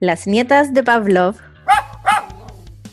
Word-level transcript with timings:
Las 0.00 0.26
nietas 0.26 0.72
de 0.72 0.82
Pavlov. 0.82 1.36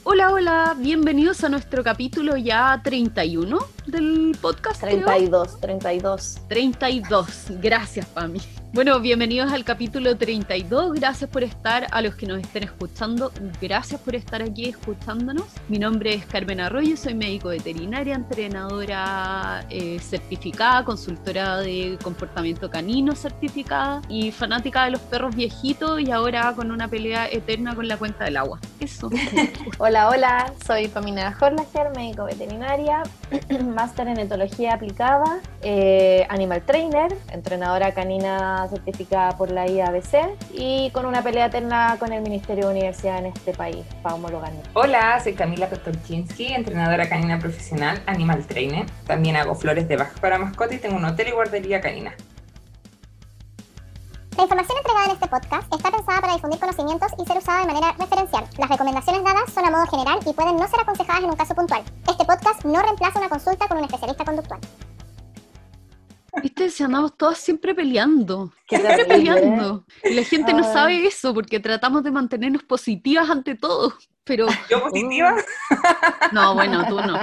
Hola, 0.04 0.30
hola, 0.34 0.76
bienvenidos 0.78 1.42
a 1.46 1.48
nuestro 1.48 1.82
capítulo 1.82 2.36
ya 2.36 2.82
31 2.84 3.58
del 3.86 4.38
podcast. 4.42 4.82
32, 4.82 5.62
32. 5.62 6.38
32, 6.50 7.46
gracias 7.62 8.06
Pami. 8.08 8.42
Bueno, 8.74 9.00
bienvenidos 9.00 9.54
al 9.54 9.64
capítulo 9.64 10.18
32. 10.18 10.94
Gracias 10.94 11.30
por 11.30 11.42
estar 11.42 11.88
a 11.90 12.02
los 12.02 12.16
que 12.16 12.28
nos 12.28 12.40
estén 12.40 12.64
escuchando. 12.64 13.32
Gracias 13.62 14.00
por 14.02 14.14
estar 14.14 14.42
aquí 14.42 14.66
escuchándonos. 14.66 15.46
Mi 15.70 15.80
nombre 15.80 16.14
es 16.14 16.26
Carmen 16.26 16.60
Arroyo, 16.60 16.98
soy 16.98 17.16
médico 17.16 17.48
veterinaria, 17.48 18.14
entrenadora 18.14 19.66
eh, 19.70 19.98
certificada, 20.00 20.84
consultora 20.84 21.58
de 21.58 21.98
comportamiento 22.04 22.70
canino 22.70 23.16
certificada 23.16 24.02
y 24.10 24.32
fanática 24.32 24.84
de 24.84 24.92
los 24.92 25.02
perros 25.02 25.34
viejitos 25.36 26.02
y 26.02 26.12
ahora 26.12 26.54
con 26.54 26.70
una 26.70 26.90
pelea 26.90 27.28
eterna 27.28 27.74
con 27.74 27.88
la 27.88 27.98
cuenta 27.98 28.26
del 28.26 28.36
agua. 28.36 28.60
Eso. 28.82 29.10
hola, 29.80 30.10
hola, 30.10 30.54
soy 30.66 30.90
Pamina 30.90 31.36
Horlager, 31.40 31.96
médico 31.96 32.26
veterinaria, 32.26 33.02
máster 33.66 34.10
en 34.10 34.20
etología 34.20 34.74
aplicada, 34.74 35.40
eh, 35.62 36.28
animal 36.30 36.62
trainer, 36.64 37.18
entrenadora 37.32 37.94
canina 37.94 38.57
certificada 38.68 39.38
por 39.38 39.52
la 39.52 39.68
IABC 39.68 40.54
y 40.54 40.90
con 40.92 41.06
una 41.06 41.22
pelea 41.22 41.46
eterna 41.48 41.98
con 42.00 42.12
el 42.12 42.22
Ministerio 42.22 42.66
de 42.66 42.72
Universidad 42.72 43.20
en 43.20 43.28
este 43.28 43.54
país 43.54 43.86
para 44.02 44.16
homologar. 44.16 44.52
Hola, 44.74 45.20
soy 45.20 45.34
Camila 45.34 45.70
Kostolczynski, 45.70 46.54
entrenadora 46.54 47.08
canina 47.08 47.38
profesional, 47.38 48.02
animal 48.08 48.46
trainer. 48.48 48.86
También 49.06 49.36
hago 49.36 49.54
flores 49.54 49.88
de 49.88 49.98
baja 49.98 50.14
para 50.20 50.38
mascota 50.40 50.74
y 50.74 50.80
tengo 50.80 50.96
un 50.96 51.06
hotel 51.06 51.28
y 51.28 51.32
guardería 51.32 51.82
canina. 51.82 52.14
La 54.38 54.44
información 54.44 54.78
entregada 54.78 55.06
en 55.06 55.12
este 55.14 55.28
podcast 55.28 55.74
está 55.74 55.90
pensada 55.90 56.22
para 56.22 56.34
difundir 56.34 56.60
conocimientos 56.60 57.12
y 57.18 57.26
ser 57.26 57.38
usada 57.38 57.62
de 57.62 57.74
manera 57.74 57.92
referencial. 57.98 58.46
Las 58.60 58.70
recomendaciones 58.70 59.24
dadas 59.24 59.52
son 59.52 59.66
a 59.66 59.72
modo 59.72 59.88
general 59.88 60.20
y 60.24 60.32
pueden 60.32 60.58
no 60.58 60.68
ser 60.68 60.80
aconsejadas 60.80 61.24
en 61.24 61.32
un 61.32 61.36
caso 61.36 61.56
puntual. 61.56 61.84
Este 62.08 62.24
podcast 62.24 62.64
no 62.64 62.80
reemplaza 62.80 63.18
una 63.18 63.30
consulta 63.30 63.68
con 63.68 63.80
un 63.80 63.86
especialista 63.86 64.24
conductual. 64.24 64.60
Viste, 66.42 66.70
si 66.70 66.84
andamos 66.84 67.18
todas 67.18 67.38
siempre 67.38 67.74
peleando, 67.74 68.52
siempre 68.68 69.06
peleando. 69.06 69.86
Y 70.04 70.14
la 70.14 70.24
gente 70.24 70.54
no 70.54 70.64
sabe 70.64 71.06
eso 71.06 71.34
porque 71.34 71.60
tratamos 71.60 72.04
de 72.04 72.12
mantenernos 72.12 72.64
positivas 72.64 73.30
ante 73.30 73.56
todo. 73.56 73.94
Pero, 74.28 74.48
¿Yo 74.70 74.82
positiva? 74.82 75.36
No, 76.34 76.54
bueno, 76.56 76.86
tú 76.88 77.00
no. 77.00 77.18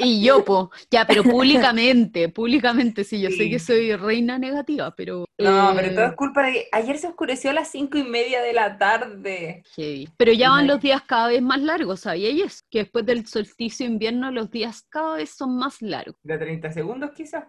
Y 0.00 0.22
yo, 0.22 0.44
po. 0.44 0.70
Ya, 0.90 1.06
pero 1.06 1.22
públicamente, 1.22 2.28
públicamente, 2.28 3.04
sí, 3.04 3.20
yo 3.20 3.30
sé 3.30 3.48
que 3.48 3.58
soy 3.58 3.96
reina 3.96 4.38
negativa, 4.38 4.94
pero... 4.94 5.24
No, 5.38 5.72
pero 5.74 5.94
todo 5.94 6.04
es 6.04 6.12
eh, 6.12 6.16
culpa 6.16 6.42
de 6.42 6.66
ayer 6.72 6.98
se 6.98 7.08
oscureció 7.08 7.50
a 7.50 7.54
las 7.54 7.68
cinco 7.68 7.98
y 7.98 8.04
media 8.04 8.42
de 8.42 8.52
la 8.52 8.78
tarde. 8.78 9.62
Sí. 9.74 10.08
Pero 10.16 10.32
ya 10.32 10.50
van 10.50 10.66
los 10.66 10.80
días 10.80 11.02
cada 11.02 11.28
vez 11.28 11.42
más 11.42 11.60
largos, 11.60 12.00
¿sabías? 12.00 12.62
Que 12.70 12.80
después 12.80 13.06
del 13.06 13.26
solsticio 13.26 13.86
invierno 13.86 14.30
los 14.30 14.50
días 14.50 14.82
cada 14.88 15.16
vez 15.16 15.30
son 15.30 15.56
más 15.56 15.82
largos. 15.82 16.16
¿De 16.22 16.38
30 16.38 16.72
segundos 16.72 17.10
quizás? 17.14 17.44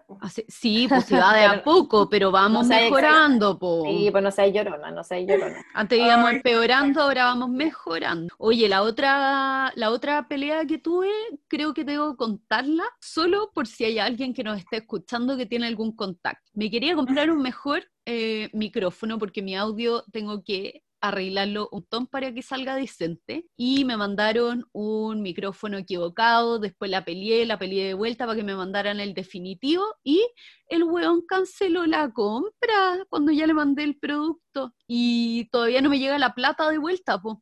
Sí, 0.48 0.86
pues 0.88 1.04
se 1.04 1.18
va 1.18 1.34
de 1.34 1.44
a 1.44 1.62
poco, 1.62 2.08
pero 2.08 2.30
vamos 2.30 2.66
mejorando, 2.66 3.58
po. 3.58 3.84
Sí, 3.84 4.08
pues 4.10 4.22
no 4.22 4.30
sé 4.30 4.52
llorona, 4.52 4.90
no 4.90 5.04
sé 5.04 5.26
llorona. 5.26 5.64
Antes 5.74 5.98
íbamos 5.98 6.32
empeorando, 6.32 7.02
ahora 7.02 7.24
vamos 7.24 7.50
mejorando. 7.50 8.34
Oye, 8.40 8.68
la 8.68 8.82
otra, 8.82 9.72
la 9.74 9.90
otra 9.90 10.28
pelea 10.28 10.64
que 10.64 10.78
tuve, 10.78 11.08
creo 11.48 11.74
que 11.74 11.84
tengo 11.84 12.12
que 12.12 12.16
contarla, 12.16 12.84
solo 13.00 13.50
por 13.52 13.66
si 13.66 13.84
hay 13.84 13.98
alguien 13.98 14.32
que 14.32 14.44
nos 14.44 14.58
esté 14.58 14.76
escuchando 14.76 15.36
que 15.36 15.44
tiene 15.46 15.66
algún 15.66 15.96
contacto. 15.96 16.48
Me 16.54 16.70
quería 16.70 16.94
comprar 16.94 17.32
un 17.32 17.42
mejor 17.42 17.90
eh, 18.06 18.48
micrófono 18.52 19.18
porque 19.18 19.42
mi 19.42 19.56
audio 19.56 20.04
tengo 20.12 20.44
que 20.44 20.84
arreglarlo 21.00 21.68
un 21.72 21.84
ton 21.84 22.06
para 22.06 22.32
que 22.32 22.42
salga 22.42 22.74
decente 22.76 23.46
y 23.56 23.84
me 23.84 23.96
mandaron 23.96 24.66
un 24.72 25.22
micrófono 25.22 25.78
equivocado, 25.78 26.58
después 26.58 26.90
la 26.90 27.04
peleé, 27.04 27.46
la 27.46 27.58
peleé 27.58 27.88
de 27.88 27.94
vuelta 27.94 28.26
para 28.26 28.36
que 28.36 28.44
me 28.44 28.56
mandaran 28.56 29.00
el 29.00 29.14
definitivo 29.14 29.84
y 30.02 30.26
el 30.68 30.84
weón 30.84 31.22
canceló 31.26 31.86
la 31.86 32.10
compra 32.10 33.04
cuando 33.08 33.32
ya 33.32 33.46
le 33.46 33.54
mandé 33.54 33.84
el 33.84 33.98
producto 33.98 34.74
y 34.86 35.48
todavía 35.50 35.80
no 35.80 35.90
me 35.90 35.98
llega 35.98 36.18
la 36.18 36.34
plata 36.34 36.68
de 36.70 36.78
vuelta, 36.78 37.20
po. 37.20 37.40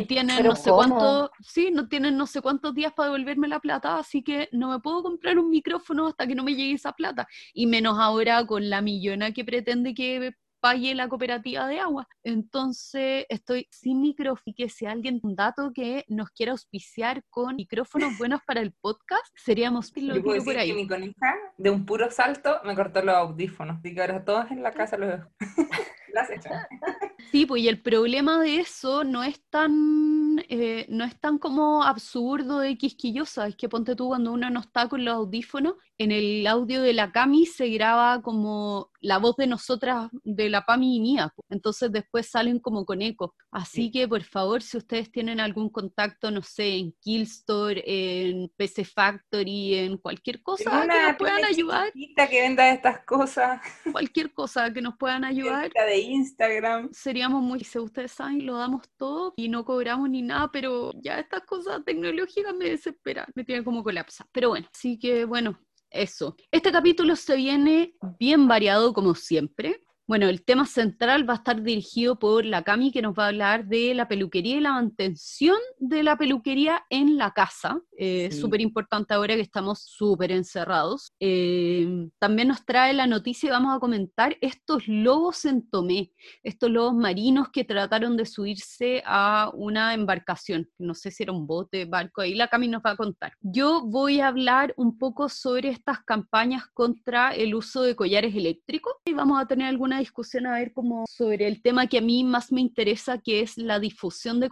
Y 0.00 0.04
tienen 0.06 0.44
no 0.44 0.56
sé 0.56 0.70
cuántos, 0.70 1.30
sí, 1.40 1.70
no 1.70 1.88
tienen 1.88 2.16
no 2.16 2.26
sé 2.26 2.40
cuántos 2.40 2.74
días 2.74 2.92
para 2.92 3.10
devolverme 3.10 3.48
la 3.48 3.60
plata, 3.60 3.98
así 3.98 4.22
que 4.22 4.48
no 4.52 4.70
me 4.70 4.80
puedo 4.80 5.02
comprar 5.02 5.38
un 5.38 5.50
micrófono 5.50 6.08
hasta 6.08 6.26
que 6.26 6.34
no 6.34 6.44
me 6.44 6.54
llegue 6.54 6.74
esa 6.74 6.92
plata. 6.92 7.26
Y 7.52 7.66
menos 7.66 7.98
ahora 7.98 8.44
con 8.46 8.68
la 8.68 8.80
millona 8.80 9.32
que 9.32 9.44
pretende 9.44 9.94
que 9.94 10.34
pague 10.64 10.94
la 10.94 11.08
cooperativa 11.08 11.66
de 11.66 11.78
agua. 11.78 12.08
Entonces 12.22 13.26
estoy 13.28 13.68
sin 13.70 14.00
micrófono 14.00 14.40
y 14.46 14.54
que 14.54 14.70
si 14.70 14.86
alguien 14.86 15.20
un 15.22 15.36
dato 15.36 15.72
que 15.74 16.06
nos 16.08 16.30
quiera 16.30 16.52
auspiciar 16.52 17.22
con 17.28 17.56
micrófonos 17.56 18.16
buenos 18.18 18.40
para 18.46 18.62
el 18.62 18.72
podcast, 18.72 19.26
seríamos 19.36 19.92
lo 19.94 20.16
Yo 20.16 20.22
por 20.42 20.56
ahí. 20.56 20.70
Que 20.70 20.74
mi 20.74 20.88
conija 20.88 21.34
de 21.58 21.68
un 21.68 21.84
puro 21.84 22.10
salto 22.10 22.60
me 22.64 22.74
cortó 22.74 23.02
los 23.02 23.14
audífonos, 23.14 23.84
y 23.84 23.94
que 23.94 24.00
ahora 24.00 24.24
todos 24.24 24.50
en 24.50 24.62
la 24.62 24.72
casa 24.72 24.96
los 24.96 25.20
Sí, 27.30 27.46
pues 27.46 27.62
y 27.62 27.68
el 27.68 27.80
problema 27.80 28.38
de 28.38 28.60
eso 28.60 29.02
no 29.02 29.24
es 29.24 29.40
tan, 29.50 30.44
eh, 30.48 30.86
no 30.88 31.04
es 31.04 31.18
tan 31.18 31.38
como 31.38 31.82
absurdo 31.82 32.60
de 32.60 32.76
quisquilloso, 32.76 33.42
es 33.42 33.56
que 33.56 33.68
ponte 33.68 33.96
tú 33.96 34.08
cuando 34.08 34.32
uno 34.32 34.50
no 34.50 34.60
está 34.60 34.88
con 34.88 35.04
los 35.04 35.14
audífonos, 35.14 35.74
en 35.98 36.12
el 36.12 36.46
audio 36.46 36.82
de 36.82 36.92
la 36.92 37.12
Cami 37.12 37.46
se 37.46 37.68
graba 37.68 38.20
como 38.20 38.90
la 39.00 39.18
voz 39.18 39.36
de 39.36 39.46
nosotras, 39.46 40.10
de 40.22 40.48
la 40.48 40.64
Pami 40.64 40.96
y 40.96 41.00
mía, 41.00 41.32
entonces 41.50 41.92
después 41.92 42.28
salen 42.28 42.58
como 42.58 42.84
con 42.84 43.02
eco. 43.02 43.34
Así 43.50 43.90
que 43.90 44.08
por 44.08 44.22
favor, 44.22 44.62
si 44.62 44.76
ustedes 44.76 45.10
tienen 45.10 45.40
algún 45.40 45.70
contacto, 45.70 46.30
no 46.30 46.42
sé, 46.42 46.76
en 46.76 46.92
Killstore, 47.00 47.82
en 47.86 48.50
PC 48.56 48.84
Factory, 48.84 49.74
en 49.74 49.98
cualquier 49.98 50.42
cosa 50.42 50.82
que 50.82 51.02
nos 51.02 51.16
puedan 51.16 51.44
ayudar. 51.44 51.92
que 51.92 52.42
venda 52.42 52.70
estas 52.70 53.04
cosas. 53.04 53.60
Cualquier 53.92 54.32
cosa 54.32 54.72
que 54.72 54.82
nos 54.82 54.96
puedan 54.96 55.24
ayudar. 55.24 55.70
de 55.72 55.98
Instagram. 56.04 56.90
Seríamos 56.92 57.42
muy, 57.42 57.60
si 57.60 57.78
ustedes 57.78 58.12
saben, 58.12 58.46
lo 58.46 58.56
damos 58.56 58.82
todo 58.96 59.34
y 59.36 59.48
no 59.48 59.64
cobramos 59.64 60.08
ni 60.08 60.22
nada, 60.22 60.50
pero 60.52 60.92
ya 61.00 61.18
estas 61.18 61.42
cosas 61.42 61.84
tecnológicas 61.84 62.54
me 62.54 62.70
desesperan, 62.70 63.26
me 63.34 63.44
tienen 63.44 63.64
como 63.64 63.82
colapsa. 63.82 64.26
Pero 64.32 64.50
bueno, 64.50 64.68
así 64.72 64.98
que 64.98 65.24
bueno, 65.24 65.58
eso. 65.90 66.36
Este 66.50 66.72
capítulo 66.72 67.16
se 67.16 67.36
viene 67.36 67.94
bien 68.18 68.48
variado 68.48 68.92
como 68.92 69.14
siempre. 69.14 69.83
Bueno, 70.06 70.28
el 70.28 70.44
tema 70.44 70.66
central 70.66 71.26
va 71.26 71.32
a 71.32 71.36
estar 71.36 71.62
dirigido 71.62 72.18
por 72.18 72.44
la 72.44 72.62
Cami, 72.62 72.92
que 72.92 73.00
nos 73.00 73.18
va 73.18 73.24
a 73.24 73.28
hablar 73.28 73.64
de 73.64 73.94
la 73.94 74.06
peluquería 74.06 74.58
y 74.58 74.60
la 74.60 74.72
mantención 74.72 75.56
de 75.78 76.02
la 76.02 76.18
peluquería 76.18 76.84
en 76.90 77.16
la 77.16 77.30
casa. 77.30 77.80
Eh, 77.96 78.30
Súper 78.30 78.60
importante 78.60 79.14
ahora 79.14 79.34
que 79.34 79.40
estamos 79.40 79.80
súper 79.80 80.30
encerrados. 80.30 81.10
Eh, 81.20 82.10
también 82.18 82.48
nos 82.48 82.66
trae 82.66 82.92
la 82.92 83.06
noticia 83.06 83.46
y 83.46 83.50
vamos 83.50 83.74
a 83.74 83.80
comentar 83.80 84.36
estos 84.42 84.86
lobos 84.88 85.46
en 85.46 85.66
Tomé, 85.70 86.12
estos 86.42 86.70
lobos 86.70 86.94
marinos 86.94 87.48
que 87.50 87.64
trataron 87.64 88.18
de 88.18 88.26
subirse 88.26 89.02
a 89.06 89.50
una 89.54 89.94
embarcación. 89.94 90.68
No 90.76 90.94
sé 90.94 91.12
si 91.12 91.22
era 91.22 91.32
un 91.32 91.46
bote, 91.46 91.86
barco, 91.86 92.20
ahí 92.20 92.34
la 92.34 92.48
Cami 92.48 92.68
nos 92.68 92.82
va 92.82 92.90
a 92.90 92.96
contar. 92.96 93.32
Yo 93.40 93.80
voy 93.86 94.20
a 94.20 94.28
hablar 94.28 94.74
un 94.76 94.98
poco 94.98 95.30
sobre 95.30 95.70
estas 95.70 96.04
campañas 96.04 96.64
contra 96.74 97.34
el 97.34 97.54
uso 97.54 97.80
de 97.80 97.96
collares 97.96 98.34
eléctricos 98.34 98.92
y 99.06 99.14
vamos 99.14 99.40
a 99.40 99.46
tener 99.46 99.66
alguna 99.94 99.98
discusión 100.00 100.46
a 100.46 100.54
ver 100.54 100.72
como 100.72 101.04
sobre 101.08 101.46
el 101.46 101.62
tema 101.62 101.86
que 101.86 101.98
a 101.98 102.00
mí 102.00 102.24
más 102.24 102.52
me 102.52 102.60
interesa, 102.60 103.18
que 103.18 103.40
es 103.40 103.56
la 103.56 103.78
difusión 103.78 104.40
de 104.40 104.50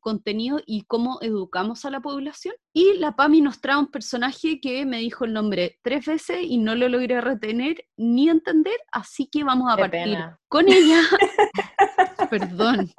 contenido 0.00 0.60
y 0.66 0.82
cómo 0.82 1.18
educamos 1.22 1.84
a 1.84 1.90
la 1.90 2.00
población. 2.00 2.54
Y 2.72 2.94
la 2.98 3.16
PAMI 3.16 3.40
nos 3.40 3.60
trae 3.60 3.78
un 3.78 3.90
personaje 3.90 4.60
que 4.60 4.84
me 4.86 4.98
dijo 4.98 5.24
el 5.24 5.32
nombre 5.32 5.78
tres 5.82 6.06
veces 6.06 6.38
y 6.42 6.58
no 6.58 6.74
lo 6.74 6.88
logré 6.88 7.20
retener 7.20 7.84
ni 7.96 8.28
entender, 8.28 8.76
así 8.92 9.26
que 9.26 9.44
vamos 9.44 9.72
a 9.72 9.76
partir 9.76 10.18
con 10.48 10.68
ella. 10.68 11.00
Perdón, 12.30 12.90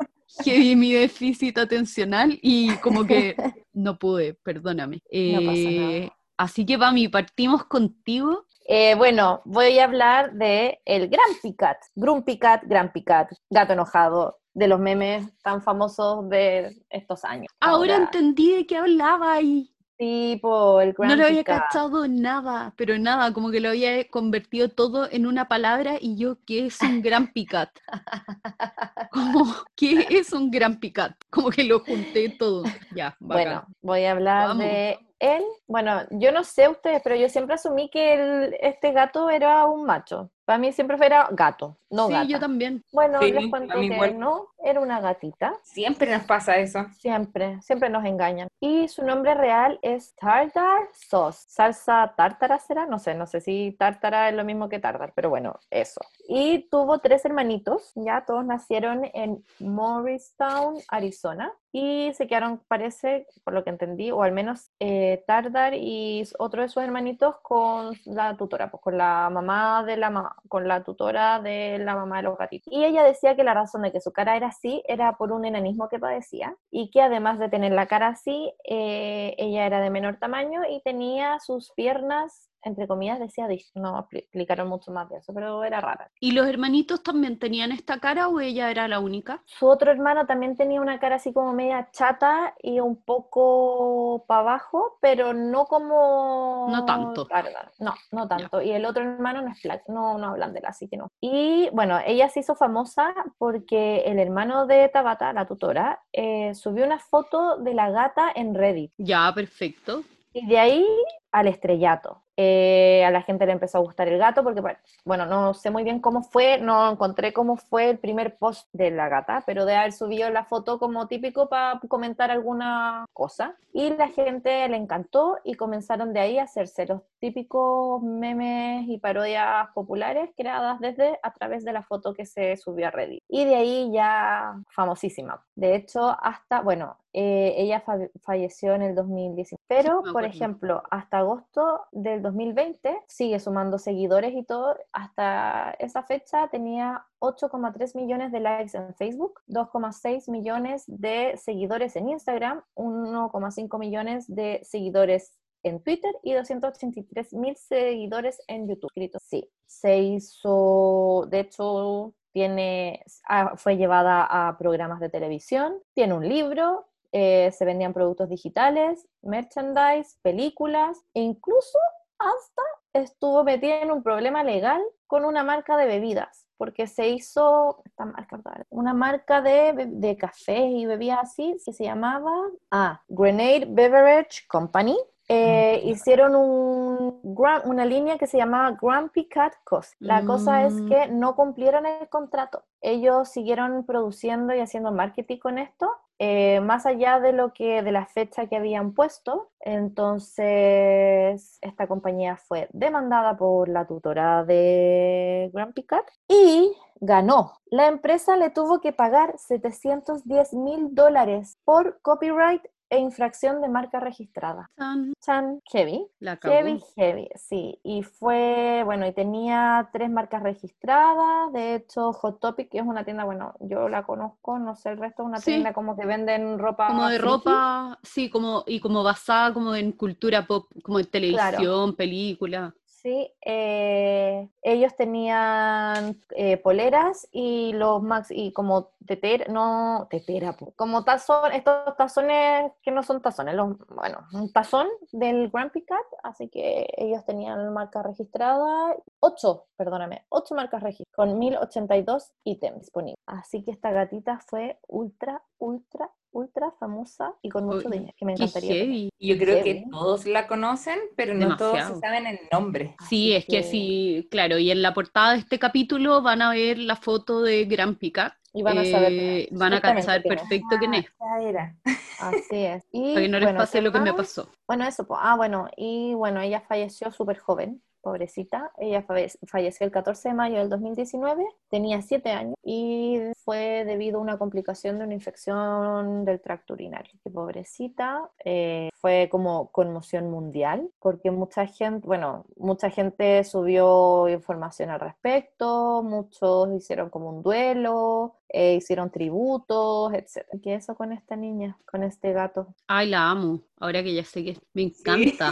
que 0.44 0.59
vi 0.59 0.75
mi 0.75 0.94
déficit 0.94 1.57
atencional 1.57 2.38
y 2.42 2.75
como 2.77 3.06
que 3.06 3.36
no 3.74 3.98
pude, 3.98 4.33
perdóname. 4.44 5.01
Eh, 5.10 6.10
así 6.38 6.66
que 6.66 6.77
PAMI, 6.77 7.07
partimos 7.07 7.66
contigo 7.66 8.45
eh, 8.66 8.96
bueno, 8.96 9.42
voy 9.46 9.80
a 9.80 9.86
hablar 9.86 10.34
de 10.34 10.81
el 10.86 11.10
Grumpy 11.10 11.56
Cat, 11.56 11.78
Grumpy 11.96 12.38
Cat, 12.38 12.63
Grumpy 12.66 13.04
Cat, 13.04 13.31
gato 13.50 13.74
enojado, 13.74 14.42
de 14.54 14.68
los 14.68 14.80
memes 14.80 15.25
tan 15.44 15.62
famosos 15.62 16.28
de 16.30 16.84
estos 16.90 17.24
años. 17.24 17.48
Ahora, 17.60 17.96
entendí 17.96 18.52
de 18.56 18.66
qué 18.66 18.78
hablaba 18.78 19.42
y... 19.42 19.68
Tipo, 19.98 20.81
el 20.81 20.96
No 20.98 21.16
lo 21.16 21.28
había 21.28 21.44
cachado 21.44 22.08
nada, 22.08 22.74
pero 22.75 22.98
nada, 22.98 23.31
como 23.34 23.52
que 23.52 23.60
lo 23.60 23.69
había 23.69 24.10
convertido 24.10 24.69
todo 24.69 25.07
en 25.12 25.28
una 25.28 25.48
palabra 25.48 25.98
y 26.02 26.16
yo, 26.16 26.40
¿qué 26.48 26.66
es 26.66 26.81
un 26.81 27.04
Grumpy 27.04 27.46
Cat? 27.46 27.69
Como, 29.12 29.54
¿qué 29.75 30.07
es 30.10 30.34
un 30.34 30.50
Grumpy 30.50 30.92
Cat? 30.92 31.14
Como 31.30 31.52
que 31.52 31.64
lo 31.66 31.81
junté 31.81 32.30
todo. 32.30 32.64
Ya, 32.96 33.16
Bueno, 33.19 33.68
voy 33.84 34.06
a 34.06 34.14
hablar 34.14 34.57
de 34.57 34.98
él, 35.21 35.44
bueno, 35.68 36.01
yo 36.09 36.31
no 36.31 36.44
sé 36.44 36.68
ustedes, 36.68 37.01
pero 37.03 37.15
yo 37.15 37.29
siempre 37.29 37.56
asumí 37.56 37.89
que 37.89 38.13
el- 38.15 38.57
este 38.59 38.91
gato 38.91 39.29
era 39.29 39.65
un 39.65 39.85
macho. 39.85 40.29
Para 40.45 40.57
mí 40.57 40.73
siempre 40.73 40.97
era 41.06 41.29
gato, 41.31 41.77
no 41.89 42.07
sí, 42.07 42.13
gata. 42.13 42.25
yo 42.25 42.39
también. 42.39 42.83
Bueno, 42.91 43.19
Sí, 43.21 43.31
les 43.31 43.44
mí 43.45 43.69
que 43.69 43.85
igual. 43.85 44.19
no, 44.19 44.47
era 44.63 44.81
una 44.81 45.00
gatita. 45.00 45.53
Siempre 45.63 46.12
nos 46.12 46.23
pasa 46.23 46.57
eso. 46.57 46.85
Siempre, 46.97 47.62
siempre 47.62 47.89
nos 47.89 48.03
engañan. 48.03 48.50
Y 48.59 48.88
su 48.89 49.06
nombre 49.06 49.33
real 49.35 49.79
es 49.81 50.13
Tartar 50.15 50.89
Sauce. 50.91 51.45
Salsa 51.47 52.13
tártara 52.18 52.59
será, 52.59 52.85
no 52.85 53.00
sé, 53.00 53.13
no 53.15 53.27
sé 53.27 53.39
si 53.39 53.75
tártara 53.79 54.27
es 54.29 54.35
lo 54.35 54.44
mismo 54.44 54.68
que 54.68 54.79
tartar, 54.79 55.13
pero 55.15 55.29
bueno, 55.29 55.57
eso. 55.69 56.01
Y 56.27 56.68
tuvo 56.69 57.00
tres 57.00 57.23
hermanitos, 57.23 57.91
ya 57.95 58.25
todos 58.25 58.44
nacieron 58.44 59.06
en 59.13 59.41
Morristown, 59.59 60.77
Arizona. 60.89 61.53
Y 61.71 62.12
se 62.13 62.27
quedaron, 62.27 62.62
parece, 62.68 63.27
por 63.44 63.53
lo 63.53 63.63
que 63.63 63.69
entendí, 63.69 64.12
o 64.12 64.23
al 64.23 64.31
menos 64.31 64.71
eh, 64.79 65.23
Tardar 65.25 65.73
y 65.73 66.23
otro 66.38 66.62
de 66.62 66.69
sus 66.69 66.83
hermanitos 66.83 67.35
con 67.41 67.95
la 68.06 68.35
tutora, 68.35 68.69
pues 68.69 68.81
con 68.81 68.97
la 68.97 69.29
mamá 69.29 69.83
de 69.83 69.97
la 69.97 70.09
mamá, 70.09 70.35
con 70.50 70.68
la 70.68 70.83
tutora 70.83 71.39
de 71.39 71.79
la 71.79 71.95
mamá 71.95 72.18
de 72.18 72.23
los 72.23 72.38
gatitos. 72.38 72.73
Y 72.73 72.83
ella 72.83 73.03
decía 73.03 73.35
que 73.35 73.44
la 73.44 73.53
razón 73.53 73.83
de 73.83 73.91
que 73.91 74.01
su 74.01 74.12
cara 74.12 74.35
era 74.35 74.47
así 74.47 74.83
era 74.88 75.18
por 75.18 75.31
un 75.31 75.45
enanismo 75.45 75.88
que 75.89 76.00
padecía 76.00 76.56
y 76.69 76.91
que 76.91 77.01
además 77.01 77.39
de 77.39 77.50
tener 77.50 77.71
la 77.71 77.88
cara 77.88 78.09
así, 78.09 78.53
eh, 78.65 79.35
ella 79.38 79.65
era 79.65 79.79
de 79.79 79.89
menor 79.89 80.18
tamaño 80.18 80.62
y 80.69 80.81
tenía 80.81 81.39
sus 81.39 81.71
piernas, 81.71 82.50
entre 82.63 82.88
comillas, 82.88 83.19
decía, 83.19 83.48
dis- 83.48 83.72
no 83.75 83.98
expli- 83.98 84.19
explicaron 84.19 84.68
mucho 84.68 84.92
más 84.92 85.10
de 85.10 85.18
eso, 85.18 85.34
pero 85.34 85.63
era 85.63 85.81
rara. 85.81 86.10
¿Y 86.19 86.31
los 86.31 86.48
hermanitos 86.48 87.04
también 87.04 87.40
tenían 87.40 87.72
esta 87.72 88.00
cara 88.00 88.28
o 88.28 88.40
ella 88.40 88.69
era 88.72 88.88
la 88.88 89.00
única? 89.00 89.42
Su 89.46 89.68
otro 89.68 89.92
hermano 89.92 90.25
también 90.25 90.56
tenía 90.56 90.81
una 90.81 91.00
cara 91.00 91.16
así 91.16 91.34
como 91.34 91.54
media 91.54 91.90
chata 91.92 92.54
y 92.62 92.80
un 92.80 93.02
poco 93.04 94.25
para 94.28 94.42
abajo, 94.42 94.98
pero 95.02 95.34
no 95.34 95.66
como... 95.66 96.68
No 96.69 96.86
tanto. 96.86 97.25
Tardar. 97.25 97.72
No, 97.80 97.94
no 98.12 98.28
tanto. 98.28 98.62
Y 98.62 98.72
el 98.72 98.86
otro 98.86 99.04
hermano 99.04 99.42
no 99.42 99.50
es 99.52 99.62
flaco, 99.62 99.92
no, 99.92 100.18
no 100.18 100.28
hablan 100.30 100.54
de 100.54 100.60
él, 100.60 100.66
así 100.66 100.88
que 100.88 100.98
no. 100.98 101.10
Y 101.19 101.69
bueno, 101.74 102.00
ella 102.06 102.30
se 102.30 102.42
hizo 102.42 102.56
famosa 102.56 103.14
porque 103.38 104.04
el 104.06 104.19
hermano 104.19 104.66
de 104.68 104.90
Tabata, 104.90 105.34
la 105.34 105.46
tutora, 105.46 106.02
eh, 106.14 106.54
subió 106.56 106.86
una 106.86 107.00
foto 107.00 107.57
de 107.57 107.74
la 107.74 107.90
gata 107.92 108.31
en 108.34 108.54
Reddit. 108.56 108.92
Ya, 108.98 109.31
perfecto. 109.34 110.04
Y 110.34 110.48
de 110.48 110.60
ahí 110.60 110.86
al 111.31 111.48
estrellato. 111.48 112.24
Eh, 112.44 113.04
a 113.06 113.12
la 113.12 113.22
gente 113.22 113.46
le 113.46 113.52
empezó 113.52 113.78
a 113.78 113.82
gustar 113.82 114.08
el 114.08 114.18
gato 114.18 114.44
porque, 114.44 114.62
bueno, 115.06 115.26
no 115.28 115.54
sé 115.54 115.70
muy 115.70 115.84
bien 115.84 116.00
cómo 116.00 116.24
fue, 116.24 116.58
no 116.58 116.90
encontré 116.92 117.34
cómo 117.34 117.56
fue 117.56 117.92
el 117.92 118.00
primer 118.00 118.38
post 118.38 118.68
de 118.74 118.90
la 118.90 119.10
gata, 119.10 119.44
pero 119.46 119.64
de 119.66 119.76
haber 119.76 119.94
subido 119.94 120.28
la 120.32 120.46
foto 120.46 120.80
como 120.80 121.08
típico 121.08 121.50
para 121.50 121.80
comentar 121.88 122.32
alguna 122.32 123.06
cosa. 123.14 123.56
Y 123.74 123.92
la 123.92 124.08
gente 124.08 124.68
le 124.70 124.78
encantó 124.78 125.38
y 125.44 125.54
comenzaron 125.54 126.14
de 126.14 126.20
ahí 126.20 126.40
a 126.40 126.44
hacerse 126.44 126.88
los 126.88 127.02
típicos 127.20 128.02
memes 128.02 128.88
y 128.88 128.98
parodias 128.98 129.68
populares 129.76 130.32
creadas 130.36 130.80
desde 130.80 131.20
a 131.22 131.34
través 131.34 131.64
de 131.64 131.74
la 131.74 131.84
foto 131.84 132.14
que 132.16 132.26
se 132.26 132.58
subió 132.58 132.88
a 132.88 132.92
Reddit. 132.92 133.20
Y 133.33 133.45
de 133.45 133.56
ahí 133.56 133.89
ya 133.94 134.62
famosísima. 134.72 135.42
De 135.56 135.74
hecho, 135.75 136.18
hasta, 136.22 136.60
bueno, 136.62 136.98
eh, 137.13 137.54
ella 137.57 137.80
fa- 137.80 138.10
falleció 138.22 138.74
en 138.74 138.81
el 138.81 138.94
2019, 138.94 139.57
pero, 139.68 140.01
por 140.12 140.24
ejemplo, 140.25 140.83
hasta 140.92 141.19
agosto 141.19 141.86
del 141.94 142.22
2020 142.22 143.04
sigue 143.07 143.39
sumando 143.39 143.78
seguidores 143.78 144.33
y 144.33 144.44
todo. 144.44 144.75
Hasta 144.92 145.72
esa 145.80 146.04
fecha 146.04 146.50
tenía 146.50 147.06
8,3 147.19 147.95
millones 147.95 148.33
de 148.33 148.42
likes 148.42 148.78
en 148.78 148.94
Facebook, 148.95 149.39
2,6 149.48 150.28
millones 150.30 150.83
de 150.88 151.38
seguidores 151.38 151.95
en 151.95 152.10
Instagram, 152.10 152.63
1,5 152.75 153.80
millones 153.80 154.25
de 154.28 154.60
seguidores 154.63 155.38
en 155.63 155.81
Twitter 155.81 156.12
y 156.24 156.34
283 156.34 157.34
mil 157.34 157.56
seguidores 157.56 158.42
en 158.48 158.68
YouTube. 158.68 158.90
Sí, 159.22 159.50
se 159.66 160.00
hizo, 160.00 161.28
de 161.30 161.42
hecho, 161.42 162.13
tiene, 162.31 163.04
ah, 163.28 163.54
fue 163.58 163.78
llevada 163.78 164.24
a 164.24 164.58
programas 164.58 165.00
de 165.00 165.10
televisión, 165.10 165.75
tiene 165.94 166.13
un 166.13 166.28
libro, 166.28 166.88
eh, 167.12 167.52
se 167.52 167.66
vendían 167.66 167.94
productos 167.94 168.30
digitales, 168.30 169.06
merchandise, 169.22 170.18
películas 170.22 170.98
e 171.13 171.22
incluso 171.22 171.78
hasta 172.18 172.62
estuvo 172.94 173.44
metida 173.44 173.81
en 173.81 173.92
un 173.92 174.04
problema 174.04 174.44
legal 174.44 174.81
con 175.07 175.25
una 175.25 175.44
marca 175.44 175.75
de 175.75 175.88
bebidas, 175.88 176.48
porque 176.57 176.88
se 176.88 177.10
hizo 177.10 177.81
esta 177.86 178.06
marca, 178.06 178.40
una 178.69 178.94
marca 178.94 179.42
de, 179.42 179.88
de 179.88 180.16
café 180.16 180.60
y 180.60 180.86
bebidas 180.86 181.19
así, 181.24 181.57
que 181.66 181.74
se 181.74 181.84
llamaba 181.84 182.31
ah, 182.72 183.02
Grenade 183.10 183.66
Beverage 183.68 184.48
Company. 184.48 184.98
Eh, 185.27 185.81
Mm. 185.83 185.88
hicieron 185.89 186.35
un, 186.35 187.21
una 187.65 187.85
línea 187.85 188.18
que 188.18 188.27
se 188.27 188.38
llamaba 188.38 188.77
Grumpy 188.81 189.27
Cat 189.29 189.53
Coffee. 189.63 189.95
La 190.00 190.25
cosa 190.25 190.65
es 190.65 190.73
Mm. 190.73 190.88
que 190.88 191.07
no 191.07 191.35
cumplieron 191.35 191.85
el 191.85 192.09
contrato. 192.09 192.63
Ellos 192.81 193.29
siguieron 193.29 193.85
produciendo 193.85 194.53
y 194.53 194.59
haciendo 194.59 194.91
marketing 194.91 195.38
con 195.38 195.57
esto, 195.57 195.89
eh, 196.19 196.59
más 196.62 196.85
allá 196.85 197.19
de 197.19 197.31
lo 197.31 197.53
que 197.53 197.81
de 197.81 197.91
la 197.91 198.06
fecha 198.07 198.47
que 198.47 198.56
habían 198.57 198.94
puesto. 198.94 199.50
Entonces, 199.62 201.57
esta 201.62 201.88
compañía 201.88 202.35
fue 202.38 202.68
demandada 202.73 203.38
por 203.38 203.69
la 203.69 203.85
tutora 203.85 204.44
de 204.44 205.50
Grumpy 205.53 205.83
Cat 205.83 206.06
y 206.27 206.73
ganó. 207.00 207.53
La 207.68 207.88
empresa 207.88 208.38
le 208.38 208.50
tuvo 208.50 208.81
que 208.81 208.91
pagar 208.94 209.38
710 209.38 210.53
mil 210.53 210.94
dólares 210.94 211.57
por 211.63 212.00
copyright 212.01 212.62
e 212.92 213.00
infracción 213.00 213.62
de 213.62 213.70
marca 213.70 214.00
registrada. 214.02 214.70
Tan, 214.76 215.14
Chan, 215.22 215.62
heavy. 215.72 216.06
La. 216.20 216.38
Heavy, 216.42 216.80
heavy, 216.98 217.30
sí. 217.36 217.80
Y 217.84 218.04
fue, 218.04 218.82
bueno, 218.86 219.08
y 219.08 219.14
tenía 219.14 219.90
tres 219.94 220.10
marcas 220.10 220.44
registradas. 220.44 221.54
De 221.54 221.76
hecho, 221.76 222.12
Hot 222.12 222.40
Topic, 222.42 222.70
que 222.70 222.80
es 222.80 222.86
una 222.86 223.06
tienda, 223.06 223.24
bueno, 223.24 223.54
yo 223.62 223.88
la 223.88 224.04
conozco, 224.04 224.60
no 224.60 224.76
sé 224.76 224.90
el 224.90 224.98
resto, 224.98 225.24
es 225.24 225.28
una 225.30 225.38
Sí. 225.40 225.52
tienda 225.52 225.72
como 225.74 225.96
que 225.96 226.06
venden 226.06 226.60
ropa. 226.60 226.88
Como 226.88 227.08
de 227.08 227.18
friki. 227.18 227.32
ropa, 227.34 227.98
sí, 228.04 228.30
como, 228.30 228.64
y 228.68 228.82
como 228.82 229.04
basada 229.04 229.54
como 229.54 229.74
en 229.74 229.94
cultura 229.94 230.46
pop, 230.46 230.68
como 230.84 231.00
en 231.00 231.06
televisión, 231.06 231.96
película. 231.96 232.76
Sí, 233.01 233.33
eh, 233.44 234.48
ellos 234.62 234.95
tenían 234.95 236.21
eh, 236.36 236.57
poleras 236.57 237.27
y 237.31 237.74
los 237.74 238.03
max 238.03 238.27
y 238.30 238.53
como 238.53 238.92
tetera, 239.07 239.45
no, 239.51 240.07
tetera, 240.07 240.56
como 240.75 241.03
tazón, 241.03 241.51
estos 241.51 241.98
tazones 241.98 242.71
que 242.83 242.92
no 242.92 243.01
son 243.01 243.19
tazones, 243.19 243.56
los, 243.56 243.75
bueno, 243.88 244.19
un 244.33 244.53
tazón 244.53 244.88
del 245.12 245.50
Grumpy 245.50 245.81
Cat, 245.83 246.06
así 246.21 246.48
que 246.50 246.88
ellos 246.95 247.25
tenían 247.25 247.74
marca 247.74 248.03
registrada, 248.03 248.95
ocho, 249.19 249.65
perdóname, 249.77 250.25
ocho 250.30 250.54
marcas 250.54 250.83
registradas, 250.83 251.15
con 251.15 251.39
1082 251.39 252.33
ítems 252.44 252.81
disponibles. 252.81 253.18
Así 253.25 253.63
que 253.63 253.71
esta 253.71 253.89
gatita 253.92 254.39
fue 254.45 254.77
ultra, 254.88 255.42
ultra, 255.57 256.12
ultra 256.31 256.72
famosa 256.80 257.33
y 257.42 257.50
con 257.50 257.66
mucho 257.66 257.88
Uy, 257.90 257.97
dinero, 257.97 258.14
que 258.18 258.26
me 258.26 258.33
encantaría 258.33 259.09
Yo 259.19 259.38
creo 259.38 259.64
que 259.64 259.73
Heavy. 259.76 259.90
todos 259.92 260.26
la 260.26 260.47
conocen, 260.47 261.00
pero 261.16 261.33
no 261.33 261.56
todos 261.57 261.73
Demasiado. 261.73 261.95
se 261.95 262.02
saben 262.02 262.26
el 262.28 262.40
nombre. 262.52 262.95
Sí, 263.09 263.33
Así 263.33 263.33
es 263.33 263.45
que 263.45 263.52
que- 263.57 263.64
sí, 263.64 264.28
claro, 264.31 264.57
y 264.57 264.71
en 264.71 264.81
la 264.81 264.94
portada 264.94 265.33
de 265.33 265.40
este 265.40 265.59
capítulo 265.59 266.21
van 266.21 266.42
a 266.42 266.52
ver 266.52 266.78
la 266.78 266.95
foto 266.95 267.42
de 267.42 267.66
Gran 267.66 267.95
Picat. 267.95 268.33
Y 268.54 268.64
van 268.64 268.80
a 268.80 268.83
saber 268.85 269.14
eh, 269.14 269.50
van 269.52 269.73
a 269.73 269.80
cachar 269.80 270.21
perfecto 270.23 270.76
quién 270.78 270.94
es, 270.95 271.06
Ya 271.06 271.42
era. 271.47 271.78
Así 272.19 272.57
es. 272.66 272.83
Y, 272.92 273.14
para 273.14 273.21
que 273.26 273.30
no 273.30 273.40
les 273.40 273.45
bueno, 273.47 273.59
pase 273.59 273.78
¿qué 273.78 273.81
lo 273.81 273.92
que 273.94 274.00
me 274.02 274.14
pasó. 274.14 274.50
Bueno, 274.68 274.85
eso, 274.85 275.07
pues, 275.07 275.19
ah, 275.23 275.38
bueno, 275.38 275.69
y 275.78 276.14
bueno, 276.16 276.42
ella 276.42 276.59
falleció 276.59 277.11
súper 277.11 277.38
joven, 277.38 277.81
pobrecita. 278.02 278.72
Ella 278.78 279.04
falle- 279.04 279.31
falleció 279.48 279.86
el 279.86 279.92
14 279.92 280.30
de 280.30 280.36
mayo 280.36 280.58
del 280.60 280.70
2019, 280.70 281.46
tenía 281.70 282.02
7 282.02 282.31
años 282.31 282.56
y 282.64 283.20
fue 283.44 283.84
debido 283.86 284.20
a 284.20 284.22
una 284.22 284.38
complicación 284.38 284.98
de 285.00 285.06
una 285.06 285.14
infección 285.14 286.26
del 286.26 286.42
tracto 286.42 286.74
urinario. 286.74 287.14
Pobrecita, 287.34 288.30
eh, 288.44 288.90
fue 288.94 289.28
como 289.31 289.72
conmoción 289.72 290.30
mundial, 290.30 290.90
porque 291.00 291.31
mucha 291.31 291.66
gente, 291.66 292.08
bueno, 292.08 292.46
mucha 292.58 292.90
gente 292.90 293.44
subió 293.44 294.28
información 294.30 294.90
al 294.90 295.00
respecto, 295.00 296.04
muchos 296.04 296.70
hicieron 296.76 297.10
como 297.10 297.30
un 297.30 297.42
duelo, 297.44 298.36
eh, 298.54 298.76
hicieron 298.76 299.10
tributos, 299.12 300.14
etc. 300.14 300.46
¿Qué 300.62 300.76
eso 300.76 300.96
con 300.96 301.14
esta 301.14 301.36
niña, 301.36 301.78
con 301.86 302.04
este 302.04 302.34
gato? 302.34 302.76
Ay, 302.88 303.10
la 303.10 303.30
amo, 303.30 303.62
ahora 303.80 304.04
que 304.04 304.14
ya 304.14 304.26
sé 304.26 304.44
que 304.44 304.58
me 304.74 304.84
encanta. 304.84 305.52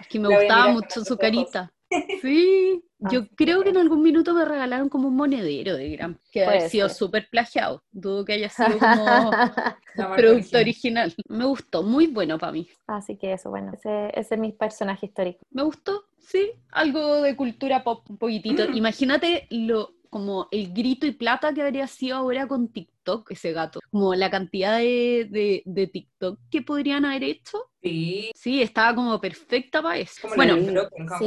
Es 0.00 0.08
que 0.08 0.18
me 0.18 0.28
La 0.28 0.38
gustaba 0.38 0.72
mucho 0.72 1.04
su 1.04 1.16
carita. 1.16 1.72
Sí, 2.22 2.84
yo 2.98 3.26
creo 3.34 3.64
que 3.64 3.70
en 3.70 3.74
es. 3.74 3.82
algún 3.82 4.00
minuto 4.02 4.32
me 4.32 4.44
regalaron 4.44 4.88
como 4.88 5.08
un 5.08 5.16
monedero 5.16 5.74
de 5.76 5.90
Gran, 5.90 6.20
que 6.30 6.44
ha 6.44 6.68
sido 6.68 6.88
súper 6.88 7.28
plagiado. 7.28 7.82
Dudo 7.90 8.24
que 8.24 8.34
haya 8.34 8.48
sido 8.48 8.78
como 8.78 10.14
producto 10.14 10.58
original. 10.58 11.12
Me 11.28 11.46
gustó, 11.46 11.82
muy 11.82 12.06
bueno 12.06 12.38
para 12.38 12.52
mí. 12.52 12.68
Así 12.86 13.16
que 13.16 13.32
eso, 13.32 13.50
bueno, 13.50 13.72
ese, 13.74 14.08
ese 14.14 14.36
es 14.36 14.40
mi 14.40 14.52
personaje 14.52 15.06
histórico. 15.06 15.40
Me 15.50 15.64
gustó, 15.64 16.04
sí, 16.20 16.52
algo 16.70 17.22
de 17.22 17.34
cultura 17.34 17.82
pop 17.82 18.08
un 18.08 18.18
poquitito. 18.18 18.68
Mm. 18.68 18.76
Imagínate 18.76 19.48
lo 19.50 19.92
como 20.10 20.48
el 20.50 20.72
grito 20.74 21.06
y 21.06 21.12
plata 21.12 21.54
que 21.54 21.62
habría 21.62 21.86
sido 21.86 22.16
ahora 22.16 22.46
con 22.48 22.68
TikTok 22.68 23.30
ese 23.30 23.52
gato, 23.52 23.80
como 23.90 24.14
la 24.14 24.28
cantidad 24.28 24.78
de, 24.78 25.28
de, 25.30 25.62
de 25.64 25.86
TikTok 25.86 26.38
que 26.50 26.62
podrían 26.62 27.04
haber 27.04 27.22
hecho. 27.24 27.70
Sí, 27.82 28.30
Sí, 28.34 28.60
estaba 28.60 28.94
como 28.94 29.20
perfecta 29.20 29.80
para 29.80 29.98
eso. 29.98 30.20
como 30.22 30.34
Bueno, 30.34 30.56
Sí, 31.18 31.24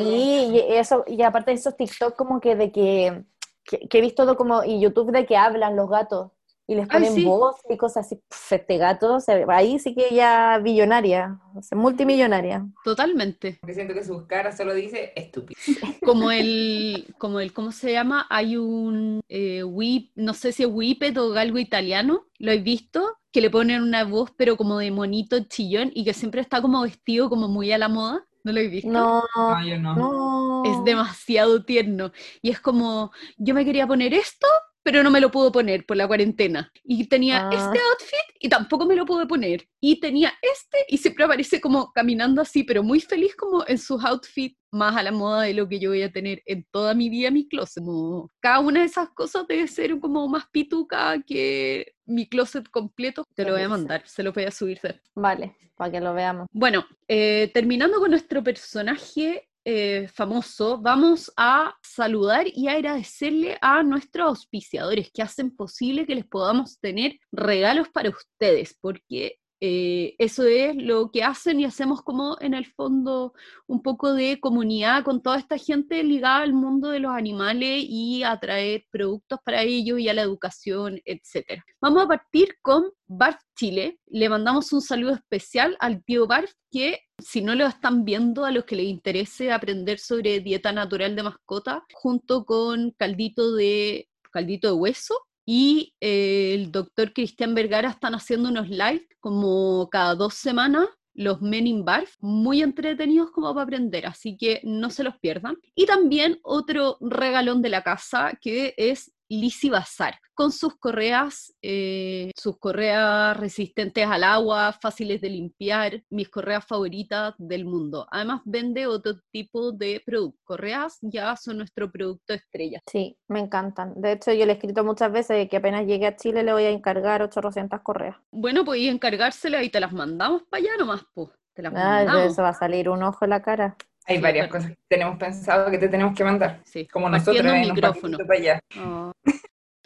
y 0.51 0.59
eso, 0.75 1.03
y 1.07 1.21
aparte 1.23 1.51
de 1.51 1.55
esos 1.55 1.75
TikTok 1.77 2.15
como 2.15 2.39
que 2.39 2.55
de 2.55 2.71
que, 2.71 3.23
que, 3.63 3.87
que 3.87 3.97
he 3.97 4.01
visto 4.01 4.25
todo 4.25 4.35
como, 4.35 4.63
y 4.63 4.79
YouTube 4.81 5.11
de 5.11 5.25
que 5.25 5.37
hablan 5.37 5.75
los 5.75 5.89
gatos, 5.89 6.31
y 6.67 6.75
les 6.75 6.86
Ay, 6.89 6.89
ponen 6.96 7.13
sí. 7.15 7.24
voz 7.25 7.58
y 7.70 7.75
cosas 7.77 8.05
así, 8.05 8.15
Pff, 8.29 8.53
este 8.53 8.77
gato, 8.77 9.20
se- 9.20 9.46
ahí 9.50 9.79
sí 9.79 9.93
que 9.93 10.13
ya 10.15 10.58
billonaria, 10.60 11.39
o 11.55 11.62
sea, 11.62 11.77
multimillonaria. 11.77 12.65
totalmente. 12.84 13.58
Porque 13.62 13.74
siento 13.74 13.93
que 13.93 14.03
sus 14.03 14.24
caras 14.27 14.55
solo 14.58 14.74
dice 14.74 15.12
estúpido. 15.15 15.55
Como 16.03 16.32
el, 16.32 17.13
como 17.17 17.39
el, 17.39 17.53
¿cómo 17.53 17.72
se 17.72 17.91
llama? 17.93 18.27
Hay 18.29 18.58
un 18.58 19.22
eh, 19.29 19.63
whip, 19.63 20.12
no 20.15 20.34
sé 20.34 20.51
si 20.51 20.63
es 20.63 20.70
whippet 20.72 21.17
o 21.17 21.34
algo 21.38 21.58
italiano, 21.60 22.25
¿lo 22.39 22.51
he 22.51 22.58
visto? 22.60 23.17
Que 23.32 23.39
le 23.41 23.50
ponen 23.50 23.82
una 23.82 24.03
voz 24.03 24.32
pero 24.36 24.58
como 24.58 24.77
de 24.79 24.91
monito 24.91 25.39
chillón 25.46 25.91
y 25.93 26.03
que 26.03 26.13
siempre 26.13 26.41
está 26.41 26.62
como 26.62 26.82
vestido 26.82 27.29
como 27.29 27.48
muy 27.48 27.72
a 27.72 27.77
la 27.77 27.88
moda. 27.88 28.25
¿No 28.43 28.51
lo 28.51 28.60
he 28.60 28.67
visto? 28.67 28.89
No, 28.91 29.24
No, 29.38 29.65
yo 29.65 29.79
no. 29.79 29.96
no. 29.96 30.62
Es 30.65 30.84
demasiado 30.84 31.63
tierno. 31.63 32.12
Y 32.41 32.50
es 32.50 32.60
como, 32.60 33.12
yo 33.38 33.53
me 33.53 33.63
quería 33.63 33.88
poner 33.88 34.13
esto, 34.13 34.48
pero 34.83 35.01
no 35.01 35.09
me 35.09 35.21
lo 35.21 35.31
puedo 35.31 35.51
poner 35.51 35.85
por 35.85 35.97
la 35.97 36.07
cuarentena. 36.07 36.71
Y 36.83 37.07
tenía 37.07 37.47
Ah. 37.47 37.49
este 37.51 37.79
outfit 37.79 38.35
y 38.39 38.49
tampoco 38.49 38.85
me 38.85 38.95
lo 38.95 39.05
pude 39.05 39.25
poner. 39.25 39.67
Y 39.79 39.99
tenía 39.99 40.33
este 40.41 40.77
y 40.89 40.97
siempre 40.97 41.23
aparece 41.25 41.59
como 41.61 41.91
caminando 41.93 42.41
así, 42.41 42.63
pero 42.63 42.83
muy 42.83 42.99
feliz 42.99 43.35
como 43.35 43.63
en 43.67 43.77
sus 43.77 44.03
outfits 44.03 44.57
más 44.71 44.95
a 44.97 45.03
la 45.03 45.11
moda 45.11 45.43
de 45.43 45.53
lo 45.53 45.69
que 45.69 45.79
yo 45.79 45.91
voy 45.91 46.01
a 46.01 46.11
tener 46.11 46.41
en 46.45 46.65
toda 46.71 46.93
mi 46.95 47.09
vida 47.09 47.31
mi 47.31 47.47
closet. 47.47 47.83
Como, 47.83 48.31
cada 48.39 48.59
una 48.59 48.81
de 48.81 48.87
esas 48.87 49.09
cosas 49.09 49.47
debe 49.47 49.67
ser 49.67 49.99
como 49.99 50.27
más 50.27 50.45
pituca 50.51 51.21
que 51.25 51.93
mi 52.05 52.27
closet 52.27 52.67
completo. 52.69 53.23
Te 53.35 53.45
lo 53.45 53.53
voy 53.53 53.61
a 53.61 53.69
mandar, 53.69 54.03
se 54.05 54.23
lo 54.23 54.33
voy 54.33 54.43
a 54.45 54.51
subir. 54.51 54.79
Vale, 55.15 55.55
para 55.75 55.91
que 55.91 55.99
lo 56.01 56.13
veamos. 56.13 56.47
Bueno, 56.51 56.85
eh, 57.07 57.51
terminando 57.53 57.99
con 57.99 58.09
nuestro 58.09 58.43
personaje 58.43 59.47
eh, 59.65 60.10
famoso, 60.13 60.79
vamos 60.82 61.32
a 61.38 61.74
saludar 61.82 62.46
y 62.48 62.67
agradecerle 62.67 63.58
a 63.62 63.84
nuestros 63.84 64.27
auspiciadores 64.27 65.10
que 65.12 65.22
hacen 65.22 65.55
posible 65.55 66.05
que 66.05 66.15
les 66.15 66.25
podamos 66.25 66.79
tener 66.79 67.20
regalos 67.32 67.88
para 67.89 68.10
ustedes, 68.10 68.77
porque 68.82 69.39
eh, 69.62 70.15
eso 70.17 70.43
es 70.43 70.75
lo 70.75 71.10
que 71.12 71.24
hacen 71.24 71.60
y 71.60 71.65
hacemos 71.65 72.01
como 72.01 72.38
en 72.41 72.53
el 72.53 72.65
fondo 72.65 73.33
un 73.65 73.81
poco 73.81 74.13
de 74.13 74.39
comunidad 74.39 75.03
con 75.03 75.22
toda 75.22 75.38
esta 75.38 75.57
gente 75.57 76.03
ligada 76.03 76.39
al 76.39 76.53
mundo 76.53 76.89
de 76.89 77.00
los 77.00 77.13
animales 77.13 77.86
y 77.88 78.24
a 78.24 78.38
traer 78.39 78.83
productos 78.91 79.39
para 79.45 79.62
ellos 79.63 80.00
y 80.00 80.10
a 80.10 80.13
la 80.13 80.22
educación, 80.22 81.00
etc. 81.05 81.62
Vamos 81.81 82.03
a 82.03 82.07
partir 82.07 82.55
con 82.62 82.91
Barf 83.07 83.39
Chile. 83.55 84.00
Le 84.07 84.27
mandamos 84.27 84.74
un 84.74 84.81
saludo 84.81 85.13
especial 85.13 85.77
al 85.79 86.03
tío 86.03 86.27
Barf 86.27 86.51
que 86.69 87.00
si 87.19 87.41
no 87.41 87.55
lo 87.55 87.67
están 87.67 88.03
viendo, 88.03 88.45
a 88.45 88.51
los 88.51 88.65
que 88.65 88.75
les 88.75 88.88
interese 88.88 89.51
aprender 89.51 90.00
sobre 90.00 90.39
dieta 90.39 90.72
natural 90.72 91.15
de 91.15 91.24
mascota, 91.24 91.86
junto 91.93 92.45
con 92.45 92.91
caldito 92.91 93.53
de, 93.55 94.10
caldito 94.31 94.67
de 94.67 94.74
hueso, 94.74 95.15
y 95.45 95.93
eh, 96.00 96.53
el 96.53 96.71
doctor 96.71 97.13
Cristian 97.13 97.53
Vergara 97.55 97.89
están 97.89 98.15
haciendo 98.15 98.50
unos 98.50 98.69
live 98.69 99.07
como 99.19 99.89
cada 99.89 100.15
dos 100.15 100.33
semanas, 100.35 100.88
los 101.13 101.41
Men 101.41 101.67
in 101.67 101.85
Barf, 101.85 102.15
muy 102.19 102.62
entretenidos 102.62 103.31
como 103.31 103.53
para 103.53 103.63
aprender, 103.63 104.05
así 104.05 104.35
que 104.38 104.62
no 104.63 104.89
se 104.89 105.03
los 105.03 105.17
pierdan. 105.19 105.57
Y 105.75 105.85
también 105.85 106.39
otro 106.43 106.97
regalón 107.01 107.62
de 107.62 107.69
la 107.69 107.83
casa 107.83 108.38
que 108.41 108.73
es 108.77 109.13
Lisi 109.39 109.69
Bazar, 109.69 110.15
con 110.33 110.51
sus 110.51 110.75
correas, 110.77 111.53
eh, 111.61 112.31
sus 112.35 112.57
correas 112.57 113.35
resistentes 113.37 114.05
al 114.07 114.23
agua, 114.23 114.73
fáciles 114.73 115.21
de 115.21 115.29
limpiar, 115.29 116.03
mis 116.09 116.29
correas 116.29 116.65
favoritas 116.65 117.33
del 117.37 117.65
mundo. 117.65 118.07
Además 118.11 118.41
vende 118.45 118.87
otro 118.87 119.13
tipo 119.31 119.71
de 119.71 120.01
productos. 120.05 120.41
Correas 120.43 120.97
ya 121.01 121.35
son 121.35 121.57
nuestro 121.57 121.91
producto 121.91 122.33
estrella. 122.33 122.79
Sí, 122.89 123.17
me 123.27 123.39
encantan. 123.39 123.93
De 123.95 124.13
hecho, 124.13 124.31
yo 124.33 124.45
le 124.45 124.53
he 124.53 124.55
escrito 124.55 124.83
muchas 124.83 125.11
veces 125.11 125.47
que 125.49 125.57
apenas 125.57 125.85
llegue 125.85 126.07
a 126.07 126.15
Chile 126.15 126.43
le 126.43 126.53
voy 126.53 126.63
a 126.63 126.69
encargar 126.69 127.21
800 127.21 127.81
correas. 127.81 128.15
Bueno, 128.31 128.63
podéis 128.65 128.91
encargársela 128.91 129.63
y 129.63 129.69
te 129.69 129.79
las 129.79 129.91
mandamos 129.93 130.43
para 130.49 130.61
allá 130.63 130.71
nomás, 130.77 131.01
pues. 131.13 131.29
Te 131.55 131.61
las 131.61 131.71
Ah, 131.75 132.03
mandamos. 132.03 132.31
eso 132.33 132.41
va 132.41 132.49
a 132.49 132.53
salir 132.55 132.89
un 132.89 133.03
ojo 133.03 133.25
en 133.25 133.29
la 133.29 133.43
cara. 133.43 133.75
Hay 134.05 134.17
Sí, 134.17 134.22
varias 134.22 134.48
cosas 134.50 134.72
que 134.72 134.77
tenemos 134.89 135.17
pensado 135.17 135.72
que 135.72 135.77
te 135.77 135.88
tenemos 135.88 136.15
que 136.15 136.24
mandar. 136.24 136.62
Sí, 136.65 136.88
Como 136.88 137.10
nosotros 137.10 137.38
partiendo 137.38 137.63
en 137.63 137.69
un 137.69 137.75
micrófono. 137.75 138.17
para 138.17 138.39
allá. 138.39 138.60
Ah. 138.75 139.12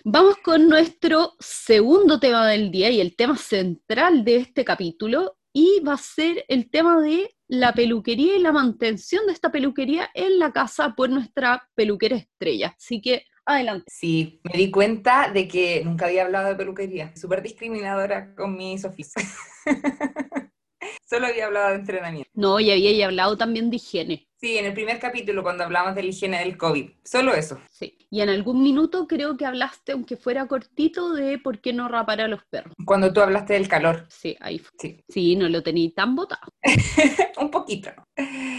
Vamos 0.04 0.38
con 0.38 0.68
nuestro 0.70 1.34
segundo 1.40 2.20
tema 2.20 2.48
del 2.48 2.72
día 2.72 2.90
y 2.90 3.02
el 3.02 3.16
tema 3.16 3.36
central 3.38 4.24
de 4.24 4.38
este 4.38 4.64
capítulo, 4.64 5.38
y 5.54 5.82
va 5.86 5.94
a 5.94 5.98
ser 5.98 6.46
el 6.48 6.70
tema 6.70 7.02
de 7.02 7.30
la 7.48 7.74
peluquería 7.74 8.36
y 8.36 8.40
la 8.40 8.52
mantención 8.52 9.26
de 9.26 9.34
esta 9.34 9.52
peluquería 9.52 10.10
en 10.14 10.40
la 10.40 10.52
casa 10.52 10.94
por 10.96 11.10
nuestra 11.10 11.68
peluquera 11.76 12.16
estrella. 12.16 12.76
Así 12.78 13.02
que 13.02 13.24
adelante. 13.46 13.86
Sí, 13.88 14.40
me 14.44 14.58
di 14.58 14.70
cuenta 14.72 15.32
de 15.32 15.48
que 15.48 15.82
nunca 15.84 16.06
había 16.06 16.24
hablado 16.26 16.50
de 16.50 16.56
peluquería. 16.56 17.16
Súper 17.16 17.42
discriminadora 17.42 18.34
con 18.36 18.56
mis 18.56 18.86
oficios. 18.86 19.26
Solo 21.10 21.28
había 21.28 21.46
hablado 21.46 21.70
de 21.70 21.76
entrenamiento. 21.76 22.30
No, 22.34 22.60
y 22.60 22.72
había 22.72 23.06
hablado 23.06 23.38
también 23.38 23.70
de 23.70 23.78
higiene. 23.78 24.27
Sí, 24.40 24.56
en 24.58 24.66
el 24.66 24.74
primer 24.74 25.00
capítulo 25.00 25.42
cuando 25.42 25.64
hablamos 25.64 25.96
de 25.96 26.04
la 26.04 26.10
higiene 26.10 26.40
del 26.40 26.58
COVID. 26.58 26.92
Solo 27.04 27.34
eso. 27.34 27.60
Sí. 27.72 27.98
Y 28.12 28.22
en 28.22 28.30
algún 28.30 28.62
minuto 28.62 29.08
creo 29.08 29.36
que 29.36 29.48
hablaste, 29.48 29.94
aunque 29.94 30.16
fuera 30.16 30.48
cortito, 30.48 31.14
de 31.14 31.40
por 31.40 31.60
qué 31.60 31.74
no 31.74 31.88
rapar 31.88 32.22
a 32.22 32.28
los 32.28 32.46
perros. 32.46 32.74
Cuando 32.86 33.12
tú 33.12 33.22
hablaste 33.22 33.54
del 33.54 33.68
calor. 33.68 34.06
Sí, 34.10 34.38
ahí 34.40 34.60
fue. 34.60 34.72
Sí. 34.80 35.04
Sí, 35.10 35.36
no 35.36 35.50
lo 35.50 35.64
tenéis 35.64 35.96
tan 35.96 36.16
botado. 36.16 36.52
un 37.40 37.50
poquito. 37.50 37.90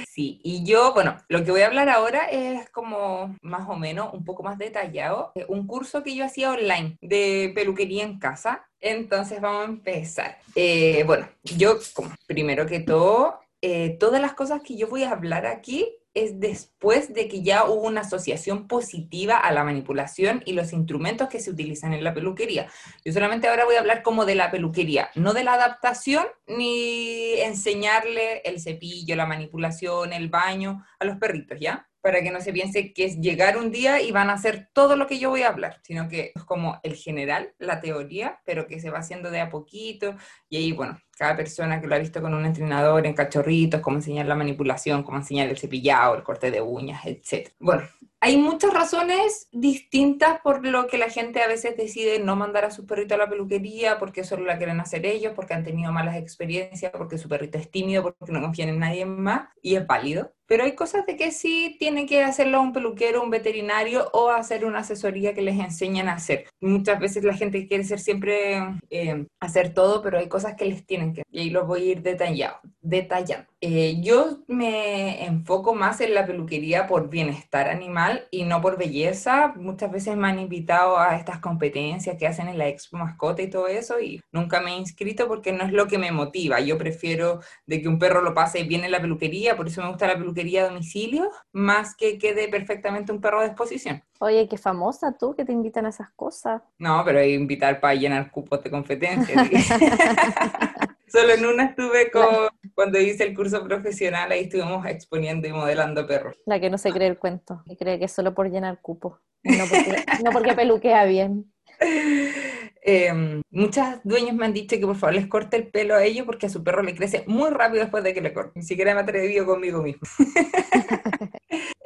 Sí, 0.09 0.41
y 0.43 0.65
yo, 0.65 0.93
bueno, 0.93 1.17
lo 1.29 1.45
que 1.45 1.53
voy 1.53 1.61
a 1.61 1.69
hablar 1.69 1.89
ahora 1.89 2.25
es 2.25 2.69
como 2.71 3.37
más 3.41 3.69
o 3.69 3.77
menos 3.77 4.13
un 4.13 4.25
poco 4.25 4.43
más 4.43 4.59
detallado, 4.59 5.31
eh, 5.37 5.45
un 5.49 5.67
curso 5.67 6.03
que 6.03 6.15
yo 6.15 6.25
hacía 6.25 6.51
online 6.51 6.97
de 7.01 7.53
peluquería 7.55 8.03
en 8.03 8.19
casa. 8.19 8.69
Entonces 8.81 9.41
vamos 9.41 9.63
a 9.63 9.71
empezar. 9.71 10.39
Eh, 10.55 11.05
bueno, 11.07 11.29
yo, 11.43 11.79
como 11.95 12.11
primero 12.27 12.67
que 12.67 12.81
todo, 12.81 13.41
eh, 13.61 13.97
todas 13.99 14.21
las 14.21 14.35
cosas 14.35 14.63
que 14.63 14.77
yo 14.77 14.89
voy 14.89 15.03
a 15.03 15.11
hablar 15.11 15.47
aquí 15.47 15.87
es 16.15 16.41
después 16.41 17.15
de 17.15 17.29
que 17.29 17.43
ya 17.43 17.65
hubo 17.65 17.87
una 17.87 18.01
asociación 18.01 18.67
positiva 18.67 19.39
a 19.39 19.53
la 19.53 19.65
manipulación 19.65 20.43
y 20.45 20.53
los 20.53 20.73
instrumentos 20.73 21.29
que 21.29 21.41
se 21.41 21.51
utilizan 21.51 21.93
en 21.93 22.03
la 22.03 22.15
peluquería. 22.15 22.69
Yo 23.05 23.13
solamente 23.13 23.49
ahora 23.49 23.65
voy 23.65 23.77
a 23.77 23.81
hablar 23.81 24.03
como 24.03 24.25
de 24.25 24.35
la 24.35 24.51
peluquería, 24.51 25.11
no 25.15 25.33
de 25.33 25.45
la 25.45 25.55
adaptación 25.55 26.27
ni 26.47 27.35
enseñarle 27.41 28.39
el 28.45 28.61
cepillo, 28.61 29.17
la 29.17 29.27
manipulación, 29.27 30.13
el 30.13 30.29
baño 30.29 30.85
a 30.99 31.05
los 31.05 31.17
perritos, 31.19 31.59
¿ya? 31.61 31.89
Para 32.01 32.23
que 32.23 32.31
no 32.31 32.41
se 32.41 32.53
piense 32.53 32.93
que 32.93 33.05
es 33.05 33.19
llegar 33.21 33.59
un 33.59 33.71
día 33.71 34.01
y 34.01 34.13
van 34.13 34.31
a 34.31 34.35
hacer 34.35 34.71
todo 34.73 34.97
lo 34.97 35.07
que 35.07 35.19
yo 35.19 35.31
voy 35.31 35.43
a 35.43 35.49
hablar, 35.49 35.81
sino 35.83 36.09
que 36.09 36.33
es 36.35 36.45
como 36.45 36.81
el 36.83 36.95
general, 36.95 37.55
la 37.59 37.81
teoría, 37.81 38.41
pero 38.45 38.67
que 38.67 38.81
se 38.81 38.91
va 38.91 39.01
haciendo 39.01 39.31
de 39.31 39.41
a 39.41 39.51
poquito 39.51 40.17
y 40.49 40.57
ahí, 40.57 40.73
bueno, 40.73 40.99
cada 41.19 41.37
persona 41.37 41.81
que 41.81 41.89
lo 41.89 41.97
ha 41.97 41.99
visto 41.99 42.23
con 42.23 42.33
un 42.33 42.47
entrenador 42.47 43.05
en 43.05 43.13
cachorritos, 43.13 43.81
cómo 43.81 43.97
enseñar 43.97 44.27
la 44.27 44.37
manipulación, 44.37 45.03
cómo 45.03 45.19
enseñar 45.19 45.49
el 45.49 45.59
cepillado, 45.59 46.15
el 46.15 46.23
corte 46.23 46.51
de 46.53 46.61
uñas, 46.61 47.05
etc. 47.05 47.51
Bueno, 47.59 47.83
hay 48.21 48.37
muchas 48.37 48.73
razones 48.73 49.49
distintas 49.51 50.41
por 50.41 50.65
lo 50.65 50.87
que 50.87 50.97
la 50.97 51.11
gente 51.11 51.43
a 51.43 51.49
veces 51.49 51.77
decide 51.77 52.21
no 52.21 52.37
mandar 52.37 52.65
a 52.65 52.71
su 52.71 52.87
perrito 52.87 53.17
a 53.17 53.19
la 53.19 53.29
peluquería, 53.29 53.99
porque 53.99 54.23
solo 54.23 54.45
la 54.45 54.59
quieren 54.59 54.79
hacer 54.81 55.05
ellos, 55.07 55.33
porque 55.35 55.55
han 55.55 55.65
tenido 55.65 55.93
malas 55.93 56.17
experiencias, 56.17 56.93
porque 56.93 57.19
su 57.19 57.29
perrito 57.29 57.59
es 57.59 57.69
tímido, 57.69 58.03
porque 58.03 58.33
no 58.33 58.41
confían 58.41 58.69
en 58.69 58.79
nadie 58.79 59.05
más, 59.05 59.49
y 59.61 59.75
es 59.75 59.87
válido. 59.87 60.33
Pero 60.49 60.65
hay 60.65 60.75
cosas 60.75 61.05
de 61.05 61.15
que 61.17 61.31
sí 61.31 61.77
tiene 61.79 62.07
que 62.07 62.25
hacerlo 62.25 62.63
un 62.63 62.73
peluquero, 62.73 63.23
un 63.23 63.29
veterinario 63.29 64.09
o 64.15 64.31
hacer 64.31 64.65
una 64.65 64.79
asesoría 64.79 65.35
que 65.35 65.43
les 65.43 65.61
enseñan 65.61 66.09
a 66.09 66.15
hacer. 66.15 66.47
Muchas 66.61 66.99
veces 66.99 67.23
la 67.23 67.35
gente 67.35 67.69
quiere 67.69 67.85
ser 67.85 68.01
siempre, 68.01 68.81
eh, 68.89 69.27
hacer 69.41 69.75
todo, 69.75 70.01
pero 70.03 70.19
hay 70.19 70.29
cosas 70.29 70.55
que 70.55 70.65
les 70.65 70.87
tienen 70.87 71.13
que. 71.13 71.23
Y 71.31 71.41
ahí 71.41 71.51
los 71.51 71.67
voy 71.67 71.83
a 71.83 71.93
ir 71.93 72.03
detallado, 72.03 72.61
detallando. 72.81 73.47
Eh, 73.61 74.01
yo 74.01 74.39
me 74.47 75.27
enfoco 75.27 75.75
más 75.75 76.01
en 76.01 76.15
la 76.15 76.25
peluquería 76.25 76.87
por 76.87 77.11
bienestar 77.11 77.69
animal 77.69 78.27
y 78.31 78.45
no 78.45 78.63
por 78.63 78.79
belleza. 78.79 79.53
Muchas 79.57 79.91
veces 79.91 80.17
me 80.17 80.29
han 80.29 80.39
invitado 80.39 80.99
a 80.99 81.17
estas 81.17 81.41
competencias 81.41 82.17
que 82.17 82.27
hacen 82.27 82.49
en 82.49 82.57
la 82.57 82.69
Expo 82.69 82.97
Mascota 82.97 83.43
y 83.43 83.51
todo 83.51 83.67
eso 83.67 84.01
y 84.01 84.23
nunca 84.33 84.61
me 84.61 84.73
he 84.73 84.77
inscrito 84.79 85.29
porque 85.29 85.53
no 85.53 85.65
es 85.65 85.73
lo 85.73 85.89
que 85.89 85.99
me 85.99 86.13
motiva. 86.13 86.61
Yo 86.61 86.79
prefiero 86.79 87.41
de 87.67 87.83
que 87.83 87.89
un 87.89 87.99
perro 87.99 88.23
lo 88.23 88.33
pase 88.33 88.63
bien 88.63 88.85
en 88.85 88.93
la 88.93 89.01
peluquería, 89.01 89.57
por 89.57 89.67
eso 89.67 89.83
me 89.83 89.89
gusta 89.89 90.07
la 90.07 90.17
peluquería 90.17 90.38
a 90.41 90.69
domicilio, 90.69 91.31
más 91.53 91.95
que 91.95 92.19
quede 92.19 92.49
perfectamente 92.49 93.13
un 93.13 93.21
perro 93.21 93.41
de 93.41 93.49
exposición. 93.49 94.03
Oye, 94.21 94.49
qué 94.49 94.59
famosa 94.59 95.17
tú 95.19 95.35
que 95.35 95.45
te 95.45 95.53
invitan 95.53 95.87
a 95.87 95.91
esas 95.91 96.11
cosas. 96.11 96.63
No, 96.79 97.03
pero 97.05 97.19
hay 97.19 97.29
que 97.29 97.35
invitar 97.35 97.81
para 97.81 97.95
llenar 97.95 98.31
cupos 98.31 98.63
de 98.63 98.71
competencia. 98.71 99.45
¿sí? 99.45 99.57
Solo 101.09 101.33
en 101.33 101.47
una 101.47 101.65
estuve 101.67 102.11
con, 102.11 102.49
cuando 102.75 103.01
hice 103.01 103.25
el 103.25 103.35
curso 103.35 103.65
profesional, 103.65 104.31
ahí 104.31 104.45
estuvimos 104.45 104.85
exponiendo 104.87 105.49
y 105.49 105.53
modelando 105.53 106.07
perros. 106.07 106.37
La 106.47 106.61
que 106.61 106.71
no 106.71 106.79
se 106.79 106.93
cree 106.93 107.09
el 107.09 107.19
cuento, 107.19 107.63
que 107.67 107.77
cree 107.77 107.99
que 107.99 108.07
es 108.07 108.13
solo 108.13 108.35
por 108.35 108.51
llenar 108.51 108.81
cupo. 108.81 109.19
No 109.43 109.65
porque, 109.69 110.05
no 110.25 110.31
porque 110.31 110.55
peluquea 110.55 111.05
bien. 111.05 111.53
Eh, 112.91 113.43
muchas 113.51 114.01
dueñas 114.03 114.35
me 114.35 114.47
han 114.47 114.55
dicho 114.55 114.77
que 114.79 114.87
por 114.87 114.97
favor 114.97 115.15
les 115.15 115.27
corte 115.27 115.59
el 115.59 115.67
pelo 115.67 115.95
a 115.95 116.05
ellos 116.05 116.25
porque 116.25 116.47
a 116.47 116.49
su 116.49 116.65
perro 116.65 116.83
le 116.83 116.95
crece 116.95 117.23
muy 117.27 117.51
rápido 117.51 117.83
después 117.83 118.03
de 118.03 118.15
que 118.15 118.23
le 118.23 118.33
corte. 118.33 118.53
Ni 118.55 118.63
siquiera 118.65 118.95
me 118.95 119.01
atrevido 119.01 119.45
conmigo 119.45 119.83
mismo. 119.83 120.03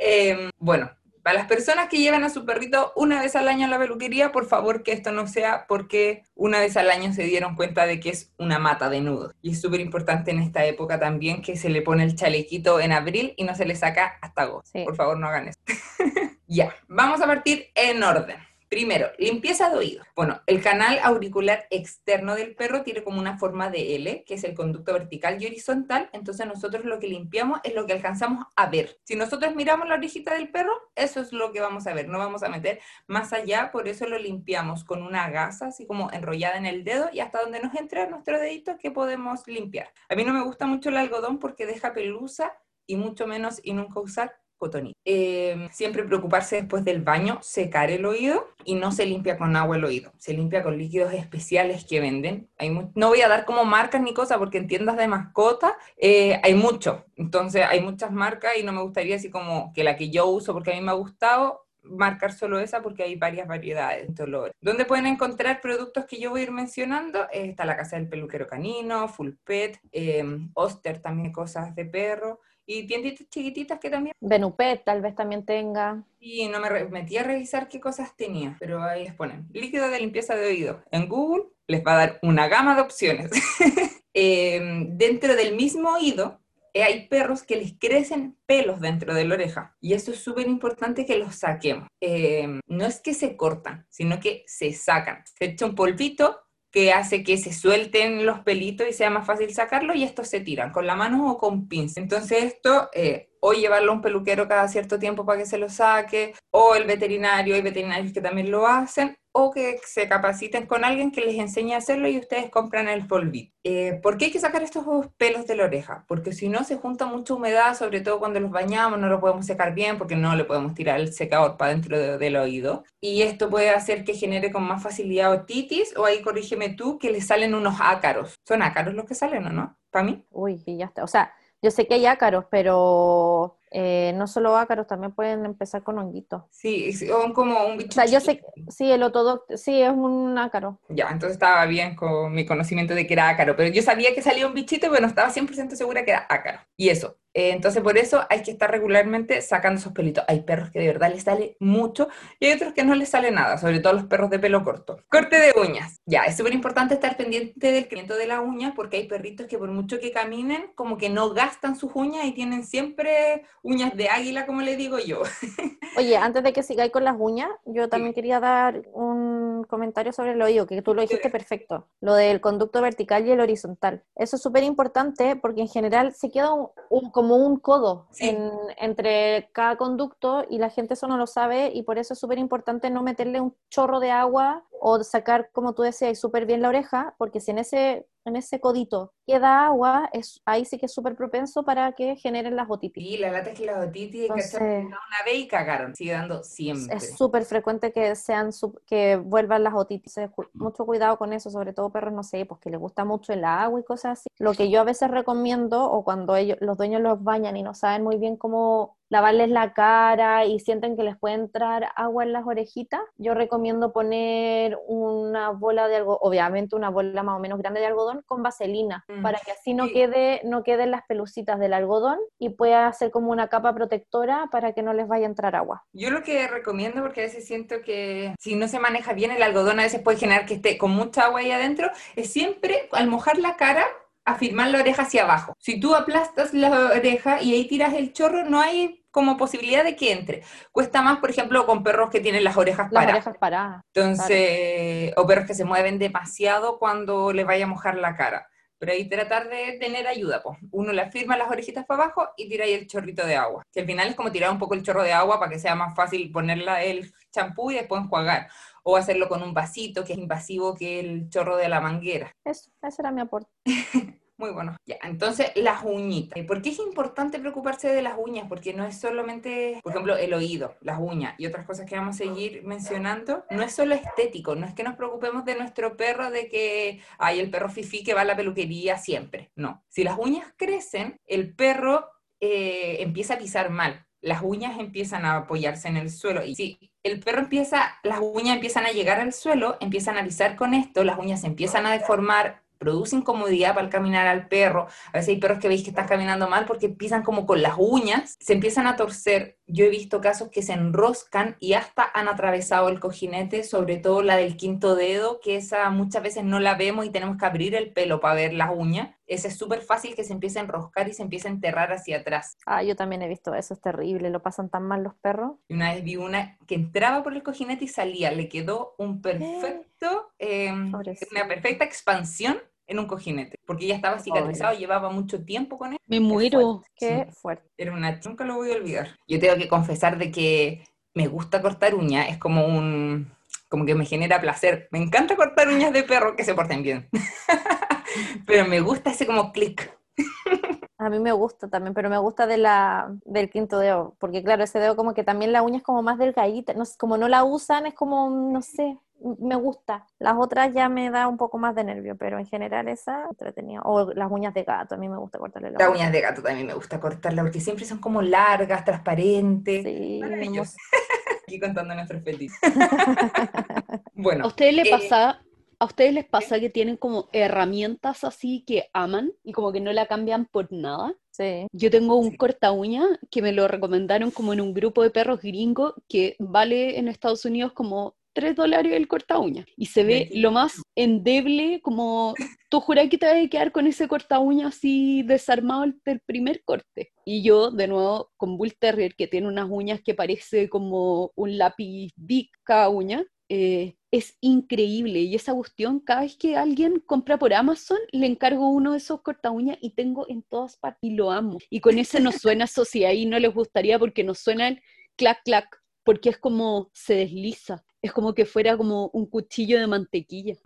Eh, 0.04 0.50
bueno, 0.58 0.90
para 1.22 1.38
las 1.38 1.46
personas 1.46 1.88
que 1.88 1.98
llevan 1.98 2.24
a 2.24 2.30
su 2.30 2.44
perrito 2.44 2.92
una 2.96 3.20
vez 3.20 3.36
al 3.36 3.46
año 3.46 3.66
a 3.66 3.70
la 3.70 3.78
peluquería, 3.78 4.32
por 4.32 4.46
favor 4.46 4.82
que 4.82 4.90
esto 4.92 5.12
no 5.12 5.28
sea 5.28 5.66
porque 5.68 6.24
una 6.34 6.58
vez 6.58 6.76
al 6.76 6.90
año 6.90 7.12
se 7.12 7.22
dieron 7.22 7.54
cuenta 7.54 7.86
de 7.86 8.00
que 8.00 8.10
es 8.10 8.32
una 8.38 8.58
mata 8.58 8.90
de 8.90 9.00
nudos. 9.00 9.32
Y 9.40 9.52
es 9.52 9.60
súper 9.60 9.80
importante 9.80 10.32
en 10.32 10.40
esta 10.40 10.64
época 10.64 10.98
también 10.98 11.40
que 11.40 11.56
se 11.56 11.68
le 11.68 11.82
pone 11.82 12.02
el 12.02 12.16
chalequito 12.16 12.80
en 12.80 12.90
abril 12.90 13.34
y 13.36 13.44
no 13.44 13.54
se 13.54 13.64
le 13.64 13.76
saca 13.76 14.18
hasta 14.20 14.42
agosto. 14.42 14.70
Sí. 14.72 14.84
Por 14.84 14.96
favor 14.96 15.18
no 15.18 15.28
hagan 15.28 15.48
eso. 15.48 15.58
ya, 16.48 16.74
vamos 16.88 17.20
a 17.20 17.26
partir 17.26 17.68
en 17.76 18.02
orden. 18.02 18.38
Primero, 18.72 19.10
limpieza 19.18 19.68
de 19.68 19.76
oído. 19.76 20.02
Bueno, 20.16 20.40
el 20.46 20.62
canal 20.62 20.98
auricular 21.02 21.66
externo 21.68 22.34
del 22.34 22.54
perro 22.54 22.82
tiene 22.82 23.04
como 23.04 23.20
una 23.20 23.36
forma 23.36 23.68
de 23.68 23.96
L, 23.96 24.24
que 24.24 24.32
es 24.32 24.44
el 24.44 24.54
conducto 24.54 24.94
vertical 24.94 25.36
y 25.38 25.44
horizontal, 25.44 26.08
entonces 26.14 26.46
nosotros 26.46 26.86
lo 26.86 26.98
que 26.98 27.06
limpiamos 27.06 27.60
es 27.64 27.74
lo 27.74 27.84
que 27.84 27.92
alcanzamos 27.92 28.46
a 28.56 28.70
ver. 28.70 28.98
Si 29.04 29.14
nosotros 29.14 29.54
miramos 29.54 29.86
la 29.88 29.96
orejita 29.96 30.32
del 30.32 30.48
perro, 30.48 30.72
eso 30.94 31.20
es 31.20 31.34
lo 31.34 31.52
que 31.52 31.60
vamos 31.60 31.86
a 31.86 31.92
ver, 31.92 32.08
no 32.08 32.16
vamos 32.16 32.42
a 32.44 32.48
meter 32.48 32.80
más 33.06 33.34
allá, 33.34 33.70
por 33.72 33.88
eso 33.88 34.06
lo 34.06 34.16
limpiamos 34.16 34.84
con 34.84 35.02
una 35.02 35.28
gasa, 35.28 35.66
así 35.66 35.86
como 35.86 36.10
enrollada 36.10 36.56
en 36.56 36.64
el 36.64 36.82
dedo 36.82 37.10
y 37.12 37.20
hasta 37.20 37.42
donde 37.42 37.60
nos 37.60 37.74
entra 37.74 38.08
nuestro 38.08 38.40
dedito 38.40 38.78
que 38.78 38.90
podemos 38.90 39.46
limpiar. 39.46 39.92
A 40.08 40.14
mí 40.14 40.24
no 40.24 40.32
me 40.32 40.44
gusta 40.44 40.64
mucho 40.64 40.88
el 40.88 40.96
algodón 40.96 41.40
porque 41.40 41.66
deja 41.66 41.92
pelusa 41.92 42.56
y 42.86 42.96
mucho 42.96 43.26
menos 43.26 43.60
y 43.62 43.74
nunca 43.74 44.00
usar 44.00 44.41
cotonito. 44.62 44.96
Eh, 45.04 45.68
siempre 45.72 46.04
preocuparse 46.04 46.54
después 46.54 46.84
del 46.84 47.02
baño, 47.02 47.40
secar 47.42 47.90
el 47.90 48.06
oído 48.06 48.46
y 48.64 48.76
no 48.76 48.92
se 48.92 49.06
limpia 49.06 49.36
con 49.36 49.56
agua 49.56 49.76
el 49.76 49.84
oído, 49.84 50.12
se 50.18 50.34
limpia 50.34 50.62
con 50.62 50.78
líquidos 50.78 51.12
especiales 51.14 51.84
que 51.84 51.98
venden. 51.98 52.48
No 52.94 53.08
voy 53.08 53.22
a 53.22 53.28
dar 53.28 53.44
como 53.44 53.64
marcas 53.64 54.00
ni 54.02 54.14
cosas 54.14 54.38
porque 54.38 54.58
en 54.58 54.68
tiendas 54.68 54.96
de 54.96 55.08
mascota 55.08 55.76
eh, 55.96 56.40
hay 56.44 56.54
mucho, 56.54 57.06
entonces 57.16 57.64
hay 57.68 57.80
muchas 57.80 58.12
marcas 58.12 58.52
y 58.56 58.62
no 58.62 58.72
me 58.72 58.82
gustaría 58.82 59.16
así 59.16 59.30
como 59.30 59.72
que 59.74 59.82
la 59.82 59.96
que 59.96 60.10
yo 60.10 60.26
uso 60.26 60.52
porque 60.52 60.70
a 60.70 60.74
mí 60.76 60.80
me 60.80 60.92
ha 60.92 60.94
gustado 60.94 61.66
marcar 61.82 62.32
solo 62.32 62.60
esa 62.60 62.80
porque 62.82 63.02
hay 63.02 63.16
varias 63.16 63.48
variedades 63.48 64.14
de 64.14 64.22
olores. 64.22 64.54
¿Dónde 64.60 64.84
pueden 64.84 65.06
encontrar 65.06 65.60
productos 65.60 66.04
que 66.04 66.20
yo 66.20 66.30
voy 66.30 66.42
a 66.42 66.44
ir 66.44 66.52
mencionando? 66.52 67.24
Eh, 67.32 67.46
está 67.46 67.64
la 67.64 67.76
casa 67.76 67.96
del 67.96 68.08
peluquero 68.08 68.46
canino, 68.46 69.08
Full 69.08 69.32
Pet, 69.42 69.80
eh, 69.90 70.24
Oster 70.54 71.00
también 71.00 71.32
cosas 71.32 71.74
de 71.74 71.84
perro 71.84 72.38
y 72.66 72.86
tienditas 72.86 73.28
chiquititas 73.28 73.78
que 73.78 73.90
también 73.90 74.14
Benupet 74.20 74.84
tal 74.84 75.00
vez 75.00 75.14
también 75.14 75.44
tenga. 75.44 76.04
y 76.20 76.48
no 76.48 76.60
me 76.60 76.84
metí 76.84 77.16
a 77.16 77.22
revisar 77.22 77.68
qué 77.68 77.80
cosas 77.80 78.16
tenía, 78.16 78.56
pero 78.60 78.82
ahí 78.82 79.04
les 79.04 79.14
ponen 79.14 79.48
líquido 79.52 79.88
de 79.88 80.00
limpieza 80.00 80.34
de 80.34 80.46
oído. 80.46 80.82
En 80.90 81.08
Google 81.08 81.44
les 81.66 81.84
va 81.84 81.94
a 81.94 81.96
dar 81.96 82.18
una 82.22 82.48
gama 82.48 82.74
de 82.74 82.82
opciones. 82.82 83.30
Eh, 84.14 84.60
dentro 84.88 85.34
del 85.34 85.56
mismo 85.56 85.94
oído 85.94 86.42
eh, 86.74 86.82
hay 86.82 87.08
perros 87.08 87.42
que 87.42 87.56
les 87.56 87.74
crecen 87.78 88.36
pelos 88.46 88.80
dentro 88.80 89.14
de 89.14 89.24
la 89.24 89.34
oreja 89.34 89.76
y 89.80 89.92
eso 89.92 90.12
es 90.12 90.18
súper 90.18 90.46
importante 90.46 91.04
que 91.04 91.18
los 91.18 91.36
saquemos. 91.36 91.88
Eh, 92.00 92.60
no 92.66 92.86
es 92.86 93.00
que 93.00 93.14
se 93.14 93.36
cortan, 93.36 93.86
sino 93.90 94.20
que 94.20 94.44
se 94.46 94.72
sacan. 94.72 95.22
Se 95.38 95.46
echa 95.46 95.66
un 95.66 95.74
polvito 95.74 96.41
que 96.72 96.92
hace 96.92 97.22
que 97.22 97.36
se 97.36 97.52
suelten 97.52 98.24
los 98.24 98.40
pelitos 98.40 98.88
y 98.88 98.92
sea 98.92 99.10
más 99.10 99.26
fácil 99.26 99.52
sacarlo 99.54 99.94
y 99.94 100.02
estos 100.02 100.28
se 100.28 100.40
tiran 100.40 100.72
con 100.72 100.86
la 100.86 100.96
mano 100.96 101.30
o 101.30 101.38
con 101.38 101.68
pinza. 101.68 102.00
Entonces 102.00 102.44
esto, 102.44 102.88
eh, 102.94 103.30
o 103.40 103.52
llevarlo 103.52 103.92
a 103.92 103.94
un 103.94 104.00
peluquero 104.00 104.48
cada 104.48 104.66
cierto 104.68 104.98
tiempo 104.98 105.26
para 105.26 105.38
que 105.40 105.46
se 105.46 105.58
lo 105.58 105.68
saque, 105.68 106.34
o 106.50 106.74
el 106.74 106.84
veterinario, 106.84 107.54
hay 107.54 107.62
veterinarios 107.62 108.12
que 108.12 108.22
también 108.22 108.50
lo 108.50 108.66
hacen, 108.66 109.16
o 109.32 109.50
que 109.50 109.78
se 109.84 110.08
capaciten 110.08 110.66
con 110.66 110.84
alguien 110.84 111.10
que 111.10 111.22
les 111.22 111.38
enseñe 111.38 111.72
a 111.72 111.78
hacerlo 111.78 112.06
y 112.08 112.18
ustedes 112.18 112.50
compran 112.50 112.88
el 112.88 113.06
polvito. 113.06 113.52
Eh, 113.64 113.98
¿Por 114.02 114.18
qué 114.18 114.26
hay 114.26 114.30
que 114.30 114.38
sacar 114.40 114.62
estos 114.62 114.84
pelos 115.16 115.46
de 115.46 115.56
la 115.56 115.64
oreja? 115.64 116.04
Porque 116.06 116.32
si 116.32 116.48
no 116.48 116.64
se 116.64 116.76
junta 116.76 117.06
mucha 117.06 117.34
humedad, 117.34 117.74
sobre 117.74 118.00
todo 118.02 118.18
cuando 118.18 118.40
los 118.40 118.50
bañamos, 118.50 118.98
no 118.98 119.08
lo 119.08 119.20
podemos 119.20 119.46
secar 119.46 119.74
bien 119.74 119.96
porque 119.98 120.16
no 120.16 120.36
le 120.36 120.44
podemos 120.44 120.74
tirar 120.74 121.00
el 121.00 121.12
secador 121.12 121.56
para 121.56 121.72
dentro 121.72 121.98
de- 121.98 122.18
del 122.18 122.36
oído. 122.36 122.84
Y 123.00 123.22
esto 123.22 123.48
puede 123.48 123.70
hacer 123.70 124.04
que 124.04 124.14
genere 124.14 124.52
con 124.52 124.64
más 124.64 124.82
facilidad 124.82 125.32
otitis, 125.32 125.96
o 125.96 126.04
ahí 126.04 126.20
corrígeme 126.22 126.70
tú, 126.70 126.98
que 126.98 127.10
le 127.10 127.20
salen 127.20 127.54
unos 127.54 127.76
ácaros. 127.80 128.34
¿Son 128.46 128.62
ácaros 128.62 128.94
los 128.94 129.06
que 129.06 129.14
salen 129.14 129.46
o 129.46 129.50
no? 129.50 129.76
¿Para 129.90 130.04
mí? 130.04 130.24
Uy, 130.30 130.62
y 130.66 130.76
ya 130.76 130.86
está. 130.86 131.04
O 131.04 131.06
sea, 131.06 131.32
yo 131.62 131.70
sé 131.70 131.86
que 131.86 131.94
hay 131.94 132.06
ácaros, 132.06 132.44
pero 132.50 133.56
eh, 133.72 134.12
no 134.14 134.26
solo 134.26 134.56
ácaros, 134.56 134.86
también 134.86 135.12
pueden 135.12 135.44
empezar 135.44 135.82
con 135.82 135.98
honguitos. 135.98 136.42
Sí, 136.50 136.92
son 136.92 137.32
como 137.32 137.64
un 137.64 137.78
bicho. 137.78 137.90
O 137.90 137.92
sea, 137.92 138.06
yo 138.06 138.20
sé, 138.20 138.42
sí, 138.68 138.90
el 138.90 139.02
otodoc, 139.02 139.44
sí, 139.56 139.80
es 139.80 139.90
un 139.90 140.36
ácaro. 140.38 140.78
Ya, 140.88 141.08
entonces 141.10 141.32
estaba 141.32 141.64
bien 141.66 141.96
con 141.96 142.34
mi 142.34 142.44
conocimiento 142.44 142.94
de 142.94 143.06
que 143.06 143.14
era 143.14 143.30
ácaro, 143.30 143.56
pero 143.56 143.72
yo 143.72 143.82
sabía 143.82 144.14
que 144.14 144.22
salía 144.22 144.46
un 144.46 144.54
bichito, 144.54 144.88
pero 144.90 145.00
no 145.00 145.08
estaba 145.08 145.30
100% 145.30 145.74
segura 145.74 146.04
que 146.04 146.10
era 146.10 146.26
ácaro. 146.28 146.60
Y 146.76 146.90
eso. 146.90 147.16
Eh, 147.34 147.50
entonces, 147.52 147.82
por 147.82 147.96
eso 147.96 148.22
hay 148.28 148.42
que 148.42 148.50
estar 148.50 148.70
regularmente 148.70 149.40
sacando 149.40 149.80
esos 149.80 149.92
pelitos. 149.92 150.24
Hay 150.28 150.40
perros 150.42 150.70
que 150.70 150.80
de 150.80 150.86
verdad 150.88 151.10
les 151.10 151.22
sale 151.22 151.56
mucho 151.60 152.08
y 152.38 152.46
hay 152.46 152.52
otros 152.52 152.72
que 152.74 152.84
no 152.84 152.94
les 152.94 153.08
sale 153.08 153.30
nada, 153.30 153.56
sobre 153.58 153.80
todo 153.80 153.94
los 153.94 154.04
perros 154.04 154.28
de 154.30 154.38
pelo 154.38 154.62
corto. 154.64 154.98
Corte 155.08 155.38
de 155.38 155.52
uñas. 155.58 155.96
Ya, 156.04 156.24
es 156.24 156.36
súper 156.36 156.52
importante 156.52 156.94
estar 156.94 157.16
pendiente 157.16 157.72
del 157.72 157.84
crecimiento 157.84 158.16
de 158.16 158.26
las 158.26 158.40
uñas 158.40 158.72
porque 158.76 158.98
hay 158.98 159.06
perritos 159.08 159.46
que 159.46 159.56
por 159.58 159.70
mucho 159.70 159.98
que 159.98 160.10
caminen, 160.12 160.72
como 160.74 160.98
que 160.98 161.08
no 161.08 161.30
gastan 161.30 161.76
sus 161.76 161.92
uñas 161.94 162.24
y 162.26 162.32
tienen 162.32 162.64
siempre 162.64 163.44
uñas 163.62 163.96
de 163.96 164.08
águila, 164.08 164.44
como 164.46 164.60
le 164.62 164.76
digo 164.76 164.98
yo. 164.98 165.22
Oye, 165.96 166.16
antes 166.16 166.42
de 166.42 166.52
que 166.52 166.62
sigáis 166.62 166.90
con 166.92 167.04
las 167.04 167.16
uñas, 167.18 167.50
yo 167.66 167.88
también 167.88 168.14
quería 168.14 168.40
dar 168.40 168.82
un 168.92 169.64
comentario 169.68 170.12
sobre 170.12 170.32
el 170.32 170.42
oído, 170.42 170.66
que 170.66 170.80
tú 170.82 170.94
lo 170.94 171.02
dijiste 171.02 171.30
perfecto, 171.30 171.86
lo 172.00 172.14
del 172.14 172.40
conducto 172.40 172.80
vertical 172.80 173.26
y 173.26 173.30
el 173.30 173.40
horizontal. 173.40 174.02
Eso 174.16 174.36
es 174.36 174.42
súper 174.42 174.64
importante 174.64 175.36
porque 175.36 175.60
en 175.62 175.68
general 175.68 176.12
se 176.14 176.30
queda 176.30 176.52
un- 176.52 176.68
un- 176.90 177.10
como 177.22 177.36
un 177.36 177.56
codo 177.60 178.08
Sí. 178.10 178.30
en- 178.30 178.50
entre 178.78 179.48
cada 179.52 179.76
conducto 179.76 180.44
y 180.50 180.58
la 180.58 180.70
gente 180.70 180.94
eso 180.94 181.06
no 181.06 181.16
lo 181.16 181.28
sabe 181.28 181.70
y 181.72 181.84
por 181.84 181.96
eso 181.98 182.14
es 182.14 182.18
súper 182.18 182.38
importante 182.40 182.90
no 182.90 183.04
meterle 183.04 183.40
un 183.40 183.54
chorro 183.70 184.00
de 184.00 184.10
agua 184.10 184.64
o 184.84 185.02
sacar, 185.04 185.48
como 185.52 185.74
tú 185.74 185.82
decías, 185.82 186.18
súper 186.18 186.44
bien 186.44 186.60
la 186.60 186.68
oreja, 186.68 187.14
porque 187.16 187.40
si 187.40 187.52
en 187.52 187.58
ese, 187.58 188.08
en 188.24 188.34
ese 188.34 188.58
codito 188.60 189.12
queda 189.24 189.66
agua, 189.66 190.10
es, 190.12 190.40
ahí 190.44 190.64
sí 190.64 190.76
que 190.76 190.86
es 190.86 190.92
súper 190.92 191.14
propenso 191.14 191.62
para 191.64 191.92
que 191.92 192.16
generen 192.16 192.56
las 192.56 192.68
otitis. 192.68 193.04
Y 193.04 193.16
la 193.18 193.30
lata 193.30 193.50
es 193.50 193.58
que 193.60 193.66
la 193.66 193.78
otitis, 193.78 194.22
que 194.22 194.26
Entonces- 194.26 194.54
hacerlo 194.56 194.88
una 194.88 195.24
vez 195.24 195.34
y 195.36 195.46
cagaron. 195.46 195.94
Sigue 195.94 196.12
dando 196.12 196.42
siempre. 196.42 196.96
Es 196.96 197.16
súper 197.16 197.44
frecuente 197.44 197.92
que 197.92 198.16
sean 198.16 198.50
que 198.86 199.16
vuelvan 199.16 199.62
las 199.62 199.74
otitis. 199.74 200.18
Eh, 200.18 200.28
cu- 200.34 200.46
Mucho 200.54 200.84
cuidado 200.84 201.16
con 201.16 201.32
eso, 201.32 201.48
sobre 201.50 201.72
todo 201.72 201.90
perros, 201.90 202.12
no 202.12 202.24
sé, 202.24 202.44
pues 202.44 202.60
que 202.60 202.70
les 202.70 202.80
gusta 202.80 203.04
mucho 203.04 203.32
el 203.32 203.44
agua 203.44 203.78
y 203.78 203.84
cosas 203.84 204.18
así. 204.18 204.28
Lo 204.38 204.52
que 204.54 204.68
yo 204.68 204.80
a 204.80 204.84
veces 204.84 205.10
recomiendo, 205.12 205.84
o 205.90 206.02
cuando 206.02 206.34
ellos, 206.34 206.58
los 206.60 206.76
dueños 206.76 207.00
los 207.02 207.22
bañan 207.22 207.56
y 207.56 207.62
no 207.62 207.74
saben 207.74 208.02
muy 208.02 208.16
bien 208.16 208.36
cómo 208.36 208.96
lavarles 209.12 209.50
la 209.50 209.74
cara 209.74 210.46
y 210.46 210.58
sienten 210.58 210.96
que 210.96 211.02
les 211.02 211.18
puede 211.18 211.34
entrar 211.34 211.90
agua 211.96 212.24
en 212.24 212.32
las 212.32 212.46
orejitas, 212.46 213.02
yo 213.18 213.34
recomiendo 213.34 213.92
poner 213.92 214.78
una 214.86 215.50
bola 215.50 215.86
de 215.86 215.96
algo, 215.96 216.18
obviamente 216.22 216.76
una 216.76 216.88
bola 216.88 217.22
más 217.22 217.36
o 217.36 217.38
menos 217.38 217.58
grande 217.58 217.80
de 217.80 217.86
algodón 217.86 218.22
con 218.24 218.42
vaselina, 218.42 219.04
Mm, 219.08 219.22
para 219.22 219.38
que 219.38 219.52
así 219.52 219.74
no 219.74 219.88
quede, 219.88 220.40
no 220.44 220.62
queden 220.62 220.90
las 220.90 221.02
pelucitas 221.06 221.58
del 221.58 221.74
algodón 221.74 222.18
y 222.38 222.50
pueda 222.50 222.86
hacer 222.86 223.10
como 223.10 223.30
una 223.30 223.48
capa 223.48 223.74
protectora 223.74 224.48
para 224.50 224.72
que 224.72 224.82
no 224.82 224.94
les 224.94 225.06
vaya 225.06 225.26
a 225.26 225.28
entrar 225.28 225.54
agua. 225.56 225.84
Yo 225.92 226.10
lo 226.10 226.22
que 226.22 226.48
recomiendo, 226.48 227.02
porque 227.02 227.20
a 227.20 227.24
veces 227.24 227.46
siento 227.46 227.82
que 227.82 228.34
si 228.38 228.56
no 228.56 228.66
se 228.66 228.78
maneja 228.78 229.12
bien 229.12 229.30
el 229.30 229.42
algodón, 229.42 229.78
a 229.78 229.82
veces 229.82 230.00
puede 230.00 230.18
generar 230.18 230.46
que 230.46 230.54
esté 230.54 230.78
con 230.78 230.90
mucha 230.90 231.24
agua 231.24 231.40
ahí 231.40 231.50
adentro, 231.50 231.90
es 232.16 232.32
siempre 232.32 232.88
al 232.92 233.08
mojar 233.08 233.38
la 233.38 233.56
cara, 233.56 233.84
afirmar 234.24 234.70
la 234.70 234.80
oreja 234.80 235.02
hacia 235.02 235.24
abajo. 235.24 235.54
Si 235.58 235.80
tú 235.80 235.94
aplastas 235.94 236.54
la 236.54 236.92
oreja 236.96 237.42
y 237.42 237.54
ahí 237.54 237.66
tiras 237.66 237.92
el 237.94 238.12
chorro, 238.12 238.44
no 238.44 238.60
hay 238.60 239.01
como 239.12 239.36
posibilidad 239.36 239.84
de 239.84 239.94
que 239.94 240.10
entre. 240.10 240.42
Cuesta 240.72 241.02
más, 241.02 241.18
por 241.18 241.30
ejemplo, 241.30 241.64
con 241.66 241.84
perros 241.84 242.10
que 242.10 242.18
tienen 242.18 242.42
las 242.42 242.56
orejas 242.56 242.90
Las 242.90 243.04
paradas. 243.04 243.14
orejas 243.26 243.38
paradas. 243.38 243.84
Entonces, 243.94 245.12
o 245.16 245.26
perros 245.26 245.46
que 245.46 245.54
se 245.54 245.64
mueven 245.64 245.98
demasiado 246.00 246.78
cuando 246.80 247.32
les 247.32 247.46
vaya 247.46 247.64
a 247.66 247.68
mojar 247.68 247.96
la 247.98 248.16
cara. 248.16 248.48
Pero 248.78 248.90
ahí 248.92 249.08
tratar 249.08 249.48
de 249.48 249.78
tener 249.78 250.08
ayuda, 250.08 250.42
pues. 250.42 250.58
Uno 250.72 250.92
le 250.92 251.02
afirma 251.02 251.36
las 251.36 251.48
orejitas 251.48 251.84
para 251.86 252.02
abajo 252.04 252.30
y 252.36 252.48
tira 252.48 252.64
ahí 252.64 252.72
el 252.72 252.88
chorrito 252.88 253.24
de 253.24 253.36
agua. 253.36 253.62
Que 253.72 253.80
al 253.80 253.86
final 253.86 254.08
es 254.08 254.16
como 254.16 254.32
tirar 254.32 254.50
un 254.50 254.58
poco 254.58 254.74
el 254.74 254.82
chorro 254.82 255.04
de 255.04 255.12
agua 255.12 255.38
para 255.38 255.52
que 255.52 255.60
sea 255.60 255.76
más 255.76 255.94
fácil 255.94 256.32
ponerla 256.32 256.82
el 256.82 257.12
champú 257.30 257.70
y 257.70 257.74
después 257.74 258.02
enjuagar. 258.02 258.48
O 258.82 258.96
hacerlo 258.96 259.28
con 259.28 259.40
un 259.44 259.54
vasito 259.54 260.04
que 260.04 260.14
es 260.14 260.18
invasivo 260.18 260.74
que 260.74 260.98
el 260.98 261.28
chorro 261.30 261.56
de 261.56 261.68
la 261.68 261.80
manguera. 261.80 262.34
Eso, 262.44 262.72
ese 262.82 263.02
era 263.02 263.12
mi 263.12 263.20
aporte. 263.20 263.48
Muy 264.42 264.50
bueno. 264.50 264.76
Ya, 264.86 264.96
entonces 265.04 265.52
las 265.54 265.84
uñitas. 265.84 266.44
¿Por 266.46 266.62
qué 266.62 266.70
es 266.70 266.80
importante 266.80 267.38
preocuparse 267.38 267.92
de 267.92 268.02
las 268.02 268.18
uñas? 268.18 268.46
Porque 268.48 268.74
no 268.74 268.84
es 268.84 268.98
solamente, 268.98 269.78
por 269.84 269.92
ejemplo, 269.92 270.16
el 270.16 270.34
oído, 270.34 270.74
las 270.80 270.98
uñas 270.98 271.36
y 271.38 271.46
otras 271.46 271.64
cosas 271.64 271.88
que 271.88 271.94
vamos 271.94 272.16
a 272.16 272.18
seguir 272.18 272.64
mencionando. 272.64 273.44
No 273.50 273.62
es 273.62 273.72
solo 273.72 273.94
estético, 273.94 274.56
no 274.56 274.66
es 274.66 274.74
que 274.74 274.82
nos 274.82 274.96
preocupemos 274.96 275.44
de 275.44 275.54
nuestro 275.54 275.96
perro, 275.96 276.32
de 276.32 276.48
que 276.48 277.00
hay 277.18 277.38
el 277.38 277.50
perro 277.50 277.68
fifí 277.68 278.02
que 278.02 278.14
va 278.14 278.22
a 278.22 278.24
la 278.24 278.34
peluquería 278.34 278.98
siempre. 278.98 279.52
No. 279.54 279.84
Si 279.88 280.02
las 280.02 280.18
uñas 280.18 280.52
crecen, 280.56 281.20
el 281.28 281.54
perro 281.54 282.08
eh, 282.40 282.96
empieza 282.98 283.34
a 283.34 283.38
pisar 283.38 283.70
mal. 283.70 284.08
las 284.22 284.42
uñas 284.42 284.78
empiezan 284.78 285.24
a 285.24 285.36
apoyarse 285.36 285.88
en 285.88 285.96
el 285.96 286.10
suelo. 286.10 286.44
Y 286.44 286.54
si 286.54 286.78
el 287.02 287.20
perro 287.20 287.40
empieza, 287.40 287.98
las 288.04 288.20
uñas 288.20 288.54
empiezan 288.54 288.86
a 288.86 288.92
llegar 288.92 289.20
al 289.20 289.32
suelo, 289.32 289.76
empiezan 289.80 290.16
a 290.16 290.24
pisar 290.24 290.56
con 290.56 290.74
esto, 290.74 291.02
las 291.04 291.18
uñas 291.18 291.40
se 291.40 291.48
empiezan 291.48 291.86
a 291.86 291.92
deformar, 291.92 292.61
produce 292.82 293.14
incomodidad 293.14 293.74
para 293.76 293.88
caminar 293.88 294.26
al 294.26 294.48
perro. 294.48 294.88
A 295.12 295.18
veces 295.18 295.28
hay 295.28 295.36
perros 295.36 295.60
que 295.60 295.68
veis 295.68 295.84
que 295.84 295.90
están 295.90 296.08
caminando 296.08 296.48
mal 296.48 296.64
porque 296.66 296.88
pisan 296.88 297.22
como 297.22 297.46
con 297.46 297.62
las 297.62 297.74
uñas, 297.78 298.36
se 298.40 298.54
empiezan 298.54 298.88
a 298.88 298.96
torcer. 298.96 299.58
Yo 299.68 299.84
he 299.84 299.88
visto 299.88 300.20
casos 300.20 300.48
que 300.48 300.62
se 300.62 300.72
enroscan 300.72 301.56
y 301.60 301.74
hasta 301.74 302.10
han 302.12 302.26
atravesado 302.26 302.88
el 302.88 302.98
cojinete, 302.98 303.62
sobre 303.62 303.96
todo 303.96 304.22
la 304.22 304.36
del 304.36 304.56
quinto 304.56 304.96
dedo, 304.96 305.38
que 305.40 305.56
esa 305.56 305.88
muchas 305.90 306.24
veces 306.24 306.44
no 306.44 306.58
la 306.58 306.74
vemos 306.74 307.06
y 307.06 307.10
tenemos 307.10 307.36
que 307.36 307.46
abrir 307.46 307.74
el 307.76 307.92
pelo 307.92 308.20
para 308.20 308.34
ver 308.34 308.52
las 308.52 308.70
uñas. 308.74 309.10
Ese 309.26 309.48
es 309.48 309.56
súper 309.56 309.80
fácil 309.80 310.14
que 310.14 310.24
se 310.24 310.32
empiece 310.34 310.58
a 310.58 310.62
enroscar 310.62 311.08
y 311.08 311.14
se 311.14 311.22
empiece 311.22 311.48
a 311.48 311.52
enterrar 311.52 311.92
hacia 311.92 312.18
atrás. 312.18 312.58
Ah, 312.66 312.82
yo 312.82 312.96
también 312.96 313.22
he 313.22 313.28
visto 313.28 313.54
eso, 313.54 313.72
es 313.72 313.80
terrible, 313.80 314.28
lo 314.28 314.42
pasan 314.42 314.68
tan 314.68 314.82
mal 314.82 315.02
los 315.02 315.14
perros. 315.14 315.52
Y 315.68 315.74
una 315.74 315.94
vez 315.94 316.04
vi 316.04 316.16
una 316.16 316.58
que 316.66 316.74
entraba 316.74 317.22
por 317.22 317.32
el 317.32 317.42
cojinete 317.42 317.86
y 317.86 317.88
salía, 317.88 318.30
le 318.32 318.48
quedó 318.48 318.94
un 318.98 319.22
perfecto, 319.22 320.32
eh, 320.38 320.70
una 320.70 321.48
perfecta 321.48 321.84
expansión 321.84 322.58
en 322.92 323.00
un 323.00 323.06
cojinete, 323.06 323.58
porque 323.66 323.86
ya 323.86 323.96
estaba 323.96 324.18
cicatrizado, 324.18 324.78
llevaba 324.78 325.10
mucho 325.10 325.44
tiempo 325.44 325.78
con 325.78 325.92
él. 325.92 325.98
Me 326.06 326.20
muero. 326.20 326.82
Qué 326.96 327.26
fuerte. 327.32 327.68
Era 327.76 327.92
una, 327.92 328.20
nunca 328.24 328.44
lo 328.44 328.56
voy 328.56 328.72
a 328.72 328.76
olvidar. 328.76 329.18
Yo 329.26 329.40
tengo 329.40 329.56
que 329.56 329.68
confesar 329.68 330.18
de 330.18 330.30
que 330.30 330.84
me 331.14 331.26
gusta 331.26 331.60
cortar 331.60 331.94
uñas, 331.94 332.28
es 332.28 332.38
como 332.38 332.66
un, 332.66 333.32
como 333.68 333.84
que 333.84 333.94
me 333.94 334.06
genera 334.06 334.40
placer. 334.40 334.88
Me 334.90 334.98
encanta 334.98 335.36
cortar 335.36 335.68
uñas 335.68 335.92
de 335.92 336.04
perro 336.04 336.36
que 336.36 336.44
se 336.44 336.54
porten 336.54 336.82
bien. 336.82 337.08
pero 338.46 338.66
me 338.66 338.80
gusta 338.80 339.10
ese 339.10 339.26
como 339.26 339.52
clic. 339.52 339.98
A 341.04 341.10
mí 341.10 341.18
me 341.18 341.32
gusta 341.32 341.68
también, 341.68 341.94
pero 341.94 342.08
me 342.08 342.18
gusta 342.18 342.46
de 342.46 342.58
la, 342.58 343.12
del 343.24 343.50
quinto 343.50 343.78
dedo, 343.78 344.14
porque 344.18 344.42
claro, 344.42 344.62
ese 344.62 344.78
dedo 344.78 344.94
como 344.94 345.14
que 345.14 345.24
también 345.24 345.52
la 345.52 345.62
uña 345.62 345.78
es 345.78 345.82
como 345.82 346.02
más 346.02 346.18
delgadita, 346.18 346.74
no, 346.74 346.84
como 346.98 347.16
no 347.16 347.28
la 347.28 347.44
usan, 347.44 347.86
es 347.86 347.94
como, 347.94 348.30
no 348.30 348.62
sé, 348.62 348.98
me 349.38 349.56
gusta. 349.56 350.06
Las 350.18 350.34
otras 350.36 350.72
ya 350.72 350.88
me 350.88 351.10
da 351.10 351.28
un 351.28 351.36
poco 351.36 351.58
más 351.58 351.74
de 351.74 351.84
nervio, 351.84 352.16
pero 352.16 352.38
en 352.38 352.46
general 352.46 352.88
esa 352.88 353.26
entretenida. 353.30 353.82
O 353.82 354.12
las 354.12 354.30
uñas 354.30 354.54
de 354.54 354.64
gato, 354.64 354.94
a 354.94 354.98
mí 354.98 355.08
me 355.08 355.16
gusta 355.16 355.38
cortarle 355.38 355.70
las, 355.70 355.80
las 355.80 355.88
uñas. 355.88 356.12
de 356.12 356.20
gato 356.20 356.42
también 356.42 356.66
me 356.66 356.74
gusta 356.74 357.00
cortarlas 357.00 357.44
porque 357.44 357.60
siempre 357.60 357.84
son 357.84 357.98
como 357.98 358.22
largas, 358.22 358.84
transparentes. 358.84 359.84
Sí, 359.84 360.20
Aquí 361.46 361.58
contando 361.58 361.94
nuestros 361.94 362.22
fetiches. 362.22 362.58
bueno. 364.14 364.44
¿A 364.44 364.46
ustedes 364.48 364.74
les 364.74 364.86
eh, 364.86 364.90
pasa, 364.90 365.42
a 365.82 365.86
ustedes 365.86 366.14
les 366.14 366.24
pasa 366.24 366.60
que 366.60 366.70
tienen 366.70 366.96
como 366.96 367.28
herramientas 367.32 368.22
así 368.22 368.62
que 368.64 368.88
aman 368.92 369.32
y 369.42 369.52
como 369.52 369.72
que 369.72 369.80
no 369.80 369.92
la 369.92 370.06
cambian 370.06 370.46
por 370.46 370.70
nada? 370.70 371.12
Sí. 371.32 371.66
Yo 371.72 371.90
tengo 371.90 372.16
un 372.18 372.36
corta 372.36 372.70
uña 372.70 373.04
que 373.32 373.42
me 373.42 373.50
lo 373.50 373.66
recomendaron 373.66 374.30
como 374.30 374.52
en 374.52 374.60
un 374.60 374.74
grupo 374.74 375.02
de 375.02 375.10
perros 375.10 375.40
gringo 375.42 375.94
que 376.08 376.36
vale 376.38 377.00
en 377.00 377.08
Estados 377.08 377.44
Unidos 377.44 377.72
como 377.72 378.14
3 378.32 378.54
dólares 378.54 378.92
el 378.92 379.08
corta 379.08 379.38
uña. 379.38 379.66
Y 379.76 379.86
se 379.86 380.04
ve 380.04 380.30
lo 380.34 380.52
más 380.52 380.80
endeble, 380.94 381.80
como 381.82 382.34
tú 382.70 382.80
juras 382.80 383.08
que 383.08 383.18
te 383.18 383.26
vas 383.26 383.44
a 383.44 383.48
quedar 383.48 383.72
con 383.72 383.88
ese 383.88 384.06
corta 384.06 384.38
uña 384.38 384.68
así 384.68 385.22
desarmado 385.24 385.84
del 386.04 386.20
primer 386.20 386.62
corte. 386.64 387.10
Y 387.24 387.42
yo, 387.42 387.72
de 387.72 387.88
nuevo, 387.88 388.30
con 388.36 388.56
Bull 388.56 388.74
Terrier, 388.78 389.16
que 389.16 389.26
tiene 389.26 389.48
unas 389.48 389.68
uñas 389.68 390.00
que 390.00 390.14
parece 390.14 390.68
como 390.68 391.32
un 391.34 391.58
lápiz 391.58 392.12
big 392.16 392.50
cada 392.62 392.88
uña, 392.88 393.24
eh, 393.54 393.98
es 394.10 394.38
increíble. 394.40 395.20
Y 395.20 395.34
esa 395.34 395.52
cuestión, 395.52 396.00
cada 396.00 396.22
vez 396.22 396.36
que 396.38 396.56
alguien 396.56 397.00
compra 397.04 397.38
por 397.38 397.52
Amazon, 397.52 397.98
le 398.10 398.24
encargo 398.24 398.70
uno 398.70 398.92
de 398.92 398.98
esos 398.98 399.20
corta 399.20 399.50
uñas 399.50 399.76
y 399.82 399.90
tengo 399.90 400.26
en 400.30 400.42
todas 400.42 400.78
partes 400.78 401.00
y 401.02 401.14
lo 401.14 401.30
amo. 401.30 401.58
Y 401.68 401.80
con 401.80 401.98
ese 401.98 402.18
no 402.18 402.32
suena 402.32 402.64
eso, 402.64 402.86
si 402.86 403.04
ahí 403.04 403.26
no 403.26 403.38
les 403.38 403.52
gustaría 403.52 403.98
porque 403.98 404.24
no 404.24 404.34
suena 404.34 404.68
el 404.68 404.80
clac 405.16 405.42
clac, 405.44 405.82
porque 406.02 406.30
es 406.30 406.38
como 406.38 406.90
se 406.94 407.14
desliza 407.14 407.84
es 408.02 408.12
como 408.12 408.34
que 408.34 408.44
fuera 408.44 408.76
como 408.76 409.08
un 409.12 409.26
cuchillo 409.26 409.78
de 409.78 409.86
mantequilla. 409.86 410.56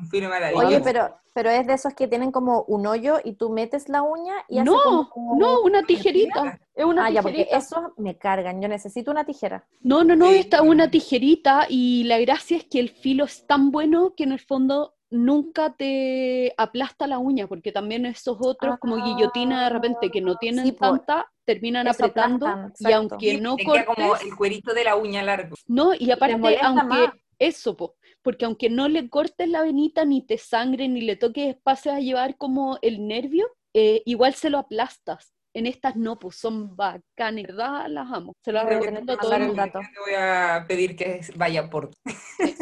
Oye, 0.54 0.80
pero, 0.80 1.14
pero 1.34 1.50
es 1.50 1.66
de 1.66 1.74
esos 1.74 1.92
que 1.92 2.08
tienen 2.08 2.32
como 2.32 2.62
un 2.62 2.86
hoyo 2.86 3.18
y 3.22 3.34
tú 3.34 3.50
metes 3.50 3.90
la 3.90 4.00
uña 4.02 4.34
y 4.48 4.58
no, 4.62 4.74
hace 4.74 5.10
como, 5.10 5.38
no, 5.38 5.60
una 5.60 5.82
tijerita. 5.82 6.58
Es 6.74 6.84
una 6.86 7.04
ah, 7.04 7.10
ya, 7.10 7.22
porque 7.22 7.46
eso 7.52 7.92
me 7.98 8.16
cargan. 8.16 8.62
Yo 8.62 8.68
necesito 8.68 9.10
una 9.10 9.26
tijera. 9.26 9.66
No, 9.82 10.02
no, 10.02 10.16
no, 10.16 10.30
esta 10.30 10.56
es 10.56 10.62
una 10.62 10.90
tijerita 10.90 11.66
y 11.68 12.04
la 12.04 12.18
gracia 12.18 12.56
es 12.56 12.64
que 12.64 12.80
el 12.80 12.88
filo 12.88 13.24
es 13.24 13.46
tan 13.46 13.70
bueno 13.70 14.14
que 14.16 14.24
en 14.24 14.32
el 14.32 14.40
fondo 14.40 14.94
nunca 15.10 15.74
te 15.74 16.54
aplasta 16.56 17.06
la 17.06 17.18
uña, 17.18 17.46
porque 17.46 17.70
también 17.70 18.06
esos 18.06 18.38
otros 18.40 18.78
como 18.78 18.96
guillotina 18.96 19.64
de 19.64 19.70
repente 19.70 20.10
que 20.10 20.20
no 20.20 20.36
tienen 20.36 20.74
tanta, 20.74 21.30
terminan 21.44 21.86
apretando 21.86 22.48
y 22.78 22.92
aunque 22.92 23.40
no 23.40 23.56
cortes... 23.56 23.84
como 23.86 24.16
el 24.16 24.34
cuerito 24.36 24.74
de 24.74 24.84
la 24.84 24.96
uña 24.96 25.22
largo. 25.22 25.54
No, 25.66 25.92
y 25.94 26.10
aparte, 26.10 26.58
aunque 26.60 27.10
eso, 27.38 27.76
porque 28.22 28.44
aunque 28.44 28.70
no 28.70 28.88
le 28.88 29.08
cortes 29.08 29.48
la 29.48 29.62
venita, 29.62 30.04
ni 30.04 30.24
te 30.24 30.38
sangre, 30.38 30.88
ni 30.88 31.00
le 31.00 31.16
toques, 31.16 31.56
pases 31.62 31.92
a 31.92 32.00
llevar 32.00 32.36
como 32.36 32.78
el 32.82 33.06
nervio, 33.06 33.46
eh, 33.74 34.02
igual 34.06 34.34
se 34.34 34.50
lo 34.50 34.58
aplastas. 34.58 35.32
En 35.52 35.66
estas 35.66 35.96
no, 35.96 36.18
pues 36.18 36.36
son 36.36 36.76
bacanas, 36.76 37.44
¿verdad? 37.44 37.86
Las 37.88 38.12
amo. 38.12 38.34
Se 38.44 38.52
lo 38.52 38.62
recomiendo 38.62 39.16
todo 39.16 39.34
el 39.36 39.56
dato. 39.56 39.80
Te 39.80 40.00
voy 40.00 40.14
a 40.14 40.66
pedir 40.68 40.96
que 40.96 41.22
vaya 41.34 41.70
por. 41.70 41.90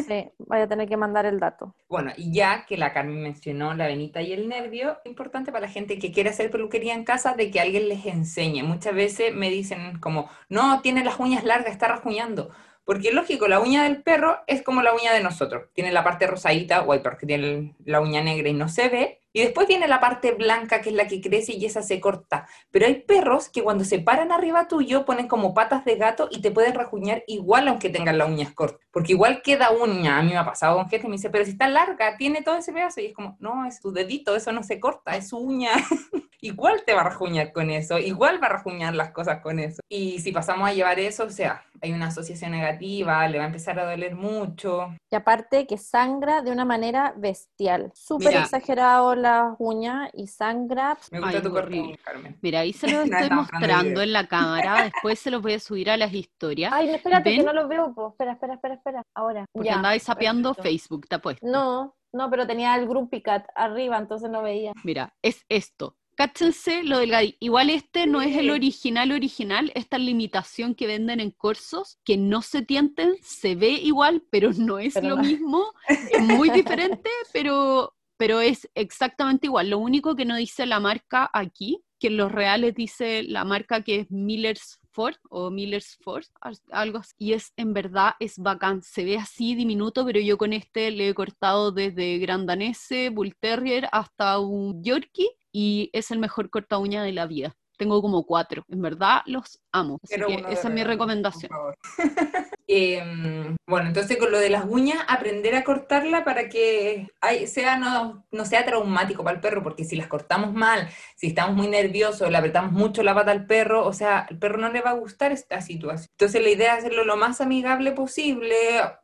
Sí, 0.06 0.30
vaya 0.38 0.64
a 0.64 0.68
tener 0.68 0.88
que 0.88 0.96
mandar 0.96 1.26
el 1.26 1.40
dato. 1.40 1.74
Bueno, 1.88 2.12
y 2.16 2.32
ya 2.32 2.66
que 2.66 2.76
la 2.76 2.92
Carmen 2.92 3.20
mencionó 3.20 3.74
la 3.74 3.88
venita 3.88 4.22
y 4.22 4.32
el 4.32 4.48
nervio, 4.48 4.98
importante 5.06 5.50
para 5.50 5.66
la 5.66 5.72
gente 5.72 5.98
que 5.98 6.12
quiere 6.12 6.30
hacer 6.30 6.52
peluquería 6.52 6.94
en 6.94 7.04
casa 7.04 7.34
de 7.34 7.50
que 7.50 7.58
alguien 7.58 7.88
les 7.88 8.06
enseñe. 8.06 8.62
Muchas 8.62 8.94
veces 8.94 9.34
me 9.34 9.50
dicen 9.50 9.98
como, 9.98 10.30
no, 10.48 10.80
tiene 10.80 11.02
las 11.02 11.18
uñas 11.18 11.42
largas, 11.42 11.72
está 11.72 11.88
rajuñando 11.88 12.50
porque 12.84 13.12
lógico, 13.12 13.48
la 13.48 13.60
uña 13.60 13.84
del 13.84 14.02
perro 14.02 14.38
es 14.46 14.62
como 14.62 14.82
la 14.82 14.94
uña 14.94 15.12
de 15.12 15.22
nosotros. 15.22 15.68
Tiene 15.72 15.92
la 15.92 16.04
parte 16.04 16.26
rosadita, 16.26 16.82
o 16.82 16.92
hay 16.92 17.00
perros 17.00 17.18
que 17.18 17.26
tienen 17.26 17.76
la 17.84 18.00
uña 18.00 18.22
negra 18.22 18.48
y 18.48 18.54
no 18.54 18.68
se 18.68 18.88
ve. 18.88 19.23
Y 19.36 19.42
después 19.42 19.66
tiene 19.66 19.88
la 19.88 19.98
parte 20.00 20.30
blanca, 20.30 20.80
que 20.80 20.90
es 20.90 20.94
la 20.94 21.08
que 21.08 21.20
crece 21.20 21.54
y 21.54 21.66
esa 21.66 21.82
se 21.82 22.00
corta. 22.00 22.46
Pero 22.70 22.86
hay 22.86 23.02
perros 23.02 23.48
que 23.48 23.64
cuando 23.64 23.82
se 23.82 23.98
paran 23.98 24.30
arriba 24.30 24.68
tuyo 24.68 25.04
ponen 25.04 25.26
como 25.26 25.52
patas 25.54 25.84
de 25.84 25.96
gato 25.96 26.28
y 26.30 26.40
te 26.40 26.52
pueden 26.52 26.72
rajuñar 26.72 27.24
igual 27.26 27.66
aunque 27.66 27.90
tengan 27.90 28.16
las 28.16 28.28
uñas 28.28 28.52
cortas. 28.54 28.86
Porque 28.92 29.12
igual 29.12 29.42
queda 29.42 29.72
uña. 29.72 30.18
A 30.18 30.22
mí 30.22 30.30
me 30.30 30.38
ha 30.38 30.44
pasado 30.44 30.76
con 30.76 30.88
gente 30.88 31.08
y 31.08 31.10
me 31.10 31.16
dice, 31.16 31.30
pero 31.30 31.44
si 31.44 31.50
está 31.50 31.68
larga, 31.68 32.16
tiene 32.16 32.42
todo 32.42 32.56
ese 32.56 32.72
pedazo. 32.72 33.00
Y 33.00 33.06
es 33.06 33.12
como, 33.12 33.36
no, 33.40 33.66
es 33.66 33.80
tu 33.80 33.92
dedito, 33.92 34.36
eso 34.36 34.52
no 34.52 34.62
se 34.62 34.78
corta, 34.78 35.16
es 35.16 35.30
su 35.30 35.38
uña. 35.38 35.72
igual 36.44 36.82
te 36.84 36.92
va 36.92 37.00
a 37.00 37.04
rajuñar 37.04 37.52
con 37.52 37.70
eso, 37.70 37.98
igual 37.98 38.40
va 38.42 38.48
a 38.48 38.50
rajuñar 38.50 38.94
las 38.94 39.12
cosas 39.12 39.40
con 39.40 39.58
eso. 39.58 39.80
Y 39.88 40.20
si 40.20 40.30
pasamos 40.30 40.68
a 40.68 40.74
llevar 40.74 40.98
eso, 40.98 41.24
o 41.24 41.30
sea, 41.30 41.64
hay 41.80 41.92
una 41.92 42.08
asociación 42.08 42.50
negativa, 42.50 43.26
le 43.28 43.38
va 43.38 43.44
a 43.44 43.46
empezar 43.46 43.78
a 43.78 43.90
doler 43.90 44.14
mucho. 44.14 44.94
Y 45.10 45.16
aparte 45.16 45.66
que 45.66 45.78
sangra 45.78 46.42
de 46.42 46.50
una 46.50 46.66
manera 46.66 47.14
bestial, 47.16 47.92
súper 47.94 48.36
exagerado 48.36 49.14
las 49.24 49.56
uñas 49.58 50.10
y 50.14 50.26
sangra. 50.26 50.96
Me 51.10 51.20
gusta 51.20 51.42
tu 51.42 51.50
corriente, 51.50 51.98
Carmen. 51.98 52.38
Mira, 52.40 52.60
ahí 52.60 52.72
se 52.72 52.86
lo 52.90 53.02
estoy 53.02 53.30
mostrando 53.30 54.00
en 54.02 54.12
la 54.12 54.26
cámara, 54.26 54.84
después 54.84 55.18
se 55.18 55.30
los 55.30 55.42
voy 55.42 55.54
a 55.54 55.60
subir 55.60 55.90
a 55.90 55.96
las 55.96 56.12
historias. 56.12 56.72
Ay, 56.72 56.90
espérate 56.90 57.36
que 57.36 57.42
no 57.42 57.52
los 57.52 57.68
veo, 57.68 57.94
espera, 58.10 58.32
espera, 58.32 58.54
espera, 58.54 58.74
espera, 58.74 59.02
ahora. 59.14 59.46
Porque 59.52 59.70
andabais 59.70 60.02
sapeando 60.02 60.54
Facebook, 60.54 61.08
te 61.08 61.16
apuesto. 61.16 61.46
No, 61.46 61.96
no, 62.12 62.30
pero 62.30 62.46
tenía 62.46 62.76
el 62.76 62.86
Grumpy 62.86 63.22
Cat 63.22 63.46
arriba, 63.54 63.98
entonces 63.98 64.30
no 64.30 64.42
veía. 64.42 64.72
Mira, 64.84 65.14
es 65.22 65.44
esto 65.48 65.96
cáchense 66.14 66.82
lo 66.82 66.98
del 66.98 67.36
Igual 67.40 67.70
este 67.70 68.06
no 68.06 68.22
es 68.22 68.36
el 68.36 68.50
original 68.50 69.12
original, 69.12 69.70
esta 69.74 69.98
limitación 69.98 70.74
que 70.74 70.86
venden 70.86 71.20
en 71.20 71.30
cursos, 71.30 71.98
que 72.04 72.16
no 72.16 72.42
se 72.42 72.62
tienten, 72.62 73.16
se 73.22 73.54
ve 73.54 73.70
igual, 73.70 74.22
pero 74.30 74.50
no 74.52 74.78
es 74.78 75.00
lo 75.02 75.16
mismo, 75.16 75.72
es 75.88 76.20
muy 76.20 76.50
diferente, 76.50 77.10
pero, 77.32 77.94
pero 78.16 78.40
es 78.40 78.68
exactamente 78.74 79.46
igual. 79.46 79.70
Lo 79.70 79.78
único 79.78 80.14
que 80.16 80.24
no 80.24 80.36
dice 80.36 80.66
la 80.66 80.80
marca 80.80 81.30
aquí, 81.32 81.82
que 81.98 82.08
en 82.08 82.16
los 82.16 82.30
reales 82.30 82.74
dice 82.74 83.22
la 83.22 83.44
marca 83.44 83.82
que 83.82 84.00
es 84.00 84.10
Miller's 84.10 84.78
Ford 84.92 85.16
o 85.28 85.50
Miller's 85.50 85.96
Ford, 86.02 86.24
algo 86.70 86.98
así. 86.98 87.12
Y 87.18 87.32
es, 87.32 87.52
en 87.56 87.74
verdad, 87.74 88.12
es 88.20 88.38
bacán. 88.38 88.82
Se 88.82 89.04
ve 89.04 89.16
así 89.16 89.54
diminuto, 89.54 90.04
pero 90.04 90.20
yo 90.20 90.38
con 90.38 90.52
este 90.52 90.90
le 90.90 91.08
he 91.08 91.14
cortado 91.14 91.72
desde 91.72 92.18
Grandanese, 92.18 93.10
Bull 93.10 93.34
Terrier, 93.38 93.88
hasta 93.90 94.38
un 94.38 94.82
Yorkie 94.82 95.30
y 95.52 95.90
es 95.92 96.10
el 96.10 96.18
mejor 96.18 96.50
corta 96.50 96.78
uña 96.78 97.02
de 97.02 97.12
la 97.12 97.26
vida. 97.26 97.56
Tengo 97.76 98.00
como 98.00 98.24
cuatro. 98.24 98.64
En 98.68 98.82
verdad 98.82 99.22
los 99.26 99.60
amo. 99.72 99.98
Así 100.02 100.16
que 100.16 100.44
esa 100.50 100.68
es 100.68 100.74
mi 100.74 100.84
recomendación. 100.84 101.50
Em, 102.66 103.56
bueno, 103.66 103.88
entonces 103.88 104.16
con 104.16 104.30
lo 104.32 104.38
de 104.38 104.48
las 104.48 104.64
uñas, 104.64 105.04
aprender 105.06 105.54
a 105.54 105.64
cortarla 105.64 106.24
para 106.24 106.48
que 106.48 107.08
sea, 107.46 107.76
no, 107.76 108.24
no, 108.30 108.44
sea 108.46 108.64
traumático 108.64 109.22
para 109.22 109.36
el 109.36 109.42
perro, 109.42 109.62
porque 109.62 109.84
si 109.84 109.96
las 109.96 110.06
cortamos 110.06 110.54
mal, 110.54 110.88
si 111.14 111.26
estamos 111.26 111.54
muy 111.54 111.68
nerviosos, 111.68 112.30
le 112.30 112.38
apretamos 112.38 112.72
mucho 112.72 113.02
la 113.02 113.14
pata 113.14 113.32
al 113.32 113.46
perro, 113.46 113.86
o 113.86 113.92
sea, 113.92 114.20
al 114.20 114.38
perro 114.38 114.56
no 114.56 114.70
le 114.70 114.80
va 114.80 114.90
a 114.90 114.94
gustar 114.94 115.30
esta 115.30 115.60
situación. 115.60 116.08
Entonces 116.12 116.42
la 116.42 116.48
idea 116.48 116.72
es 116.72 116.78
hacerlo 116.78 117.04
lo 117.04 117.16
más 117.16 117.42
amigable 117.42 117.92
posible. 117.92 118.56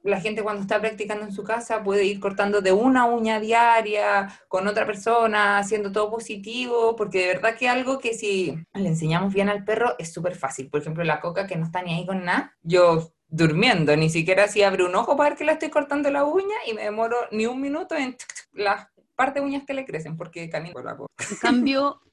La 0.03 0.21
gente 0.21 0.43
cuando 0.43 0.63
está 0.63 0.81
practicando 0.81 1.27
en 1.27 1.33
su 1.33 1.45
casa 1.45 1.83
puede 1.83 2.05
ir 2.05 2.19
cortando 2.19 2.63
de 2.63 2.73
una 2.73 3.05
uña 3.05 3.41
diaria 3.41 4.29
con 4.49 4.69
otra 4.69 4.87
persona, 4.87 5.59
haciendo 5.59 5.93
todo 5.93 6.11
positivo, 6.11 6.97
porque 6.97 7.21
de 7.21 7.27
verdad 7.35 7.57
que 7.57 7.69
algo 7.69 7.99
que 7.99 8.15
si 8.15 8.59
le 8.75 8.89
enseñamos 8.89 9.33
bien 9.33 9.49
al 9.49 9.65
perro 9.65 9.95
es 9.99 10.13
súper 10.13 10.35
fácil. 10.37 10.69
Por 10.69 10.81
ejemplo, 10.81 11.05
la 11.05 11.21
coca 11.21 11.47
que 11.47 11.57
no 11.57 11.67
está 11.67 11.83
ni 11.83 11.95
ahí 11.95 12.07
con 12.07 12.25
nada, 12.25 12.57
yo 12.63 13.13
durmiendo, 13.29 13.97
ni 13.97 14.11
siquiera 14.11 14.49
si 14.49 14.63
abre 14.63 14.85
un 14.85 14.95
ojo 14.95 15.17
para 15.17 15.31
ver 15.31 15.39
que 15.39 15.45
le 15.45 15.53
estoy 15.53 15.71
cortando 15.71 16.11
la 16.11 16.25
uña 16.25 16.57
y 16.67 16.75
me 16.75 16.83
demoro 16.83 17.17
ni 17.31 17.47
un 17.47 17.61
minuto 17.61 17.95
en 17.95 18.17
las 18.53 18.89
partes 19.15 19.43
de 19.43 19.49
uñas 19.49 19.65
que 19.65 19.75
le 19.75 19.85
crecen 19.85 20.17
porque 20.17 20.51
camino 20.51 20.73
por 20.73 21.09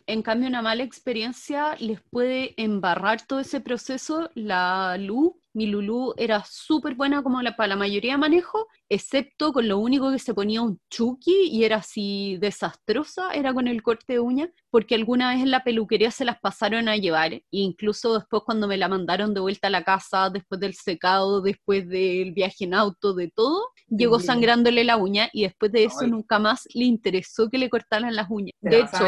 en 0.10 0.22
cambio, 0.22 0.48
una 0.48 0.62
mala 0.62 0.84
experiencia 0.84 1.76
les 1.80 2.02
puede 2.02 2.54
embarrar 2.62 3.26
todo 3.26 3.40
ese 3.40 3.60
proceso. 3.60 4.30
La 4.36 4.98
luz 4.98 5.34
mi 5.58 5.66
Lulú 5.66 6.14
era 6.18 6.44
súper 6.46 6.94
buena 6.94 7.24
como 7.24 7.42
la, 7.42 7.56
para 7.56 7.70
la 7.70 7.76
mayoría 7.76 8.12
de 8.12 8.20
manejo, 8.20 8.68
excepto 8.90 9.54
con 9.54 9.68
lo 9.68 9.78
único 9.80 10.12
que 10.12 10.20
se 10.20 10.34
ponía 10.34 10.62
un 10.62 10.80
chuki 10.90 11.50
y 11.50 11.64
era 11.64 11.78
así 11.78 12.38
desastrosa, 12.40 13.32
era 13.34 13.54
con 13.54 13.68
el 13.68 13.82
corte 13.84 14.14
de 14.14 14.20
uña, 14.20 14.50
porque 14.70 14.96
alguna 14.96 15.34
vez 15.34 15.42
en 15.42 15.52
la 15.52 15.64
peluquería 15.64 16.12
se 16.12 16.26
las 16.26 16.40
pasaron 16.40 16.88
a 16.88 16.96
llevar, 16.96 17.34
e 17.34 17.44
incluso 17.52 18.18
después 18.18 18.44
cuando 18.46 18.68
me 18.68 18.78
la 18.78 18.88
mandaron 18.88 19.34
de 19.34 19.40
vuelta 19.40 19.68
a 19.68 19.72
la 19.72 19.84
casa, 19.84 20.30
después 20.30 20.60
del 20.60 20.74
secado, 20.74 21.42
después 21.42 21.88
del 21.88 22.32
viaje 22.34 22.66
en 22.66 22.74
auto, 22.74 23.14
de 23.14 23.30
todo, 23.30 23.62
llegó 23.88 24.20
sangrándole 24.20 24.84
la 24.84 24.98
uña 24.98 25.30
y 25.34 25.44
después 25.44 25.72
de 25.72 25.86
eso 25.86 26.08
nunca 26.08 26.40
más 26.40 26.68
le 26.74 26.86
interesó 26.86 27.50
que 27.50 27.58
le 27.58 27.70
cortaran 27.70 28.16
las 28.16 28.28
uñas. 28.30 28.54
de 28.62 28.80
hecho, 28.80 29.06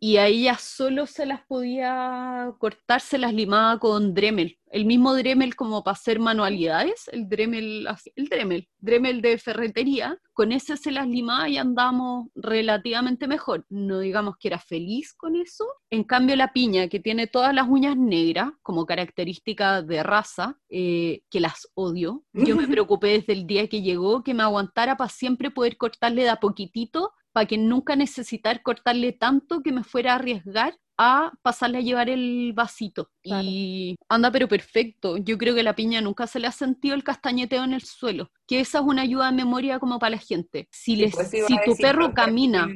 y 0.00 0.16
a 0.16 0.26
ella 0.26 0.56
solo 0.58 1.06
se 1.06 1.26
las 1.26 1.44
podía 1.46 2.52
cortar, 2.58 3.00
se 3.00 3.18
las 3.18 3.32
limaba 3.32 3.78
con 3.78 4.14
Dremel 4.14 4.58
el 4.70 4.84
mismo 4.84 5.14
Dremel 5.14 5.56
como 5.56 5.82
para 5.82 5.94
hacer 5.94 6.18
manualidades, 6.18 7.08
el 7.12 7.28
Dremel, 7.28 7.86
el 8.16 8.28
Dremel, 8.28 8.67
Dremel 8.80 9.20
de 9.20 9.38
ferretería, 9.38 10.18
con 10.32 10.52
ese 10.52 10.76
se 10.76 10.92
las 10.92 11.08
limaba 11.08 11.48
y 11.48 11.58
andamos 11.58 12.28
relativamente 12.34 13.26
mejor. 13.26 13.66
No 13.68 14.00
digamos 14.00 14.36
que 14.38 14.48
era 14.48 14.58
feliz 14.58 15.14
con 15.14 15.36
eso. 15.36 15.66
En 15.90 16.04
cambio, 16.04 16.36
la 16.36 16.52
piña, 16.52 16.88
que 16.88 17.00
tiene 17.00 17.26
todas 17.26 17.54
las 17.54 17.68
uñas 17.68 17.96
negras 17.96 18.50
como 18.62 18.86
característica 18.86 19.82
de 19.82 20.02
raza, 20.02 20.58
eh, 20.68 21.22
que 21.30 21.40
las 21.40 21.68
odio, 21.74 22.24
yo 22.32 22.56
me 22.56 22.66
preocupé 22.68 23.08
desde 23.08 23.32
el 23.32 23.46
día 23.46 23.68
que 23.68 23.82
llegó 23.82 24.22
que 24.22 24.34
me 24.34 24.42
aguantara 24.42 24.96
para 24.96 25.10
siempre 25.10 25.50
poder 25.50 25.76
cortarle 25.76 26.22
de 26.22 26.30
a 26.30 26.36
poquitito 26.36 27.12
para 27.32 27.46
que 27.46 27.58
nunca 27.58 27.96
necesitar 27.96 28.62
cortarle 28.62 29.12
tanto 29.12 29.62
que 29.62 29.72
me 29.72 29.84
fuera 29.84 30.12
a 30.12 30.16
arriesgar 30.16 30.74
a 30.98 31.32
pasarle 31.42 31.78
a 31.78 31.80
llevar 31.80 32.10
el 32.10 32.52
vasito. 32.54 33.10
Y 33.22 33.96
anda 34.08 34.30
pero 34.32 34.48
perfecto. 34.48 35.16
Yo 35.16 35.38
creo 35.38 35.54
que 35.54 35.62
la 35.62 35.76
piña 35.76 36.00
nunca 36.00 36.26
se 36.26 36.40
le 36.40 36.48
ha 36.48 36.52
sentido 36.52 36.96
el 36.96 37.04
castañeteo 37.04 37.62
en 37.64 37.72
el 37.72 37.82
suelo. 37.82 38.30
Que 38.46 38.60
esa 38.60 38.80
es 38.80 38.84
una 38.84 39.02
ayuda 39.02 39.26
de 39.26 39.36
memoria 39.36 39.78
como 39.78 39.98
para 39.98 40.16
la 40.16 40.18
gente. 40.18 40.68
Si, 40.72 40.96
les, 40.96 41.14
pues 41.14 41.30
si 41.30 41.56
tu 41.64 41.76
perro 41.76 42.12
camina... 42.12 42.68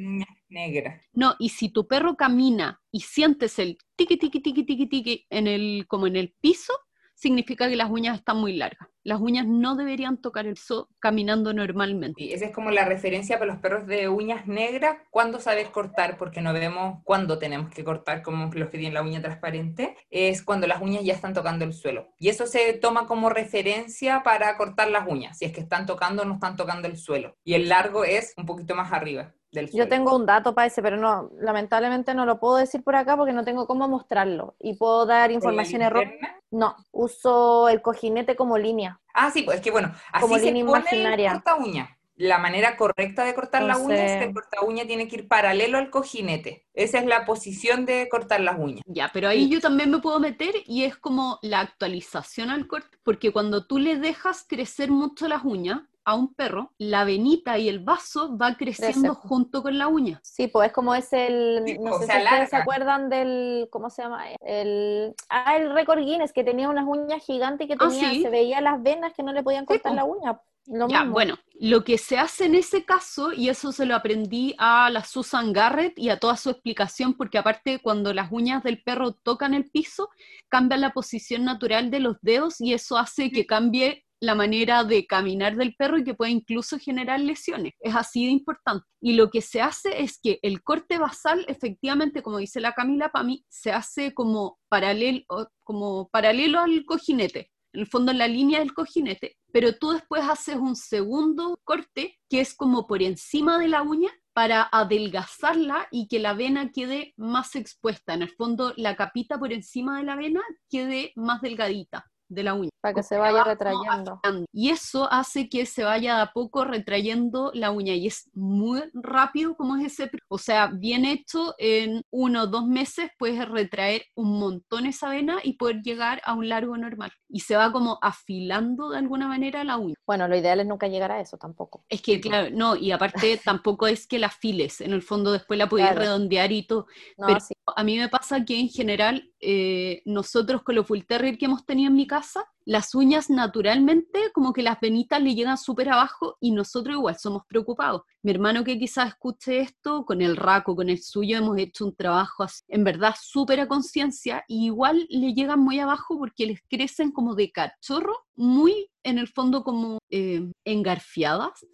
Negra. 0.49 1.01
No, 1.15 1.35
y 1.39 1.49
si 1.49 1.71
tu 1.71 1.89
perro 1.89 2.15
camina 2.15 2.81
y 2.91 3.01
sientes 3.01 3.59
el 3.59 3.79
tiqui, 3.97 4.19
tiqui, 4.19 4.41
tiqui, 4.41 4.65
tiqui, 4.65 4.87
tiqui 4.87 5.27
en 5.31 5.47
el, 5.47 5.87
como 5.89 6.07
en 6.07 6.17
el 6.17 6.35
piso, 6.41 6.75
significa 7.15 7.69
que 7.69 7.77
las 7.77 7.91
uñas 7.91 8.19
están 8.19 8.37
muy 8.37 8.55
largas. 8.55 8.89
Las 9.05 9.21
uñas 9.21 9.47
no 9.47 9.75
deberían 9.75 10.19
tocar 10.19 10.47
el 10.47 10.57
sol 10.57 10.87
caminando 11.01 11.53
normalmente. 11.53 12.23
Y 12.23 12.33
esa 12.33 12.47
es 12.47 12.53
como 12.53 12.71
la 12.71 12.85
referencia 12.85 13.39
para 13.39 13.53
los 13.53 13.61
perros 13.61 13.87
de 13.87 14.09
uñas 14.09 14.47
negras, 14.47 14.97
cuando 15.11 15.41
sabes 15.41 15.69
cortar, 15.69 16.17
porque 16.19 16.41
no 16.41 16.53
vemos 16.53 17.01
cuándo 17.03 17.39
tenemos 17.39 17.71
que 17.71 17.83
cortar, 17.83 18.23
como 18.23 18.51
los 18.55 18.69
que 18.71 18.79
tienen 18.79 18.95
la 18.95 19.03
uña 19.03 19.21
transparente, 19.21 19.97
es 20.11 20.43
cuando 20.43 20.67
las 20.67 20.81
uñas 20.81 21.03
ya 21.05 21.15
están 21.15 21.35
tocando 21.35 21.65
el 21.65 21.73
suelo. 21.73 22.09
Y 22.19 22.29
eso 22.29 22.47
se 22.47 22.73
toma 22.75 23.07
como 23.07 23.29
referencia 23.29 24.23
para 24.23 24.57
cortar 24.57 24.89
las 24.89 25.09
uñas, 25.09 25.39
si 25.39 25.47
es 25.47 25.53
que 25.53 25.61
están 25.61 25.85
tocando 25.85 26.23
o 26.23 26.25
no 26.25 26.35
están 26.35 26.57
tocando 26.57 26.87
el 26.87 26.97
suelo. 26.97 27.37
Y 27.43 27.55
el 27.55 27.69
largo 27.69 28.05
es 28.05 28.35
un 28.37 28.47
poquito 28.47 28.77
más 28.77 28.93
arriba. 28.93 29.35
Yo 29.53 29.89
tengo 29.89 30.17
un 30.17 30.25
dato 30.25 30.55
para 30.55 30.67
ese, 30.67 30.81
pero 30.83 30.97
no, 30.97 31.31
lamentablemente 31.39 32.15
no 32.15 32.25
lo 32.25 32.41
puedo 32.41 32.57
decir 32.57 32.83
por 32.83 32.97
acá 32.97 33.17
porque 33.17 33.35
no 33.35 33.45
tengo 33.45 33.67
cómo 33.67 33.87
mostrarlo. 33.87 34.57
Y 34.59 34.77
puedo 34.77 35.05
dar 35.05 35.31
información 35.31 35.83
errónea. 35.83 36.41
No, 36.51 36.75
uso 36.91 37.69
el 37.69 37.83
cojinete 37.83 38.35
como 38.35 38.57
línea. 38.57 39.01
Ah, 39.15 39.31
sí, 39.31 39.43
pues 39.43 39.59
es 39.59 39.63
que 39.63 39.71
bueno, 39.71 39.93
así 40.13 40.23
como 40.23 40.39
se 40.39 40.47
línea 40.47 40.65
pone 40.65 40.81
imaginaria. 40.81 41.33
el 41.33 41.43
corta 41.43 41.57
uña. 41.57 41.99
La 42.17 42.39
manera 42.39 42.77
correcta 42.77 43.25
de 43.25 43.35
cortar 43.35 43.63
la 43.63 43.79
uña 43.79 44.05
es 44.05 44.19
que 44.19 44.25
el 44.27 44.35
corta 44.35 44.61
uña 44.63 44.87
tiene 44.87 45.09
que 45.09 45.17
ir 45.17 45.29
paralelo 45.29 45.79
al 45.79 45.91
cojinete. 45.91 46.67
Esa 46.73 46.99
es 46.99 47.07
la 47.07 47.25
posición 47.25 47.85
de 47.85 48.09
cortar 48.09 48.41
las 48.41 48.59
uñas. 48.59 48.83
Ya, 48.87 49.11
pero 49.13 49.29
ahí 49.29 49.49
yo 49.49 49.61
también 49.61 49.91
me 49.91 49.99
puedo 49.99 50.21
meter 50.21 50.55
y 50.67 50.85
es 50.85 50.97
como 50.97 51.39
la 51.43 51.61
actualización 51.61 52.51
al 52.51 52.67
corte, 52.67 52.99
porque 53.03 53.33
cuando 53.33 53.67
tú 53.67 53.79
le 53.79 53.97
dejas 53.97 54.45
crecer 54.47 54.91
mucho 54.91 55.27
las 55.27 55.43
uñas, 55.43 55.81
a 56.05 56.15
un 56.15 56.35
perro, 56.35 56.73
la 56.79 57.05
venita 57.05 57.59
y 57.59 57.69
el 57.69 57.81
vaso 57.81 58.37
va 58.37 58.57
creciendo 58.57 59.15
junto 59.15 59.63
con 59.63 59.79
la 59.79 59.89
uña. 59.89 60.21
Sí, 60.25 60.49
pues 60.49 60.69
es 60.69 60.73
como 60.73 60.95
es 60.95 61.13
el, 61.13 61.63
no 61.81 61.99
sé 61.99 62.07
si 62.07 62.19
ustedes 62.19 62.51
se 62.51 62.57
acuerdan 62.57 63.09
del, 63.09 63.69
¿cómo 63.71 63.89
se 63.91 64.03
llama? 64.03 64.25
El, 64.41 65.15
ah, 65.29 65.57
el 65.57 65.73
récord 65.73 66.01
Guinness, 66.01 66.33
que 66.33 66.45
tenía 66.45 66.69
unas 66.69 66.87
uñas 66.87 67.25
gigantes 67.25 67.69
que 67.69 67.75
ah, 67.75 67.89
tenía, 67.89 68.23
se 68.23 68.31
veía 68.31 68.61
las 68.61 68.83
venas 68.83 69.13
que 69.15 69.23
no 69.23 69.33
le 69.33 69.43
podían 69.43 69.65
cortar 69.65 69.95
la 69.95 70.05
uña. 70.05 70.41
ya, 70.89 71.05
bueno, 71.05 71.37
lo 71.55 71.85
que 71.85 71.99
se 71.99 72.19
hace 72.19 72.47
en 72.47 72.57
ese 72.57 72.85
caso, 72.85 73.33
y 73.33 73.49
eso 73.49 73.71
se 73.71 73.87
lo 73.87 73.95
aprendí 73.95 74.57
a 74.59 74.91
la 74.91 75.05
Susan 75.05 75.53
Garrett 75.53 75.97
y 75.97 76.09
a 76.09 76.19
toda 76.19 76.37
su 76.37 76.51
explicación, 76.51 77.15
porque 77.15 77.39
aparte 77.39 77.79
cuando 77.81 78.13
las 78.13 78.33
uñas 78.33 78.65
del 78.65 78.83
perro 78.83 79.13
tocan 79.13 79.55
el 79.55 79.71
piso, 79.71 80.09
cambia 80.49 80.77
la 80.79 80.93
posición 80.93 81.45
natural 81.45 81.91
de 81.91 82.01
los 82.01 82.17
dedos 82.23 82.61
y 82.61 82.75
eso 82.75 82.99
hace 82.99 83.31
que 83.31 83.47
cambie 83.47 84.05
la 84.23 84.37
manera 84.37 84.85
de 84.85 85.05
caminar 85.05 85.57
del 85.57 85.75
perro 85.75 85.99
y 85.99 86.05
que 86.05 86.15
puede 86.15 86.31
incluso 86.31 86.79
generar 86.79 87.19
lesiones. 87.19 87.73
Es 87.81 87.97
así 87.97 88.25
de 88.25 88.31
importante. 88.31 88.87
Y 89.01 89.15
lo 89.15 89.31
que 89.31 89.43
se 89.43 89.61
hace 89.61 90.01
es 90.01 90.21
que 90.23 90.39
el 90.43 90.63
corte 90.63 90.97
basal, 90.97 91.45
efectivamente, 91.49 92.23
como 92.23 92.39
dice 92.39 92.61
la 92.61 92.73
Camila, 92.73 93.11
para 93.11 93.25
mí, 93.25 93.45
se 93.49 93.73
hace 93.73 94.15
como 94.15 94.61
paralelo, 94.69 95.25
como 95.65 96.09
paralelo 96.11 96.61
al 96.61 96.85
cojinete. 96.85 97.51
En 97.73 97.81
el 97.81 97.87
fondo, 97.89 98.13
en 98.13 98.19
la 98.19 98.29
línea 98.29 98.61
del 98.61 98.75
cojinete, 98.75 99.39
pero 99.53 99.77
tú 99.77 99.91
después 99.91 100.23
haces 100.23 100.55
un 100.55 100.77
segundo 100.77 101.59
corte 101.65 102.21
que 102.31 102.41
es 102.41 102.55
como 102.55 102.87
por 102.87 103.03
encima 103.03 103.59
de 103.59 103.67
la 103.67 103.83
uña 103.83 104.11
para 104.33 104.69
adelgazarla 104.71 105.89
y 105.91 106.07
que 106.07 106.21
la 106.21 106.35
vena 106.35 106.71
quede 106.71 107.13
más 107.17 107.57
expuesta. 107.57 108.15
En 108.15 108.23
el 108.23 108.31
fondo, 108.31 108.73
la 108.77 108.95
capita 108.95 109.37
por 109.37 109.53
encima 109.53 109.99
de 109.99 110.05
la 110.05 110.15
vena 110.15 110.43
quede 110.71 111.13
más 111.17 111.41
delgadita 111.41 112.13
de 112.33 112.43
la 112.43 112.55
uña. 112.55 112.71
Para 112.81 112.95
que 112.95 113.03
se 113.03 113.17
vaya 113.17 113.45
retrayendo. 113.45 114.21
Y 114.53 114.71
eso 114.71 115.11
hace 115.13 115.49
que 115.49 115.67
se 115.67 115.85
vaya 115.85 116.21
a 116.21 116.33
poco 116.33 116.65
retrayendo 116.65 117.51
la 117.55 117.71
uña 117.71 117.95
y 117.95 118.07
es 118.07 118.31
muy 118.35 118.83
rápido 118.95 119.57
como 119.57 119.77
es 119.77 119.93
ese, 119.93 120.11
o 120.29 120.39
sea, 120.39 120.67
bien 120.67 121.05
hecho, 121.05 121.55
en 121.59 122.03
uno 122.11 122.43
o 122.43 122.47
dos 122.47 122.67
meses 122.67 123.11
puedes 123.19 123.49
retraer 123.49 124.05
un 124.15 124.39
montón 124.39 124.87
esa 124.87 125.11
vena 125.11 125.39
y 125.43 125.55
poder 125.55 125.83
llegar 125.83 126.21
a 126.25 126.35
un 126.35 126.49
largo 126.49 126.77
normal. 126.77 127.13
Y 127.29 127.41
se 127.41 127.57
va 127.57 127.73
como 127.73 127.99
afilando 128.03 128.91
de 128.91 128.99
alguna 128.99 129.29
manera 129.29 129.65
la 129.65 129.77
uña. 129.77 129.95
Bueno, 130.07 130.29
lo 130.29 130.37
ideal 130.37 130.61
es 130.61 130.67
nunca 130.67 130.89
llegar 130.89 131.13
a 131.13 131.21
eso 131.21 131.37
tampoco. 131.39 131.85
Es 131.89 132.03
que, 132.03 132.21
claro, 132.21 132.49
no, 132.53 132.77
y 132.77 132.91
aparte 132.91 133.41
tampoco 133.45 133.87
es 133.87 134.07
que 134.07 134.19
la 134.19 134.27
afiles, 134.29 134.81
en 134.81 134.93
el 134.93 135.03
fondo 135.03 135.33
después 135.33 135.59
la 135.59 135.69
puedes 135.69 135.95
redondear 135.95 136.51
y 136.53 136.67
todo. 136.67 136.87
pero 137.17 137.39
a 137.77 137.85
mí 137.85 137.99
me 137.99 138.09
pasa 138.09 138.45
que 138.45 138.59
en 138.59 138.69
general 138.69 139.32
eh, 139.43 140.03
nosotros 140.05 140.63
con 140.63 140.77
los 140.77 140.87
full 140.87 141.01
terrier 141.01 141.37
que 141.37 141.47
hemos 141.47 141.67
tenido 141.67 141.91
en 141.91 141.97
mi 141.97 142.07
casa, 142.07 142.45
las 142.65 142.95
uñas 142.95 143.31
naturalmente 143.31 144.31
como 144.33 144.53
que 144.53 144.63
las 144.63 144.81
venitas 144.81 145.23
le 145.23 145.35
llegan 145.35 145.59
súper 145.59 145.91
abajo 145.91 146.37
y 146.41 146.53
nosotros 146.53 146.97
igual 146.97 147.17
somos 147.19 147.43
preocupados. 147.47 148.03
Mi 148.23 148.31
hermano 148.31 148.65
que 148.65 148.79
quizás 148.79 149.09
escuche 149.09 149.61
esto, 149.61 150.05
con 150.05 150.23
el 150.23 150.37
raco, 150.37 150.77
con 150.77 150.89
el 150.89 151.03
suyo, 151.03 151.39
hemos 151.39 151.59
hecho 151.59 151.87
un 151.87 151.97
trabajo 151.97 152.47
en 152.69 152.85
verdad 152.85 153.15
súper 153.21 153.61
a 153.61 153.69
conciencia 153.69 154.45
y 154.47 154.67
igual 154.67 155.07
le 155.11 155.35
llegan 155.35 155.61
muy 155.61 155.81
abajo 155.81 156.19
porque 156.19 156.47
les 156.47 156.61
crecen 156.69 157.11
como 157.11 157.35
de 157.35 157.51
cachorro, 157.51 158.17
muy 158.35 158.89
en 159.05 159.19
el 159.19 159.29
fondo 159.29 159.65
como 159.65 159.99
eh, 160.11 160.49
engarfiadas, 160.65 161.67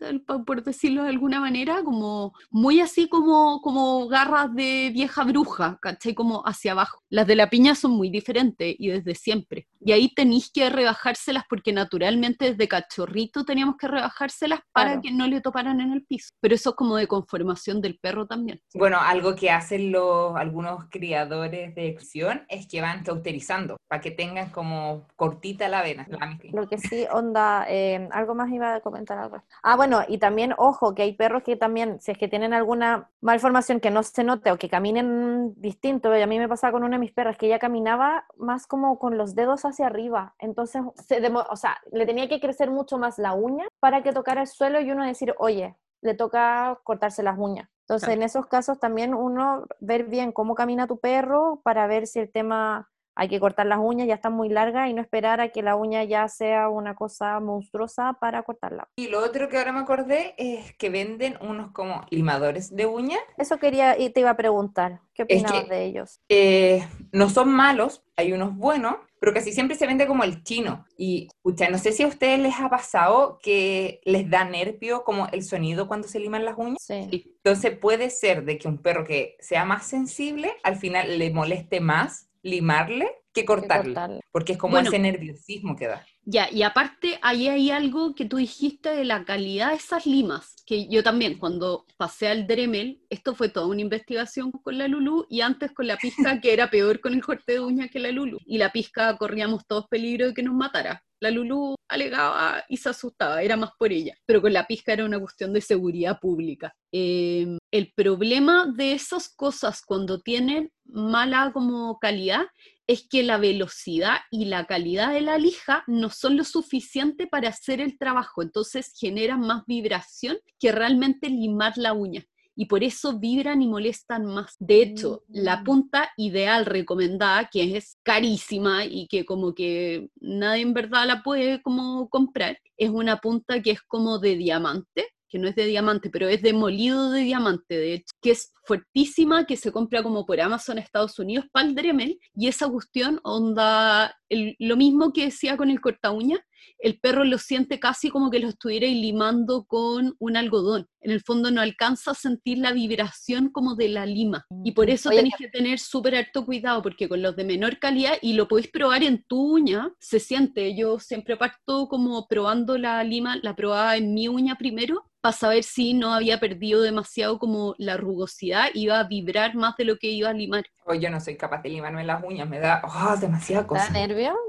por 0.47 0.63
decirlo 0.63 1.03
de 1.05 1.11
alguna 1.11 1.41
manera, 1.41 1.83
como 1.85 2.33
muy 2.51 2.81
así 2.81 3.09
como, 3.09 3.61
como 3.61 4.09
garras 4.09 4.55
de 4.55 4.91
vieja 4.93 5.25
bruja, 5.25 5.79
¿cachai? 5.81 6.15
Como 6.15 6.43
hacia 6.47 6.73
abajo. 6.73 7.03
Las 7.11 7.27
de 7.27 7.37
la 7.37 7.51
piña 7.51 7.75
son 7.75 7.93
muy 7.93 8.11
diferentes 8.11 8.75
y 8.79 8.89
desde 8.89 9.15
siempre. 9.15 9.69
Y 9.81 9.93
ahí 9.93 10.13
tenéis 10.15 10.51
que 10.51 10.71
rebajárselas 10.79 11.45
porque 11.49 11.73
naturalmente 11.73 12.51
desde 12.51 12.69
cachorrito 12.69 13.45
teníamos 13.45 13.77
que 13.77 13.89
rebajárselas 13.89 14.61
para 14.73 15.01
que 15.01 15.11
no 15.11 15.27
le 15.27 15.41
toparan 15.41 15.81
en 15.81 15.93
el 15.93 16.05
piso. 16.05 16.31
Pero 16.41 16.55
eso 16.55 16.71
es 16.71 16.77
como 16.77 16.97
de 16.97 17.07
conformación 17.07 17.81
del 17.81 17.99
perro 17.99 18.27
también. 18.27 18.61
Bueno, 18.75 18.99
algo 19.01 19.35
que 19.35 19.51
hacen 19.51 19.91
los, 19.93 20.37
algunos 20.37 20.85
criadores 20.91 21.75
de 21.75 21.89
acción 21.89 22.45
es 22.49 22.67
que 22.67 22.81
van 22.81 23.03
cauterizando 23.03 23.77
para 23.89 24.01
que 24.01 24.11
tengan 24.11 24.51
como 24.51 25.07
cortita 25.17 25.69
la 25.69 25.83
vena. 25.83 26.07
Lo 26.53 26.69
que 26.69 26.79
sí, 26.79 27.07
onda, 27.13 27.67
eh, 27.69 28.09
algo 28.13 28.35
más 28.35 28.51
iba 28.51 28.75
a 28.75 28.81
comentar 28.81 29.19
algo. 29.19 29.43
Ah, 29.63 29.77
bueno, 29.77 30.03
y 30.07 30.19
también, 30.19 30.55
ojo, 30.57 30.95
que 30.95 31.03
hay 31.03 31.15
perros 31.15 31.43
que 31.43 31.57
también, 31.57 32.01
si 32.01 32.13
es 32.13 32.19
que 32.19 32.29
tienen 32.29 32.55
alguna 32.55 33.11
malformación 33.21 33.81
que 33.81 33.91
no 33.91 34.03
se 34.03 34.25
note 34.25 34.53
o 34.53 34.59
que 34.59 34.69
caminen 34.69 35.55
distinto, 35.57 36.13
a 36.13 36.27
mí 36.27 36.39
me 36.39 36.49
pasaba 36.49 36.73
con 36.73 36.85
una 36.85 36.97
de 36.97 37.01
mis 37.01 37.13
perras 37.13 37.37
que 37.37 37.47
ella 37.47 37.59
caminaba 37.59 38.27
más 38.37 38.67
como 38.67 38.99
con 38.99 39.19
los 39.19 39.35
dedos 39.35 39.65
hacia 39.65 39.87
arriba, 39.87 40.35
entonces, 40.39 40.68
se 40.69 41.21
o 41.51 41.57
sea, 41.57 41.79
le 41.93 42.07
tenía 42.07 42.29
que 42.29 42.41
crecer 42.41 42.71
mucho 42.71 42.99
más 42.99 43.19
la 43.19 43.33
uña 43.35 43.67
para 43.81 44.03
que 44.03 44.13
tocara 44.13 44.43
el 44.43 44.47
suelo 44.47 44.81
y 44.81 44.91
uno 44.91 45.05
decir, 45.05 45.35
oye, 45.39 45.77
le 46.01 46.15
toca 46.15 46.79
cortarse 46.85 47.23
las 47.23 47.37
uñas 47.39 47.69
Entonces, 47.83 48.07
Claro. 48.07 48.21
en 48.21 48.23
esos 48.23 48.47
casos 48.47 48.79
también 48.79 49.15
uno 49.15 49.67
ver 49.81 50.05
bien 50.05 50.31
cómo 50.33 50.55
camina 50.55 50.87
tu 50.87 50.99
perro 51.01 51.61
para 51.65 51.87
ver 51.87 52.07
si 52.07 52.21
el 52.21 52.31
tema 52.31 52.89
hay 53.21 53.29
que 53.29 53.41
cortar 53.41 53.67
las 53.67 53.81
uñas, 53.81 54.07
ya 54.07 54.15
están 54.15 54.33
muy 54.33 54.49
largas 54.49 54.89
y 54.89 54.95
no 54.95 55.03
esperar 55.03 55.41
a 55.41 55.49
que 55.49 55.61
la 55.61 55.75
uña 55.75 56.05
ya 56.05 56.29
sea 56.29 56.69
una 56.69 56.95
cosa 56.95 57.41
monstruosa 57.41 58.17
para 58.21 58.45
cortarla. 58.45 58.89
Y 58.97 59.09
lo 59.09 59.19
otro 59.25 59.49
que 59.49 59.59
ahora 59.59 59.73
me 59.73 59.81
acordé 59.81 60.35
es 60.39 60.73
que 60.77 60.89
venden 60.89 61.37
unos 61.41 61.73
como 61.73 62.07
limadores 62.11 62.75
de 62.75 62.87
uñas. 62.87 63.19
Eso 63.37 63.59
quería 63.59 63.99
y 63.99 64.11
te 64.11 64.21
iba 64.21 64.31
a 64.31 64.37
preguntar, 64.37 65.01
¿qué 65.15 65.25
Es 65.27 65.43
opinabas 65.43 65.65
que- 65.65 65.75
de 65.75 65.85
ellos? 65.85 66.21
Eh, 66.29 66.87
no 67.13 67.29
son 67.29 67.49
malos, 67.51 68.05
hay 68.17 68.33
unos 68.33 68.55
buenos, 68.57 68.95
pero 69.21 69.35
casi 69.35 69.51
siempre 69.53 69.77
se 69.77 69.89
vende 69.89 70.07
como 70.07 70.23
el 70.23 70.45
chino. 70.45 70.85
Y, 70.97 71.27
escucha, 71.27 71.69
no 71.71 71.79
sé 71.79 71.91
si 71.91 72.05
a 72.05 72.07
ustedes 72.07 72.39
les 72.39 72.55
ha 72.61 72.71
pasado 72.71 73.41
que 73.43 74.01
les 74.05 74.31
da 74.31 74.45
nervio 74.45 75.03
como 75.03 75.27
el 75.33 75.43
sonido 75.43 75.89
cuando 75.89 76.07
se 76.07 76.21
liman 76.21 76.45
las 76.45 76.57
uñas. 76.57 76.79
Sí. 76.81 77.35
Entonces 77.43 77.77
puede 77.77 78.11
ser 78.11 78.45
de 78.45 78.59
que 78.59 78.69
un 78.69 78.79
perro 78.79 79.03
que 79.05 79.37
sea 79.41 79.65
más 79.65 79.87
sensible, 79.89 80.53
al 80.63 80.77
final 80.77 81.19
le 81.19 81.33
moleste 81.33 81.81
más 81.81 82.28
limarle 82.49 83.07
que 83.33 83.43
que 83.43 83.45
cortarle, 83.45 84.21
porque 84.33 84.53
es 84.53 84.59
como 84.59 84.73
Bueno. 84.73 84.89
ese 84.89 84.99
nerviosismo 84.99 85.77
que 85.77 85.87
da. 85.87 86.05
Ya, 86.31 86.47
y 86.53 86.63
aparte, 86.63 87.19
ahí 87.23 87.49
hay 87.49 87.71
algo 87.71 88.15
que 88.15 88.27
tú 88.27 88.37
dijiste 88.37 88.91
de 88.91 89.07
la 89.07 89.25
calidad 89.25 89.71
de 89.71 89.77
esas 89.77 90.05
limas, 90.05 90.57
que 90.67 90.87
yo 90.87 91.03
también, 91.03 91.39
cuando 91.39 91.87
pasé 91.97 92.29
al 92.29 92.47
Dremel, 92.47 93.01
esto 93.09 93.35
fue 93.35 93.49
toda 93.49 93.67
una 93.67 93.81
investigación 93.81 94.53
con 94.53 94.77
la 94.77 94.89
Lulu, 94.89 95.25
y 95.31 95.41
antes 95.41 95.73
con 95.73 95.87
la 95.87 95.97
pizca, 95.97 96.39
que 96.43 96.53
era 96.53 96.69
peor 96.69 97.01
con 97.01 97.15
el 97.15 97.25
corte 97.25 97.53
de 97.53 97.61
uñas 97.61 97.91
que 97.91 97.99
la 97.99 98.13
Lulu. 98.13 98.41
Y 98.45 98.59
la 98.59 98.71
pizca 98.71 99.17
corríamos 99.17 99.67
todos 99.67 99.87
peligro 99.89 100.27
de 100.27 100.35
que 100.35 100.43
nos 100.43 100.55
matara. 100.55 101.03
La 101.19 101.31
Lulu 101.31 101.77
alegaba 101.89 102.63
y 102.69 102.77
se 102.77 102.91
asustaba, 102.91 103.43
era 103.43 103.57
más 103.57 103.71
por 103.79 103.91
ella. 103.91 104.15
Pero 104.27 104.43
con 104.43 104.53
la 104.53 104.67
pizca 104.67 104.93
era 104.93 105.07
una 105.07 105.19
cuestión 105.19 105.55
de 105.55 105.63
seguridad 105.63 106.21
pública. 106.21 106.75
Eh, 106.93 107.57
el 107.71 107.93
problema 107.97 108.71
de 108.77 108.93
esas 108.93 109.31
cosas 109.31 109.81
cuando 109.81 110.21
tienen 110.21 110.71
mala 110.85 111.53
como 111.55 111.99
calidad 111.99 112.49
es 112.89 113.07
que 113.09 113.23
la 113.23 113.37
velocidad 113.37 114.17
y 114.31 114.47
la 114.47 114.65
calidad 114.67 115.13
de 115.13 115.21
la 115.21 115.39
lija 115.39 115.85
no 115.87 116.11
son 116.11 116.37
lo 116.37 116.43
suficiente 116.45 117.27
para 117.29 117.51
hacer 117.51 117.81
el 117.81 117.99
trabajo, 117.99 118.43
entonces 118.43 118.93
generan 118.99 119.41
más 119.41 119.63
vibración 119.67 120.39
que 120.59 120.73
realmente 120.73 121.29
limar 121.29 121.77
la 121.77 121.93
uña. 121.93 122.25
Y 122.57 122.65
por 122.67 122.83
eso 122.83 123.17
vibran 123.21 123.63
y 123.63 123.69
molestan 123.69 124.25
más. 124.25 124.57
De 124.59 124.83
hecho, 124.83 125.23
la 125.29 125.59
Mm. 125.59 125.65
punta 125.65 126.11
ideal 126.17 126.67
recomendada, 126.67 127.49
que 127.53 127.77
es 127.77 127.99
carísima 128.03 128.85
y 128.85 129.07
que 129.07 129.25
como 129.25 129.55
que 129.55 130.09
nadie 130.17 130.63
en 130.63 130.75
verdad 130.75 131.07
la 131.07 131.23
puede 131.23 131.63
como 131.63 132.09
comprar, 132.09 132.59
es 132.77 132.91
una 132.91 133.19
punta 133.19 133.63
que 133.63 133.71
es 133.73 133.83
como 133.83 134.19
de 134.19 134.35
diamante, 134.37 135.07
que 135.29 135.39
no 135.39 135.49
es 135.49 135.55
de 135.55 135.67
diamante, 135.67 136.11
pero 136.11 136.29
es 136.29 136.43
de 136.43 136.53
molido 136.53 137.11
de 137.11 137.23
diamante, 137.23 137.77
de 137.77 137.95
hecho, 137.95 138.15
que 138.21 138.33
es 138.33 138.53
fuertísima, 138.65 139.47
que 139.47 139.57
se 139.57 139.73
compra 139.73 140.03
como 140.03 140.27
por 140.27 140.41
Amazon 140.41 140.79
Estados 140.79 141.19
Unidos 141.19 141.47
para 141.53 141.67
el 141.67 141.75
Dremel, 141.75 142.19
y 142.35 142.49
esa 142.49 142.69
cuestión 142.69 143.21
onda 143.23 144.18
el- 144.29 144.57
lo 144.59 144.77
mismo 144.77 145.13
que 145.13 145.27
decía 145.27 145.57
con 145.57 145.71
el 145.71 145.81
corta 145.81 146.11
uña, 146.11 146.39
el 146.79 146.99
perro 147.01 147.25
lo 147.25 147.39
siente 147.39 147.81
casi 147.81 148.11
como 148.11 148.31
que 148.31 148.39
lo 148.41 148.49
estuviera 148.49 148.87
limando 148.87 149.65
con 149.65 150.15
un 150.19 150.37
algodón. 150.37 150.87
En 151.01 151.11
el 151.11 151.21
fondo 151.23 151.51
no 151.51 151.61
alcanza 151.61 152.13
a 152.13 152.15
sentir 152.15 152.59
la 152.59 152.73
vibración 152.73 153.51
como 153.51 153.75
de 153.75 153.89
la 153.89 154.07
lima. 154.07 154.47
Y 154.65 154.73
por 154.73 154.91
eso 154.91 155.09
Oye, 155.09 155.19
tenéis 155.19 155.35
que 155.39 155.49
tener 155.49 155.79
súper 155.79 156.17
harto 156.17 156.45
cuidado, 156.45 156.83
porque 156.83 157.09
con 157.09 157.23
los 157.23 157.37
de 157.37 157.45
menor 157.45 157.79
calidad, 157.79 158.15
y 158.21 158.35
lo 158.35 158.49
podéis 158.49 158.69
probar 158.69 159.03
en 159.03 159.25
tu 159.25 159.55
uña, 159.55 159.93
se 159.99 160.21
siente. 160.21 160.77
Yo 160.77 160.99
siempre 160.99 161.37
parto 161.37 161.89
como 161.89 162.27
probando 162.27 162.77
la 162.79 163.03
lima, 163.05 163.39
la 163.43 163.55
probaba 163.55 163.97
en 163.97 164.13
mi 164.13 164.29
uña 164.29 164.57
primero, 164.57 165.05
para 165.21 165.33
saber 165.33 165.65
si 165.65 165.95
no 165.95 166.15
había 166.15 166.39
perdido 166.39 166.81
demasiado 166.81 167.39
como 167.39 167.75
la 167.79 167.97
rugosidad, 167.97 168.69
iba 168.75 169.01
a 169.01 169.05
vibrar 169.05 169.55
más 169.57 169.77
de 169.77 169.85
lo 169.85 169.97
que 169.97 170.09
iba 170.11 170.31
a 170.31 170.33
limar. 170.33 170.65
O 170.85 170.95
yo 170.95 171.11
no 171.11 171.21
soy 171.21 171.37
capaz 171.37 171.63
de 171.63 171.71
limarme 171.71 172.05
las 172.05 172.23
uñas, 172.23 172.49
me 172.49 172.61
da 172.61 172.83
oh, 172.85 173.17
demasiada 173.17 173.67
¿Te 173.67 173.75
da 173.75 173.91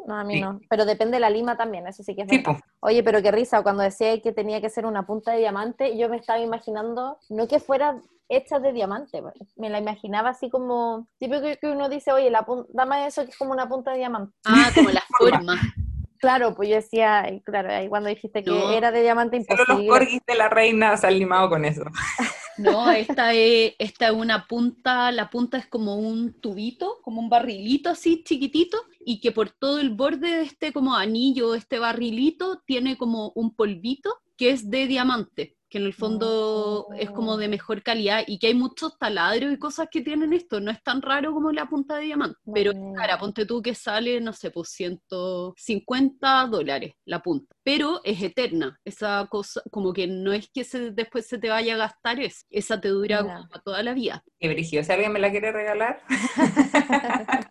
No, 0.07 0.15
a 0.15 0.23
mí 0.23 0.35
Sí. 0.35 0.41
no. 0.41 0.59
Pero 0.69 0.85
depende 0.85 1.15
de 1.17 1.19
la 1.21 1.29
lima 1.29 1.57
también, 1.57 1.87
eso 1.87 2.03
sí 2.03 2.15
que 2.15 2.21
es 2.23 2.27
verdad. 2.27 2.59
Oye, 2.81 3.03
pero 3.03 3.21
qué 3.21 3.31
risa, 3.31 3.61
cuando 3.63 3.83
decía 3.83 4.19
que 4.21 4.31
tenía 4.31 4.61
que 4.61 4.69
ser 4.69 4.85
una 4.85 5.05
punta 5.05 5.31
de 5.31 5.39
diamante, 5.39 5.97
yo 5.97 6.09
me 6.09 6.17
estaba 6.17 6.39
imaginando, 6.39 7.17
no 7.29 7.47
que 7.47 7.59
fuera 7.59 7.97
hecha 8.29 8.59
de 8.59 8.71
diamante, 8.73 9.21
pues, 9.21 9.33
me 9.57 9.69
la 9.69 9.79
imaginaba 9.79 10.29
así 10.29 10.49
como, 10.49 11.07
típico 11.17 11.47
que 11.59 11.67
uno 11.67 11.89
dice, 11.89 12.11
oye, 12.11 12.29
la 12.29 12.45
pun- 12.45 12.67
dame 12.69 13.07
eso 13.07 13.23
que 13.25 13.31
es 13.31 13.37
como 13.37 13.51
una 13.53 13.67
punta 13.67 13.91
de 13.91 13.97
diamante. 13.97 14.33
Ah, 14.45 14.69
como 14.75 14.89
la 14.89 15.03
forma. 15.17 15.59
Claro, 16.19 16.53
pues 16.53 16.67
yo 16.69 16.75
decía, 16.75 17.25
claro, 17.45 17.69
ahí 17.71 17.87
cuando 17.87 18.09
dijiste 18.09 18.43
que 18.43 18.51
No. 18.51 18.71
era 18.71 18.91
de 18.91 19.01
diamante 19.01 19.41
Solo 19.45 19.57
los 19.57 19.69
imposible. 19.69 19.87
corgis 19.87 20.21
de 20.27 20.35
la 20.35 20.49
reina 20.49 20.95
se 20.97 21.07
han 21.07 21.17
limado 21.17 21.49
con 21.49 21.63
eso. 21.65 21.83
No, 22.59 22.91
esta 22.91 23.33
es, 23.33 23.73
esta 23.79 24.07
es 24.07 24.13
una 24.13 24.45
punta, 24.45 25.11
la 25.11 25.29
punta 25.29 25.57
es 25.57 25.65
como 25.67 25.95
un 25.95 26.33
tubito, 26.33 26.99
como 27.01 27.21
un 27.21 27.29
barrilito 27.29 27.89
así 27.89 28.23
chiquitito, 28.23 28.77
y 28.99 29.21
que 29.21 29.31
por 29.31 29.49
todo 29.49 29.79
el 29.79 29.91
borde 29.91 30.29
de 30.29 30.41
este 30.41 30.73
como 30.73 30.95
anillo, 30.95 31.55
este 31.55 31.79
barrilito, 31.79 32.61
tiene 32.65 32.97
como 32.97 33.31
un 33.35 33.55
polvito 33.55 34.17
que 34.35 34.51
es 34.51 34.69
de 34.69 34.87
diamante, 34.87 35.55
que 35.69 35.77
en 35.77 35.85
el 35.85 35.93
fondo 35.93 36.87
es 36.97 37.09
como 37.11 37.37
de 37.37 37.47
mejor 37.47 37.83
calidad, 37.83 38.23
y 38.27 38.39
que 38.39 38.47
hay 38.47 38.53
muchos 38.55 38.97
taladros 38.97 39.53
y 39.53 39.59
cosas 39.59 39.87
que 39.91 40.01
tienen 40.01 40.33
esto, 40.33 40.59
no 40.59 40.71
es 40.71 40.81
tan 40.83 41.01
raro 41.01 41.31
como 41.33 41.51
la 41.51 41.67
punta 41.67 41.97
de 41.97 42.05
diamante, 42.05 42.37
pero 42.53 42.71
cara, 42.95 43.17
ponte 43.17 43.45
tú 43.45 43.61
que 43.61 43.75
sale, 43.75 44.19
no 44.19 44.33
sé, 44.33 44.51
pues 44.51 44.69
150 44.69 46.47
dólares 46.47 46.93
la 47.05 47.21
punta, 47.21 47.53
pero 47.63 48.01
es 48.03 48.21
eterna, 48.21 48.79
esa 48.83 49.27
cosa, 49.29 49.61
como 49.71 49.93
que 49.93 50.07
no 50.07 50.33
es 50.33 50.49
que 50.53 50.63
se, 50.63 50.91
después 50.91 51.27
se 51.27 51.37
te 51.37 51.49
vaya 51.49 51.75
a 51.75 51.77
gastar, 51.77 52.19
es, 52.19 52.45
esa 52.49 52.81
te 52.81 52.89
dura 52.89 53.21
como 53.21 53.61
toda 53.63 53.83
la 53.83 53.93
vida. 53.93 54.23
Qué 54.39 54.49
brígido. 54.49 54.83
Si 54.83 54.91
alguien 54.91 55.11
me 55.11 55.19
la 55.19 55.29
quiere 55.31 55.51
regalar, 55.51 56.01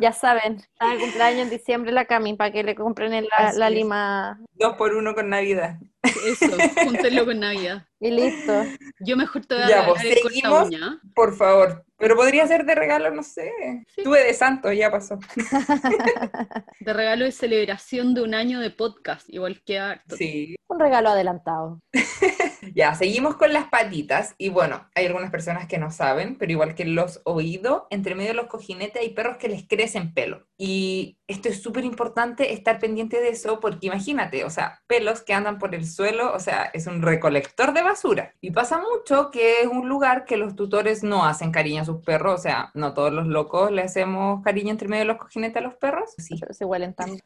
Ya 0.00 0.12
saben, 0.12 0.56
está 0.56 0.92
el 0.94 1.00
cumpleaños 1.00 1.42
en 1.42 1.50
diciembre 1.50 1.92
la 1.92 2.06
Cami 2.06 2.34
para 2.34 2.50
que 2.50 2.62
le 2.62 2.74
compren 2.74 3.12
el- 3.12 3.28
la, 3.56 3.70
lima. 3.70 4.40
Dos 4.54 4.76
por 4.76 4.94
uno 4.94 5.14
con 5.14 5.28
Navidad. 5.28 5.78
Eso, 6.02 6.46
júntenlo 6.84 7.24
con 7.26 7.40
Navidad. 7.40 7.86
y 8.00 8.10
listo. 8.10 8.64
Yo 9.00 9.16
mejor 9.16 9.44
te 9.44 9.54
voy 9.54 9.64
a 9.64 9.68
Ya, 9.68 9.76
regalar 9.82 9.94
pues, 10.02 10.04
el 10.04 10.18
seguimos. 10.32 10.66
uña. 10.68 11.00
Por 11.14 11.36
favor. 11.36 11.84
Pero 11.98 12.16
podría 12.16 12.46
ser 12.46 12.64
de 12.64 12.74
regalo, 12.74 13.10
no 13.10 13.22
sé. 13.22 13.52
Sí. 13.94 14.02
Tuve 14.02 14.24
de 14.24 14.32
santo, 14.32 14.72
ya 14.72 14.90
pasó. 14.90 15.18
De 16.80 16.92
regalo 16.94 17.26
de 17.26 17.32
celebración 17.32 18.14
de 18.14 18.22
un 18.22 18.34
año 18.34 18.60
de 18.60 18.70
podcast, 18.70 19.28
igual 19.28 19.62
que 19.64 19.78
harto. 19.78 20.16
Sí. 20.16 20.56
Un 20.68 20.80
regalo 20.80 21.10
adelantado. 21.10 21.82
Ya, 22.74 22.94
seguimos 22.94 23.36
con 23.36 23.52
las 23.52 23.68
patitas. 23.68 24.34
Y 24.38 24.48
bueno, 24.48 24.88
hay 24.94 25.06
algunas 25.06 25.30
personas 25.30 25.66
que 25.66 25.78
no 25.78 25.90
saben, 25.90 26.36
pero 26.36 26.52
igual 26.52 26.74
que 26.74 26.84
los 26.84 27.20
oídos, 27.24 27.82
entre 27.90 28.14
medio 28.14 28.30
de 28.30 28.36
los 28.36 28.46
cojinetes 28.46 29.02
hay 29.02 29.10
perros 29.10 29.36
que 29.36 29.48
les 29.48 29.66
crecen 29.66 30.14
pelo. 30.14 30.46
Y 30.56 31.18
esto 31.26 31.48
es 31.48 31.62
súper 31.62 31.84
importante 31.84 32.52
estar 32.52 32.78
pendiente 32.78 33.20
de 33.20 33.30
eso, 33.30 33.60
porque 33.60 33.86
imagínate, 33.86 34.44
o 34.44 34.50
sea, 34.50 34.82
pelos 34.86 35.22
que 35.22 35.32
andan 35.32 35.58
por 35.58 35.74
el 35.74 35.86
suelo, 35.86 36.34
o 36.34 36.38
sea, 36.38 36.70
es 36.74 36.86
un 36.86 37.02
recolector 37.02 37.72
de 37.72 37.82
basura. 37.82 38.34
Y 38.40 38.50
pasa 38.50 38.78
mucho 38.78 39.30
que 39.30 39.62
es 39.62 39.66
un 39.66 39.88
lugar 39.88 40.24
que 40.24 40.36
los 40.36 40.56
tutores 40.56 41.02
no 41.02 41.24
hacen 41.24 41.52
cariño 41.52 41.82
a 41.82 41.86
sus 41.86 42.02
perros, 42.04 42.40
o 42.40 42.42
sea, 42.42 42.70
no 42.74 42.94
todos 42.94 43.12
los 43.12 43.26
locos 43.26 43.70
le 43.70 43.82
hacemos 43.82 44.42
cariño 44.42 44.70
entre 44.70 44.88
medio 44.88 45.02
de 45.02 45.06
los 45.06 45.18
cojinetes 45.18 45.56
a 45.56 45.60
los 45.60 45.74
perros. 45.76 46.10
Sí. 46.18 46.36
Pero 46.38 46.52
se 46.52 46.64
huelen 46.64 46.94
tanto. 46.94 47.24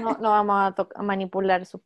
No, 0.00 0.16
no 0.20 0.30
vamos 0.30 0.56
a, 0.56 0.88
a 0.94 1.02
manipular 1.02 1.66
sus 1.66 1.80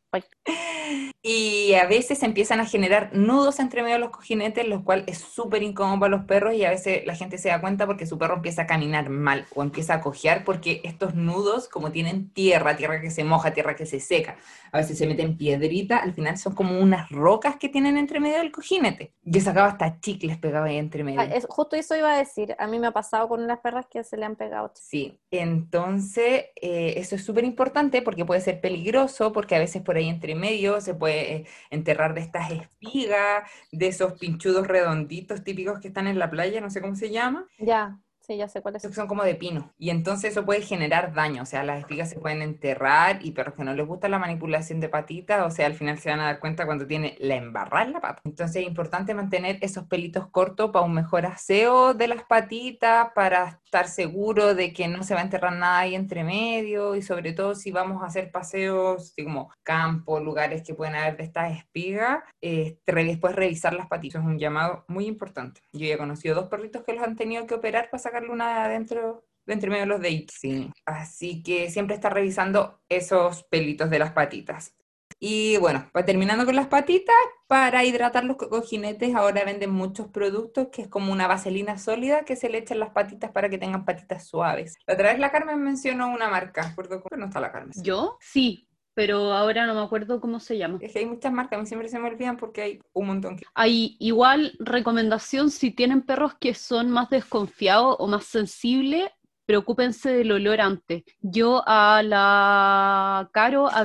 Y 1.21 1.73
a 1.73 1.87
veces 1.87 2.21
empiezan 2.23 2.59
a 2.59 2.65
generar 2.65 2.94
nudos 3.13 3.59
entre 3.59 3.81
medio 3.83 3.95
de 3.95 3.99
los 4.01 4.09
cojinetes, 4.11 4.67
lo 4.67 4.83
cual 4.83 5.03
es 5.07 5.19
súper 5.19 5.63
incómodo 5.63 5.99
para 5.99 6.17
los 6.17 6.25
perros 6.25 6.53
y 6.55 6.63
a 6.65 6.69
veces 6.69 7.05
la 7.05 7.15
gente 7.15 7.37
se 7.37 7.49
da 7.49 7.61
cuenta 7.61 7.85
porque 7.85 8.05
su 8.05 8.17
perro 8.17 8.35
empieza 8.35 8.63
a 8.63 8.67
caminar 8.67 9.09
mal 9.09 9.45
o 9.55 9.63
empieza 9.63 9.95
a 9.95 10.01
cojear 10.01 10.43
porque 10.43 10.81
estos 10.83 11.15
nudos, 11.15 11.67
como 11.69 11.91
tienen 11.91 12.29
tierra, 12.31 12.75
tierra 12.77 13.01
que 13.01 13.11
se 13.11 13.23
moja, 13.23 13.53
tierra 13.53 13.75
que 13.75 13.85
se 13.85 13.99
seca, 13.99 14.37
a 14.71 14.77
veces 14.79 14.97
se 14.97 15.07
meten 15.07 15.37
piedrita, 15.37 15.97
al 15.97 16.13
final 16.13 16.37
son 16.37 16.53
como 16.55 16.79
unas 16.79 17.09
rocas 17.09 17.55
que 17.57 17.69
tienen 17.69 17.97
entre 17.97 18.19
medio 18.19 18.37
del 18.37 18.51
cojinete. 18.51 19.13
Yo 19.23 19.41
sacaba 19.41 19.67
hasta 19.67 19.99
chicles 19.99 20.37
pegaba 20.37 20.67
ahí 20.67 20.77
entre 20.77 21.03
medio. 21.03 21.21
Ah, 21.21 21.25
es- 21.25 21.45
justo 21.49 21.75
eso 21.75 21.95
iba 21.95 22.13
a 22.13 22.17
decir. 22.17 22.55
A 22.59 22.67
mí 22.67 22.79
me 22.79 22.87
ha 22.87 22.91
pasado 22.91 23.27
con 23.27 23.41
unas 23.43 23.59
perras 23.59 23.85
que 23.87 24.03
se 24.03 24.17
le 24.17 24.25
han 24.25 24.35
pegado. 24.35 24.71
Sí, 24.75 25.19
entonces 25.31 26.45
eh, 26.61 26.93
eso 26.97 27.15
es 27.15 27.23
súper 27.25 27.43
importante 27.43 28.01
porque 28.01 28.25
puede 28.25 28.41
ser 28.41 28.61
peligroso, 28.61 29.31
porque 29.31 29.55
a 29.55 29.59
veces 29.59 29.81
por 29.81 29.95
ahí 29.97 30.09
entre 30.09 30.35
medio 30.35 30.81
se 30.81 30.93
puede 30.93 31.33
eh, 31.35 31.45
enterrar 31.69 32.13
de 32.13 32.21
estas 32.21 32.51
espigas, 32.85 33.49
de 33.71 33.87
esos 33.87 34.13
pinchudos 34.13 34.67
redonditos 34.67 35.43
típicos 35.43 35.79
que 35.79 35.87
están 35.89 36.07
en 36.07 36.19
la 36.19 36.29
playa, 36.29 36.61
no 36.61 36.69
sé 36.69 36.81
cómo 36.81 36.95
se 36.95 37.09
llama, 37.11 37.47
Ya, 37.57 37.99
sí, 38.21 38.37
ya 38.37 38.47
sé 38.47 38.61
cuál 38.61 38.75
es. 38.75 38.83
esos 38.83 38.91
que 38.91 38.95
son 38.95 39.07
como 39.07 39.23
de 39.23 39.35
pino. 39.35 39.73
Y 39.77 39.89
entonces 39.89 40.31
eso 40.31 40.45
puede 40.45 40.61
generar 40.61 41.13
daño, 41.13 41.43
o 41.43 41.45
sea, 41.45 41.63
las 41.63 41.79
espigas 41.79 42.09
se 42.09 42.19
pueden 42.19 42.41
enterrar 42.41 43.19
y 43.25 43.31
perros 43.31 43.55
que 43.55 43.63
no 43.63 43.73
les 43.73 43.85
gusta 43.87 44.09
la 44.09 44.19
manipulación 44.19 44.79
de 44.79 44.89
patitas, 44.89 45.45
o 45.45 45.49
sea, 45.51 45.65
al 45.67 45.75
final 45.75 45.97
se 45.99 46.09
van 46.09 46.19
a 46.19 46.25
dar 46.25 46.39
cuenta 46.39 46.65
cuando 46.65 46.85
tiene 46.87 47.15
la 47.19 47.35
embarrar 47.35 47.89
la 47.89 48.01
pata. 48.01 48.21
Entonces 48.25 48.57
es 48.63 48.67
importante 48.67 49.13
mantener 49.13 49.57
esos 49.61 49.85
pelitos 49.87 50.27
cortos 50.29 50.71
para 50.71 50.85
un 50.85 50.93
mejor 50.93 51.25
aseo 51.25 51.93
de 51.93 52.07
las 52.07 52.23
patitas, 52.25 53.09
para 53.15 53.61
estar 53.75 53.89
seguro 53.89 54.55
de 54.55 54.71
que 54.71 54.87
no 54.87 55.03
se 55.03 55.13
va 55.13 55.19
a 55.19 55.23
enterrar 55.23 55.51
nada 55.51 55.79
ahí 55.79 55.95
entre 55.95 56.23
medio 56.23 56.95
y 56.95 57.01
sobre 57.01 57.33
todo 57.33 57.55
si 57.55 57.71
vamos 57.71 58.01
a 58.01 58.05
hacer 58.05 58.31
paseos 58.31 59.13
como 59.21 59.51
campo, 59.63 60.21
lugares 60.21 60.63
que 60.63 60.73
pueden 60.73 60.95
haber 60.95 61.17
de 61.17 61.25
estas 61.25 61.57
espigas, 61.57 62.23
eh, 62.41 62.77
después 62.85 63.35
revisar 63.35 63.73
las 63.73 63.87
patitas. 63.87 64.21
Es 64.21 64.27
un 64.27 64.39
llamado 64.39 64.85
muy 64.87 65.07
importante. 65.07 65.59
Yo 65.73 65.85
ya 65.87 65.95
he 65.95 65.97
conocido 65.97 66.35
dos 66.35 66.47
perritos 66.47 66.83
que 66.83 66.93
los 66.93 67.03
han 67.03 67.17
tenido 67.17 67.45
que 67.45 67.55
operar 67.55 67.89
para 67.89 68.01
sacarle 68.01 68.29
una 68.29 68.47
de 68.47 68.59
adentro 68.61 69.25
de 69.45 69.53
entre 69.53 69.69
medio 69.69 69.83
de 69.83 69.89
los 69.89 70.01
deditos. 70.01 70.37
Sí. 70.39 70.71
Así 70.85 71.43
que 71.43 71.69
siempre 71.69 71.95
está 71.95 72.09
revisando 72.09 72.79
esos 72.87 73.43
pelitos 73.43 73.89
de 73.89 73.99
las 73.99 74.13
patitas. 74.13 74.73
Y 75.19 75.57
bueno, 75.57 75.89
terminando 76.05 76.45
con 76.45 76.55
las 76.55 76.67
patitas, 76.67 77.15
para 77.47 77.83
hidratar 77.83 78.25
los 78.25 78.37
cojinetes 78.37 79.15
ahora 79.15 79.45
venden 79.45 79.69
muchos 79.69 80.07
productos 80.07 80.69
que 80.71 80.83
es 80.83 80.87
como 80.87 81.11
una 81.11 81.27
vaselina 81.27 81.77
sólida 81.77 82.25
que 82.25 82.35
se 82.35 82.49
le 82.49 82.57
echan 82.57 82.79
las 82.79 82.89
patitas 82.89 83.31
para 83.31 83.49
que 83.49 83.57
tengan 83.57 83.85
patitas 83.85 84.27
suaves. 84.27 84.75
La 84.87 84.95
otra 84.95 85.11
vez 85.11 85.19
la 85.19 85.31
Carmen 85.31 85.61
mencionó 85.61 86.09
una 86.09 86.29
marca, 86.29 86.73
porque 86.75 86.99
no 87.17 87.25
está 87.25 87.39
la 87.39 87.51
Carmen. 87.51 87.73
¿Yo? 87.81 88.17
Sí, 88.19 88.67
pero 88.95 89.33
ahora 89.33 89.67
no 89.67 89.75
me 89.75 89.81
acuerdo 89.81 90.21
cómo 90.21 90.39
se 90.39 90.57
llama. 90.57 90.79
Es 90.81 90.93
que 90.93 90.99
hay 90.99 91.05
muchas 91.05 91.31
marcas, 91.31 91.59
a 91.59 91.61
mí 91.61 91.67
siempre 91.67 91.89
se 91.89 91.99
me 91.99 92.07
olvidan 92.07 92.37
porque 92.37 92.61
hay 92.61 92.79
un 92.93 93.07
montón. 93.07 93.37
Hay 93.53 93.97
igual 93.99 94.53
recomendación 94.59 95.51
si 95.51 95.71
tienen 95.71 96.01
perros 96.01 96.33
que 96.39 96.53
son 96.53 96.89
más 96.89 97.09
desconfiados 97.09 97.97
o 97.99 98.07
más 98.07 98.25
sensibles, 98.25 99.09
preocúpense 99.45 100.11
del 100.11 100.31
olor 100.31 100.61
antes. 100.61 101.03
Yo 101.21 101.63
a 101.65 102.01
la 102.03 103.29
Caro, 103.33 103.69
a 103.69 103.83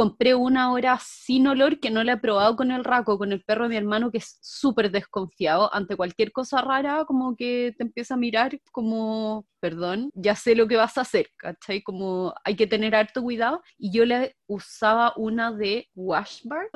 compré 0.00 0.34
una 0.34 0.72
hora 0.72 0.98
sin 1.02 1.46
olor 1.46 1.78
que 1.78 1.90
no 1.90 2.02
la 2.02 2.14
he 2.14 2.16
probado 2.16 2.56
con 2.56 2.70
el 2.70 2.84
raco, 2.84 3.18
con 3.18 3.32
el 3.32 3.42
perro 3.44 3.64
de 3.64 3.68
mi 3.68 3.76
hermano 3.76 4.10
que 4.10 4.16
es 4.16 4.38
súper 4.40 4.90
desconfiado 4.90 5.72
ante 5.74 5.94
cualquier 5.94 6.32
cosa 6.32 6.62
rara, 6.62 7.04
como 7.04 7.36
que 7.36 7.74
te 7.76 7.84
empieza 7.84 8.14
a 8.14 8.16
mirar 8.16 8.58
como, 8.72 9.46
perdón, 9.60 10.10
ya 10.14 10.34
sé 10.36 10.54
lo 10.54 10.66
que 10.68 10.76
vas 10.76 10.96
a 10.96 11.02
hacer, 11.02 11.28
¿cachai? 11.36 11.82
Como 11.82 12.32
hay 12.44 12.56
que 12.56 12.66
tener 12.66 12.94
harto 12.94 13.22
cuidado. 13.22 13.60
Y 13.76 13.92
yo 13.92 14.06
le 14.06 14.36
usaba 14.46 15.12
una 15.16 15.52
de 15.52 15.90
Washbar, 15.94 16.70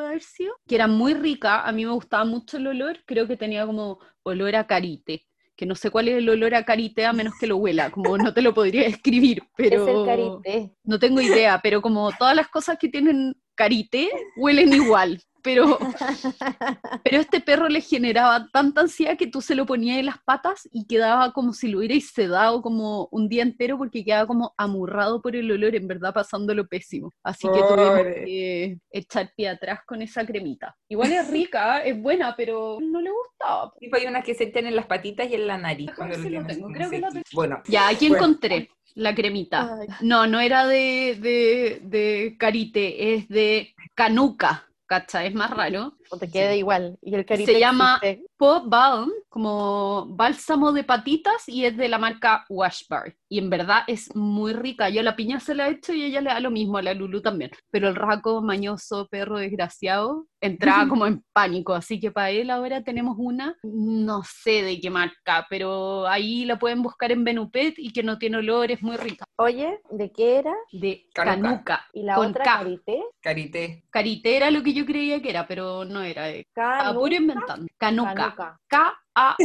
que 0.67 0.75
era 0.75 0.87
muy 0.87 1.15
rica, 1.15 1.63
a 1.63 1.73
mí 1.73 1.87
me 1.87 1.93
gustaba 1.93 2.27
mucho 2.27 2.59
el 2.59 2.67
olor, 2.67 2.99
creo 3.07 3.27
que 3.27 3.39
tenía 3.39 3.65
como 3.65 4.01
olor 4.23 4.55
a 4.55 4.67
carite 4.67 5.27
que 5.57 5.67
no 5.67 5.75
sé 5.75 5.91
cuál 5.91 6.09
es 6.09 6.17
el 6.19 6.29
olor 6.29 6.55
a 6.55 6.65
karité 6.65 7.07
a 7.07 7.13
menos 7.13 7.35
que 7.39 7.47
lo 7.47 7.57
huela, 7.57 7.91
como 7.91 8.19
no 8.19 8.33
te 8.35 8.43
lo 8.43 8.55
podría 8.55 8.87
escribir, 8.87 9.43
pero... 9.57 9.83
Es 9.83 9.95
el 9.95 10.07
karité. 10.07 10.73
No 10.85 10.99
tengo 10.99 11.21
idea, 11.21 11.61
pero 11.63 11.81
como 11.81 12.11
todas 12.13 12.35
las 12.35 12.49
cosas 12.49 12.79
que 12.79 12.89
tienen 12.89 13.37
karité 13.55 14.11
huelen 14.37 14.73
igual 14.73 15.21
pero, 15.45 15.79
pero 17.05 17.19
este 17.19 17.41
perro 17.41 17.69
le 17.69 17.83
generaba 17.83 18.49
tanta 18.51 18.81
ansiedad 18.81 19.17
que 19.17 19.27
tú 19.27 19.43
se 19.43 19.55
lo 19.55 19.67
ponías 19.67 19.99
en 19.99 20.07
las 20.07 20.19
patas 20.25 20.67
y 20.73 20.87
quedaba 20.87 21.33
como 21.33 21.53
si 21.53 21.69
lo 21.69 21.79
hubierais 21.79 22.11
sedado 22.11 22.63
como 22.63 23.09
un 23.13 23.29
día 23.29 23.43
entero 23.43 23.77
porque 23.77 24.05
quedaba 24.05 24.27
como 24.27 24.55
amurrado 24.57 25.21
por 25.21 25.37
el 25.37 25.53
olor, 25.53 25.77
en 25.77 25.87
verdad 25.87 26.15
pasándolo 26.15 26.67
pésimo. 26.67 27.13
Así 27.23 27.47
que 27.47 27.61
tuvimos 27.61 28.03
que 28.25 28.79
echar 28.91 29.33
pie 29.37 29.51
atrás 29.51 29.81
con 29.87 30.01
esa 30.01 30.25
cremita. 30.25 30.75
Igual 30.89 31.13
es 31.13 31.31
rica, 31.31 31.79
es 31.85 32.01
buena, 32.01 32.35
pero 32.35 32.79
no 32.81 33.01
le 33.03 33.11
gustaba. 33.11 33.73
Sí, 33.79 33.91
hay 33.93 34.07
unas 34.07 34.25
que 34.25 34.35
se 34.35 34.45
echan 34.45 34.67
en 34.67 34.75
las 34.75 34.87
patitas 34.87 35.31
y 35.31 35.35
en 35.35 35.47
la 35.47 35.59
nariz. 35.59 35.91
lo 35.99 36.47
tengo, 36.47 36.69
creo 36.69 36.91
que 36.91 36.99
lo 36.99 37.11
tengo. 37.11 37.25
Bueno. 37.35 37.63
Ya, 37.69 37.89
aquí 37.89 38.07
encontré 38.07 38.71
la 38.95 39.15
cremita. 39.15 39.79
No, 40.01 40.27
no 40.27 40.41
era 40.41 40.67
de, 40.67 41.19
de, 41.21 41.81
de 41.83 42.37
carite, 42.39 43.15
es 43.15 43.29
de 43.29 43.75
canuca. 43.95 44.67
¿Cacha? 44.87 45.25
Es 45.25 45.35
más 45.35 45.51
raro. 45.51 45.99
O 46.11 46.19
te 46.19 46.31
queda 46.31 46.55
igual. 46.55 46.99
Y 47.03 47.15
el 47.15 47.27
Se 47.27 47.59
llama 47.59 48.01
Pop 48.37 48.65
Balm, 48.67 49.11
como 49.29 50.07
bálsamo 50.09 50.73
de 50.73 50.85
patitas, 50.85 51.49
y 51.49 51.65
es 51.65 51.77
de 51.77 51.89
la 51.89 51.99
marca 51.99 52.45
Washbar. 52.49 53.17
Y 53.29 53.39
en 53.39 53.51
verdad 53.51 53.83
es 53.87 54.15
muy 54.15 54.53
rica. 54.53 54.89
Yo 54.89 55.03
la 55.03 55.17
piña 55.17 55.41
se 55.41 55.55
la 55.55 55.69
he 55.69 55.73
hecho 55.73 55.93
y 55.93 56.05
ella 56.05 56.21
le 56.21 56.31
da 56.31 56.41
lo 56.41 56.51
mismo, 56.51 56.79
a 56.79 56.83
la 56.83 56.95
Lulu 56.95 57.21
también. 57.21 57.51
Pero 57.71 57.89
el 57.89 57.97
raco, 57.97 58.43
mañoso, 58.43 59.09
perro 59.11 59.39
desgraciado, 59.39 60.27
entraba 60.41 60.89
como 60.89 61.07
en 61.07 61.25
pánico. 61.33 61.75
Así 61.75 61.99
que 61.99 62.11
para 62.11 62.31
él 62.31 62.51
ahora 62.51 62.83
tenemos 62.83 63.17
una, 63.19 63.57
no 63.63 64.23
sé 64.25 64.63
de 64.63 64.81
qué 64.81 64.91
marca, 64.91 65.47
pero 65.49 66.07
ahí 66.07 66.45
la 66.45 66.59
pueden 66.59 66.83
buscar 66.83 67.11
en 67.13 67.25
Benupet 67.25 67.75
y 67.79 67.93
que 67.93 68.03
no 68.03 68.19
tiene 68.19 68.39
olor, 68.39 68.71
es 68.71 68.83
muy 68.83 68.97
rica. 68.97 69.25
Oye, 69.37 69.81
¿de 69.91 70.13
qué 70.13 70.37
era? 70.37 70.55
De 70.71 71.09
canuca. 71.13 71.87
¿Y 71.93 72.03
la 72.03 72.21
otra, 72.21 72.45
Carité? 72.45 73.03
Carité. 73.21 73.85
Carité 73.91 74.37
era 74.37 74.51
lo 74.51 74.63
que 74.63 74.75
yo 74.75 74.85
creía 74.87 75.21
que 75.21 75.31
era, 75.31 75.47
pero 75.47 75.85
no 75.85 75.94
era. 76.03 76.25
de 76.25 76.47
puro 76.93 77.15
inventando. 77.15 77.67
Canuca. 77.79 78.59
K-A-N-U-K. 78.69 79.41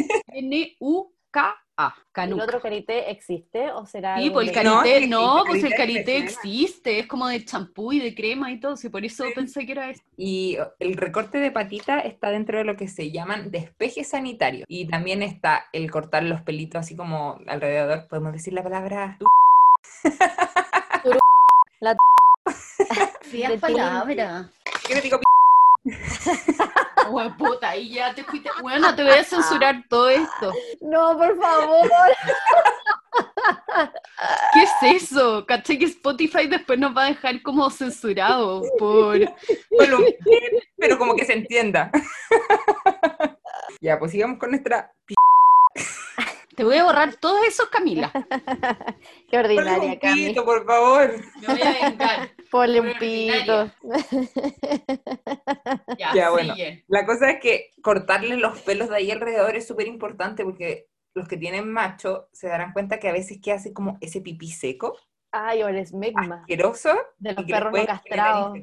a 1.78 1.96
¿El 2.16 2.34
otro 2.34 2.60
karité 2.60 3.10
existe 3.10 3.72
o 3.72 3.86
será? 3.86 4.18
Sí, 4.18 4.30
pues 4.30 4.50
el 4.50 4.54
karité 4.54 5.08
no, 5.08 5.44
pues 5.46 5.64
el 5.64 5.74
karité 5.74 6.18
existe, 6.18 7.00
es 7.00 7.08
como 7.08 7.28
de 7.28 7.46
champú 7.46 7.94
y 7.94 8.00
de 8.00 8.14
crema 8.14 8.52
y 8.52 8.60
todo, 8.60 8.76
y 8.82 8.90
por 8.90 9.06
eso 9.06 9.24
pensé 9.34 9.66
que 9.66 9.72
era 9.72 9.90
eso. 9.90 10.04
Y 10.18 10.58
el 10.80 10.96
recorte 10.96 11.38
de 11.38 11.52
patita 11.52 12.00
está 12.00 12.32
dentro 12.32 12.58
de 12.58 12.66
lo 12.66 12.76
que 12.76 12.90
se 12.90 13.12
llaman 13.12 13.52
despeje 13.52 14.04
sanitario. 14.04 14.66
Y 14.68 14.88
también 14.88 15.24
está 15.24 15.68
el 15.72 15.90
cortar 15.90 16.24
los 16.24 16.42
pelitos 16.42 16.82
así 16.82 16.98
como 16.98 17.40
alrededor, 17.48 18.08
podemos 18.10 18.34
decir 18.34 18.54
la 18.54 18.64
palabra... 18.64 19.18
la 21.80 21.96
sí, 23.24 23.44
palabra. 23.62 24.50
¿Qué 24.86 24.96
le 24.96 25.02
digo? 25.02 25.20
Bueno, 27.10 27.36
puta, 27.38 27.76
y 27.76 27.94
ya 27.94 28.14
te 28.14 28.24
fuiste. 28.24 28.50
Bueno, 28.62 28.94
te 28.96 29.04
voy 29.04 29.14
a 29.14 29.24
censurar 29.24 29.84
todo 29.90 30.10
esto. 30.10 30.54
No, 30.82 31.18
por 31.18 31.40
favor. 31.40 31.90
¿Qué 34.54 34.64
es 34.64 35.04
eso? 35.04 35.46
Caché 35.46 35.80
que 35.80 35.86
Spotify 35.86 36.48
después 36.48 36.78
nos 36.78 36.96
va 36.96 37.06
a 37.06 37.08
dejar 37.08 37.42
como 37.42 37.70
censurado 37.70 38.64
por. 38.78 39.18
Bueno, 39.72 39.98
pero 40.78 40.98
como 40.98 41.16
que 41.16 41.26
se 41.26 41.34
entienda. 41.34 41.92
Ya, 43.82 43.98
pues 43.98 44.12
sigamos 44.12 44.38
con 44.38 44.52
nuestra. 44.52 44.94
Te 46.60 46.66
voy 46.66 46.76
a 46.76 46.84
borrar 46.84 47.16
todos 47.16 47.40
esos, 47.48 47.70
Camila. 47.70 48.12
Qué 49.30 49.38
ordinaria, 49.38 49.98
Camila. 49.98 50.44
por 50.44 50.66
favor. 50.66 51.14
Me 51.40 51.48
voy 51.48 51.62
a 51.62 51.90
vengar. 51.90 52.32
Ponle 52.52 52.82
un 52.82 52.94
pito. 53.00 53.72
Ya, 55.98 56.30
bueno. 56.32 56.54
La 56.90 57.06
cosa 57.06 57.30
es 57.30 57.40
que 57.40 57.72
cortarle 57.82 58.36
los 58.36 58.60
pelos 58.60 58.90
de 58.90 58.98
ahí 58.98 59.10
alrededor 59.10 59.56
es 59.56 59.68
súper 59.68 59.88
importante 59.88 60.44
porque 60.44 60.90
los 61.14 61.30
que 61.30 61.38
tienen 61.38 61.72
macho 61.72 62.28
se 62.34 62.50
darán 62.50 62.74
cuenta 62.74 63.00
que 63.00 63.08
a 63.08 63.14
veces 63.14 63.40
que 63.42 63.54
hace 63.54 63.72
como 63.72 63.98
ese 64.02 64.20
pipí 64.20 64.50
seco. 64.50 64.98
Ay, 65.32 65.64
o 65.64 65.70
el 65.70 65.78
esmegma. 65.78 66.42
Asqueroso. 66.42 66.90
De 67.20 67.36
los 67.36 67.46
perros 67.46 67.72
no 67.72 67.86
castrados. 67.86 68.60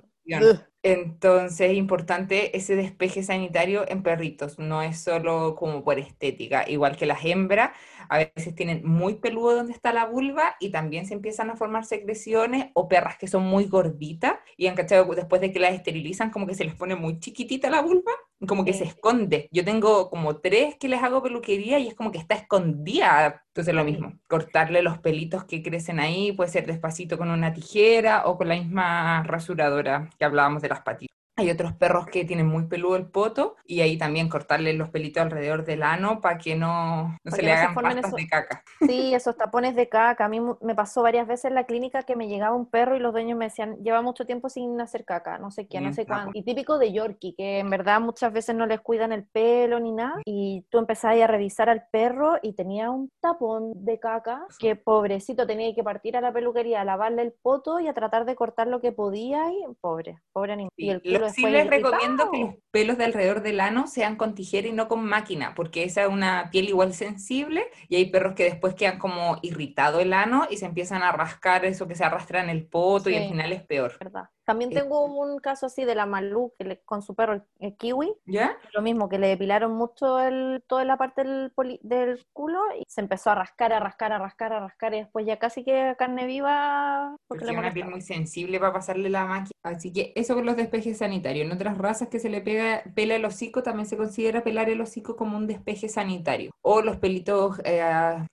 Entonces 0.86 1.72
es 1.72 1.76
importante 1.76 2.56
ese 2.56 2.76
despeje 2.76 3.24
sanitario 3.24 3.84
en 3.88 4.04
perritos, 4.04 4.60
no 4.60 4.82
es 4.82 5.00
solo 5.00 5.56
como 5.56 5.82
por 5.82 5.98
estética, 5.98 6.64
igual 6.68 6.96
que 6.96 7.06
las 7.06 7.24
hembras, 7.24 7.72
a 8.08 8.18
veces 8.18 8.54
tienen 8.54 8.86
muy 8.86 9.14
peludo 9.14 9.56
donde 9.56 9.72
está 9.72 9.92
la 9.92 10.04
vulva 10.04 10.54
y 10.60 10.70
también 10.70 11.04
se 11.04 11.14
empiezan 11.14 11.50
a 11.50 11.56
formar 11.56 11.84
secreciones 11.84 12.70
o 12.74 12.86
perras 12.86 13.18
que 13.18 13.26
son 13.26 13.42
muy 13.42 13.64
gorditas 13.64 14.34
y 14.56 14.68
han 14.68 14.76
cachado 14.76 15.12
después 15.12 15.40
de 15.40 15.50
que 15.50 15.58
las 15.58 15.74
esterilizan 15.74 16.30
como 16.30 16.46
que 16.46 16.54
se 16.54 16.64
les 16.64 16.76
pone 16.76 16.94
muy 16.94 17.18
chiquitita 17.18 17.68
la 17.68 17.82
vulva, 17.82 18.12
como 18.46 18.64
que 18.64 18.72
se 18.72 18.84
esconde. 18.84 19.48
Yo 19.52 19.64
tengo 19.64 20.10
como 20.10 20.38
tres 20.38 20.76
que 20.78 20.88
les 20.88 21.02
hago 21.02 21.22
peluquería 21.22 21.78
y 21.78 21.88
es 21.88 21.94
como 21.94 22.12
que 22.12 22.18
está 22.18 22.34
escondida. 22.34 23.42
Entonces 23.48 23.74
lo 23.74 23.84
mismo, 23.84 24.12
cortarle 24.28 24.82
los 24.82 24.98
pelitos 24.98 25.44
que 25.44 25.62
crecen 25.62 26.00
ahí, 26.00 26.32
puede 26.32 26.50
ser 26.50 26.66
despacito 26.66 27.18
con 27.18 27.30
una 27.30 27.52
tijera 27.54 28.26
o 28.26 28.36
con 28.36 28.48
la 28.48 28.56
misma 28.56 29.22
rasuradora 29.24 30.10
que 30.18 30.24
hablábamos 30.24 30.62
de 30.62 30.68
las 30.68 30.82
patitas. 30.82 31.15
Hay 31.38 31.50
otros 31.50 31.74
perros 31.74 32.06
que 32.06 32.24
tienen 32.24 32.46
muy 32.46 32.66
peludo 32.66 32.96
el 32.96 33.06
poto 33.06 33.56
y 33.66 33.82
ahí 33.82 33.98
también 33.98 34.28
cortarle 34.28 34.72
los 34.72 34.88
pelitos 34.88 35.22
alrededor 35.22 35.66
del 35.66 35.82
ano 35.82 36.20
para 36.22 36.38
que 36.38 36.56
no, 36.56 37.16
no 37.22 37.30
se 37.30 37.42
le 37.42 37.52
hagan 37.52 37.74
pastas 37.74 38.12
de 38.12 38.26
caca. 38.26 38.62
Sí, 38.80 39.14
esos 39.14 39.36
tapones 39.36 39.74
de 39.74 39.88
caca. 39.88 40.24
A 40.24 40.28
mí 40.28 40.40
me 40.62 40.74
pasó 40.74 41.02
varias 41.02 41.26
veces 41.26 41.46
en 41.46 41.54
la 41.54 41.64
clínica 41.64 42.04
que 42.04 42.16
me 42.16 42.28
llegaba 42.28 42.56
un 42.56 42.66
perro 42.66 42.96
y 42.96 43.00
los 43.00 43.12
dueños 43.12 43.38
me 43.38 43.46
decían, 43.46 43.76
lleva 43.82 44.00
mucho 44.00 44.24
tiempo 44.24 44.48
sin 44.48 44.80
hacer 44.80 45.04
caca, 45.04 45.38
no 45.38 45.50
sé 45.50 45.66
qué, 45.66 45.80
no 45.80 45.92
sé 45.92 46.06
cuándo. 46.06 46.30
Y 46.34 46.42
típico 46.42 46.78
de 46.78 46.92
Yorkie, 46.92 47.34
que 47.34 47.58
en 47.58 47.68
verdad 47.68 48.00
muchas 48.00 48.32
veces 48.32 48.54
no 48.54 48.66
les 48.66 48.80
cuidan 48.80 49.12
el 49.12 49.24
pelo 49.24 49.78
ni 49.78 49.92
nada. 49.92 50.20
Y 50.24 50.64
tú 50.70 50.78
empezabas 50.78 51.20
a 51.20 51.26
revisar 51.26 51.68
al 51.68 51.86
perro 51.92 52.38
y 52.42 52.54
tenía 52.54 52.90
un 52.90 53.10
tapón 53.20 53.72
de 53.84 54.00
caca 54.00 54.46
que 54.58 54.74
pobrecito 54.74 55.46
tenía 55.46 55.74
que 55.74 55.84
partir 55.84 56.16
a 56.16 56.20
la 56.20 56.32
peluquería 56.32 56.80
a 56.80 56.84
lavarle 56.84 57.22
el 57.22 57.32
poto 57.32 57.78
y 57.80 57.88
a 57.88 57.94
tratar 57.94 58.24
de 58.24 58.34
cortar 58.34 58.68
lo 58.68 58.80
que 58.80 58.92
podía 58.92 59.50
y 59.52 59.62
pobre, 59.80 60.18
pobre 60.32 60.54
animal. 60.54 60.70
y 60.76 60.90
el 60.90 61.00
sí 61.30 61.46
les 61.46 61.66
recomiendo 61.66 62.30
que 62.30 62.40
los 62.40 62.54
pelos 62.70 62.98
de 62.98 63.04
alrededor 63.04 63.42
del 63.42 63.60
ano 63.60 63.86
sean 63.86 64.16
con 64.16 64.34
tijera 64.34 64.68
y 64.68 64.72
no 64.72 64.88
con 64.88 65.04
máquina, 65.04 65.54
porque 65.54 65.84
esa 65.84 66.02
es 66.02 66.08
una 66.08 66.50
piel 66.50 66.68
igual 66.68 66.94
sensible 66.94 67.66
y 67.88 67.96
hay 67.96 68.10
perros 68.10 68.34
que 68.34 68.44
después 68.44 68.74
quedan 68.74 68.98
como 68.98 69.38
irritado 69.42 70.00
el 70.00 70.12
ano 70.12 70.46
y 70.50 70.56
se 70.56 70.66
empiezan 70.66 71.02
a 71.02 71.12
rascar 71.12 71.64
eso 71.64 71.86
que 71.88 71.94
se 71.94 72.04
arrastra 72.04 72.42
en 72.42 72.50
el 72.50 72.66
poto 72.66 73.10
y 73.10 73.16
al 73.16 73.28
final 73.28 73.52
es 73.52 73.64
peor. 73.64 73.96
¿verdad? 73.98 74.28
También 74.46 74.70
Eh, 74.70 74.74
tengo 74.74 75.04
un 75.04 75.38
caso 75.38 75.66
así 75.66 75.84
de 75.84 75.94
la 75.94 76.06
Malú 76.06 76.54
que 76.58 76.64
le- 76.64 76.80
con 76.82 77.02
su 77.02 77.14
perro, 77.14 77.34
el, 77.34 77.42
el 77.58 77.76
kiwi. 77.76 78.14
¿Ya? 78.24 78.56
Lo 78.72 78.80
mismo, 78.80 79.08
que 79.08 79.18
le 79.18 79.28
depilaron 79.28 79.72
mucho 79.72 80.20
el, 80.20 80.62
toda 80.66 80.84
la 80.84 80.96
parte 80.96 81.24
del, 81.24 81.50
poli- 81.50 81.80
del 81.82 82.24
culo 82.32 82.60
y 82.78 82.84
se 82.88 83.00
empezó 83.00 83.30
a 83.30 83.34
rascar, 83.34 83.72
a 83.72 83.80
rascar, 83.80 84.12
a 84.12 84.18
rascar, 84.18 84.52
a 84.52 84.60
rascar 84.60 84.94
y 84.94 84.98
después 85.00 85.26
ya 85.26 85.38
casi 85.38 85.64
que 85.64 85.94
carne 85.98 86.26
viva 86.26 87.16
porque 87.26 87.44
es 87.44 87.50
una 87.50 87.72
piel 87.72 87.88
muy 87.90 88.00
sensible 88.00 88.60
para 88.60 88.72
pasarle 88.72 89.10
la 89.10 89.24
máquina. 89.26 89.50
Así 89.62 89.92
que 89.92 90.12
eso 90.14 90.34
con 90.34 90.46
los 90.46 90.56
despejes 90.56 90.98
sanitarios. 90.98 91.44
En 91.46 91.52
otras 91.52 91.76
razas 91.76 92.08
que 92.08 92.20
se 92.20 92.30
le 92.30 92.40
pega, 92.40 92.82
pela 92.94 93.16
el 93.16 93.24
hocico, 93.24 93.62
también 93.64 93.86
se 93.86 93.96
considera 93.96 94.44
pelar 94.44 94.70
el 94.70 94.80
hocico 94.80 95.16
como 95.16 95.36
un 95.36 95.46
despeje 95.46 95.88
sanitario. 95.88 96.52
O 96.62 96.82
los 96.82 96.96
pelitos 96.98 97.60
eh, 97.64 97.82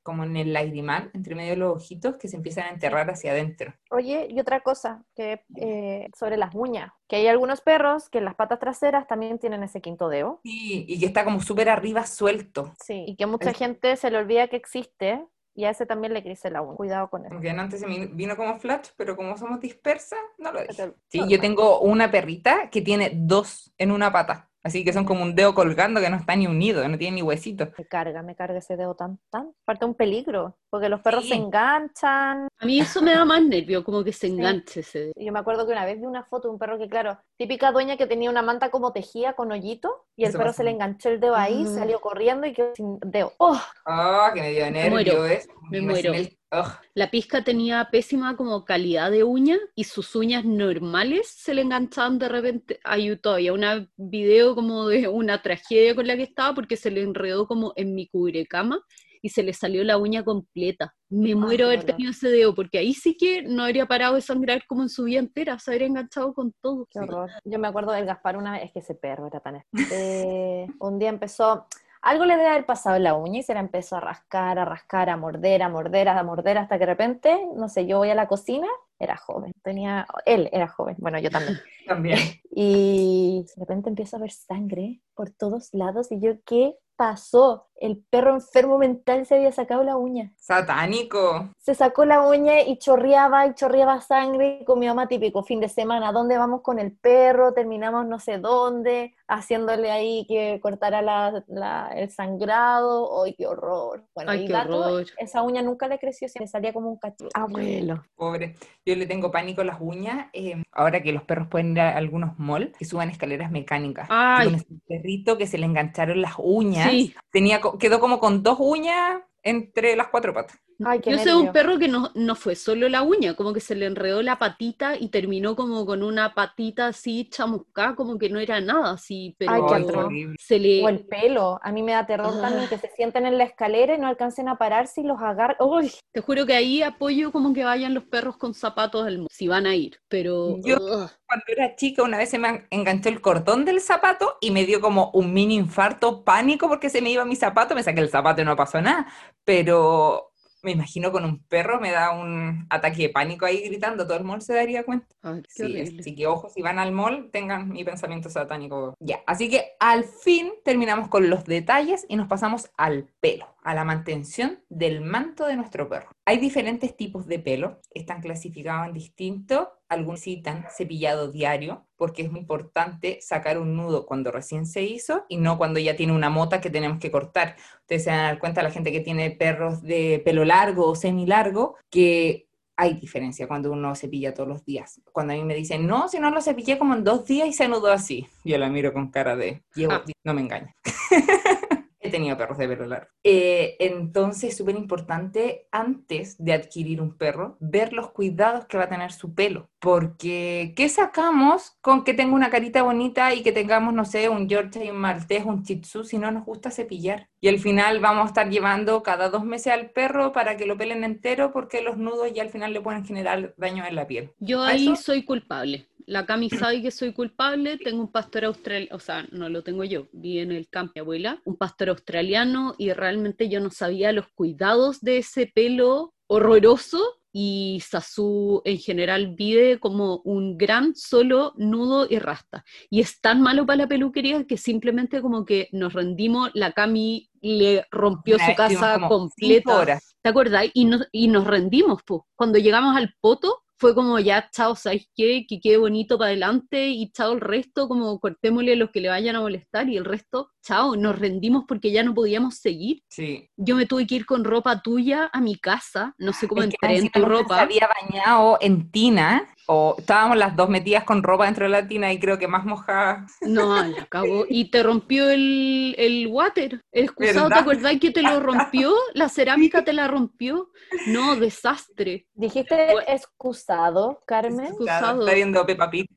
como 0.04 0.24
en 0.26 0.38
el 0.38 0.54
lagrimal, 0.54 1.10
entre 1.14 1.34
medio 1.36 1.52
de 1.52 1.58
los 1.58 1.76
ojitos, 1.78 2.18
que 2.18 2.28
se 2.28 2.36
empiezan 2.38 2.66
a 2.66 2.70
enterrar 2.70 3.10
hacia 3.10 3.32
adentro. 3.32 3.74
Oye, 3.90 4.28
y 4.30 4.40
otra 4.40 4.60
cosa 4.62 5.04
que 5.16 5.44
eh, 5.56 6.03
sobre 6.18 6.38
las 6.38 6.54
uñas, 6.56 6.92
que 7.08 7.18
hay 7.18 7.28
algunos 7.28 7.62
perros 7.62 8.10
que 8.10 8.20
en 8.20 8.26
las 8.26 8.36
patas 8.36 8.60
traseras 8.60 9.08
también 9.08 9.40
tienen 9.40 9.64
ese 9.64 9.82
quinto 9.82 10.10
dedo. 10.10 10.40
Sí, 10.44 10.86
y 10.88 11.00
que 11.00 11.06
está 11.06 11.24
como 11.24 11.42
súper 11.42 11.70
arriba 11.70 12.06
suelto. 12.06 12.74
Sí, 12.84 13.06
y 13.08 13.16
que 13.16 13.26
mucha 13.26 13.52
Es- 13.52 13.58
gente 13.58 13.96
se 13.96 14.12
le 14.12 14.18
olvida 14.18 14.48
que 14.48 14.56
existe 14.56 15.26
y 15.56 15.66
a 15.66 15.70
ese 15.70 15.86
también 15.86 16.14
le 16.14 16.24
crece 16.24 16.50
la 16.50 16.62
uña. 16.62 16.76
Cuidado 16.76 17.10
con 17.10 17.26
eso. 17.26 17.34
Aunque 17.34 17.50
antes 17.52 17.80
se 17.80 17.88
me 17.88 18.08
vino 18.08 18.36
como 18.36 18.56
flash, 18.60 18.90
pero 18.98 19.16
como 19.16 19.38
somos 19.38 19.60
dispersas, 19.60 20.20
no 20.40 20.52
lo 20.52 20.62
dije. 20.64 20.94
Sí, 21.10 21.22
yo 21.30 21.40
tengo 21.40 21.80
una 21.82 22.10
perrita 22.10 22.70
que 22.70 22.82
tiene 22.82 23.12
dos 23.14 23.72
en 23.78 23.92
una 23.92 24.12
pata. 24.12 24.50
Así 24.66 24.86
que 24.86 24.94
son 24.94 25.04
como 25.04 25.24
un 25.24 25.36
dedo 25.36 25.54
colgando 25.54 26.00
que 26.00 26.10
no 26.10 26.16
está 26.16 26.36
ni 26.38 26.48
unido, 26.48 26.88
no 26.88 26.98
tiene 26.98 27.16
ni 27.16 27.22
huesito. 27.22 27.68
Me 27.78 27.86
carga, 27.86 28.22
me 28.24 28.34
carga 28.36 28.60
ese 28.60 28.78
dedo 28.78 28.96
tan, 28.96 29.20
tan. 29.30 29.52
Aparte 29.64 29.84
un 29.86 29.94
peligro, 29.94 30.58
porque 30.70 30.88
los 30.88 31.02
perros 31.02 31.28
se 31.28 31.36
enganchan. 31.36 32.48
A 32.60 32.66
mí 32.66 32.80
eso 32.80 33.02
me 33.02 33.14
da 33.14 33.26
más 33.26 33.44
nervio, 33.44 33.84
como 33.84 34.04
que 34.04 34.14
se 34.14 34.28
Sí. 34.28 34.34
enganche 34.34 34.80
ese. 34.80 35.12
Yo 35.18 35.34
me 35.34 35.40
acuerdo 35.40 35.66
que 35.66 35.74
una 35.74 35.86
vez 35.86 36.00
vi 36.00 36.06
una 36.06 36.24
foto 36.24 36.48
de 36.48 36.54
un 36.54 36.60
perro 36.60 36.78
que, 36.78 36.88
claro, 36.88 37.20
típica 37.38 37.72
dueña 37.74 37.98
que 37.98 38.08
tenía 38.08 38.30
una 38.30 38.42
manta 38.42 38.70
como 38.72 38.94
tejida 38.94 39.34
con 39.34 39.52
hoyito 39.52 40.06
y 40.16 40.24
el 40.24 40.30
Eso 40.30 40.38
perro 40.38 40.50
pasa 40.52 40.58
se 40.58 40.64
le 40.64 40.72
enganchó 40.72 41.10
el 41.10 41.20
dedo 41.20 41.36
ahí, 41.36 41.66
Ah. 41.68 41.72
salió 41.80 42.00
corriendo 42.00 42.48
y 42.48 42.54
quedó 42.54 42.74
sin 42.76 43.00
dedo. 43.02 43.34
¡Oh! 43.40 43.60
Ah, 43.86 44.32
que 44.34 44.42
me 44.42 44.52
dio 44.52 44.72
nervio 44.72 44.92
muero, 44.92 45.26
eso. 45.26 45.50
me 45.70 45.82
muero. 45.82 46.14
el- 46.14 46.38
ugh. 46.54 46.68
La 46.94 47.10
pizca 47.10 47.44
tenía 47.44 47.90
pésima 47.92 48.36
como 48.36 48.66
calidad 48.66 49.12
de 49.12 49.24
uña 49.24 49.58
y 49.76 49.86
sus 49.86 50.16
uñas 50.16 50.46
normales 50.46 51.28
se 51.28 51.54
le 51.54 51.62
enganchaban 51.62 52.20
de 52.20 52.30
repente. 52.30 52.80
Hay 52.84 53.16
todavía 53.18 53.54
un 53.54 53.90
video 53.98 54.56
como 54.56 54.88
de 54.88 55.08
una 55.08 55.42
tragedia 55.42 55.96
con 55.96 56.08
la 56.08 56.16
que 56.16 56.24
estaba 56.24 56.54
porque 56.54 56.78
se 56.78 56.92
le 56.92 57.02
enredó 57.02 57.48
como 57.48 57.74
en 57.76 57.96
mi 57.96 58.08
cubrecama 58.08 58.82
y 59.24 59.30
se 59.30 59.42
le 59.42 59.54
salió 59.54 59.84
la 59.86 59.98
uña 59.98 60.24
completa. 60.24 60.94
Me 61.10 61.34
muero 61.34 61.58
qué 61.58 61.64
haber 61.64 61.84
tenido 61.86 62.12
ese 62.12 62.30
dedo 62.30 62.54
porque 62.54 62.78
ahí 62.78 62.94
sí 62.94 63.16
que 63.16 63.42
no 63.42 63.64
habría 63.64 63.86
parado 63.86 64.16
de 64.16 64.22
sangrar 64.22 64.68
como 64.68 64.84
en 64.84 64.90
su 64.90 65.06
vida 65.06 65.20
entera, 65.20 65.58
se 65.60 65.72
habría 65.72 65.88
enganchado 65.88 66.34
con 66.34 66.54
todo. 66.62 66.86
Qué 66.92 67.00
horror. 67.00 67.32
Yo 67.46 67.58
me 67.58 67.70
acuerdo 67.70 67.94
del 67.94 68.06
Gaspar 68.06 68.36
una 68.36 68.52
vez, 68.52 68.66
es 68.66 68.72
que 68.74 68.80
ese 68.80 68.96
perro 68.96 69.28
era 69.28 69.40
tan... 69.40 69.64
este, 69.74 70.68
un 70.78 71.00
día 71.00 71.08
empezó, 71.08 71.68
algo 72.04 72.26
le 72.26 72.36
debe 72.38 72.50
haber 72.50 72.66
pasado 72.66 72.98
en 72.98 73.04
la 73.04 73.16
uña 73.16 73.40
y 73.40 73.44
se 73.44 73.54
la 73.54 73.62
empezó 73.62 73.96
a 73.98 74.02
rascar, 74.02 74.60
a 74.60 74.66
rascar, 74.66 75.10
a 75.10 75.18
morder, 75.18 75.64
a 75.64 75.70
morder, 75.70 76.10
a 76.10 76.24
morder, 76.24 76.58
hasta 76.58 76.76
que 76.78 76.82
de 76.82 76.86
repente, 76.88 77.48
no 77.56 77.70
sé, 77.70 77.86
yo 77.88 77.98
voy 78.00 78.10
a 78.10 78.16
la 78.16 78.28
cocina, 78.28 78.68
era 79.00 79.16
joven, 79.18 79.53
tenía, 79.64 80.06
él 80.26 80.50
era 80.52 80.68
joven, 80.68 80.96
bueno, 81.00 81.20
yo 81.20 81.30
también. 81.30 81.60
También. 81.88 82.18
Y 82.56 83.44
de 83.44 83.54
repente 83.62 83.90
empiezo 83.90 84.16
a 84.16 84.20
ver 84.20 84.32
sangre 84.32 85.02
por 85.16 85.32
todos 85.32 85.74
lados 85.74 86.12
y 86.12 86.20
yo, 86.22 86.34
¿qué 86.46 86.76
pasó? 86.96 87.68
El 87.76 87.98
perro 88.10 88.36
enfermo 88.36 88.78
mental 88.78 89.26
se 89.26 89.36
había 89.36 89.52
sacado 89.52 89.84
la 89.84 89.98
uña. 89.98 90.32
Satánico. 90.38 91.50
Se 91.58 91.74
sacó 91.76 92.06
la 92.06 92.22
uña 92.26 92.62
y 92.62 92.78
chorreaba 92.78 93.46
y 93.48 93.56
chorreaba 93.56 94.00
sangre 94.00 94.60
y 94.62 94.66
con 94.66 94.80
mi 94.80 94.88
mamá 94.88 95.08
típico 95.08 95.44
fin 95.44 95.60
de 95.60 95.68
semana, 95.68 96.14
¿dónde 96.14 96.38
vamos 96.38 96.62
con 96.62 96.80
el 96.80 96.96
perro? 96.96 97.54
Terminamos 97.54 98.06
no 98.06 98.20
sé 98.20 98.38
dónde, 98.38 99.16
haciéndole 99.28 99.92
ahí 99.92 100.26
que 100.28 100.60
cortara 100.62 101.02
la- 101.02 101.44
la- 101.48 101.92
el 101.96 102.10
sangrado. 102.10 103.24
¡Ay, 103.24 103.36
qué 103.36 103.48
horror! 103.48 104.06
Bueno, 104.16 104.32
Ay, 104.32 104.46
qué 104.46 104.54
gato, 104.54 104.80
horror. 104.80 105.06
esa 105.18 105.42
uña 105.42 105.62
nunca 105.62 105.88
le 105.90 106.00
creció, 106.00 106.30
se 106.30 106.40
le 106.40 106.48
salía 106.48 106.72
como 106.72 106.90
un 106.90 106.98
cachorro. 106.98 107.32
Abuelo. 107.34 108.04
Pobre. 108.16 108.56
Yo 108.86 108.96
le 108.96 109.06
tengo 109.08 109.30
pánico 109.32 109.53
a 109.62 109.66
las 109.66 109.78
uñas. 109.80 110.28
eh, 110.34 110.64
ahora 110.72 111.02
que 111.02 111.14
los 111.14 111.24
perros 111.24 111.48
pueden 111.50 111.72
ir 111.74 111.80
a 111.82 111.98
algunos 111.98 112.38
malls 112.40 112.76
que 112.78 112.86
suban 112.86 113.10
escaleras 113.10 113.52
mecánicas. 113.52 114.08
Ay. 114.10 114.46
conocí 114.48 114.66
un 114.70 114.82
perrito 114.88 115.38
que 115.38 115.48
se 115.48 115.58
le 115.58 115.66
engancharon 115.66 116.22
las 116.22 116.34
uñas. 116.38 116.90
Sí, 116.90 117.14
Tenía, 117.32 117.62
quedó 117.80 118.00
como 118.00 118.20
con 118.20 118.44
dos 118.44 118.58
uñas 118.60 119.22
entre 119.44 119.96
las 119.96 120.08
cuatro 120.08 120.34
patas. 120.34 120.60
Ay, 120.86 121.00
qué 121.00 121.12
yo 121.12 121.18
sé 121.20 121.26
de 121.30 121.36
un 121.36 121.46
nervio. 121.46 121.54
perro 121.54 121.80
que 121.80 121.88
no, 121.88 122.12
no 122.16 122.36
fue 122.36 122.56
solo 122.56 122.90
la 122.90 123.02
uña, 123.02 123.36
como 123.36 123.54
que 123.54 123.60
se 123.60 123.76
le 123.76 123.86
enredó 123.86 124.22
la 124.22 124.40
patita 124.40 124.96
y 124.98 125.10
terminó 125.10 125.56
como 125.56 125.86
con 125.86 126.04
una 126.04 126.34
patita 126.34 126.88
así 126.88 127.30
chamuscada, 127.30 127.96
como 127.96 128.18
que 128.18 128.30
no 128.30 128.40
era 128.40 128.60
nada 128.62 128.92
así, 128.92 129.36
pero 129.38 129.52
Ay, 129.54 129.86
qué 129.86 130.34
se 130.40 130.60
le... 130.60 130.84
O 130.84 130.90
el 130.90 131.06
pelo. 131.06 131.60
A 131.64 131.72
mí 131.72 131.84
me 131.84 131.92
da 131.94 132.06
terror 132.06 132.40
también 132.42 132.66
Ah. 132.66 132.70
que 132.70 132.78
se 132.78 132.90
sienten 132.96 133.26
en 133.26 133.38
la 133.38 133.44
escalera 133.44 133.96
y 133.96 134.00
no 134.00 134.08
alcancen 134.08 134.48
a 134.50 134.58
pararse 134.58 135.02
y 135.02 135.04
los 135.04 135.20
agarren. 135.22 135.58
¡Uy! 135.60 135.92
Te 136.12 136.22
juro 136.22 136.46
que 136.46 136.54
ahí 136.54 136.82
apoyo 136.84 137.32
como 137.32 137.54
que 137.54 137.64
vayan 137.64 137.94
los 137.94 138.04
perros 138.06 138.38
con 138.38 138.54
zapatos 138.54 139.06
al 139.08 139.28
si 139.30 139.48
van 139.48 139.66
a 139.66 139.76
ir, 139.76 140.00
pero 140.08 140.58
Yo- 140.64 140.78
ugh, 140.78 141.10
Cuando 141.26 141.46
era 141.48 141.76
chica, 141.76 142.04
una 142.04 142.18
vez 142.18 142.30
se 142.30 142.38
me 142.38 142.68
enganchó 142.70 143.10
el 143.10 143.20
cordón 143.22 143.66
del 143.66 143.82
zapato 143.82 144.38
y 144.40 144.52
me 144.52 144.66
dio 144.66 144.82
como 144.82 145.10
un 145.14 145.34
mini 145.34 145.56
infarto, 145.56 146.24
pánico 146.24 146.68
porque 146.68 146.90
se 146.90 147.02
me 147.02 147.10
iba 147.10 147.26
mi 147.26 147.36
zapato. 147.36 147.74
Me 147.74 147.82
saqué 147.84 148.02
el 148.02 148.10
zapato 148.10 148.42
y 148.42 148.46
no 148.46 148.56
pasó 148.56 148.80
nada. 148.82 149.08
Pero 149.44 150.33
me 150.64 150.72
imagino 150.72 151.12
con 151.12 151.26
un 151.26 151.44
perro 151.44 151.80
me 151.80 151.92
da 151.92 152.12
un 152.12 152.66
ataque 152.70 153.04
de 153.04 153.10
pánico 153.10 153.46
ahí 153.46 153.62
gritando. 153.68 154.08
Todo 154.08 154.18
el 154.18 154.24
mall 154.24 154.42
se 154.42 154.54
daría 154.54 154.84
cuenta. 154.84 155.08
ay, 155.22 155.44
Sí, 155.50 155.98
así 156.00 156.16
que 156.16 156.26
ojo, 156.26 156.50
si 156.50 156.62
van 156.62 156.80
al 156.80 156.92
mall, 156.92 157.30
tengan 157.32 157.70
mi 157.70 157.84
pensamiento 157.84 158.30
satánico. 158.30 158.96
Ya, 159.00 159.22
así 159.28 159.50
que 159.50 159.74
al 159.80 160.06
fin 160.06 160.52
terminamos 160.64 161.10
con 161.10 161.30
los 161.30 161.44
detalles 161.44 162.06
y 162.08 162.16
nos 162.16 162.28
pasamos 162.28 162.72
al 162.78 163.08
pelo, 163.20 163.48
a 163.62 163.76
la 163.76 163.84
mantención 163.84 164.64
del 164.70 165.02
manto 165.02 165.46
de 165.46 165.58
nuestro 165.58 165.90
perro. 165.90 166.10
Hay 166.26 166.38
diferentes 166.38 166.96
tipos 166.96 167.28
de 167.28 167.40
pelo, 167.40 167.82
están 167.92 168.22
clasificados 168.22 168.88
en 168.88 168.94
distintos. 168.94 169.68
Algunos 169.94 170.22
citan 170.22 170.66
cepillado 170.76 171.32
diario, 171.32 171.86
porque 171.96 172.24
es 172.24 172.32
muy 172.32 172.42
importante 172.42 173.20
sacar 173.22 173.58
un 173.58 173.76
nudo 173.76 174.06
cuando 174.06 174.32
recién 174.32 174.66
se 174.66 174.84
hizo 174.84 175.26
y 175.30 175.38
no 175.38 175.58
cuando 175.58 175.80
ya 175.80 175.96
tiene 175.96 176.14
una 176.14 176.30
mota 176.30 176.60
que 176.62 176.70
tenemos 176.70 177.00
que 177.00 177.12
cortar. 177.12 177.56
Ustedes 177.82 178.04
se 178.04 178.10
van 178.10 178.20
a 178.20 178.24
dar 178.24 178.40
cuenta, 178.40 178.64
la 178.64 178.72
gente 178.72 178.92
que 178.92 179.00
tiene 179.00 179.32
perros 179.32 179.82
de 179.82 180.22
pelo 180.24 180.44
largo 180.46 180.88
o 180.88 180.96
semilargo, 180.96 181.76
que 181.90 182.48
hay 182.76 182.96
diferencia 182.96 183.48
cuando 183.48 183.72
uno 183.72 183.94
cepilla 183.96 184.34
todos 184.34 184.50
los 184.50 184.66
días. 184.66 185.00
Cuando 185.12 185.34
a 185.34 185.36
mí 185.36 185.44
me 185.44 185.54
dicen, 185.56 185.86
no, 185.86 186.08
si 186.10 186.20
no 186.20 186.32
lo 186.32 186.42
cepillé 186.42 186.78
como 186.80 186.96
en 186.96 187.04
dos 187.04 187.26
días 187.26 187.48
y 187.48 187.54
se 187.54 187.66
anudó 187.66 187.92
así. 187.92 188.28
Yo 188.44 188.58
la 188.58 188.68
miro 188.70 188.92
con 188.94 189.12
cara 189.12 189.36
de, 189.36 189.64
llevo, 189.76 189.94
Ah. 189.94 190.04
no 190.24 190.34
me 190.34 190.42
engaña. 190.42 190.76
He 192.06 192.10
tenido 192.10 192.36
perros 192.38 192.58
de 192.58 192.68
pelo 192.68 192.86
largo. 192.86 193.08
Eh, 193.24 193.78
entonces, 193.80 194.50
es 194.50 194.58
súper 194.58 194.76
importante 194.76 195.68
antes 195.72 196.36
de 196.38 196.52
adquirir 196.52 197.00
un 197.00 197.16
perro, 197.18 197.56
ver 197.62 197.94
los 197.94 198.12
cuidados 198.12 198.66
que 198.66 198.78
va 198.78 198.84
a 198.84 198.90
tener 198.90 199.14
su 199.14 199.34
pelo. 199.34 199.70
Porque, 199.84 200.72
¿qué 200.78 200.88
sacamos 200.88 201.74
con 201.82 202.06
que 202.06 202.14
tenga 202.14 202.34
una 202.34 202.50
carita 202.50 202.84
bonita 202.84 203.34
y 203.34 203.44
que 203.44 203.52
tengamos, 203.52 203.94
no 203.94 204.06
sé, 204.06 204.30
un 204.30 204.48
Yorkshire, 204.48 204.94
un 204.94 204.98
Maltés, 204.98 205.44
un 205.44 205.62
Shih 205.62 205.82
Tzu, 205.82 206.06
si 206.06 206.18
no 206.18 206.32
nos 206.32 206.46
gusta 206.46 206.72
cepillar? 206.72 207.28
Y 207.42 207.50
al 207.50 207.60
final 207.60 208.00
vamos 208.00 208.24
a 208.24 208.28
estar 208.28 208.50
llevando 208.50 209.04
cada 209.04 209.28
dos 209.28 209.44
meses 209.44 209.74
al 209.74 209.90
perro 209.90 210.32
para 210.32 210.56
que 210.56 210.66
lo 210.66 210.78
pelen 210.78 211.04
entero 211.04 211.52
porque 211.52 211.82
los 211.82 211.98
nudos 211.98 212.32
ya 212.34 212.44
al 212.44 212.50
final 212.50 212.72
le 212.72 212.80
pueden 212.80 213.04
generar 213.04 213.54
daño 213.58 213.86
en 213.86 213.96
la 213.96 214.08
piel. 214.08 214.32
Yo 214.40 214.62
¿A 214.62 214.70
ahí 214.70 214.86
eso? 214.86 214.96
soy 214.96 215.24
culpable. 215.24 215.86
La 216.06 216.26
Cami 216.26 216.50
sabe 216.50 216.82
que 216.82 216.90
soy 216.90 217.12
culpable. 217.12 217.78
Tengo 217.78 218.00
un 218.00 218.12
pastor 218.12 218.46
australiano, 218.46 218.96
o 218.96 219.00
sea, 219.00 219.28
no 219.34 219.50
lo 219.50 219.64
tengo 219.64 219.84
yo, 219.84 220.08
vi 220.14 220.40
en 220.40 220.54
el 220.54 220.70
campo 220.70 220.94
mi 220.96 221.02
abuela, 221.02 221.42
un 221.44 221.58
pastor 221.58 221.90
australiano 221.90 222.74
y 222.78 222.94
realmente 222.94 223.50
yo 223.50 223.60
no 223.60 223.70
sabía 223.70 224.14
los 224.14 224.30
cuidados 224.30 225.02
de 225.02 225.18
ese 225.18 225.52
pelo 225.54 226.14
horroroso 226.28 227.02
y 227.34 227.82
Sasu 227.86 228.62
en 228.64 228.78
general 228.78 229.34
vive 229.36 229.80
como 229.80 230.22
un 230.24 230.56
gran 230.56 230.96
solo 230.96 231.54
nudo 231.58 232.06
y 232.08 232.20
rasta. 232.20 232.64
Y 232.92 233.02
es 233.02 233.20
tan 233.20 233.42
malo 233.42 233.66
para 233.66 233.78
la 233.78 233.88
peluquería 233.88 234.46
que 234.46 234.56
simplemente 234.56 235.20
como 235.22 235.44
que 235.44 235.68
nos 235.72 235.94
rendimos, 235.94 236.52
la 236.54 236.74
Cami 236.74 237.32
le 237.42 237.86
rompió 237.90 238.38
su 238.38 238.56
casa 238.56 239.00
completa. 239.08 240.00
¿Te 240.22 240.30
acordás? 240.30 240.70
Y 240.74 240.86
nos, 240.86 241.08
y 241.12 241.28
nos 241.28 241.46
rendimos, 241.46 242.04
po. 242.04 242.28
Cuando 242.36 242.60
llegamos 242.60 242.96
al 242.96 243.16
poto, 243.20 243.64
fue 243.78 243.96
como 243.96 244.20
ya, 244.20 244.50
chao, 244.52 244.76
¿sabes 244.76 245.10
qué? 245.16 245.46
Que 245.48 245.60
quede 245.60 245.78
bonito 245.78 246.18
para 246.18 246.30
adelante 246.30 246.90
y 246.90 247.12
chao 247.12 247.34
el 247.34 247.42
resto, 247.42 247.88
como 247.88 248.20
cortémosle 248.20 248.76
los 248.76 248.92
que 248.92 249.02
le 249.02 249.10
vayan 249.10 249.36
a 249.36 249.42
molestar 249.42 249.90
y 249.90 249.98
el 249.98 250.06
resto 250.06 250.53
chao, 250.64 250.96
nos 250.96 251.20
rendimos 251.20 251.66
porque 251.68 251.92
ya 251.92 252.04
no 252.04 252.14
podíamos 252.14 252.56
seguir. 252.58 253.02
Sí. 253.10 253.50
Yo 253.58 253.76
me 253.76 253.86
tuve 253.86 254.08
que 254.08 254.16
ir 254.16 254.26
con 254.26 254.44
ropa 254.44 254.82
tuya 254.82 255.30
a 255.32 255.42
mi 255.42 255.56
casa, 255.58 256.16
no 256.18 256.34
sé 256.34 256.48
cómo 256.48 256.62
Es 256.62 256.70
que 256.70 256.78
entré 256.82 256.98
en 257.00 257.12
tu 257.12 257.20
Se 257.20 257.26
ropa. 257.26 257.62
había 257.62 257.90
bañado 258.02 258.58
en 258.62 258.90
tina, 258.92 259.48
o 259.68 259.96
estábamos 259.98 260.38
las 260.38 260.56
dos 260.56 260.70
metidas 260.70 261.04
con 261.04 261.24
ropa 261.24 261.46
dentro 261.46 261.66
de 261.66 261.70
la 261.72 261.88
tina 261.88 262.12
y 262.12 262.20
creo 262.20 262.38
que 262.38 262.48
más 262.48 262.66
mojada. 262.66 263.26
No, 263.42 263.76
la 263.84 264.06
cagó. 264.08 264.46
Y 264.50 264.72
te 264.72 264.84
rompió 264.84 265.30
el, 265.30 265.96
el 265.98 266.28
water. 266.28 266.82
El 266.92 267.06
excusado, 267.06 267.50
¿te 267.50 267.56
acordás 267.56 268.00
que 268.00 268.12
te 268.12 268.22
lo 268.22 268.40
rompió? 268.42 268.94
La 269.14 269.30
cerámica 269.30 269.84
te 269.84 269.94
la 269.94 270.08
rompió. 270.08 270.70
No, 271.08 271.36
desastre. 271.36 272.28
Dijiste 272.34 272.76
excusado, 273.08 274.22
Carmen. 274.26 274.66
Excusado. 274.68 275.22
Está 275.22 275.34
viendo 275.34 275.66
Peppa 275.66 275.90
Pig. 275.90 276.08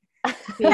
Sí. 0.57 0.65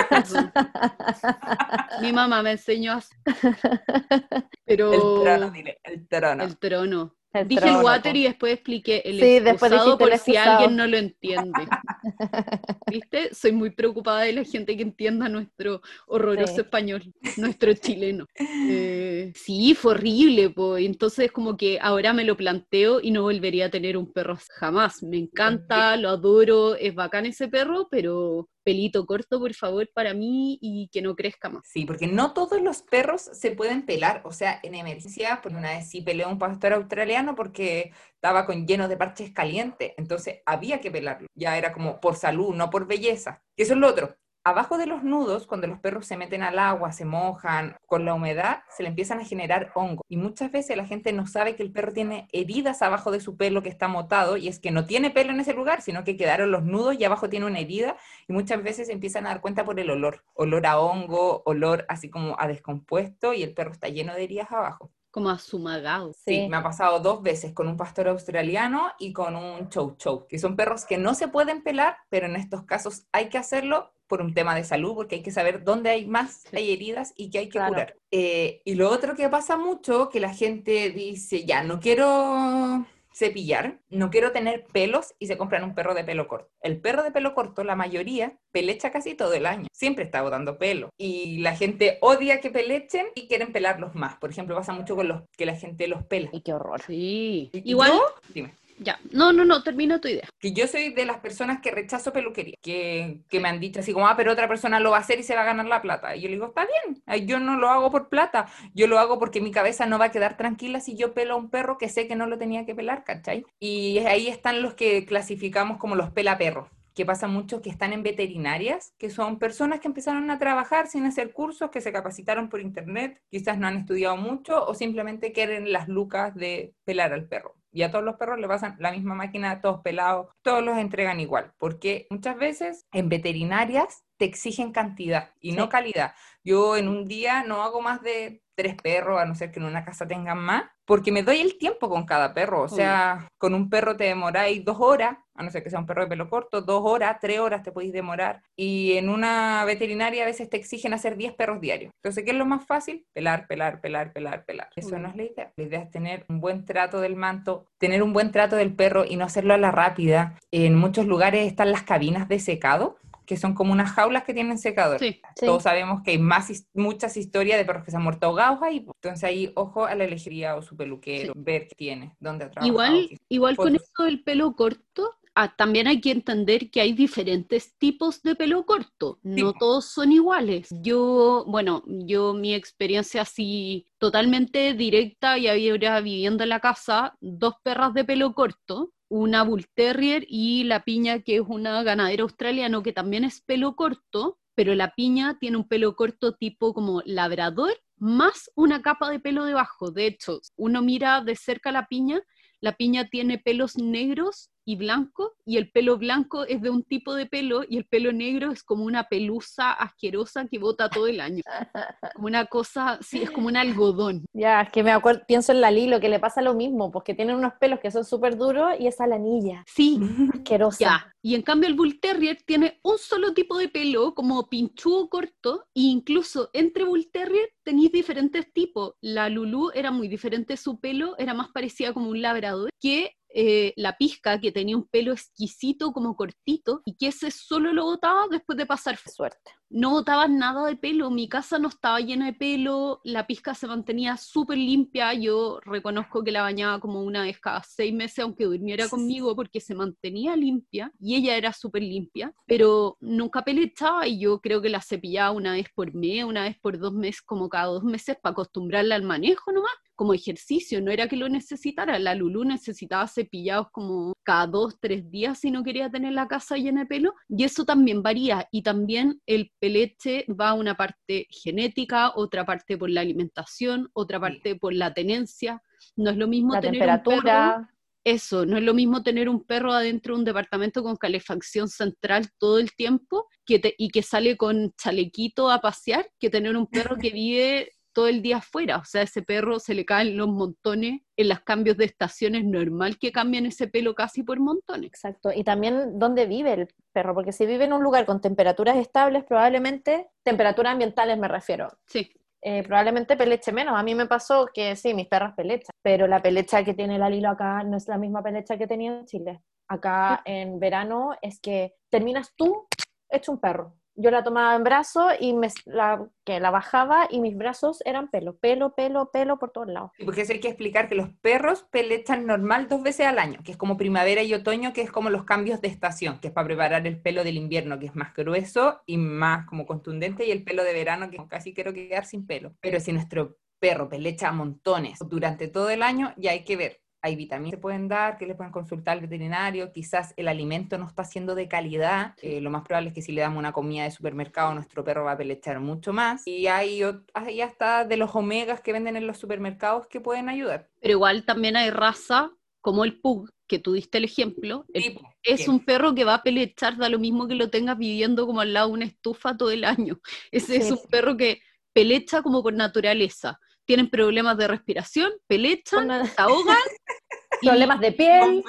Mi 2.01 2.13
mamá 2.13 2.43
me 2.43 2.53
enseñó 2.53 2.93
a... 2.93 3.03
Pero... 4.65 4.93
El 4.93 5.25
trono, 5.25 5.51
dile, 5.51 5.79
el 5.85 6.07
trono. 6.09 6.45
El 6.45 6.59
trono. 6.59 7.17
El 7.35 7.49
Dije 7.49 7.63
trono, 7.63 7.79
el 7.79 7.85
water 7.87 8.15
y 8.15 8.25
después 8.25 8.53
expliqué 8.53 9.01
el 9.07 9.19
Sí, 9.19 9.37
excusado 9.37 9.97
por 9.97 10.13
el 10.13 10.19
si 10.19 10.33
excusado. 10.33 10.51
alguien 10.59 10.77
no 10.77 10.87
lo 10.87 10.99
entiende. 10.99 11.63
¿Viste? 12.91 13.35
Soy 13.35 13.53
muy 13.53 13.71
preocupada 13.71 14.21
de 14.21 14.35
la 14.35 14.45
gente 14.45 14.77
que 14.77 14.83
entienda 14.83 15.31
nuestro 15.31 15.81
horroroso 16.09 16.57
Sí. 16.57 16.61
español, 16.61 17.03
nuestro 17.39 17.73
chileno. 17.73 18.27
Eh, 18.75 19.33
sí, 19.35 19.75
fue 19.75 19.93
horrible, 19.93 20.51
po. 20.51 20.79
y 20.79 20.87
entonces 20.87 21.33
como 21.33 21.57
que 21.57 21.79
ahora 21.81 22.13
me 22.13 22.25
lo 22.25 22.37
planteo 22.37 23.01
y 23.01 23.11
no 23.11 23.23
volvería 23.23 23.67
a 23.67 23.71
tener 23.71 23.97
un 23.97 24.13
perro 24.13 24.37
jamás. 24.59 25.03
Me 25.03 25.17
encanta, 25.19 25.97
lo 25.97 26.11
adoro, 26.11 26.75
es 26.77 26.95
bacán 26.95 27.27
ese 27.27 27.49
perro, 27.49 27.89
pero 27.91 28.49
pelito 28.63 29.07
corto, 29.07 29.39
por 29.39 29.55
favor, 29.55 29.89
para 29.95 30.15
mí 30.15 30.59
y 30.61 30.89
que 30.93 31.03
no 31.03 31.15
crezca 31.15 31.49
más. 31.49 31.63
Sí, 31.67 31.85
porque 31.85 32.07
no 32.07 32.33
todos 32.33 32.61
los 32.61 32.83
perros 32.83 33.23
se 33.23 33.51
pueden 33.53 33.85
pelar. 33.85 34.23
O 34.25 34.33
sea, 34.33 34.59
en 34.63 34.75
emergencia, 34.75 35.41
por 35.43 35.53
una 35.53 35.71
vez 35.71 35.89
sí 35.89 36.01
peleó 36.03 36.29
un 36.29 36.39
pastor 36.39 36.75
australiano 36.75 37.35
porque 37.35 37.93
estaba 38.15 38.47
con 38.47 38.67
lleno 38.67 38.89
de 38.89 38.97
parches 38.97 39.33
calientes. 39.33 39.93
Entonces 39.97 40.41
había 40.47 40.81
que 40.81 40.91
pelarlo. 40.91 41.29
Ya 41.35 41.57
era 41.59 41.73
como 41.73 42.01
por 42.01 42.17
salud, 42.17 42.55
no 42.55 42.71
por 42.71 42.87
belleza. 42.87 43.43
Y 43.57 43.63
eso 43.63 43.75
es 43.75 43.79
lo 43.79 43.89
otro. 43.89 44.17
Abajo 44.45 44.77
de 44.77 44.87
los 44.87 45.05
nudos, 45.05 45.47
cuando 45.47 45.69
los 45.69 45.79
perros 45.79 46.05
se 46.05 46.17
meten 46.17 46.43
al 46.43 46.59
agua, 46.59 46.91
se 46.91 47.05
mojan, 47.05 47.77
con 47.87 48.05
la 48.05 48.13
humedad, 48.15 48.65
se 48.69 48.83
le 48.83 48.89
empiezan 48.89 49.21
a 49.21 49.25
generar 49.25 49.71
hongos. 49.77 50.05
Y 50.09 50.17
muchas 50.17 50.51
veces 50.51 50.77
la 50.77 50.85
gente 50.85 51.13
no 51.13 51.29
sabe 51.29 51.55
que 51.55 51.63
el 51.63 51.71
perro 51.71 51.93
tiene 51.93 52.27
heridas 52.33 52.83
abajo 52.83 53.13
de 53.13 53.21
su 53.21 53.37
pelo 53.37 53.63
que 53.63 53.69
está 53.69 53.87
motado, 53.87 54.37
y 54.37 54.49
es 54.49 54.59
que 54.59 54.73
no 54.73 54.85
tiene 54.85 55.11
pelo 55.11 55.31
en 55.31 55.39
ese 55.39 55.55
lugar, 55.55 55.81
sino 55.81 56.03
que 56.03 56.17
quedaron 56.17 56.51
los 56.51 56.65
nudos 56.65 56.97
y 56.99 57.05
abajo 57.05 57.29
tiene 57.29 57.47
una 57.47 57.61
herida, 57.61 57.97
y 58.27 58.33
muchas 58.33 58.61
veces 58.65 58.89
se 58.89 58.93
empiezan 58.93 59.27
a 59.27 59.29
dar 59.29 59.41
cuenta 59.43 59.65
por 59.65 59.79
el 59.79 59.89
olor. 59.91 60.25
Olor 60.35 60.67
a 60.67 60.81
hongo, 60.81 61.45
olor 61.47 61.87
así 61.89 62.11
como 62.11 62.35
a 62.41 62.49
descompuesto, 62.49 63.35
y 63.35 63.45
el 63.45 63.55
perro 63.55 63.71
está 63.71 63.91
lleno 63.91 64.13
de 64.13 64.25
heridas 64.25 64.51
abajo. 64.51 64.91
Como 65.13 65.31
asumagado. 65.31 66.15
Sí, 66.15 66.21
Sí. 66.25 66.49
me 66.49 66.57
ha 66.57 66.63
pasado 66.63 66.99
dos 66.99 67.23
veces 67.23 67.53
con 67.53 67.69
un 67.69 67.77
pastor 67.77 68.09
australiano 68.09 68.91
y 68.99 69.13
con 69.13 69.37
un 69.37 69.69
chow 69.69 69.95
chow, 69.99 70.27
que 70.27 70.39
son 70.39 70.57
perros 70.57 70.85
que 70.85 70.99
no 70.99 71.15
se 71.15 71.29
pueden 71.29 71.63
pelar, 71.63 71.99
pero 72.09 72.27
en 72.27 72.35
estos 72.35 72.65
casos 72.65 73.07
hay 73.13 73.29
que 73.29 73.39
hacerlo 73.39 73.93
por 74.13 74.21
un 74.21 74.35
tema 74.35 74.55
de 74.55 74.63
salud, 74.63 74.95
porque 74.95 75.15
hay 75.15 75.23
que 75.23 75.31
saber 75.31 75.65
dónde 75.65 75.89
hay 75.89 76.05
más, 76.05 76.43
Sí. 76.51 76.57
hay 76.59 76.73
heridas 76.75 77.15
y 77.17 77.31
que 77.31 77.39
hay 77.39 77.47
que 77.47 77.53
Claro. 77.53 77.69
curar. 77.73 77.97
Eh, 78.11 78.61
y 78.67 78.75
lo 78.75 78.91
otro 78.91 79.17
que 79.17 79.27
pasa 79.31 79.57
mucho, 79.57 80.11
que 80.11 80.21
la 80.21 80.35
gente 80.35 80.91
dice, 80.91 81.47
ya, 81.47 81.63
no 81.65 81.81
quiero 81.81 82.85
cepillar, 83.15 83.79
no 83.89 84.11
quiero 84.11 84.33
tener 84.33 84.65
pelos 84.73 85.15
y 85.19 85.29
se 85.29 85.39
compran 85.39 85.65
un 85.65 85.75
perro 85.75 85.95
de 85.95 86.05
pelo 86.05 86.29
corto. 86.29 86.51
El 86.61 86.79
perro 86.79 87.03
de 87.03 87.11
pelo 87.11 87.35
corto, 87.35 87.65
la 87.65 87.75
mayoría, 87.75 88.37
pelecha 88.51 88.91
casi 88.91 89.15
todo 89.15 89.33
el 89.33 89.47
año. 89.47 89.67
Siempre 89.73 90.05
está 90.05 90.21
botando 90.21 90.59
pelo. 90.59 90.91
Y 90.99 91.39
la 91.39 91.57
gente 91.57 91.97
odia 92.03 92.41
que 92.41 92.51
pelechen 92.51 93.07
y 93.15 93.29
quieren 93.29 93.51
pelarlos 93.53 93.95
más. 93.95 94.17
Por 94.17 94.29
ejemplo, 94.31 94.55
pasa 94.57 94.73
mucho 94.75 94.95
con 94.95 95.09
los 95.09 95.23
que 95.39 95.47
la 95.47 95.57
gente 95.57 95.89
los 95.89 96.05
pela. 96.05 96.29
Y 96.33 96.41
qué 96.43 96.53
horror. 96.53 96.83
Sí. 96.87 97.51
Y 97.53 97.71
Igual, 97.71 97.93
yo, 97.93 98.03
dime, 98.35 98.55
ya. 98.83 98.99
No, 99.11 99.33
no, 99.33 99.45
no, 99.45 99.63
termina 99.63 100.01
tu 100.01 100.09
idea. 100.09 100.29
que 100.39 100.53
yo 100.53 100.67
soy 100.67 100.93
de 100.93 101.05
las 101.05 101.19
personas 101.19 101.61
que 101.61 101.71
rechazo 101.71 102.13
peluquería, 102.13 102.57
que, 102.63 103.21
que 103.29 103.41
me 103.41 103.49
han 103.49 103.61
dicho 103.61 103.81
así 103.81 103.93
como, 103.93 104.09
ah, 104.09 104.17
pero 104.17 104.33
otra 104.33 104.49
persona 104.49 104.81
lo 104.81 104.91
va 104.91 104.99
a 104.99 105.01
hacer 105.01 105.21
y 105.21 105.23
se 105.23 105.35
va 105.35 105.43
a 105.43 105.47
ganar 105.47 105.67
la 105.67 105.83
plata. 105.83 106.17
Y 106.17 106.21
yo 106.21 106.29
le 106.29 106.35
digo, 106.35 106.47
está 106.47 106.67
bien, 106.67 107.27
yo 107.27 107.39
no 107.39 107.57
lo 107.57 107.69
hago 107.69 107.91
por 107.91 108.09
plata, 108.09 108.47
yo 108.75 108.87
lo 108.87 108.99
hago 108.99 109.19
porque 109.19 109.41
mi 109.41 109.51
cabeza 109.51 109.87
no 109.87 109.99
va 109.99 110.07
a 110.07 110.11
quedar 110.11 110.37
tranquila 110.37 110.81
si 110.81 110.97
yo 110.97 111.15
pelo 111.15 111.35
a 111.35 111.37
un 111.37 111.51
perro 111.51 111.79
que 111.79 111.89
sé 111.89 112.07
que 112.09 112.17
no 112.17 112.27
lo 112.27 112.39
tenía 112.39 112.67
que 112.67 112.75
pelar, 112.75 113.05
¿cachai? 113.05 113.45
Y 113.61 113.99
ahí 113.99 114.29
están 114.29 114.63
los 114.63 114.75
que 114.75 115.05
clasificamos 115.05 115.79
como 115.79 115.97
los 115.97 116.11
pelaperros 116.11 116.69
que 116.95 117.07
pasa 117.07 117.27
mucho 117.27 117.63
que 117.63 117.71
están 117.71 117.93
en 117.93 118.03
veterinarias, 118.03 118.95
que 118.99 119.11
son 119.11 119.39
personas 119.39 119.81
que 119.81 119.89
empezaron 119.89 120.31
a 120.31 120.39
trabajar 120.39 120.89
sin 120.89 121.07
hacer 121.07 121.33
cursos, 121.33 121.71
que 121.71 121.81
se 121.81 121.93
capacitaron 121.93 122.49
por 122.49 122.61
internet, 122.61 123.21
quizás 123.31 123.59
no 123.59 123.67
han 123.67 123.79
estudiado 123.79 124.17
mucho 124.17 124.65
o 124.67 124.75
simplemente 124.75 125.33
quieren 125.33 125.73
las 125.73 125.89
lucas 125.89 126.35
de 126.35 126.75
pelar 126.85 127.13
al 127.13 127.27
perro. 127.27 127.57
Y 127.73 127.83
a 127.83 127.91
todos 127.91 128.05
los 128.05 128.17
perros 128.17 128.39
le 128.39 128.47
pasan 128.49 128.77
la 128.79 128.93
misma 128.93 129.15
máquina, 129.15 129.61
todos 129.61 129.81
pelados, 129.81 130.29
todos 130.43 130.63
los 130.63 130.77
entregan 130.77 131.21
igual, 131.21 131.53
porque 131.59 132.07
muchas 132.11 132.37
veces 132.37 132.87
en 132.93 133.09
veterinarias 133.09 134.05
te 134.19 134.27
exigen 134.27 134.73
cantidad 134.73 135.31
y 135.41 135.53
no 135.53 135.69
calidad. 135.69 136.15
Yo 136.45 136.77
en 136.77 136.89
un 136.89 137.09
día 137.09 137.45
no 137.45 137.63
hago 137.63 137.81
más 137.81 138.03
de 138.03 138.42
tres 138.55 138.75
perros, 138.83 139.21
a 139.21 139.25
no 139.25 139.35
ser 139.35 139.51
que 139.51 139.61
en 139.61 139.67
una 139.67 139.85
casa 139.85 140.07
tengan 140.07 140.39
más, 140.39 140.65
porque 140.85 141.13
me 141.13 141.23
doy 141.23 141.41
el 141.41 141.59
tiempo 141.59 141.89
con 141.89 142.05
cada 142.05 142.35
perro. 142.35 142.63
O 142.63 142.69
sea, 142.69 143.29
con 143.39 143.55
un 143.55 143.71
perro 143.71 143.97
te 143.97 144.05
demoráis 144.05 144.65
dos 144.65 144.79
horas, 144.81 145.17
a 145.35 145.43
no 145.43 145.51
ser 145.51 145.63
que 145.63 145.71
sea 145.71 145.79
un 145.79 145.87
perro 145.87 146.03
de 146.03 146.09
pelo 146.09 146.29
corto, 146.29 146.61
dos 146.61 146.83
horas, 146.85 147.17
tres 147.21 147.39
horas 147.39 147.63
te 147.63 147.73
podéis 147.73 147.93
demorar. 147.93 148.43
Y 148.57 148.93
en 148.93 149.09
una 149.09 149.65
veterinaria 149.65 150.23
a 150.23 150.27
veces 150.27 150.51
te 150.51 150.57
exigen 150.57 150.93
hacer 150.93 151.17
10 151.17 151.35
perros 151.35 151.61
diarios. 151.61 151.93
Entonces, 152.03 152.25
¿qué 152.25 152.33
es 152.33 152.37
lo 152.37 152.47
más 152.47 152.67
fácil? 152.67 153.07
Pelar, 153.13 153.47
pelar, 153.47 153.81
pelar, 153.81 154.13
pelar, 154.13 154.45
pelar. 154.45 154.69
Eso 154.77 154.99
no 154.99 155.09
es 155.09 155.17
la 155.17 155.23
idea. 155.23 155.53
La 155.57 155.65
idea 155.65 155.81
es 155.81 155.91
tener 155.91 156.25
un 156.29 156.41
buen 156.41 156.65
trato 156.65 157.01
del 157.01 157.17
manto, 157.17 157.67
tener 157.79 158.03
un 158.03 158.13
buen 158.13 158.31
trato 158.31 158.57
del 158.57 158.75
perro 158.75 159.05
y 159.05 159.17
no 159.17 159.25
hacerlo 159.25 159.55
a 159.55 159.59
la 159.59 159.71
rápida. 159.71 160.39
En 160.51 160.75
muchos 160.75 161.07
lugares 161.07 161.47
están 161.47 161.73
las 161.73 161.83
cabinas 161.83 162.29
de 162.29 162.39
secado 162.39 162.99
que 163.27 163.37
son 163.37 163.55
como 163.55 163.73
unas 163.73 163.93
jaulas 163.93 164.25
que 164.25 164.35
tienen 164.35 164.59
secador. 164.59 164.99
Sí. 164.99 165.21
Sí. 165.37 165.47
Todos 165.47 165.65
sabemos 165.65 166.03
que 166.03 166.13
hay 166.13 166.19
más, 166.19 166.51
muchas 166.75 167.17
historias 167.17 167.59
de 167.59 167.65
perros 167.65 167.85
que 167.85 167.91
se 167.91 167.97
han 167.97 168.03
muerto 168.03 168.27
ahogados 168.27 168.63
ahí. 168.63 168.87
Entonces 168.87 169.25
ahí, 169.25 169.53
ojo 169.55 169.85
a 169.85 169.95
la 169.95 170.05
elegiría 170.05 170.57
o 170.57 170.63
su 170.63 170.77
peluquero, 170.77 171.33
ver 171.37 171.69
qué 171.69 171.75
tiene, 171.75 172.17
dónde 172.21 172.45
ha 172.45 172.51
trabajado. 172.51 172.73
Igual, 172.73 173.21
igual 173.29 173.57
con 173.57 173.77
eso 173.77 174.05
del 174.05 174.23
pelo 174.23 174.55
corto, 174.55 175.17
ah, 175.35 175.55
también 175.57 175.87
hay 175.87 176.01
que 176.01 176.11
entender 176.11 176.71
que 176.71 176.81
hay 176.81 176.93
diferentes 176.93 177.75
tipos 177.79 178.23
de 178.23 178.35
pelo 178.35 178.65
corto, 178.67 179.19
no 179.23 179.53
todos 179.53 179.87
son 179.87 180.13
iguales. 180.13 180.69
Yo, 180.71 181.45
bueno, 181.47 181.83
yo 181.87 182.35
mi 182.35 182.55
experiencia 182.55 183.23
así 183.23 183.87
totalmente 183.99 184.75
directa 184.75 185.39
y 185.39 185.49
había 185.49 186.01
viviendo 186.01 186.43
en 186.43 186.49
la 186.49 186.61
casa 186.61 187.17
dos 187.21 187.55
perras 187.63 187.95
de 187.95 188.05
pelo 188.05 188.35
corto, 188.35 188.93
una 189.13 189.43
Bull 189.43 189.67
Terrier 189.75 190.25
y 190.27 190.65
la 190.65 190.85
piña 190.85 191.21
que 191.21 191.37
es 191.37 191.43
una 191.47 191.83
ganadera 191.83 192.23
australiana 192.23 192.83
que 192.83 192.95
también 192.95 193.25
es 193.25 193.43
pelo 193.43 193.77
corto, 193.77 194.39
pero 194.55 194.75
la 194.75 194.95
piña 194.95 195.37
tiene 195.39 195.59
un 195.59 195.69
pelo 195.69 195.97
corto 195.97 196.35
tipo 196.35 196.73
como 196.73 197.03
labrador 197.05 197.75
más 197.97 198.51
una 198.55 198.81
capa 198.81 199.11
de 199.11 199.21
pelo 199.21 199.45
debajo. 199.45 199.91
De 199.91 200.07
hecho, 200.07 200.41
uno 200.57 200.81
mira 200.81 201.21
de 201.21 201.37
cerca 201.37 201.73
la 201.73 201.89
piña 201.89 202.23
la 202.63 202.77
piña 202.77 203.09
tiene 203.09 203.39
pelos 203.39 203.77
negros 203.77 204.51
y 204.65 204.77
blancos, 204.77 205.33
y 205.45 205.57
el 205.57 205.71
pelo 205.71 205.99
blanco 205.99 206.45
es 206.45 206.63
de 206.63 206.71
un 206.71 206.83
tipo 206.85 207.15
de 207.15 207.27
pelo, 207.27 207.63
y 207.69 207.77
el 207.79 207.85
pelo 207.87 208.13
negro 208.13 208.51
es 208.53 208.63
como 208.63 208.85
una 208.85 209.05
pelusa 209.05 209.73
asquerosa 209.73 210.47
que 210.49 210.59
bota 210.59 210.89
todo 210.89 211.07
el 211.07 211.21
año. 211.21 211.43
Como 212.15 212.27
una 212.27 212.47
cosa, 212.47 212.99
sí, 213.01 213.23
es 213.23 213.31
como 213.31 213.47
un 213.49 213.57
algodón. 213.57 214.25
Ya, 214.33 214.63
es 214.63 214.71
que 214.71 214.83
me 214.83 214.93
acuerdo, 214.93 215.23
pienso 215.27 215.53
en 215.53 215.61
la 215.61 215.71
Lilo, 215.71 215.99
que 216.01 216.09
le 216.09 216.19
pasa 216.21 216.43
lo 216.43 216.55
mismo, 216.55 216.91
porque 216.91 217.15
tienen 217.15 217.37
unos 217.37 217.55
pelos 217.59 217.81
que 217.81 217.91
son 217.91 218.05
súper 218.05 218.37
duros 218.37 218.75
y 218.79 218.87
esa 218.87 219.07
lanilla, 219.07 219.65
Sí, 219.67 219.99
asquerosa. 220.35 220.79
ya. 220.81 221.15
Y 221.23 221.35
en 221.37 221.43
cambio 221.43 221.69
el 221.69 221.75
Bull 221.75 222.01
Terrier 222.01 222.39
tiene 222.45 222.81
un 222.83 222.99
solo 222.99 223.33
tipo 223.33 223.57
de 223.57 223.69
pelo, 223.69 224.15
como 224.15 224.49
pinchudo 224.49 225.09
corto, 225.09 225.67
e 225.75 225.81
incluso 225.83 226.51
entre 226.53 226.85
Bull 226.85 227.09
Terrier 227.13 227.49
tenéis 227.63 227.93
diferentes 227.93 228.53
tipos. 228.53 228.95
La 229.01 229.29
Lulu 229.29 229.71
era 229.73 229.91
muy 229.91 230.09
diferente 230.09 230.57
su 230.57 230.81
pelo, 230.81 231.17
era 231.19 231.33
más 231.35 231.49
parecida 231.51 231.93
como 231.93 232.11
un 232.11 232.21
labrador, 232.21 232.71
que 232.81 233.17
eh, 233.35 233.73
la 233.77 233.97
pizca, 233.97 234.41
que 234.41 234.53
tenía 234.53 234.77
un 234.77 234.87
pelo 234.87 235.13
exquisito, 235.13 235.93
como 235.93 236.17
cortito, 236.17 236.83
y 236.85 236.97
que 236.97 237.09
ese 237.09 237.31
solo 237.31 237.73
lo 237.73 237.85
botaba 237.85 238.27
después 238.31 238.57
de 238.57 238.67
pasar 238.67 238.97
suerte. 238.97 239.53
No 239.73 239.91
botaba 239.91 240.29
nada 240.29 240.67
de 240.67 240.77
pelo, 240.77 241.11
mi 241.11 241.29
casa 241.29 241.59
no 241.59 241.69
estaba 241.69 241.99
llena 242.01 242.27
de 242.27 242.35
pelo, 242.35 243.01
la 243.05 243.27
pizca 243.27 243.55
se 243.55 243.67
mantenía 243.67 244.17
súper 244.17 244.59
limpia, 244.59 245.15
yo 245.15 245.61
reconozco 245.65 246.23
que 246.23 246.31
la 246.31 246.43
bañaba 246.43 246.79
como 246.79 247.03
una 247.03 247.23
vez 247.23 247.41
cada 247.41 247.63
seis 247.63 247.93
meses, 247.95 248.19
aunque 248.21 248.45
durmiera 248.45 248.89
conmigo, 248.89 249.35
porque 249.35 249.61
se 249.61 249.75
mantenía 249.75 250.37
limpia, 250.37 250.93
y 251.01 251.17
ella 251.17 251.37
era 251.37 251.53
súper 251.53 251.83
limpia, 251.83 252.35
pero 252.47 252.99
nunca 253.01 253.43
pelechaba, 253.43 254.07
y 254.07 254.21
yo 254.21 254.41
creo 254.41 254.61
que 254.61 254.69
la 254.69 254.83
cepillaba 254.83 255.31
una 255.31 255.53
vez 255.53 255.69
por 255.75 255.95
mes, 255.95 256.25
una 256.25 256.45
vez 256.45 256.59
por 256.61 256.79
dos 256.79 256.93
meses, 256.93 257.23
como 257.23 257.49
cada 257.49 257.67
dos 257.67 257.85
meses, 257.85 258.17
para 258.23 258.33
acostumbrarla 258.33 258.95
al 258.95 259.05
manejo 259.05 259.53
nomás, 259.53 259.73
como 259.95 260.15
ejercicio, 260.15 260.81
no 260.81 260.91
era 260.91 261.07
que 261.07 261.17
lo 261.17 261.29
necesitara. 261.29 261.99
La 262.01 262.17
Lulu 262.17 262.45
necesitaba 262.45 263.07
cepillados 263.07 263.69
como 263.71 264.15
cada 264.25 264.49
dos, 264.49 264.79
tres 264.81 265.09
días 265.11 265.39
si 265.39 265.53
no 265.53 265.63
quería 265.63 265.91
tener 265.91 266.13
la 266.13 266.27
casa 266.27 266.57
llena 266.57 266.81
de 266.81 266.87
pelo, 266.87 267.15
y 267.29 267.45
eso 267.45 267.65
también 267.65 268.03
varía. 268.03 268.49
Y 268.51 268.63
también 268.63 269.21
el 269.27 269.53
peleche 269.63 270.27
va 270.29 270.49
a 270.51 270.55
una 270.55 270.75
parte 270.77 271.29
genética, 271.31 272.13
otra 272.17 272.45
parte 272.45 272.77
por 272.77 272.91
la 272.91 273.01
alimentación, 273.01 273.89
otra 273.93 274.19
parte 274.19 274.57
por 274.57 274.75
la 274.75 274.93
tenencia. 274.93 275.63
No 275.97 276.11
es 276.11 276.17
lo 276.17 276.27
mismo 276.27 276.55
La 276.55 276.61
tener 276.61 276.81
temperatura. 276.81 277.17
un 277.17 277.23
perro 277.53 277.69
eso, 278.05 278.45
no 278.45 278.57
es 278.57 278.65
lo 278.65 278.75
mismo 278.75 279.05
tener 279.05 279.29
un 279.29 279.45
perro 279.45 279.73
adentro 279.73 280.15
de 280.15 280.19
un 280.19 280.25
departamento 280.25 280.83
con 280.83 280.97
calefacción 280.97 281.69
central 281.69 282.29
todo 282.41 282.59
el 282.59 282.73
tiempo 282.75 283.29
que 283.47 283.61
te- 283.61 283.75
y 283.79 283.91
que 283.91 284.03
sale 284.03 284.37
con 284.37 284.73
chalequito 284.77 285.49
a 285.49 285.61
pasear 285.61 286.11
que 286.19 286.29
tener 286.29 286.57
un 286.57 286.67
perro 286.67 286.97
que 286.97 287.11
vive 287.15 287.71
todo 287.93 288.09
el 288.09 288.23
día 288.23 288.39
afuera. 288.39 288.79
O 288.79 288.85
sea, 288.85 289.03
ese 289.03 289.23
perro 289.23 289.59
se 289.59 289.75
le 289.75 289.85
caen 289.85 290.17
los 290.17 290.29
montones 290.29 291.01
en 291.17 291.29
los 291.29 291.41
cambios 291.41 291.77
de 291.77 291.85
estaciones, 291.85 292.45
normal 292.45 292.99
que 292.99 293.13
cambien 293.13 293.47
ese 293.47 293.69
pelo 293.69 293.95
casi 293.95 294.23
por 294.23 294.41
montones. 294.41 294.87
Exacto. 294.87 295.31
Y 295.35 295.45
también 295.45 295.99
dónde 295.99 296.27
vive 296.27 296.53
el 296.53 296.69
perro, 296.93 297.15
porque 297.15 297.33
si 297.33 297.47
vive 297.47 297.65
en 297.65 297.73
un 297.73 297.83
lugar 297.83 298.07
con 298.07 298.21
temperaturas 298.21 298.77
estables, 298.77 299.25
probablemente, 299.25 300.11
temperaturas 300.23 300.73
ambientales 300.73 301.19
me 301.19 301.29
refiero, 301.29 301.69
Sí, 301.87 302.11
eh, 302.45 302.65
probablemente 302.65 303.17
peleche 303.17 303.53
menos. 303.53 303.79
A 303.79 303.83
mí 303.85 303.95
me 303.95 304.07
pasó 304.07 304.49
que 304.53 304.75
sí, 304.75 304.95
mis 304.95 305.07
perras 305.07 305.35
pelechan, 305.35 305.71
pero 305.81 306.09
la 306.09 306.21
pelecha 306.21 306.65
que 306.65 306.75
tiene 306.75 306.99
la 306.99 307.09
Lilo 307.09 307.31
acá 307.31 307.63
no 307.63 307.77
es 307.77 307.87
la 307.87 307.99
misma 307.99 308.23
pelecha 308.23 308.59
que 308.59 308.67
tenía 308.67 308.99
en 308.99 309.07
Chile. 309.07 309.43
Acá 309.69 310.23
en 310.25 310.59
verano 310.59 311.13
es 311.23 311.41
que 311.41 311.77
terminas 311.89 312.35
tú 312.37 312.67
hecho 313.09 313.33
un 313.33 313.39
perro. 313.39 313.77
Yo 313.95 314.11
la 314.11 314.25
tomaba 314.25 314.55
en 314.57 314.65
brazo 314.65 315.09
y 315.19 315.35
me, 315.35 315.49
la, 315.67 316.07
que 316.25 316.41
la 316.41 316.51
bajaba 316.51 317.09
y 317.11 317.21
mis 317.21 317.37
brazos 317.37 317.83
eran 317.85 318.09
pelo, 318.09 318.37
pelo, 318.37 318.75
pelo, 318.75 319.11
pelo 319.11 319.39
por 319.39 319.51
todos 319.51 319.69
lados. 319.69 319.91
Sí, 319.97 320.05
Porque 320.05 320.23
eso 320.23 320.33
hay 320.33 320.41
que 320.41 320.49
explicar 320.49 320.89
que 320.89 320.95
los 320.95 321.11
perros 321.21 321.67
pelechan 321.71 322.27
normal 322.27 322.69
dos 322.69 322.83
veces 322.83 323.07
al 323.07 323.19
año, 323.19 323.41
que 323.45 323.53
es 323.53 323.59
como 323.59 323.77
primavera 323.77 324.23
y 324.23 324.33
otoño, 324.35 324.73
que 324.73 324.83
es 324.83 324.91
como 324.91 325.11
los 325.11 325.25
cambios 325.25 325.61
de 325.61 325.69
estación, 325.69 326.21
que 326.21 326.29
es 326.29 326.35
para 326.35 326.47
preparar 326.47 326.87
el 326.87 327.01
pelo 327.01 327.25
del 327.25 327.37
invierno, 327.37 327.79
que 327.79 327.87
es 327.87 327.95
más 327.95 328.15
grueso 328.15 328.83
y 328.87 328.97
más 328.97 329.47
como 329.47 329.67
contundente, 329.67 330.27
y 330.27 330.31
el 330.31 330.45
pelo 330.45 330.65
de 330.65 330.73
verano, 330.73 331.11
que 331.11 331.19
casi 331.29 331.53
quiero 331.53 331.73
quedar 331.73 332.07
sin 332.07 332.27
pelo. 332.27 332.55
Pero 332.61 332.81
si 332.81 332.93
nuestro 332.93 333.37
perro 333.59 333.89
pelecha 333.89 334.29
a 334.29 334.33
montones 334.33 334.99
durante 335.09 335.47
todo 335.47 335.71
el 335.71 335.83
año, 335.83 336.13
ya 336.17 336.33
hay 336.33 336.45
que 336.45 336.57
ver. 336.57 336.82
Hay 337.03 337.17
vitaminas 337.17 337.51
que 337.51 337.59
pueden 337.59 337.89
dar, 337.89 338.17
que 338.17 338.27
le 338.27 338.35
pueden 338.37 338.53
consultar 338.53 338.95
al 338.95 339.01
veterinario, 339.01 339.73
quizás 339.73 340.15
el 340.17 340.29
alimento 340.29 340.79
no 340.79 340.87
está 340.87 341.05
siendo 341.05 341.35
de 341.35 341.49
calidad, 341.49 342.15
eh, 342.23 342.41
lo 342.41 342.49
más 342.51 342.63
probable 342.63 342.89
es 342.91 342.95
que 342.95 343.03
si 343.03 343.13
le 343.13 343.21
damos 343.23 343.39
una 343.39 343.53
comida 343.53 343.85
de 343.85 343.91
supermercado, 343.91 344.55
nuestro 344.55 344.85
perro 344.85 345.05
va 345.05 345.13
a 345.13 345.17
pelechar 345.19 345.59
mucho 345.61 345.93
más. 345.93 346.27
Y 346.27 346.47
hay, 346.47 346.81
hay 347.15 347.41
hasta 347.41 347.85
de 347.85 347.97
los 347.97 348.15
omegas 348.15 348.61
que 348.61 348.73
venden 348.73 348.97
en 348.97 349.07
los 349.07 349.19
supermercados 349.19 349.87
que 349.89 350.01
pueden 350.01 350.29
ayudar. 350.29 350.69
pero 350.81 350.93
igual 350.93 351.25
también 351.25 351.57
hay 351.57 351.71
raza 351.71 352.31
como 352.61 352.85
el 352.85 353.01
pug, 353.01 353.29
que 353.49 353.59
tú 353.59 353.73
diste 353.73 353.99
el 353.99 354.05
ejemplo. 354.05 354.65
El 354.73 354.85
Tipo, 354.85 355.01
es 355.25 355.49
un 355.49 355.65
perro 355.65 355.95
que 355.97 356.05
va 356.05 356.15
a 356.15 356.23
pelechar, 356.23 356.77
da 356.77 356.89
lo 356.89 357.01
mismo 357.01 357.27
que 357.27 357.35
lo 357.35 357.51
tengas 357.51 357.77
viviendo 357.77 358.27
como 358.27 358.41
al 358.41 358.53
lado 358.53 358.69
de 358.69 358.75
una 358.75 358.85
estufa 358.85 359.37
todo 359.37 359.51
el 359.51 359.65
año. 359.65 359.99
Ese 360.31 360.57
es 360.57 360.67
Sí. 360.69 360.73
un 360.73 360.79
perro 360.89 361.17
que 361.17 361.41
pelecha 361.73 362.23
como 362.23 362.43
por 362.43 362.53
naturaleza. 362.55 363.41
Tienen 363.65 363.89
problemas 363.89 364.37
de 364.37 364.49
respiración, 364.49 365.13
pelechan, 365.27 366.07
se 366.07 366.15
ahogan 366.17 366.57
y, 367.41 367.49
Problemas 367.49 367.81
de 367.81 367.93
piel. 367.93 368.45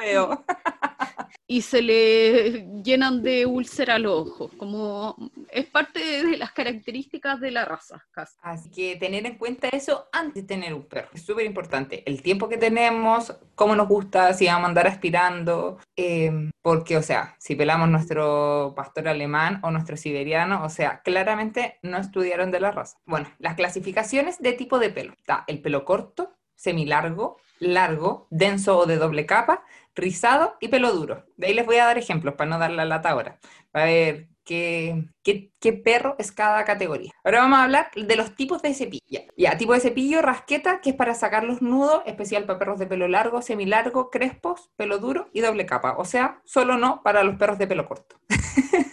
Y 1.47 1.61
se 1.61 1.81
le 1.81 2.65
llenan 2.83 3.21
de 3.21 3.45
úlcera 3.45 3.99
los 3.99 4.27
ojos. 4.27 4.51
Como 4.57 5.15
es 5.49 5.65
parte 5.65 5.99
de 5.99 6.37
las 6.37 6.51
características 6.51 7.39
de 7.39 7.51
la 7.51 7.65
raza, 7.65 8.05
casi. 8.11 8.37
Así 8.41 8.69
que 8.69 8.95
tener 8.95 9.25
en 9.25 9.37
cuenta 9.37 9.69
eso 9.69 10.07
antes 10.11 10.43
de 10.43 10.47
tener 10.47 10.73
un 10.73 10.83
perro. 10.83 11.09
Es 11.13 11.25
súper 11.25 11.45
importante. 11.45 12.03
El 12.05 12.21
tiempo 12.21 12.49
que 12.49 12.57
tenemos, 12.57 13.35
cómo 13.55 13.75
nos 13.75 13.87
gusta, 13.87 14.33
si 14.33 14.47
vamos 14.47 14.63
a 14.63 14.67
andar 14.67 14.87
aspirando. 14.87 15.79
eh, 15.95 16.49
porque, 16.61 16.95
o 16.95 17.03
sea, 17.03 17.35
si 17.39 17.55
pelamos 17.55 17.89
nuestro 17.89 18.73
pastor 18.75 19.09
alemán 19.09 19.59
o 19.63 19.71
nuestro 19.71 19.97
siberiano, 19.97 20.63
o 20.63 20.69
sea, 20.69 21.01
claramente 21.01 21.77
no 21.81 21.97
estudiaron 21.97 22.51
de 22.51 22.61
la 22.61 22.71
raza. 22.71 22.97
Bueno, 23.05 23.27
las 23.39 23.55
clasificaciones 23.55 24.39
de 24.39 24.53
tipo 24.53 24.79
de 24.79 24.89
pelo. 24.89 25.13
Está 25.13 25.43
el 25.47 25.61
pelo 25.61 25.83
corto, 25.83 26.31
semilargo, 26.55 27.37
largo, 27.59 28.27
denso 28.29 28.77
o 28.77 28.85
de 28.85 28.97
doble 28.97 29.25
capa, 29.25 29.63
rizado 29.95 30.55
y 30.59 30.67
pelo 30.69 30.91
duro. 30.93 31.25
De 31.37 31.47
ahí 31.47 31.53
les 31.53 31.65
voy 31.65 31.77
a 31.77 31.85
dar 31.85 31.97
ejemplos 31.97 32.35
para 32.35 32.49
no 32.49 32.59
dar 32.59 32.71
la 32.71 32.85
lata 32.85 33.09
ahora. 33.09 33.39
A 33.73 33.85
ver 33.85 34.29
qué, 34.43 35.05
qué, 35.23 35.51
qué 35.59 35.73
perro 35.73 36.15
es 36.19 36.31
cada 36.31 36.63
categoría. 36.65 37.11
Ahora 37.23 37.39
vamos 37.39 37.59
a 37.59 37.63
hablar 37.63 37.91
de 37.95 38.15
los 38.15 38.35
tipos 38.35 38.61
de 38.61 38.73
cepillo. 38.73 39.21
Ya, 39.37 39.57
tipo 39.57 39.73
de 39.73 39.79
cepillo, 39.79 40.21
rasqueta, 40.21 40.81
que 40.81 40.91
es 40.91 40.95
para 40.95 41.15
sacar 41.15 41.43
los 41.43 41.61
nudos, 41.61 42.03
especial 42.05 42.45
para 42.45 42.59
perros 42.59 42.79
de 42.79 42.87
pelo 42.87 43.07
largo, 43.07 43.41
semilargo, 43.41 44.09
crespos, 44.09 44.69
pelo 44.75 44.99
duro 44.99 45.29
y 45.33 45.41
doble 45.41 45.65
capa. 45.65 45.95
O 45.97 46.05
sea, 46.05 46.41
solo 46.45 46.77
no 46.77 47.01
para 47.03 47.23
los 47.23 47.35
perros 47.35 47.57
de 47.57 47.67
pelo 47.67 47.85
corto. 47.85 48.17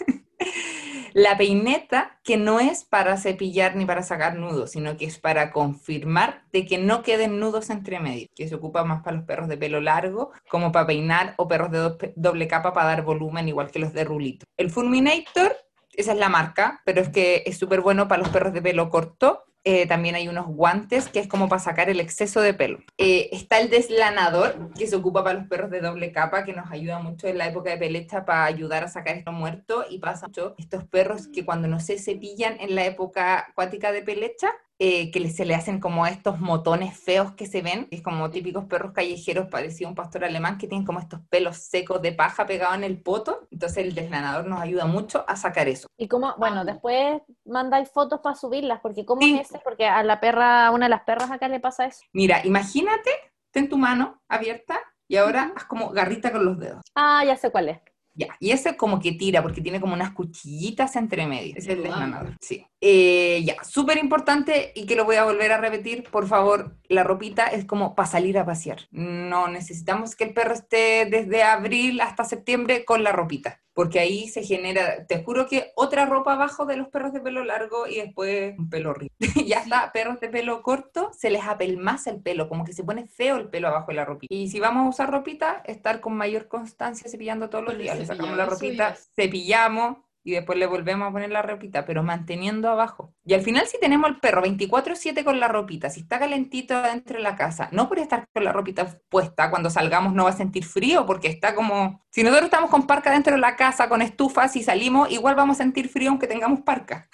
La 1.13 1.37
peineta, 1.37 2.19
que 2.23 2.37
no 2.37 2.59
es 2.59 2.85
para 2.85 3.17
cepillar 3.17 3.75
ni 3.75 3.85
para 3.85 4.01
sacar 4.03 4.35
nudos, 4.35 4.71
sino 4.71 4.95
que 4.97 5.05
es 5.05 5.19
para 5.19 5.51
confirmar 5.51 6.43
de 6.53 6.65
que 6.65 6.77
no 6.77 7.03
queden 7.03 7.39
nudos 7.39 7.69
entre 7.69 7.99
medio, 7.99 8.27
que 8.35 8.47
se 8.47 8.55
ocupa 8.55 8.83
más 8.83 9.03
para 9.03 9.17
los 9.17 9.25
perros 9.25 9.47
de 9.47 9.57
pelo 9.57 9.81
largo, 9.81 10.31
como 10.49 10.71
para 10.71 10.87
peinar, 10.87 11.33
o 11.37 11.47
perros 11.47 11.71
de 11.71 11.77
do- 11.79 11.97
doble 12.15 12.47
capa 12.47 12.73
para 12.73 12.87
dar 12.87 13.01
volumen, 13.03 13.47
igual 13.47 13.71
que 13.71 13.79
los 13.79 13.93
de 13.93 14.03
rulito. 14.05 14.45
El 14.57 14.69
Fulminator, 14.71 15.55
esa 15.93 16.13
es 16.13 16.17
la 16.17 16.29
marca, 16.29 16.81
pero 16.85 17.01
es 17.01 17.09
que 17.09 17.43
es 17.45 17.57
súper 17.57 17.81
bueno 17.81 18.07
para 18.07 18.21
los 18.21 18.31
perros 18.31 18.53
de 18.53 18.61
pelo 18.61 18.89
corto. 18.89 19.43
Eh, 19.63 19.85
también 19.85 20.15
hay 20.15 20.27
unos 20.27 20.47
guantes 20.47 21.07
que 21.07 21.19
es 21.19 21.27
como 21.27 21.47
para 21.47 21.61
sacar 21.61 21.89
el 21.89 21.99
exceso 21.99 22.41
de 22.41 22.53
pelo. 22.53 22.79
Eh, 22.97 23.29
está 23.31 23.59
el 23.59 23.69
deslanador, 23.69 24.71
que 24.73 24.87
se 24.87 24.95
ocupa 24.95 25.23
para 25.23 25.39
los 25.39 25.47
perros 25.47 25.69
de 25.69 25.81
doble 25.81 26.11
capa, 26.11 26.43
que 26.43 26.53
nos 26.53 26.71
ayuda 26.71 26.99
mucho 26.99 27.27
en 27.27 27.37
la 27.37 27.47
época 27.47 27.69
de 27.69 27.77
pelecha 27.77 28.25
para 28.25 28.45
ayudar 28.45 28.83
a 28.83 28.87
sacar 28.87 29.15
esto 29.15 29.31
muerto. 29.31 29.85
Y 29.89 29.99
pasa 29.99 30.27
mucho 30.27 30.55
estos 30.57 30.83
perros 30.85 31.27
que 31.27 31.45
cuando 31.45 31.67
no 31.67 31.79
se 31.79 31.99
cepillan 31.99 32.59
en 32.59 32.75
la 32.75 32.85
época 32.85 33.47
acuática 33.49 33.91
de 33.91 34.01
pelecha, 34.01 34.51
eh, 34.83 35.11
que 35.11 35.29
se 35.29 35.45
le 35.45 35.53
hacen 35.53 35.79
como 35.79 36.07
estos 36.07 36.39
motones 36.39 36.97
feos 36.97 37.33
que 37.33 37.45
se 37.45 37.61
ven, 37.61 37.85
que 37.85 37.97
es 37.97 38.01
como 38.01 38.31
típicos 38.31 38.65
perros 38.65 38.93
callejeros, 38.93 39.47
parecido 39.47 39.87
a 39.87 39.91
un 39.91 39.95
pastor 39.95 40.23
alemán, 40.25 40.57
que 40.57 40.67
tienen 40.67 40.87
como 40.87 40.99
estos 40.99 41.19
pelos 41.29 41.57
secos 41.57 42.01
de 42.01 42.13
paja 42.13 42.47
pegados 42.47 42.77
en 42.77 42.83
el 42.83 42.99
poto. 42.99 43.47
Entonces 43.51 43.77
el 43.85 43.93
deslanador 43.93 44.47
nos 44.47 44.59
ayuda 44.59 44.87
mucho 44.87 45.23
a 45.27 45.35
sacar 45.35 45.67
eso. 45.67 45.85
Y 45.99 46.07
como, 46.07 46.33
bueno, 46.39 46.65
después 46.65 47.21
mandáis 47.45 47.91
fotos 47.91 48.21
para 48.23 48.35
subirlas, 48.35 48.79
porque 48.81 49.05
¿cómo 49.05 49.21
Sí. 49.21 49.37
es 49.37 49.51
ese? 49.51 49.59
Porque 49.63 49.85
a 49.85 50.01
la 50.01 50.19
perra, 50.19 50.65
a 50.65 50.71
una 50.71 50.87
de 50.87 50.89
las 50.89 51.03
perras 51.03 51.29
acá 51.29 51.47
le 51.47 51.59
pasa 51.59 51.85
eso. 51.85 52.01
Mira, 52.11 52.41
imagínate, 52.43 53.11
ten 53.51 53.69
tu 53.69 53.77
mano 53.77 54.19
abierta 54.27 54.79
y 55.07 55.17
ahora 55.17 55.53
haz 55.55 55.65
como 55.65 55.89
garrita 55.91 56.31
con 56.31 56.43
los 56.43 56.57
dedos. 56.57 56.81
Ah, 56.95 57.23
ya 57.23 57.35
sé 57.35 57.51
cuál 57.51 57.69
es. 57.69 57.79
Ya, 58.13 58.35
y 58.39 58.51
ese 58.51 58.75
como 58.75 58.99
que 58.99 59.13
tira 59.13 59.41
porque 59.41 59.61
tiene 59.61 59.79
como 59.79 59.93
unas 59.93 60.11
cuchillitas 60.11 60.95
entre 60.97 61.25
medio. 61.27 61.53
Es 61.55 61.67
el 61.67 61.77
Wow. 61.77 61.85
deslanador, 61.85 62.35
sí. 62.41 62.65
Eh, 62.81 63.41
ya, 63.45 63.55
súper 63.63 63.97
importante 63.99 64.73
y 64.75 64.85
que 64.85 64.95
lo 64.95 65.05
voy 65.05 65.15
a 65.15 65.23
volver 65.23 65.51
a 65.53 65.57
repetir, 65.57 66.03
por 66.11 66.27
favor, 66.27 66.75
la 66.89 67.03
ropita 67.03 67.47
es 67.47 67.63
como 67.65 67.95
para 67.95 68.09
salir 68.09 68.37
a 68.37 68.45
pasear. 68.45 68.81
No 68.91 69.47
necesitamos 69.47 70.15
que 70.15 70.25
el 70.25 70.33
perro 70.33 70.53
esté 70.53 71.05
desde 71.05 71.43
abril 71.43 72.01
hasta 72.01 72.25
septiembre 72.25 72.83
con 72.83 73.03
la 73.03 73.11
ropita, 73.13 73.61
porque 73.73 73.99
ahí 73.99 74.27
se 74.27 74.43
genera, 74.43 75.05
te 75.05 75.23
juro 75.23 75.47
que 75.47 75.71
otra 75.75 76.05
ropa 76.05 76.33
abajo 76.33 76.65
de 76.65 76.77
los 76.77 76.89
perros 76.89 77.13
de 77.13 77.21
pelo 77.21 77.43
largo 77.43 77.87
y 77.87 77.95
después 77.97 78.57
un 78.57 78.69
pelo 78.69 78.91
horrible. 78.91 79.15
ya 79.47 79.59
está, 79.59 79.91
perros 79.91 80.19
de 80.19 80.29
pelo 80.29 80.61
corto, 80.61 81.11
se 81.13 81.29
les 81.29 81.43
apelmaza 81.43 82.09
el 82.09 82.21
pelo, 82.21 82.49
como 82.49 82.65
que 82.65 82.73
se 82.73 82.83
pone 82.83 83.07
feo 83.07 83.37
el 83.37 83.49
pelo 83.49 83.69
abajo 83.69 83.87
de 83.87 83.93
la 83.95 84.05
ropita. 84.05 84.33
Y 84.33 84.49
si 84.49 84.59
vamos 84.59 84.85
a 84.85 84.89
usar 84.89 85.11
ropita, 85.11 85.61
estar 85.65 86.01
con 86.01 86.13
mayor 86.13 86.47
constancia 86.47 87.09
cepillando 87.09 87.49
todos 87.49 87.65
los 87.65 87.77
días. 87.77 87.97
Le 87.97 88.05
sacamos 88.05 88.35
la 88.35 88.45
ropita, 88.45 88.95
cepillamos 89.15 89.97
y 90.23 90.31
después 90.31 90.57
le 90.57 90.65
volvemos 90.65 91.07
a 91.07 91.11
poner 91.11 91.31
la 91.31 91.41
ropita, 91.41 91.85
pero 91.85 92.03
manteniendo 92.03 92.69
abajo. 92.69 93.13
Y 93.25 93.33
al 93.33 93.41
final 93.41 93.65
si 93.67 93.79
tenemos 93.79 94.09
al 94.09 94.19
perro 94.19 94.41
24/7 94.43 95.23
con 95.23 95.39
la 95.39 95.47
ropita, 95.47 95.89
si 95.89 96.01
está 96.01 96.19
calentito 96.19 96.81
dentro 96.81 97.17
de 97.17 97.23
la 97.23 97.35
casa, 97.35 97.69
no 97.71 97.87
por 97.89 97.99
estar 97.99 98.27
con 98.33 98.43
la 98.43 98.51
ropita 98.51 98.99
puesta, 99.09 99.49
cuando 99.49 99.69
salgamos 99.69 100.13
no 100.13 100.25
va 100.25 100.31
a 100.31 100.33
sentir 100.33 100.65
frío 100.65 101.05
porque 101.05 101.27
está 101.27 101.55
como... 101.55 102.01
Si 102.09 102.23
nosotros 102.23 102.45
estamos 102.45 102.69
con 102.69 102.87
parca 102.87 103.11
dentro 103.11 103.33
de 103.33 103.39
la 103.39 103.55
casa, 103.55 103.87
con 103.87 104.01
estufas, 104.01 104.55
y 104.57 104.63
salimos, 104.63 105.09
igual 105.11 105.35
vamos 105.35 105.57
a 105.57 105.63
sentir 105.63 105.87
frío 105.87 106.09
aunque 106.09 106.27
tengamos 106.27 106.61
parca. 106.61 107.07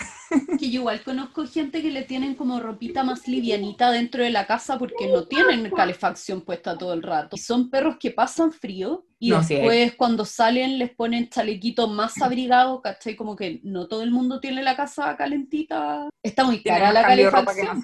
Que 0.60 0.72
yo 0.72 0.82
igual 0.82 1.04
conozco 1.04 1.46
gente 1.46 1.82
que 1.82 1.92
le 1.92 2.04
tienen 2.04 2.36
como 2.36 2.60
ropita 2.60 3.04
más 3.04 3.28
livianita 3.28 3.92
dentro 3.92 4.24
de 4.24 4.32
la 4.32 4.48
casa 4.48 4.78
porque 4.78 5.08
no 5.08 5.26
tienen 5.26 5.70
calefacción 5.72 6.42
puesta 6.42 6.78
todo 6.78 6.94
el 6.94 7.04
rato. 7.04 7.36
Y 7.36 7.40
son 7.40 7.70
perros 7.70 7.98
que 8.00 8.12
pasan 8.12 8.52
frío 8.52 9.06
y 9.20 9.30
No, 9.32 9.44
sí, 9.44 9.56
después 9.56 9.96
cuando 9.96 10.26
salen 10.26 10.78
les 10.78 10.92
ponen 10.92 11.30
chalequito 11.30 11.88
más 11.88 12.22
abrigado, 12.22 12.82
¿cachai? 12.82 13.16
Como 13.16 13.36
que 13.36 13.60
no 13.64 13.88
todo 13.88 14.04
el 14.04 14.12
mundo 14.12 14.40
tiene 14.40 14.62
la 14.62 14.76
casa 14.76 15.16
calentita. 15.18 16.08
Está 16.24 16.44
muy 16.44 16.62
cara 16.62 16.92
la 16.92 17.02
calefacción. 17.02 17.84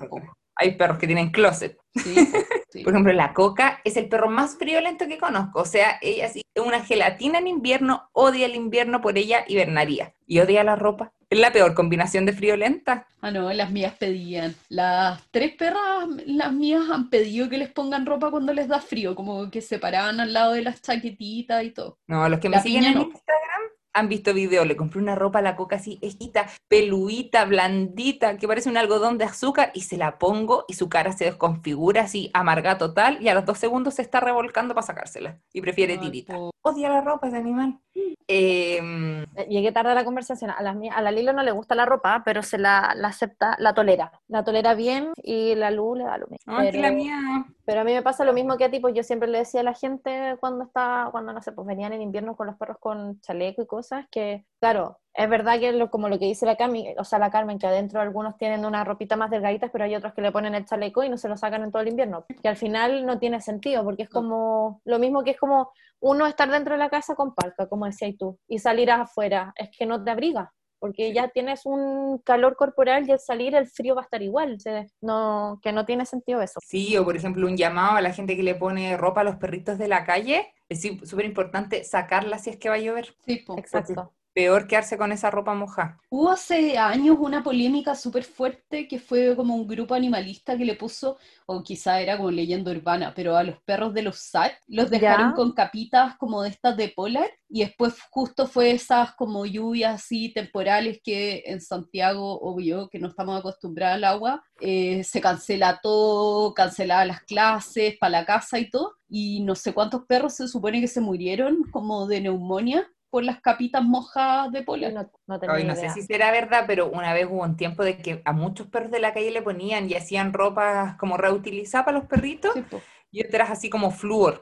Hay 0.55 0.77
perros 0.77 0.99
que 0.99 1.07
tienen 1.07 1.31
closet. 1.31 1.77
Sí, 1.95 2.15
sí. 2.69 2.83
Por 2.83 2.93
ejemplo, 2.93 3.11
la 3.13 3.33
coca 3.33 3.81
es 3.83 3.97
el 3.97 4.07
perro 4.07 4.29
más 4.29 4.57
friolento 4.57 5.07
que 5.07 5.17
conozco. 5.17 5.61
O 5.61 5.65
sea, 5.65 5.97
ella 6.01 6.29
sí 6.29 6.43
es 6.53 6.63
una 6.63 6.83
gelatina 6.83 7.39
en 7.39 7.47
invierno, 7.47 8.09
odia 8.13 8.45
el 8.45 8.53
invierno, 8.53 9.01
por 9.01 9.17
ella 9.17 9.45
hibernaría. 9.47 10.13
Y 10.27 10.39
odia 10.39 10.63
la 10.63 10.75
ropa. 10.75 11.11
Es 11.33 11.39
la 11.39 11.51
peor 11.51 11.73
combinación 11.73 12.27
de 12.27 12.33
friolenta. 12.33 13.07
Ah, 13.19 13.31
no, 13.31 13.51
las 13.51 13.71
mías 13.71 13.95
pedían. 13.97 14.53
Las 14.69 15.19
tres 15.31 15.55
perras, 15.55 16.07
las 16.27 16.53
mías 16.53 16.83
han 16.91 17.09
pedido 17.09 17.49
que 17.49 17.57
les 17.57 17.71
pongan 17.71 18.05
ropa 18.05 18.29
cuando 18.29 18.53
les 18.53 18.67
da 18.67 18.79
frío, 18.79 19.15
como 19.15 19.49
que 19.49 19.59
se 19.59 19.79
paraban 19.79 20.19
al 20.19 20.31
lado 20.31 20.53
de 20.53 20.61
las 20.61 20.79
chaquetitas 20.83 21.63
y 21.63 21.71
todo. 21.71 21.97
No, 22.05 22.29
los 22.29 22.39
que 22.39 22.49
me 22.49 22.57
La 22.57 22.61
siguen 22.61 22.83
en 22.83 22.93
no. 22.93 23.01
Instagram 23.01 23.61
han 23.93 24.09
visto 24.09 24.31
videos. 24.33 24.67
Le 24.67 24.75
compré 24.75 24.99
una 24.99 25.15
ropa 25.15 25.39
a 25.39 25.41
la 25.41 25.55
coca 25.55 25.77
así, 25.77 25.97
ejita, 26.03 26.47
peluita, 26.67 27.45
blandita, 27.45 28.37
que 28.37 28.47
parece 28.47 28.69
un 28.69 28.77
algodón 28.77 29.17
de 29.17 29.25
azúcar, 29.25 29.71
y 29.73 29.81
se 29.81 29.97
la 29.97 30.19
pongo 30.19 30.65
y 30.67 30.73
su 30.73 30.87
cara 30.87 31.13
se 31.13 31.25
desconfigura 31.25 32.03
así, 32.03 32.29
amarga 32.35 32.77
total, 32.77 33.17
y 33.21 33.29
a 33.29 33.33
los 33.33 33.45
dos 33.45 33.57
segundos 33.57 33.95
se 33.95 34.03
está 34.03 34.19
revolcando 34.19 34.75
para 34.75 34.85
sacársela. 34.85 35.39
Y 35.51 35.61
prefiere 35.61 35.93
Ay, 35.93 35.99
tirita. 35.99 36.37
Odia 36.61 36.89
la 36.89 37.01
ropa 37.01 37.27
ese 37.27 37.37
animal. 37.37 37.79
Em, 38.27 39.23
Eh, 39.35 39.47
Llegué 39.49 39.71
tarde 39.71 39.91
a 39.91 39.95
la 39.95 40.05
conversación. 40.05 40.51
A 40.51 40.61
la, 40.61 40.75
a 40.93 41.01
la 41.01 41.11
Lilo 41.11 41.33
no 41.33 41.43
le 41.43 41.51
gusta 41.51 41.75
la 41.75 41.85
ropa, 41.85 42.21
pero 42.23 42.43
se 42.43 42.57
la, 42.57 42.93
la 42.95 43.07
acepta, 43.09 43.55
la 43.59 43.73
tolera. 43.73 44.11
La 44.27 44.43
tolera 44.43 44.73
bien 44.75 45.11
y 45.17 45.55
la 45.55 45.71
Lu 45.71 45.95
le 45.95 46.03
da 46.03 46.17
lo 46.17 46.27
mismo. 46.27 46.53
no, 46.53 46.61
es 46.61 46.71
que 46.71 46.77
la 46.81 46.87
Pero- 46.89 46.95
mía. 46.95 47.45
Pero 47.65 47.81
a 47.81 47.83
mí 47.83 47.93
me 47.93 48.01
pasa 48.01 48.25
lo 48.25 48.33
mismo 48.33 48.57
que 48.57 48.65
a 48.65 48.71
ti, 48.71 48.79
pues 48.79 48.93
yo 48.93 49.03
siempre 49.03 49.27
le 49.29 49.39
decía 49.39 49.61
a 49.61 49.63
la 49.63 49.73
gente 49.73 50.35
cuando 50.39 50.65
está, 50.65 51.07
cuando 51.11 51.31
no 51.33 51.41
sé, 51.41 51.51
pues 51.53 51.65
venían 51.67 51.93
en 51.93 52.01
invierno 52.01 52.35
con 52.35 52.47
los 52.47 52.57
perros 52.57 52.77
con 52.79 53.19
chaleco 53.21 53.61
y 53.61 53.67
cosas, 53.67 54.05
que 54.11 54.45
claro, 54.59 54.99
es 55.15 55.29
verdad 55.29 55.59
que 55.59 55.71
lo, 55.71 55.89
como 55.91 56.09
lo 56.09 56.17
que 56.17 56.25
dice 56.25 56.45
la 56.45 56.55
Cami, 56.55 56.95
o 56.97 57.03
sea, 57.03 57.19
la 57.19 57.29
Carmen, 57.31 57.59
que 57.59 57.67
adentro 57.67 58.01
algunos 58.01 58.37
tienen 58.37 58.65
una 58.65 58.83
ropita 58.83 59.15
más 59.15 59.29
delgadita, 59.29 59.69
pero 59.71 59.83
hay 59.85 59.95
otros 59.95 60.13
que 60.13 60.21
le 60.21 60.31
ponen 60.31 60.55
el 60.55 60.65
chaleco 60.65 61.03
y 61.03 61.09
no 61.09 61.17
se 61.17 61.29
lo 61.29 61.37
sacan 61.37 61.63
en 61.63 61.71
todo 61.71 61.81
el 61.81 61.89
invierno, 61.89 62.25
que 62.41 62.49
al 62.49 62.57
final 62.57 63.05
no 63.05 63.19
tiene 63.19 63.39
sentido, 63.41 63.83
porque 63.83 64.03
es 64.03 64.09
como 64.09 64.81
lo 64.85 64.99
mismo 64.99 65.23
que 65.23 65.31
es 65.31 65.37
como 65.37 65.71
uno 65.99 66.25
estar 66.25 66.49
dentro 66.49 66.73
de 66.73 66.79
la 66.79 66.89
casa 66.89 67.15
con 67.15 67.33
parca, 67.33 67.67
como 67.67 67.85
decías 67.85 68.15
tú, 68.17 68.39
y 68.47 68.59
salir 68.59 68.89
afuera, 68.91 69.53
es 69.55 69.69
que 69.77 69.85
no 69.85 70.03
te 70.03 70.11
abriga. 70.11 70.51
Porque 70.79 71.13
ya 71.13 71.29
tienes 71.29 71.65
un 71.65 72.17
calor 72.25 72.57
corporal 72.57 73.07
y 73.07 73.13
al 73.13 73.19
salir 73.21 73.55
el 73.55 73.67
frío 73.67 73.95
va 73.95 74.01
a 74.01 74.03
estar 74.03 74.21
igual. 74.21 74.55
o 74.55 74.59
sea, 74.59 74.85
no, 74.99 75.57
que 75.63 75.71
no 75.71 75.85
tiene 75.85 76.05
sentido 76.05 76.41
eso. 76.41 76.59
Sí, 76.61 76.97
o 76.97 77.05
por 77.05 77.15
ejemplo, 77.15 77.47
un 77.47 77.55
llamado 77.55 77.95
a 77.95 78.01
la 78.01 78.11
gente 78.11 78.35
que 78.35 78.43
le 78.43 78.53
pone 78.55 78.97
ropa 78.97 79.21
a 79.21 79.23
los 79.23 79.37
perritos 79.37 79.77
de 79.77 79.87
la 79.87 80.03
calle. 80.03 80.53
Es 80.67 80.81
sí- 80.81 80.99
súper 81.05 81.23
importante 81.23 81.85
sacarla 81.85 82.37
si 82.37 82.49
es 82.49 82.57
que 82.57 82.67
va 82.67 82.75
a 82.75 82.79
llover. 82.79 83.15
Sí, 83.25 83.37
po. 83.37 83.57
Exacto. 83.57 84.11
Peor 84.33 84.67
quedarse 84.67 84.97
con 84.97 85.11
esa 85.11 85.29
ropa 85.29 85.53
mojada. 85.53 85.99
Hubo 86.09 86.31
hace 86.31 86.77
años 86.77 87.17
una 87.19 87.43
polémica 87.43 87.93
súper 87.95 88.23
fuerte 88.23 88.87
que 88.87 88.97
fue 88.97 89.35
como 89.35 89.55
un 89.55 89.67
grupo 89.67 89.93
animalista 89.93 90.57
que 90.57 90.65
le 90.65 90.75
puso, 90.75 91.17
o 91.45 91.61
quizá 91.61 92.01
era 92.01 92.17
como 92.17 92.31
leyenda 92.31 92.71
urbana, 92.71 93.13
pero 93.15 93.35
a 93.37 93.43
los 93.43 93.59
perros 93.61 93.93
de 93.93 94.01
los 94.01 94.17
SAT 94.17 94.53
los 94.67 94.89
dejaron 94.89 95.29
Ya. 95.29 95.35
con 95.35 95.51
capitas 95.51 96.15
como 96.17 96.41
de 96.41 96.49
estas 96.49 96.75
de 96.77 96.89
polar 96.89 97.29
y 97.47 97.59
después 97.59 97.93
justo 98.09 98.47
fue 98.47 98.71
esas 98.71 99.13
como 99.13 99.45
lluvias 99.45 99.93
así 100.01 100.33
temporales 100.33 100.99
que 101.03 101.43
en 101.45 101.61
Santiago, 101.61 102.39
obvio, 102.41 102.89
que 102.89 102.97
no 102.99 103.09
estamos 103.09 103.39
acostumbrados 103.39 103.95
al 103.97 104.03
agua, 104.05 104.43
eh, 104.59 105.03
se 105.03 105.21
cancela 105.21 105.79
todo, 105.81 106.53
cancelaban 106.55 107.09
las 107.09 107.21
clases 107.21 107.95
para 107.99 108.09
la 108.21 108.25
casa 108.25 108.57
y 108.57 108.69
todo, 108.69 108.93
y 109.07 109.41
no 109.41 109.53
sé 109.53 109.73
cuántos 109.73 110.05
perros 110.07 110.33
se 110.33 110.47
supone 110.47 110.81
que 110.81 110.87
se 110.87 111.01
murieron 111.01 111.63
como 111.71 112.07
de 112.07 112.21
neumonía 112.21 112.87
por 113.13 113.23
las 113.23 113.41
capitas 113.41 113.83
mojadas 113.83 114.51
de 114.51 114.63
polar. 114.63 114.91
No, 114.91 115.11
no 115.27 115.39
tenía 115.39 115.55
Ay, 115.55 115.63
no 115.65 115.75
sé 115.75 115.87
si 115.89 116.01
será 116.01 116.31
verdad, 116.31 116.63
pero 116.65 116.87
una 116.89 117.13
vez 117.13 117.27
hubo 117.29 117.43
un 117.43 117.55
tiempo 117.55 117.83
de 117.83 117.99
que 117.99 118.23
a 118.25 118.33
muchos 118.33 118.65
perros 118.69 118.89
de 118.89 118.99
la 118.99 119.13
calle 119.13 119.29
le 119.29 119.43
ponían 119.43 119.87
y 119.87 119.93
hacían 119.93 120.33
ropa 120.33 120.97
como 120.99 121.15
reutilizada 121.15 121.85
para 121.85 121.99
los 121.99 122.07
perritos 122.07 122.53
Sí, 122.55 122.63
y 123.11 123.23
otras 123.23 123.51
así 123.51 123.69
como 123.69 123.91
flúor. 123.91 124.41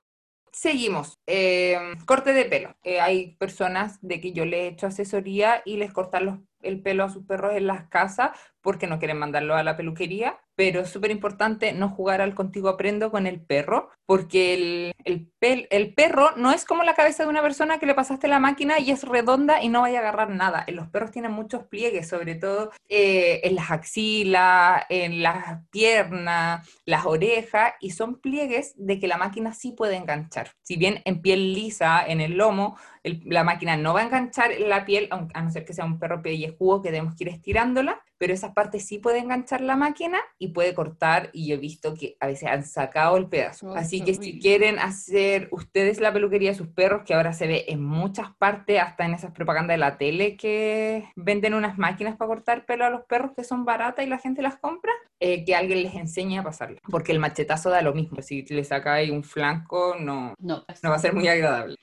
Seguimos. 0.54 1.20
Eh, 1.28 1.78
corte 2.06 2.32
de 2.32 2.46
pelo. 2.46 2.74
Eh, 2.84 3.02
hay 3.02 3.36
personas 3.36 4.00
de 4.02 4.22
que 4.22 4.32
yo 4.32 4.46
le 4.46 4.62
he 4.62 4.68
hecho 4.68 4.88
asesoría 4.88 5.62
y 5.66 5.76
les 5.76 5.92
cortan 5.92 6.26
los- 6.28 6.40
el 6.64 6.82
pelo 6.82 7.04
a 7.04 7.10
sus 7.10 7.26
perros 7.26 7.54
en 7.56 7.68
las 7.68 7.88
casas 7.88 8.32
porque 8.62 8.86
no 8.86 9.00
quieren 9.00 9.18
mandarlo 9.18 9.56
a 9.56 9.64
la 9.64 9.76
peluquería, 9.76 10.38
pero 10.56 10.82
es 10.82 10.90
súper 10.90 11.10
importante 11.10 11.74
no 11.74 11.90
jugar 11.90 12.22
al 12.22 12.36
contigo 12.36 12.70
aprendo 12.70 13.10
con 13.10 13.26
el 13.26 13.42
perro, 13.42 13.90
porque 14.06 14.54
el, 14.54 14.94
el, 15.04 15.32
pel- 15.42 15.68
el 15.72 15.96
perro 15.96 16.30
no 16.36 16.52
es 16.52 16.64
como 16.64 16.84
la 16.84 16.94
cabeza 16.94 17.24
de 17.24 17.30
una 17.30 17.42
persona 17.42 17.80
que 17.80 17.88
le 17.88 17.96
pasaste 17.96 18.28
la 18.28 18.40
máquina 18.40 18.80
y 18.80 18.92
es 18.92 19.04
redonda 19.04 19.64
y 19.64 19.70
no 19.70 19.82
vaya 19.82 19.98
a 19.98 20.02
agarrar 20.02 20.30
nada. 20.30 20.64
Los 20.68 20.90
perros 20.90 21.10
tienen 21.10 21.32
muchos 21.32 21.64
pliegues, 21.64 22.08
sobre 22.08 22.36
todo 22.36 22.72
eh, 22.88 23.42
en 23.44 23.56
las 23.56 23.72
axilas, 23.72 24.84
en 24.90 25.24
las 25.24 25.66
piernas, 25.72 26.70
las 26.86 27.06
orejas, 27.08 27.74
y 27.80 27.92
son 27.92 28.20
pliegues 28.22 28.74
de 28.78 29.00
que 29.00 29.08
la 29.08 29.18
máquina 29.18 29.54
sí 29.54 29.72
puede 29.72 29.96
enganchar. 29.96 30.52
Si 30.62 30.76
bien 30.78 31.02
en 31.06 31.24
piel 31.24 31.54
lisa, 31.54 32.06
en 32.06 32.22
el 32.22 32.38
lomo, 32.38 32.78
el- 33.04 33.22
la 33.26 33.44
máquina 33.44 33.78
no 33.78 33.94
va 33.94 34.02
a 34.02 34.04
enganchar 34.06 34.52
la 34.60 34.86
piel, 34.86 35.08
a 35.12 35.42
no 35.42 35.52
ser 35.52 35.66
que 35.66 35.74
sea 35.74 35.86
un 35.86 36.00
perro 36.00 36.22
pellejudo 36.22 36.82
que 36.82 36.92
debemos 36.92 37.16
que 37.16 37.24
ir 37.26 37.30
estirándola, 37.30 38.02
pero 38.22 38.36
esas 38.36 38.54
partes 38.54 38.86
sí 38.86 39.00
puede 39.00 39.18
enganchar 39.18 39.62
la 39.62 39.76
máquina 39.76 40.20
y 40.38 40.50
puede 40.50 40.76
cortar, 40.76 41.32
y 41.34 41.48
yo 41.48 41.56
he 41.56 41.58
visto 41.58 41.96
que 41.96 42.18
a 42.20 42.28
veces 42.28 42.50
han 42.50 42.64
sacado 42.64 43.18
el 43.18 43.26
pedazo. 43.26 43.74
Así 43.74 44.04
que 44.04 44.14
si 44.14 44.40
quieren 44.40 44.78
hacer 44.78 45.48
ustedes 45.50 46.00
la 46.00 46.14
peluquería 46.14 46.52
de 46.52 46.56
sus 46.56 46.68
perros, 46.68 47.02
que 47.04 47.16
ahora 47.16 47.34
se 47.34 47.48
ve 47.48 47.66
en 47.68 47.84
muchas 47.84 48.28
partes, 48.38 48.80
hasta 48.80 49.06
en 49.06 49.16
esas 49.16 49.32
propagandas 49.32 49.74
de 49.74 49.80
la 49.80 49.98
tele 49.98 50.38
que 50.38 51.10
venden 51.16 51.56
unas 51.56 51.80
máquinas 51.80 52.16
para 52.16 52.28
cortar 52.28 52.68
pelo 52.68 52.86
a 52.86 52.92
los 52.92 53.06
perros 53.06 53.32
que 53.36 53.44
son 53.44 53.66
baratas 53.66 54.06
y 54.06 54.08
la 54.08 54.20
gente 54.20 54.44
las 54.44 54.58
compra, 54.58 54.94
eh, 55.20 55.44
que 55.44 55.56
alguien 55.56 55.82
les 55.82 55.96
enseñe 55.96 56.38
a 56.38 56.44
pasarla. 56.44 56.78
Porque 56.92 57.14
el 57.14 57.18
machetazo 57.18 57.72
da 57.72 57.82
lo 57.82 57.96
mismo. 57.96 58.22
Si 58.22 58.44
le 58.44 58.64
sacáis 58.64 59.10
un 59.10 59.24
flanco, 59.24 59.96
no, 60.00 60.36
No, 60.38 60.64
no 60.84 60.90
va 60.92 60.96
a 60.96 61.00
ser 61.00 61.16
muy 61.16 61.28
agradable. 61.28 61.76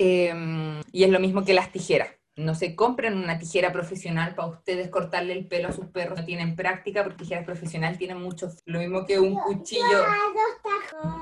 Eh, 0.00 0.82
y 0.90 1.04
es 1.04 1.10
lo 1.10 1.20
mismo 1.20 1.44
que 1.44 1.54
las 1.54 1.70
tijeras. 1.70 2.08
No 2.36 2.56
se 2.56 2.74
compren 2.74 3.16
una 3.16 3.38
tijera 3.38 3.72
profesional 3.72 4.34
para 4.34 4.48
ustedes 4.48 4.88
cortarle 4.88 5.34
el 5.34 5.46
pelo 5.46 5.68
a 5.68 5.72
sus 5.72 5.86
perros. 5.86 6.18
No 6.18 6.24
tienen 6.24 6.56
práctica 6.56 7.04
porque 7.04 7.22
tijeras 7.22 7.44
profesional 7.44 7.96
tienen 7.96 8.20
mucho. 8.20 8.48
Lo 8.64 8.80
mismo 8.80 9.06
que 9.06 9.20
un 9.20 9.36
cuchillo. 9.36 10.04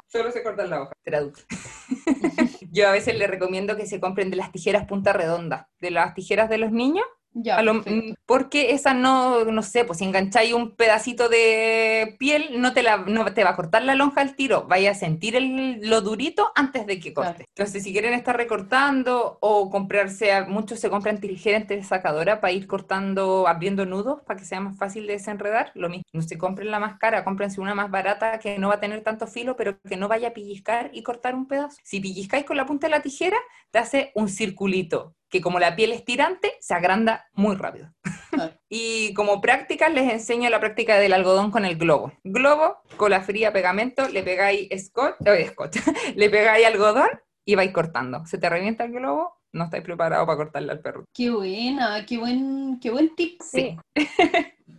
Solo 0.07 0.31
se 0.31 0.43
corta 0.43 0.67
la 0.67 0.83
hoja. 0.83 0.93
Traduce. 1.05 1.45
Yo 2.73 2.89
a 2.89 2.93
veces 2.93 3.19
les 3.19 3.29
recomiendo 3.29 3.77
que 3.77 3.87
se 3.87 4.01
compren 4.01 4.31
de 4.31 4.37
las 4.37 4.53
tijeras 4.53 4.87
punta 4.87 5.13
redonda. 5.13 5.69
De 5.81 5.91
las 5.91 6.15
tijeras 6.15 6.49
de 6.49 6.59
los 6.59 6.73
niños. 6.73 7.05
Ya, 7.35 7.63
lo- 7.63 7.75
mm, 7.75 8.15
porque 8.27 8.73
esa 8.73 8.95
no, 8.95 9.45
no 9.45 9.63
sé, 9.63 9.85
pues 9.85 9.99
si 9.99 10.05
engancháis 10.05 10.53
un 10.53 10.75
pedacito 10.77 11.29
de 11.29 12.17
piel, 12.19 12.61
no 12.61 12.73
te, 12.75 12.83
la, 12.83 12.99
no 12.99 13.25
te 13.33 13.45
va 13.45 13.51
a 13.51 13.57
cortar 13.57 13.83
la 13.85 13.95
lonja 13.95 14.21
al 14.21 14.37
tiro, 14.37 14.67
vaya 14.69 14.91
a 14.93 14.95
sentir 14.95 15.37
el- 15.37 15.81
lo 15.89 16.01
durito 16.03 16.53
antes 16.55 16.87
de 16.87 17.01
que 17.01 17.13
corte. 17.15 17.33
Claro. 17.33 17.45
Entonces, 17.57 17.83
si 17.83 17.93
quieren 17.93 18.15
estar 18.15 18.37
recortando 18.37 19.39
o 19.41 19.71
comprarse, 19.71 20.43
muchos 20.47 20.81
se 20.81 20.91
compran 20.91 21.21
tijeras 21.21 21.65
sacadora 21.87 22.41
para 22.41 22.53
ir 22.53 22.67
cortando, 22.67 23.47
abriendo 23.49 23.87
nudos 23.87 24.21
para 24.27 24.39
que 24.39 24.45
sea 24.47 24.61
más 24.61 24.77
fácil 24.77 25.07
de 25.07 25.15
desenredar, 25.15 25.71
lo 25.75 25.89
mismo. 25.89 26.05
No 26.13 26.23
se 26.23 26.39
compren 26.39 26.71
la 26.71 26.79
más 26.81 26.99
cara, 26.99 27.25
cómprense 27.25 27.61
una 27.61 27.75
más 27.75 27.91
barata 27.91 28.39
que 28.39 28.59
no 28.59 28.69
va 28.69 28.75
a 28.75 28.81
tener 28.81 29.03
tanto 29.03 29.27
filo, 29.27 29.57
pero 29.57 29.79
que 29.83 29.97
no 29.97 30.09
vaya 30.09 30.29
a 30.29 30.33
pellizcar 30.33 30.91
y 30.93 31.03
cortar 31.03 31.35
un 31.35 31.47
pedazo. 31.47 31.79
Si 31.83 32.01
pellizcáis 32.01 32.45
con 32.45 32.57
la 32.57 32.67
punta 32.67 32.87
de 32.87 32.91
la 32.93 33.03
tijera, 33.03 33.37
te 33.71 33.79
hace 33.79 34.13
un 34.15 34.29
circulito 34.29 35.15
que 35.33 35.41
como 35.41 35.59
la 35.59 35.75
piel 35.75 35.93
es 35.93 36.05
tirante, 36.05 36.53
se 36.61 36.75
agranda 36.75 37.27
muy 37.33 37.57
rápido. 37.57 37.91
Claro. 38.31 38.53
y 38.69 39.15
como 39.15 39.41
práctica 39.41 39.89
les 39.89 40.13
enseño 40.13 40.51
la 40.51 40.61
práctica 40.61 40.99
del 40.99 41.15
algodón 41.15 41.51
con 41.51 41.65
el 41.65 41.77
globo. 41.77 42.13
Globo, 42.23 42.83
cola 42.99 43.23
fría, 43.23 43.53
pegamento, 43.53 44.09
le 44.09 44.23
pegáis 44.23 44.69
scotch, 44.87 45.17
eh, 45.25 45.49
scotch, 45.49 45.79
le 46.15 46.29
pegáis 46.29 46.67
algodón 46.67 47.09
y 47.47 47.55
vais 47.55 47.73
cortando. 47.73 48.27
Se 48.27 48.37
te 48.37 48.51
revienta 48.51 48.85
el 48.85 48.93
globo, 48.93 49.42
no 49.53 49.65
estáis 49.65 49.83
preparados 49.85 50.27
para 50.27 50.37
cortarle 50.37 50.73
al 50.73 50.81
perro. 50.81 51.05
Qué 51.13 51.31
buena, 51.31 52.05
qué 52.07 52.19
buen, 52.19 52.79
qué 52.81 52.91
buen 52.91 53.15
tip. 53.15 53.41
Sí. 53.43 53.77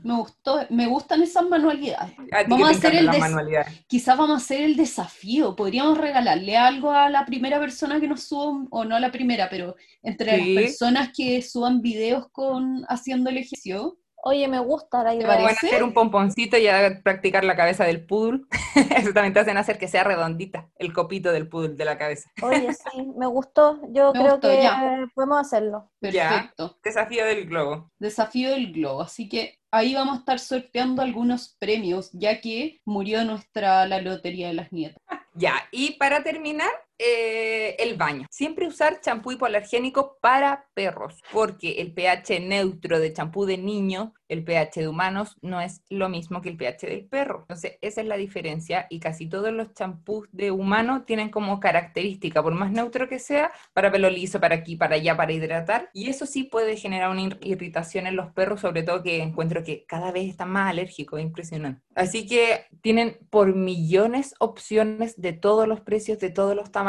Me 0.03 0.15
gustó, 0.17 0.59
me 0.69 0.85
gustan 0.87 1.21
esas 1.23 1.47
manualidades. 1.47 2.13
A 2.33 2.43
Vamos 2.49 2.67
a 2.67 2.71
hacer 2.71 2.95
el 2.95 3.05
manualidades. 3.05 3.85
Quizás 3.87 4.17
vamos 4.17 4.33
a 4.33 4.43
hacer 4.43 4.61
el 4.61 4.75
desafío. 4.75 5.55
Podríamos 5.55 5.97
regalarle 5.97 6.57
algo 6.57 6.91
a 6.91 7.09
la 7.09 7.25
primera 7.25 7.57
persona 7.59 8.01
que 8.01 8.07
nos 8.07 8.23
suba, 8.23 8.65
o 8.69 8.83
no 8.83 8.95
a 8.95 8.99
la 8.99 9.11
primera, 9.11 9.47
pero 9.49 9.75
entre 10.01 10.35
Sí. 10.37 10.53
las 10.55 10.63
personas 10.63 11.09
que 11.15 11.41
suban 11.41 11.81
videos 11.81 12.27
con 12.31 12.83
haciendo 12.89 13.29
el 13.29 13.37
ejercicio. 13.37 13.97
Oye, 14.25 14.47
me 14.47 14.59
gusta 14.59 15.03
la 15.03 15.13
¿Te 15.17 15.17
idea. 15.17 15.27
parece? 15.27 15.59
Pueden 15.59 15.75
hacer 15.75 15.83
un 15.83 15.93
pomponcito 15.93 16.57
y 16.57 16.67
a 16.67 17.01
practicar 17.03 17.43
la 17.43 17.55
cabeza 17.57 17.83
del 17.83 18.05
poodle. 18.05 18.41
Eso 18.95 19.13
también 19.13 19.33
te 19.33 19.41
hacen 19.41 19.57
hacer 19.57 19.77
que 19.77 19.87
sea 19.89 20.03
redondita, 20.05 20.69
el 20.77 20.93
copito 20.93 21.31
del 21.33 21.49
poodle 21.49 21.75
de 21.75 21.85
la 21.85 21.97
cabeza. 21.97 22.29
Oye, 22.41 22.73
sí, 22.73 23.05
me 23.17 23.27
gustó. 23.27 23.81
Yo 23.89 24.13
Me 24.13 24.19
creo 24.21 24.31
gustó, 24.33 24.47
que 24.47 24.63
ya. 24.63 24.95
eh, 25.03 25.07
podemos 25.13 25.39
hacerlo. 25.41 25.91
Ya. 26.01 26.29
Perfecto. 26.29 26.77
Desafío 26.83 27.25
del 27.25 27.45
globo. 27.49 27.91
Desafío 27.99 28.49
del 28.51 28.71
globo. 28.71 29.01
Así 29.01 29.27
que 29.27 29.59
ahí 29.71 29.93
vamos 29.93 30.15
a 30.15 30.19
estar 30.19 30.39
sorteando 30.39 31.01
algunos 31.01 31.57
premios, 31.59 32.09
ya 32.13 32.39
que 32.39 32.79
murió 32.85 33.25
nuestra 33.25 33.85
la 33.87 34.01
lotería 34.01 34.47
de 34.47 34.53
las 34.53 34.71
nietas. 34.71 35.01
Ya, 35.35 35.55
y 35.71 35.93
para 35.97 36.23
terminar, 36.23 36.69
eh, 36.99 37.75
el 37.79 37.97
baño. 37.97 38.27
Siempre 38.29 38.67
usar 38.67 39.01
champú 39.01 39.31
hipoalergénico 39.31 40.17
para 40.21 40.67
perros, 40.73 41.21
porque 41.31 41.81
el 41.81 41.93
pH 41.93 42.39
neutro 42.39 42.99
de 42.99 43.11
champú 43.11 43.45
de 43.45 43.57
niño, 43.57 44.13
el 44.27 44.43
pH 44.43 44.81
de 44.81 44.87
humanos, 44.87 45.37
no 45.41 45.59
es 45.59 45.83
lo 45.89 46.07
mismo 46.07 46.41
que 46.41 46.49
el 46.49 46.57
pH 46.57 46.87
del 46.87 47.05
perro. 47.05 47.39
Entonces, 47.41 47.77
esa 47.81 48.01
es 48.01 48.07
la 48.07 48.17
diferencia 48.17 48.85
y 48.89 48.99
casi 48.99 49.27
todos 49.27 49.51
los 49.51 49.73
champús 49.73 50.27
de 50.31 50.51
humano 50.51 51.03
tienen 51.03 51.29
como 51.29 51.59
característica, 51.59 52.43
por 52.43 52.53
más 52.53 52.71
neutro 52.71 53.09
que 53.09 53.19
sea, 53.19 53.51
para 53.73 53.91
pelo 53.91 54.09
liso, 54.09 54.39
para 54.39 54.55
aquí, 54.55 54.75
para 54.75 54.95
allá, 54.95 55.17
para 55.17 55.33
hidratar. 55.33 55.89
Y 55.93 56.09
eso 56.09 56.25
sí 56.25 56.43
puede 56.43 56.77
generar 56.77 57.09
una 57.09 57.23
irritación 57.41 58.07
en 58.07 58.15
los 58.15 58.31
perros, 58.33 58.61
sobre 58.61 58.83
todo 58.83 59.03
que 59.03 59.21
encuentro 59.21 59.63
que 59.63 59.85
cada 59.85 60.11
vez 60.11 60.29
están 60.29 60.51
más 60.51 60.69
alérgicos, 60.69 61.21
impresionante. 61.21 61.81
Así 61.95 62.27
que 62.27 62.65
tienen 62.81 63.17
por 63.29 63.55
millones 63.55 64.35
opciones 64.39 65.19
de 65.19 65.33
todos 65.33 65.67
los 65.67 65.81
precios, 65.81 66.19
de 66.19 66.29
todos 66.29 66.55
los 66.55 66.71
tamaños 66.71 66.82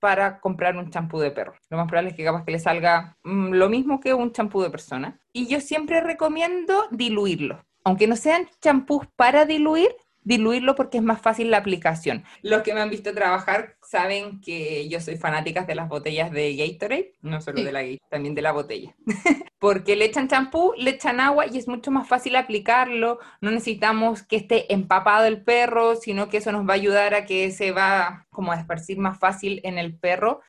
para 0.00 0.40
comprar 0.40 0.76
un 0.76 0.90
champú 0.90 1.18
de 1.18 1.30
perro. 1.30 1.54
Lo 1.70 1.76
más 1.76 1.88
probable 1.88 2.10
es 2.10 2.16
que 2.16 2.24
capaz 2.24 2.44
que 2.44 2.52
le 2.52 2.58
salga 2.58 3.16
mm, 3.24 3.52
lo 3.52 3.68
mismo 3.68 4.00
que 4.00 4.14
un 4.14 4.32
champú 4.32 4.62
de 4.62 4.70
persona. 4.70 5.20
Y 5.32 5.46
yo 5.46 5.60
siempre 5.60 6.00
recomiendo 6.00 6.84
diluirlo. 6.90 7.64
Aunque 7.84 8.06
no 8.06 8.16
sean 8.16 8.48
champús 8.60 9.06
para 9.16 9.44
diluir, 9.44 9.94
diluirlo 10.28 10.74
porque 10.74 10.98
es 10.98 11.02
más 11.02 11.22
fácil 11.22 11.50
la 11.50 11.56
aplicación. 11.56 12.22
Los 12.42 12.62
que 12.62 12.74
me 12.74 12.80
han 12.82 12.90
visto 12.90 13.14
trabajar 13.14 13.76
saben 13.82 14.40
que 14.42 14.86
yo 14.88 15.00
soy 15.00 15.16
fanática 15.16 15.64
de 15.64 15.74
las 15.74 15.88
botellas 15.88 16.30
de 16.30 16.54
Gatorade, 16.54 17.14
no 17.22 17.40
solo 17.40 17.62
de 17.62 17.72
la 17.72 17.80
Gatorade, 17.80 18.02
también 18.10 18.34
de 18.34 18.42
la 18.42 18.52
botella. 18.52 18.94
porque 19.58 19.96
le 19.96 20.04
echan 20.04 20.28
champú, 20.28 20.74
le 20.76 20.90
echan 20.90 21.20
agua 21.20 21.46
y 21.46 21.56
es 21.56 21.66
mucho 21.66 21.90
más 21.90 22.06
fácil 22.06 22.36
aplicarlo. 22.36 23.18
No 23.40 23.50
necesitamos 23.50 24.22
que 24.22 24.36
esté 24.36 24.72
empapado 24.72 25.24
el 25.24 25.42
perro, 25.42 25.96
sino 25.96 26.28
que 26.28 26.36
eso 26.36 26.52
nos 26.52 26.68
va 26.68 26.72
a 26.72 26.76
ayudar 26.76 27.14
a 27.14 27.24
que 27.24 27.50
se 27.50 27.72
va 27.72 28.26
como 28.30 28.52
a 28.52 28.56
esparcir 28.56 28.98
más 28.98 29.18
fácil 29.18 29.60
en 29.64 29.78
el 29.78 29.98
perro. 29.98 30.42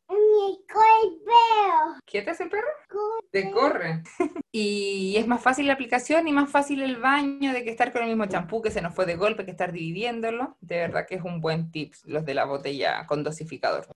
¿Qué 2.05 2.21
te 2.21 2.31
hace 2.31 2.43
el 2.43 2.49
perro? 2.49 2.67
Te 3.31 3.51
corre. 3.51 4.03
y 4.51 5.15
es 5.17 5.27
más 5.27 5.41
fácil 5.41 5.67
la 5.67 5.73
aplicación 5.73 6.27
y 6.27 6.33
más 6.33 6.49
fácil 6.49 6.81
el 6.81 6.97
baño 6.97 7.53
de 7.53 7.63
que 7.63 7.69
estar 7.69 7.91
con 7.91 8.03
el 8.03 8.09
mismo 8.09 8.25
champú 8.25 8.61
que 8.61 8.71
se 8.71 8.81
nos 8.81 8.93
fue 8.93 9.05
de 9.05 9.15
golpe, 9.15 9.45
que 9.45 9.51
estar 9.51 9.68
dividiéndolo. 9.71 10.57
De 10.61 10.77
verdad 10.77 11.05
que 11.07 11.15
es 11.15 11.23
un 11.23 11.41
buen 11.41 11.71
tip 11.71 11.93
los 12.05 12.25
de 12.25 12.33
la 12.33 12.45
botella 12.45 13.05
con 13.05 13.23
dosificador. 13.23 13.87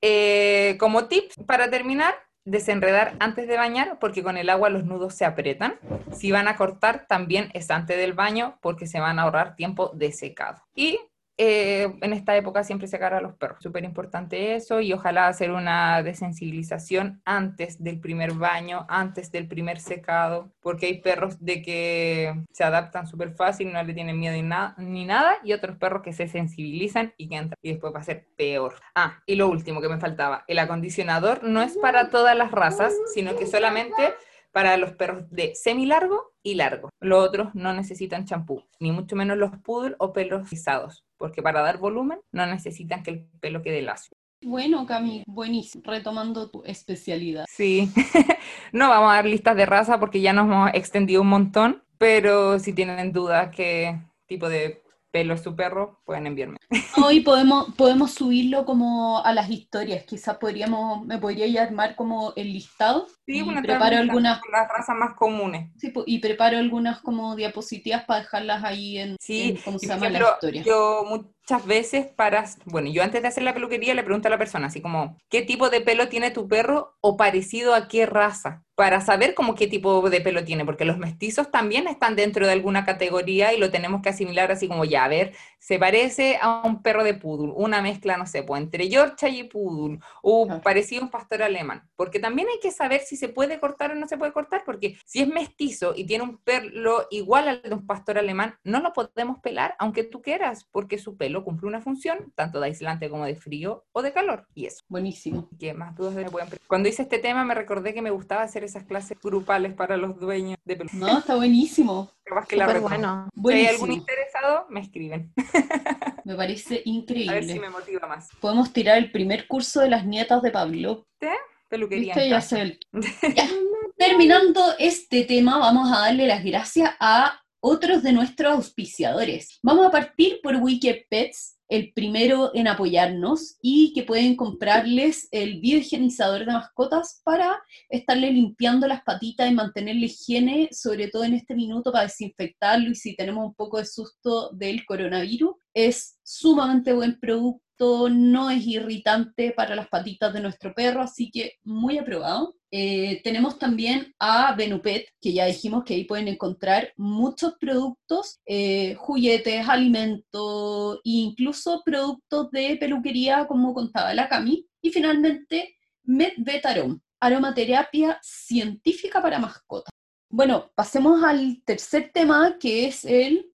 Eh, 0.00 0.76
como 0.78 1.06
tip, 1.06 1.30
para 1.46 1.70
terminar, 1.70 2.14
desenredar 2.44 3.14
antes 3.20 3.46
de 3.46 3.56
bañar 3.56 3.98
porque 4.00 4.22
con 4.22 4.36
el 4.36 4.50
agua 4.50 4.68
los 4.68 4.84
nudos 4.84 5.14
se 5.14 5.24
aprietan. 5.24 5.76
Si 6.12 6.32
van 6.32 6.48
a 6.48 6.56
cortar, 6.56 7.06
también 7.06 7.50
es 7.54 7.70
antes 7.70 7.96
del 7.96 8.12
baño 8.12 8.58
porque 8.60 8.86
se 8.86 9.00
van 9.00 9.18
a 9.18 9.22
ahorrar 9.22 9.56
tiempo 9.56 9.90
de 9.94 10.12
secado. 10.12 10.62
Y 10.74 10.98
eh, 11.44 11.92
en 12.00 12.12
esta 12.12 12.36
época 12.36 12.62
siempre 12.62 12.86
sacar 12.86 13.14
a 13.14 13.20
los 13.20 13.34
perros. 13.34 13.58
Súper 13.60 13.82
importante 13.82 14.54
eso 14.54 14.80
y 14.80 14.92
ojalá 14.92 15.26
hacer 15.26 15.50
una 15.50 16.00
desensibilización 16.04 17.20
antes 17.24 17.82
del 17.82 17.98
primer 17.98 18.34
baño, 18.34 18.86
antes 18.88 19.32
del 19.32 19.48
primer 19.48 19.80
secado, 19.80 20.52
porque 20.60 20.86
hay 20.86 21.00
perros 21.00 21.44
de 21.44 21.60
que 21.60 22.44
se 22.52 22.62
adaptan 22.62 23.08
súper 23.08 23.32
fácil, 23.32 23.72
no 23.72 23.82
le 23.82 23.92
tienen 23.92 24.20
miedo 24.20 24.36
ni, 24.36 24.84
ni 24.86 25.04
nada, 25.04 25.38
y 25.42 25.52
otros 25.52 25.76
perros 25.78 26.02
que 26.02 26.12
se 26.12 26.28
sensibilizan 26.28 27.12
y 27.16 27.28
que 27.28 27.34
entran 27.34 27.58
y 27.60 27.72
después 27.72 27.92
va 27.92 27.98
a 27.98 28.04
ser 28.04 28.28
peor. 28.36 28.74
Ah, 28.94 29.20
y 29.26 29.34
lo 29.34 29.48
último 29.48 29.80
que 29.80 29.88
me 29.88 29.98
faltaba, 29.98 30.44
el 30.46 30.60
acondicionador 30.60 31.42
no 31.42 31.60
es 31.60 31.76
para 31.76 32.08
todas 32.08 32.36
las 32.36 32.52
razas, 32.52 32.94
sino 33.12 33.34
que 33.34 33.48
solamente 33.48 34.14
para 34.52 34.76
los 34.76 34.92
perros 34.92 35.30
de 35.30 35.54
semilargo 35.54 36.32
y 36.42 36.54
largo. 36.54 36.90
Los 37.00 37.26
otros 37.26 37.54
no 37.54 37.72
necesitan 37.72 38.26
champú, 38.26 38.64
ni 38.78 38.92
mucho 38.92 39.16
menos 39.16 39.38
los 39.38 39.50
poodle 39.58 39.96
o 39.98 40.12
pelos 40.12 40.50
rizados 40.50 41.04
porque 41.22 41.40
para 41.40 41.62
dar 41.62 41.78
volumen 41.78 42.18
no 42.32 42.44
necesitan 42.46 43.04
que 43.04 43.12
el 43.12 43.24
pelo 43.38 43.62
quede 43.62 43.80
lacio. 43.80 44.10
Bueno, 44.42 44.84
Cami, 44.86 45.22
buenísimo, 45.28 45.84
retomando 45.86 46.50
tu 46.50 46.64
especialidad. 46.64 47.44
Sí, 47.48 47.88
no 48.72 48.88
vamos 48.88 49.12
a 49.12 49.14
dar 49.14 49.26
listas 49.26 49.54
de 49.54 49.64
raza 49.64 50.00
porque 50.00 50.20
ya 50.20 50.32
nos 50.32 50.46
hemos 50.46 50.70
extendido 50.74 51.22
un 51.22 51.28
montón, 51.28 51.84
pero 51.96 52.58
si 52.58 52.72
tienen 52.72 53.12
dudas 53.12 53.54
qué 53.54 54.00
tipo 54.26 54.48
de 54.48 54.81
pelo 55.12 55.34
es 55.34 55.42
su 55.42 55.54
perro, 55.54 56.00
pueden 56.04 56.26
enviarme. 56.26 56.56
Hoy 57.04 57.20
podemos, 57.20 57.72
podemos 57.76 58.12
subirlo 58.12 58.64
como 58.64 59.22
a 59.24 59.32
las 59.32 59.48
historias, 59.50 60.04
quizás 60.04 60.38
podríamos, 60.38 61.04
me 61.06 61.18
podría 61.18 61.62
armar 61.62 61.94
como 61.94 62.32
el 62.34 62.52
listado. 62.52 63.06
Sí, 63.26 63.44
y 63.46 63.62
preparo 63.62 63.98
algunas 63.98 64.40
las 64.50 64.68
razas 64.68 64.96
más 64.96 65.14
comunes. 65.14 65.70
Sí, 65.76 65.92
y 66.06 66.18
preparo 66.18 66.58
algunas 66.58 67.00
como 67.00 67.36
diapositivas 67.36 68.04
para 68.04 68.20
dejarlas 68.20 68.64
ahí 68.64 68.98
en, 68.98 69.16
sí, 69.20 69.58
cómo 69.64 69.78
se 69.78 69.86
llama 69.86 70.08
la 70.08 70.18
historia. 70.18 70.62
Yo 70.62 71.04
muchas 71.52 71.66
veces 71.66 72.06
para, 72.06 72.46
bueno, 72.64 72.88
yo 72.88 73.02
antes 73.02 73.20
de 73.20 73.28
hacer 73.28 73.42
la 73.42 73.52
peluquería 73.52 73.94
le 73.94 74.02
pregunto 74.02 74.28
a 74.28 74.30
la 74.30 74.38
persona 74.38 74.68
así 74.68 74.80
como, 74.80 75.18
¿qué 75.28 75.42
tipo 75.42 75.68
de 75.68 75.82
pelo 75.82 76.08
tiene 76.08 76.30
tu 76.30 76.48
perro 76.48 76.96
o 77.02 77.18
parecido 77.18 77.74
a 77.74 77.88
qué 77.88 78.06
raza? 78.06 78.62
Para 78.74 79.02
saber 79.02 79.34
como 79.34 79.54
qué 79.54 79.66
tipo 79.66 80.08
de 80.08 80.22
pelo 80.22 80.44
tiene, 80.44 80.64
porque 80.64 80.86
los 80.86 80.96
mestizos 80.96 81.50
también 81.50 81.86
están 81.86 82.16
dentro 82.16 82.46
de 82.46 82.52
alguna 82.52 82.86
categoría 82.86 83.52
y 83.52 83.58
lo 83.58 83.70
tenemos 83.70 84.00
que 84.00 84.08
asimilar 84.08 84.50
así 84.50 84.66
como, 84.66 84.86
ya, 84.86 85.04
a 85.04 85.08
ver, 85.08 85.34
se 85.58 85.78
parece 85.78 86.38
a 86.40 86.62
un 86.64 86.82
perro 86.82 87.04
de 87.04 87.14
poodle, 87.14 87.52
una 87.54 87.82
mezcla, 87.82 88.16
no 88.16 88.26
sé, 88.26 88.42
pues 88.42 88.62
entre 88.62 88.88
Yorkshire 88.88 89.30
y 89.30 89.44
poodle, 89.44 90.00
o 90.22 90.60
parecido 90.62 91.02
a 91.02 91.04
un 91.04 91.10
pastor 91.10 91.42
alemán, 91.42 91.88
porque 91.96 92.18
también 92.18 92.48
hay 92.48 92.58
que 92.60 92.70
saber 92.70 93.02
si 93.02 93.16
se 93.16 93.28
puede 93.28 93.60
cortar 93.60 93.92
o 93.92 93.94
no 93.94 94.08
se 94.08 94.16
puede 94.16 94.32
cortar, 94.32 94.62
porque 94.64 94.96
si 95.04 95.20
es 95.20 95.28
mestizo 95.28 95.92
y 95.94 96.04
tiene 96.04 96.24
un 96.24 96.38
pelo 96.38 97.06
igual 97.10 97.48
al 97.48 97.62
de 97.62 97.74
un 97.74 97.86
pastor 97.86 98.18
alemán, 98.18 98.56
no 98.64 98.80
lo 98.80 98.94
podemos 98.94 99.38
pelar, 99.40 99.76
aunque 99.78 100.02
tú 100.02 100.22
quieras, 100.22 100.66
porque 100.72 100.98
su 100.98 101.16
pelo 101.18 101.41
cumple 101.44 101.68
una 101.68 101.80
función, 101.80 102.32
tanto 102.34 102.60
de 102.60 102.66
aislante 102.66 103.08
como 103.08 103.24
de 103.24 103.36
frío 103.36 103.84
o 103.92 104.02
de 104.02 104.12
calor. 104.12 104.46
Y 104.54 104.66
eso. 104.66 104.82
Buenísimo. 104.88 105.48
¿Qué 105.58 105.74
más 105.74 105.96
dudas 105.96 106.14
me 106.14 106.24
pueden 106.30 106.48
Cuando 106.66 106.88
hice 106.88 107.02
este 107.02 107.18
tema 107.18 107.44
me 107.44 107.54
recordé 107.54 107.94
que 107.94 108.02
me 108.02 108.10
gustaba 108.10 108.42
hacer 108.42 108.64
esas 108.64 108.84
clases 108.84 109.18
grupales 109.22 109.74
para 109.74 109.96
los 109.96 110.18
dueños 110.18 110.58
de 110.64 110.76
peluquería. 110.76 111.06
No, 111.06 111.18
está 111.18 111.36
buenísimo. 111.36 112.10
que 112.48 112.56
la 112.56 112.66
bueno. 112.78 113.28
Si 113.44 113.52
hay 113.52 113.66
algún 113.66 113.92
interesado, 113.92 114.66
me 114.70 114.80
escriben. 114.80 115.32
Me 116.24 116.36
parece 116.36 116.82
increíble. 116.84 117.30
A 117.30 117.34
ver 117.34 117.44
si 117.44 117.58
me 117.58 117.68
motiva 117.68 118.06
más. 118.06 118.28
Podemos 118.40 118.72
tirar 118.72 118.96
el 118.96 119.10
primer 119.10 119.48
curso 119.48 119.80
de 119.80 119.88
las 119.88 120.06
nietas 120.06 120.40
de 120.40 120.52
Pablo. 120.52 121.06
¿Te? 121.18 121.30
Peluquería. 121.68 122.14
Terminando 123.96 124.60
este 124.78 125.24
tema, 125.24 125.58
vamos 125.58 125.90
a 125.90 126.00
darle 126.00 126.26
las 126.26 126.44
gracias 126.44 126.90
a 127.00 127.40
otros 127.62 128.02
de 128.02 128.12
nuestros 128.12 128.52
auspiciadores. 128.52 129.60
Vamos 129.62 129.86
a 129.86 129.90
partir 129.90 130.40
por 130.42 130.56
Wikipets, 130.56 131.58
el 131.72 131.90
primero 131.94 132.50
en 132.52 132.68
apoyarnos 132.68 133.56
y 133.62 133.94
que 133.94 134.02
pueden 134.02 134.36
comprarles 134.36 135.26
el 135.30 135.58
biohigienizador 135.58 136.40
de 136.40 136.52
mascotas 136.52 137.22
para 137.24 137.62
estarle 137.88 138.30
limpiando 138.30 138.86
las 138.86 139.02
patitas 139.02 139.50
y 139.50 139.54
mantenerle 139.54 140.04
higiene, 140.04 140.68
sobre 140.70 141.08
todo 141.08 141.24
en 141.24 141.32
este 141.32 141.54
minuto 141.54 141.90
para 141.90 142.04
desinfectarlo 142.04 142.90
y 142.90 142.94
si 142.94 143.16
tenemos 143.16 143.46
un 143.46 143.54
poco 143.54 143.78
de 143.78 143.86
susto 143.86 144.50
del 144.52 144.84
coronavirus. 144.84 145.54
Es 145.72 146.18
sumamente 146.22 146.92
buen 146.92 147.18
producto 147.18 147.62
no 148.10 148.50
es 148.50 148.66
irritante 148.66 149.52
para 149.52 149.74
las 149.74 149.88
patitas 149.88 150.32
de 150.32 150.40
nuestro 150.40 150.74
perro, 150.74 151.02
así 151.02 151.30
que 151.30 151.54
muy 151.64 151.98
aprobado. 151.98 152.54
Eh, 152.70 153.20
tenemos 153.22 153.58
también 153.58 154.14
a 154.18 154.54
Benupet, 154.54 155.06
que 155.20 155.32
ya 155.34 155.44
dijimos 155.44 155.84
que 155.84 155.94
ahí 155.94 156.04
pueden 156.04 156.28
encontrar 156.28 156.92
muchos 156.96 157.54
productos, 157.60 158.40
eh, 158.46 158.94
juguetes, 158.94 159.68
alimentos, 159.68 161.00
incluso 161.04 161.61
productos 161.84 162.50
de 162.50 162.76
peluquería, 162.76 163.46
como 163.46 163.74
contaba 163.74 164.14
la 164.14 164.28
Cami. 164.28 164.68
Y 164.80 164.90
finalmente, 164.90 165.76
MedVetarom, 166.04 167.00
aromaterapia 167.20 168.18
científica 168.22 169.22
para 169.22 169.38
mascotas. 169.38 169.92
Bueno, 170.28 170.72
pasemos 170.74 171.22
al 171.22 171.62
tercer 171.64 172.10
tema, 172.12 172.56
que 172.58 172.86
es 172.86 173.04
el... 173.04 173.52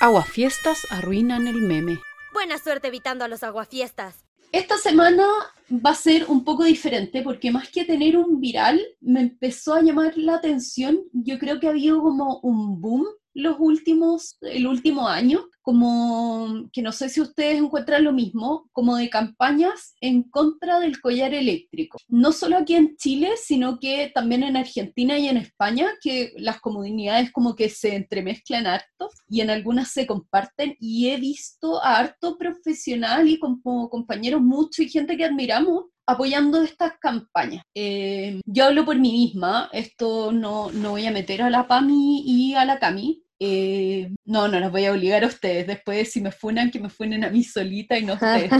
Aguafiestas 0.00 0.86
arruinan 0.90 1.46
el 1.46 1.62
meme. 1.62 1.98
Buena 2.32 2.58
suerte 2.58 2.88
evitando 2.88 3.24
a 3.24 3.28
los 3.28 3.42
aguafiestas. 3.42 4.24
Esta 4.52 4.78
semana 4.78 5.26
va 5.70 5.90
a 5.90 5.94
ser 5.94 6.26
un 6.28 6.42
poco 6.42 6.64
diferente 6.64 7.22
porque 7.22 7.50
más 7.50 7.68
que 7.68 7.84
tener 7.84 8.16
un 8.16 8.40
viral, 8.40 8.80
me 9.00 9.20
empezó 9.20 9.74
a 9.74 9.82
llamar 9.82 10.16
la 10.16 10.36
atención. 10.36 11.00
Yo 11.12 11.38
creo 11.38 11.60
que 11.60 11.66
ha 11.66 11.70
habido 11.70 12.00
como 12.02 12.40
un 12.42 12.80
boom 12.80 13.06
los 13.38 13.56
últimos, 13.60 14.36
el 14.40 14.66
último 14.66 15.06
año, 15.06 15.48
como 15.62 16.68
que 16.72 16.82
no 16.82 16.90
sé 16.90 17.08
si 17.08 17.20
ustedes 17.20 17.58
encuentran 17.58 18.02
lo 18.02 18.12
mismo, 18.12 18.68
como 18.72 18.96
de 18.96 19.08
campañas 19.08 19.94
en 20.00 20.24
contra 20.24 20.80
del 20.80 21.00
collar 21.00 21.32
eléctrico. 21.34 21.98
No 22.08 22.32
solo 22.32 22.56
aquí 22.56 22.74
en 22.74 22.96
Chile, 22.96 23.30
sino 23.40 23.78
que 23.78 24.10
también 24.12 24.42
en 24.42 24.56
Argentina 24.56 25.18
y 25.18 25.28
en 25.28 25.36
España, 25.36 25.86
que 26.00 26.32
las 26.36 26.60
comunidades 26.60 27.30
como 27.30 27.54
que 27.54 27.68
se 27.68 27.94
entremezclan 27.94 28.66
harto 28.66 29.08
y 29.28 29.40
en 29.40 29.50
algunas 29.50 29.92
se 29.92 30.06
comparten 30.06 30.76
y 30.80 31.10
he 31.10 31.16
visto 31.16 31.80
a 31.84 31.96
harto 31.96 32.36
profesional 32.38 33.28
y 33.28 33.38
como 33.38 33.88
compañeros 33.88 34.40
mucho 34.40 34.82
y 34.82 34.88
gente 34.88 35.16
que 35.16 35.26
admiramos 35.26 35.84
apoyando 36.08 36.62
estas 36.62 36.94
campañas. 36.98 37.62
Eh, 37.74 38.40
yo 38.46 38.64
hablo 38.64 38.86
por 38.86 38.96
mí 38.96 39.12
misma, 39.12 39.68
esto 39.74 40.32
no, 40.32 40.72
no 40.72 40.92
voy 40.92 41.06
a 41.06 41.12
meter 41.12 41.42
a 41.42 41.50
la 41.50 41.68
PAMI 41.68 42.22
y 42.24 42.54
a 42.54 42.64
la 42.64 42.78
CAMI, 42.78 43.22
Eh, 43.40 44.10
no, 44.24 44.48
no 44.48 44.58
los 44.58 44.72
voy 44.72 44.86
a 44.86 44.92
obligar 44.92 45.22
a 45.24 45.28
ustedes. 45.28 45.66
Después, 45.66 46.10
si 46.10 46.20
me 46.20 46.32
funan, 46.32 46.70
que 46.70 46.80
me 46.80 46.90
funen 46.90 47.24
a 47.24 47.30
mí 47.30 47.44
solita 47.44 47.98
y 47.98 48.04
no 48.04 48.14
a 48.14 48.16
ustedes. 48.16 48.50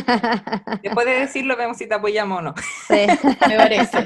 Después 0.82 1.06
de 1.06 1.12
decirlo, 1.20 1.56
vemos 1.56 1.76
si 1.76 1.88
te 1.88 1.94
apoyamos 1.94 2.38
o 2.38 2.42
no. 2.42 2.54
Sí. 2.86 3.06
Me 3.48 3.56
parece. 3.56 3.98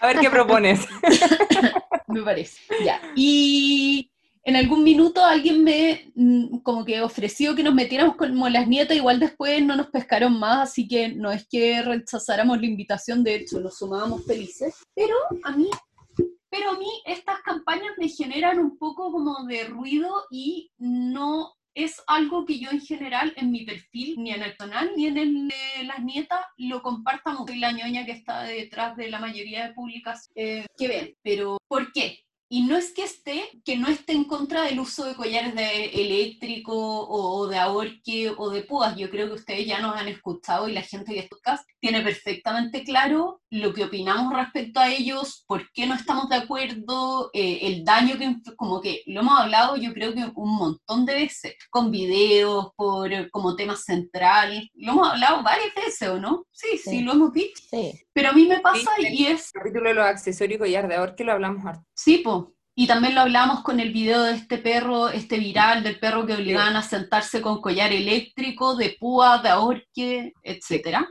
A 0.00 0.06
ver 0.06 0.18
qué 0.20 0.30
propones. 0.30 0.86
me 2.08 2.22
parece. 2.22 2.60
Ya. 2.84 3.00
Y 3.14 4.10
en 4.46 4.54
algún 4.54 4.84
minuto 4.84 5.24
alguien 5.24 5.64
me 5.64 6.12
mm, 6.14 6.58
como 6.58 6.84
que 6.84 7.00
ofreció 7.00 7.56
que 7.56 7.64
nos 7.64 7.74
metiéramos 7.74 8.14
como 8.16 8.48
las 8.48 8.68
nietas, 8.68 8.96
igual 8.96 9.18
después 9.18 9.60
no 9.64 9.74
nos 9.74 9.88
pescaron 9.88 10.38
más, 10.38 10.70
así 10.70 10.86
que 10.86 11.08
no 11.08 11.32
es 11.32 11.48
que 11.48 11.82
rechazáramos 11.82 12.60
la 12.60 12.66
invitación, 12.66 13.24
de 13.24 13.34
hecho 13.34 13.58
nos 13.58 13.76
sumábamos 13.76 14.24
felices. 14.24 14.76
Pero 14.94 15.16
a 15.42 15.50
mí, 15.50 15.68
pero 16.56 16.70
a 16.70 16.78
mí 16.78 16.88
estas 17.04 17.40
campañas 17.42 17.92
me 17.98 18.08
generan 18.08 18.58
un 18.58 18.78
poco 18.78 19.12
como 19.12 19.44
de 19.44 19.64
ruido 19.64 20.24
y 20.30 20.70
no 20.78 21.52
es 21.74 22.02
algo 22.06 22.46
que 22.46 22.58
yo 22.58 22.70
en 22.70 22.80
general 22.80 23.34
en 23.36 23.50
mi 23.50 23.66
perfil, 23.66 24.14
ni 24.18 24.30
en 24.30 24.42
el 24.42 24.56
canal, 24.56 24.90
ni 24.96 25.06
en 25.06 25.18
el 25.18 25.48
de 25.48 25.84
las 25.84 26.02
nietas, 26.02 26.40
lo 26.56 26.80
comparta 26.80 27.32
mucho. 27.32 27.52
Soy 27.52 27.58
la 27.58 27.72
ñoña 27.72 28.06
que 28.06 28.12
está 28.12 28.44
detrás 28.44 28.96
de 28.96 29.10
la 29.10 29.20
mayoría 29.20 29.66
de 29.66 29.74
publicaciones 29.74 30.30
eh, 30.34 30.66
que 30.78 30.88
ven. 30.88 31.14
Pero, 31.22 31.58
¿por 31.68 31.92
qué? 31.92 32.25
Y 32.48 32.62
no 32.62 32.76
es 32.76 32.92
que 32.92 33.02
esté, 33.02 33.50
que 33.64 33.76
no 33.76 33.88
esté 33.88 34.12
en 34.12 34.24
contra 34.24 34.62
del 34.62 34.78
uso 34.78 35.04
de 35.04 35.14
collares 35.16 35.54
de 35.54 35.86
eléctrico 35.86 36.74
o 36.76 37.46
de 37.48 37.58
ahorque 37.58 38.32
o 38.36 38.50
de 38.50 38.62
púas. 38.62 38.96
Yo 38.96 39.10
creo 39.10 39.26
que 39.26 39.34
ustedes 39.34 39.66
ya 39.66 39.80
nos 39.80 39.96
han 39.96 40.08
escuchado 40.08 40.68
y 40.68 40.72
la 40.72 40.82
gente 40.82 41.12
que 41.12 41.20
escucha 41.20 41.60
tiene 41.80 42.02
perfectamente 42.02 42.84
claro 42.84 43.40
lo 43.50 43.72
que 43.72 43.84
opinamos 43.84 44.32
respecto 44.34 44.80
a 44.80 44.88
ellos, 44.90 45.44
por 45.46 45.70
qué 45.72 45.86
no 45.86 45.94
estamos 45.94 46.28
de 46.28 46.36
acuerdo, 46.36 47.30
eh, 47.32 47.60
el 47.62 47.84
daño 47.84 48.18
que, 48.18 48.36
como 48.56 48.80
que 48.80 49.02
lo 49.06 49.20
hemos 49.20 49.38
hablado 49.40 49.76
yo 49.76 49.92
creo 49.92 50.12
que 50.14 50.24
un 50.34 50.56
montón 50.56 51.04
de 51.06 51.14
veces, 51.14 51.54
con 51.70 51.90
videos, 51.90 52.68
por 52.76 53.10
como 53.30 53.56
tema 53.56 53.76
central, 53.76 54.70
lo 54.74 54.92
hemos 54.92 55.08
hablado 55.10 55.42
varias 55.42 55.74
veces, 55.74 56.08
¿o 56.08 56.20
no? 56.20 56.44
Sí, 56.52 56.78
sí, 56.78 56.90
Sí. 56.90 57.00
lo 57.02 57.12
hemos 57.12 57.32
dicho. 57.32 57.62
Sí. 57.70 57.92
Pero 58.12 58.30
a 58.30 58.32
mí 58.32 58.46
me 58.46 58.60
pasa 58.60 58.90
Sí, 58.98 59.06
y 59.10 59.26
es 59.26 59.50
El 59.54 59.60
capítulo 59.60 59.88
de 59.88 59.94
los 59.94 60.04
accesorios 60.06 60.56
y 60.56 60.58
collar 60.58 60.88
de 60.88 60.94
ahorque 60.96 61.24
lo 61.24 61.32
hablamos 61.32 61.64
harto. 61.66 61.84
Sí, 61.94 62.18
po. 62.18 62.35
Y 62.78 62.86
también 62.86 63.14
lo 63.14 63.22
hablamos 63.22 63.62
con 63.62 63.80
el 63.80 63.90
video 63.90 64.22
de 64.24 64.34
este 64.34 64.58
perro, 64.58 65.08
este 65.08 65.38
viral 65.38 65.82
del 65.82 65.98
perro 65.98 66.26
que 66.26 66.34
obligaban 66.34 66.76
a 66.76 66.82
sentarse 66.82 67.40
con 67.40 67.62
collar 67.62 67.90
eléctrico, 67.90 68.76
de 68.76 68.94
púa, 69.00 69.38
de 69.38 69.48
ahorque, 69.48 70.34
etcétera. 70.42 71.10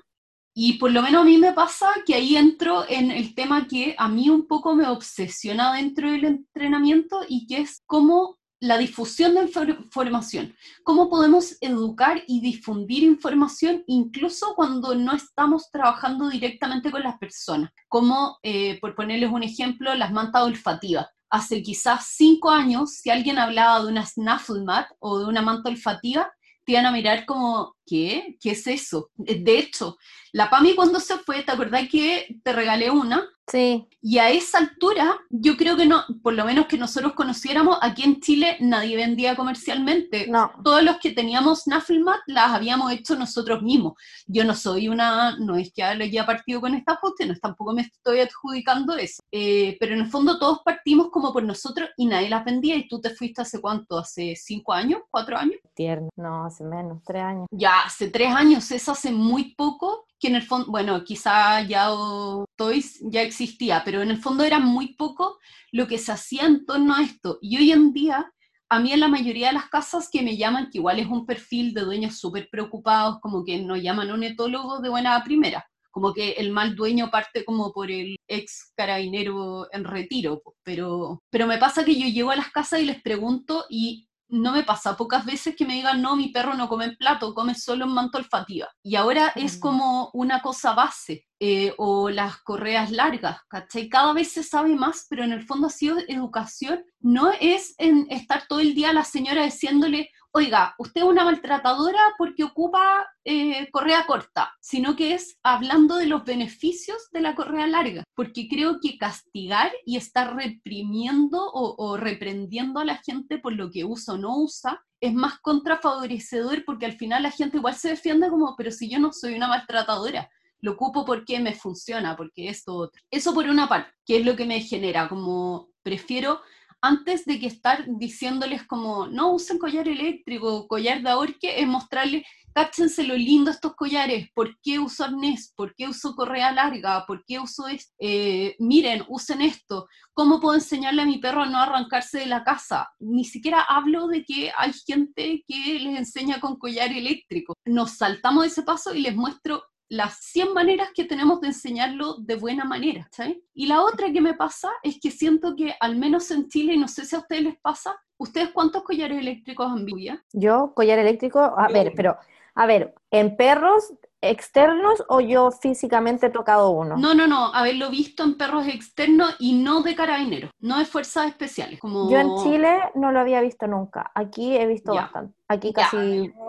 Y 0.53 0.73
por 0.73 0.91
lo 0.91 1.01
menos 1.01 1.23
a 1.23 1.25
mí 1.25 1.39
me 1.39 1.53
pasa 1.53 1.87
que 2.05 2.13
ahí 2.13 2.37
entro 2.37 2.85
en 2.87 3.09
el 3.09 3.33
tema 3.33 3.67
que 3.67 3.95
a 3.97 4.07
mí 4.07 4.29
un 4.29 4.47
poco 4.47 4.75
me 4.75 4.87
obsesiona 4.87 5.73
dentro 5.73 6.11
del 6.11 6.25
entrenamiento 6.25 7.21
y 7.27 7.47
que 7.47 7.57
es 7.61 7.81
cómo 7.87 8.37
la 8.61 8.77
difusión 8.77 9.33
de 9.33 9.41
infor- 9.51 9.77
información, 9.83 10.55
cómo 10.83 11.09
podemos 11.09 11.57
educar 11.61 12.23
y 12.27 12.41
difundir 12.41 13.03
información 13.03 13.83
incluso 13.87 14.53
cuando 14.55 14.95
no 14.95 15.13
estamos 15.13 15.69
trabajando 15.71 16.29
directamente 16.29 16.89
con 16.89 17.03
las 17.03 17.17
personas, 17.17 17.71
como 17.89 18.37
eh, 18.43 18.79
por 18.79 18.95
ponerles 18.95 19.31
un 19.31 19.43
ejemplo, 19.43 19.93
las 19.95 20.11
mantas 20.13 20.43
olfativas. 20.43 21.07
Hace 21.35 21.61
quizás 21.61 22.13
cinco 22.15 22.49
años, 22.49 22.93
si 22.93 23.09
alguien 23.09 23.37
hablaba 23.37 23.83
de 23.83 23.91
una 23.91 24.05
snaffle 24.05 24.63
mat 24.63 24.87
o 24.99 25.19
de 25.19 25.25
una 25.25 25.41
manta 25.41 25.67
olfativa, 25.69 26.31
te 26.63 26.71
iban 26.71 26.85
a 26.85 26.93
mirar 26.93 27.25
como, 27.25 27.75
¿qué? 27.85 28.37
¿Qué 28.39 28.51
es 28.51 28.65
eso? 28.67 29.09
De 29.17 29.59
hecho, 29.59 29.97
la 30.31 30.49
Pami 30.49 30.75
cuando 30.75 31.01
se 31.01 31.17
fue, 31.17 31.43
¿te 31.43 31.51
acordás 31.51 31.89
que 31.89 32.39
te 32.41 32.53
regalé 32.53 32.89
una? 32.89 33.27
Sí. 33.47 33.87
Y 34.01 34.17
a 34.19 34.29
esa 34.29 34.59
altura, 34.59 35.17
yo 35.29 35.57
creo 35.57 35.75
que 35.77 35.85
no, 35.85 36.03
por 36.21 36.33
lo 36.33 36.45
menos 36.45 36.67
que 36.67 36.77
nosotros 36.77 37.13
conociéramos, 37.13 37.77
aquí 37.81 38.03
en 38.03 38.19
Chile 38.19 38.57
nadie 38.59 38.95
vendía 38.95 39.35
comercialmente. 39.35 40.27
No. 40.27 40.51
Todos 40.63 40.83
los 40.83 40.97
que 40.97 41.11
teníamos 41.11 41.63
Snafflemat 41.63 42.19
las 42.27 42.51
habíamos 42.51 42.91
hecho 42.91 43.15
nosotros 43.15 43.61
mismos. 43.61 43.93
Yo 44.27 44.43
no 44.43 44.53
soy 44.53 44.89
una, 44.89 45.37
no 45.37 45.55
es 45.55 45.71
que 45.73 45.83
haya 45.83 46.25
partido 46.25 46.61
con 46.61 46.75
estas 46.75 46.99
cuestiones, 46.99 47.39
tampoco 47.39 47.73
me 47.73 47.83
estoy 47.83 48.19
adjudicando 48.19 48.95
eso. 48.95 49.21
Eh, 49.31 49.77
pero 49.79 49.93
en 49.93 50.01
el 50.01 50.07
fondo 50.07 50.39
todos 50.39 50.59
partimos 50.63 51.09
como 51.11 51.33
por 51.33 51.43
nosotros 51.43 51.89
y 51.97 52.05
nadie 52.05 52.29
las 52.29 52.45
vendía. 52.45 52.75
¿Y 52.75 52.87
tú 52.87 52.99
te 52.99 53.09
fuiste 53.11 53.41
hace 53.41 53.61
cuánto? 53.61 53.97
¿Hace 53.97 54.35
cinco 54.35 54.73
años? 54.73 55.01
¿Cuatro 55.09 55.37
años? 55.37 55.57
Tierno. 55.73 56.09
No, 56.15 56.45
hace 56.45 56.63
menos, 56.63 57.01
tres 57.05 57.23
años. 57.23 57.47
Ya 57.51 57.81
hace 57.81 58.09
tres 58.09 58.33
años, 58.33 58.69
es 58.71 58.87
hace 58.89 59.11
muy 59.11 59.55
poco, 59.55 60.05
que 60.19 60.27
en 60.27 60.35
el 60.35 60.43
fondo, 60.43 60.71
bueno, 60.71 61.03
quizá 61.03 61.61
ya 61.61 61.93
o- 61.93 62.45
Toys 62.57 62.99
ya 63.01 63.21
existía, 63.21 63.81
pero 63.85 64.01
en 64.01 64.11
el 64.11 64.17
fondo 64.21 64.43
era 64.43 64.59
muy 64.59 64.95
poco 64.95 65.39
lo 65.71 65.87
que 65.87 65.97
se 65.97 66.11
hacía 66.11 66.45
en 66.45 66.65
torno 66.65 66.95
a 66.95 67.01
esto. 67.03 67.37
Y 67.41 67.57
hoy 67.57 67.71
en 67.71 67.91
día, 67.93 68.31
a 68.69 68.79
mí 68.79 68.91
en 68.93 68.99
la 69.01 69.07
mayoría 69.09 69.47
de 69.47 69.53
las 69.53 69.69
casas 69.69 70.09
que 70.11 70.21
me 70.23 70.37
llaman, 70.37 70.69
que 70.71 70.77
igual 70.79 70.99
es 70.99 71.07
un 71.07 71.25
perfil 71.25 71.73
de 71.73 71.81
dueños 71.81 72.17
súper 72.17 72.49
preocupados, 72.49 73.19
como 73.21 73.43
que 73.43 73.59
nos 73.61 73.81
llaman 73.81 74.11
un 74.11 74.23
etólogo 74.23 74.79
de 74.79 74.89
buena 74.89 75.21
primera, 75.23 75.65
como 75.91 76.13
que 76.13 76.31
el 76.31 76.51
mal 76.51 76.75
dueño 76.75 77.09
parte 77.11 77.45
como 77.45 77.71
por 77.73 77.91
el 77.91 78.15
ex 78.27 78.71
carabinero 78.75 79.67
en 79.71 79.83
retiro, 79.83 80.41
pero, 80.63 81.21
pero 81.29 81.45
me 81.47 81.57
pasa 81.57 81.85
que 81.85 81.95
yo 81.99 82.07
llego 82.07 82.31
a 82.31 82.35
las 82.37 82.51
casas 82.51 82.81
y 82.81 82.85
les 82.85 83.01
pregunto 83.01 83.65
y 83.69 84.07
no 84.27 84.51
me 84.51 84.63
pasa 84.63 84.97
pocas 84.97 85.25
veces 85.25 85.55
que 85.55 85.65
me 85.65 85.75
digan, 85.75 86.01
no, 86.01 86.15
mi 86.15 86.29
perro 86.29 86.55
no 86.55 86.67
come 86.67 86.85
en 86.85 86.95
plato, 86.95 87.33
come 87.33 87.53
solo 87.55 87.85
en 87.85 87.91
manta 87.91 88.17
olfativa. 88.17 88.67
Y 88.83 88.95
ahora 88.95 89.31
es 89.35 89.57
Mm. 89.57 89.59
como 89.59 90.09
una 90.13 90.41
cosa 90.41 90.73
base, 90.73 91.27
eh, 91.39 91.73
o 91.77 92.09
las 92.09 92.37
correas 92.37 92.91
largas, 92.91 93.37
¿cachai? 93.47 93.89
Cada 93.89 94.13
vez 94.13 94.31
se 94.31 94.41
sabe 94.43 94.75
más, 94.75 95.05
pero 95.09 95.23
en 95.23 95.31
el 95.33 95.43
fondo 95.45 95.67
ha 95.67 95.69
sido 95.69 95.97
educación, 96.07 96.83
no 96.99 97.31
es 97.39 97.75
en 97.77 98.07
estar 98.09 98.45
todo 98.47 98.59
el 98.61 98.73
día 98.73 98.93
la 98.93 99.03
señora 99.03 99.43
diciéndole, 99.45 100.09
oiga, 100.35 100.75
usted 100.77 100.99
es 101.01 101.07
una 101.07 101.23
maltratadora 101.23 102.13
porque 102.17 102.43
ocupa 102.43 103.07
eh, 103.23 103.69
correa 103.71 104.05
corta, 104.05 104.53
sino 104.59 104.97
que 104.97 105.13
es 105.13 105.39
hablando 105.43 105.95
de 105.95 106.07
los 106.07 106.25
beneficios 106.25 107.09
de 107.13 107.21
la 107.21 107.35
correa 107.35 107.67
larga, 107.67 108.03
porque 108.13 108.49
creo 108.49 108.79
que 108.81 108.97
castigar 108.97 109.71
y 109.85 109.95
estar 109.95 110.35
reprimiendo 110.35 111.39
o, 111.53 111.95
reprendiendo 111.95 112.81
a 112.81 112.85
la 112.85 112.97
gente 112.97 113.39
por 113.39 113.53
lo 113.53 113.71
que 113.71 113.85
usa 113.85 114.15
o 114.15 114.17
no 114.17 114.37
usa 114.37 114.83
es 114.99 115.13
más 115.13 115.39
contrafavorecedor 115.39 116.65
porque 116.65 116.85
al 116.85 116.97
final 116.97 117.23
la 117.23 117.31
gente 117.31 117.55
igual 117.55 117.75
se 117.75 117.89
defiende 117.89 118.29
como, 118.29 118.57
pero 118.57 118.71
si 118.71 118.89
yo 118.89 118.99
no 118.99 119.13
soy 119.13 119.35
una 119.35 119.47
maltratadora, 119.47 120.29
lo 120.59 120.73
ocupo 120.73 121.05
porque 121.05 121.39
me 121.39 121.53
funciona, 121.53 122.17
porque 122.17 122.49
esto 122.49 122.75
otro. 122.75 123.01
Eso 123.09 123.33
por 123.33 123.47
una 123.47 123.69
parte, 123.69 123.93
que 124.05 124.17
es 124.17 124.25
lo 124.25 124.35
que 124.35 124.45
me 124.45 124.59
genera, 124.59 125.07
como 125.07 125.69
prefiero 125.81 126.41
antes 126.85 127.25
de 127.25 127.39
que 127.39 127.47
estar 127.47 127.85
diciéndoles 127.87 128.63
como, 128.67 129.07
no 129.07 129.31
usen 129.33 129.57
collar 129.57 129.87
eléctrico, 129.87 130.67
collar 130.67 131.01
de 131.01 131.09
ahorque, 131.09 131.59
es 131.59 131.67
mostrarles, 131.67 132.23
cáchense 132.53 133.03
lo 133.03 133.15
lindo 133.15 133.49
estos 133.49 133.75
collares, 133.75 134.29
¿por 134.35 134.57
qué 134.61 134.77
uso 134.77 135.03
arnés? 135.03 135.51
¿Por 135.55 135.73
qué 135.75 135.87
uso 135.87 136.15
correa 136.15 136.51
larga? 136.51 137.03
¿Por 137.07 137.25
qué 137.25 137.39
uso 137.39 137.67
esto? 137.67 137.91
Eh, 137.99 138.55
miren, 138.59 139.03
usen 139.09 139.41
esto. 139.41 139.87
¿Cómo 140.13 140.39
puedo 140.39 140.53
enseñarle 140.53 141.01
a 141.01 141.05
mi 141.05 141.17
perro 141.17 141.41
a 141.41 141.47
no 141.47 141.57
arrancarse 141.57 142.19
de 142.19 142.27
la 142.27 142.43
casa? 142.43 142.87
Ni 142.99 143.25
siquiera 143.25 143.61
hablo 143.61 144.07
de 144.07 144.23
que 144.23 144.51
hay 144.55 144.71
gente 144.85 145.43
que 145.47 145.79
les 145.79 145.97
enseña 145.97 146.39
con 146.39 146.57
collar 146.57 146.91
eléctrico. 146.91 147.55
Nos 147.65 147.97
saltamos 147.97 148.45
ese 148.45 148.61
paso 148.61 148.93
y 148.93 149.01
les 149.01 149.15
muestro 149.15 149.63
las 149.89 150.17
100 150.19 150.53
maneras 150.53 150.89
que 150.95 151.05
tenemos 151.05 151.41
de 151.41 151.47
enseñarlo 151.47 152.15
de 152.15 152.35
buena 152.35 152.65
manera, 152.65 153.07
¿sí? 153.11 153.43
Y 153.53 153.67
la 153.67 153.81
otra 153.83 154.11
que 154.11 154.21
me 154.21 154.33
pasa 154.33 154.69
es 154.83 154.99
que 154.99 155.11
siento 155.11 155.55
que 155.55 155.75
al 155.79 155.95
menos 155.95 156.31
en 156.31 156.47
Chile, 156.47 156.73
y 156.73 156.77
no 156.77 156.87
sé 156.87 157.05
si 157.05 157.15
a 157.15 157.19
ustedes 157.19 157.43
les 157.43 157.57
pasa, 157.59 157.95
¿ustedes 158.17 158.49
cuántos 158.49 158.83
collares 158.83 159.19
eléctricos 159.19 159.67
han 159.71 159.85
visto 159.85 159.99
ya? 160.01 160.23
Yo, 160.33 160.73
collar 160.75 160.99
eléctrico, 160.99 161.39
a 161.39 161.67
Yo 161.67 161.73
ver, 161.73 161.93
pero, 161.95 162.17
a 162.55 162.65
ver, 162.65 162.95
¿en 163.11 163.35
perros 163.37 163.93
externos 164.21 165.03
o 165.07 165.19
yo 165.21 165.51
físicamente 165.51 166.27
he 166.27 166.29
tocado 166.31 166.71
uno? 166.71 166.97
No, 166.97 167.13
no, 167.13 167.27
no, 167.27 167.53
haberlo 167.53 167.91
visto 167.91 168.23
en 168.23 168.37
perros 168.37 168.65
externos 168.67 169.35
y 169.37 169.53
no 169.53 169.83
de 169.83 169.93
carabineros, 169.93 170.49
no 170.59 170.79
de 170.79 170.85
fuerzas 170.85 171.27
especiales. 171.27 171.79
Como... 171.79 172.09
Yo 172.09 172.17
en 172.17 172.35
Chile 172.37 172.79
no 172.95 173.11
lo 173.11 173.19
había 173.19 173.41
visto 173.41 173.67
nunca. 173.67 174.11
Aquí 174.15 174.57
he 174.57 174.65
visto 174.65 174.95
Ya. 174.95 175.01
bastante. 175.01 175.35
Aquí 175.47 175.67
Ya. 175.75 175.83
casi 175.83 175.97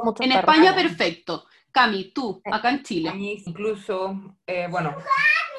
muchos 0.02 0.24
En 0.26 0.32
perros. 0.32 0.54
España, 0.54 0.74
perfecto. 0.74 1.44
Cami, 1.76 2.04
tú, 2.14 2.40
Eh. 2.42 2.50
acá 2.50 2.70
en 2.70 2.76
A 2.76 2.82
Chile. 2.82 3.12
incluso, 3.44 4.34
eh, 4.46 4.66
bueno, 4.70 4.96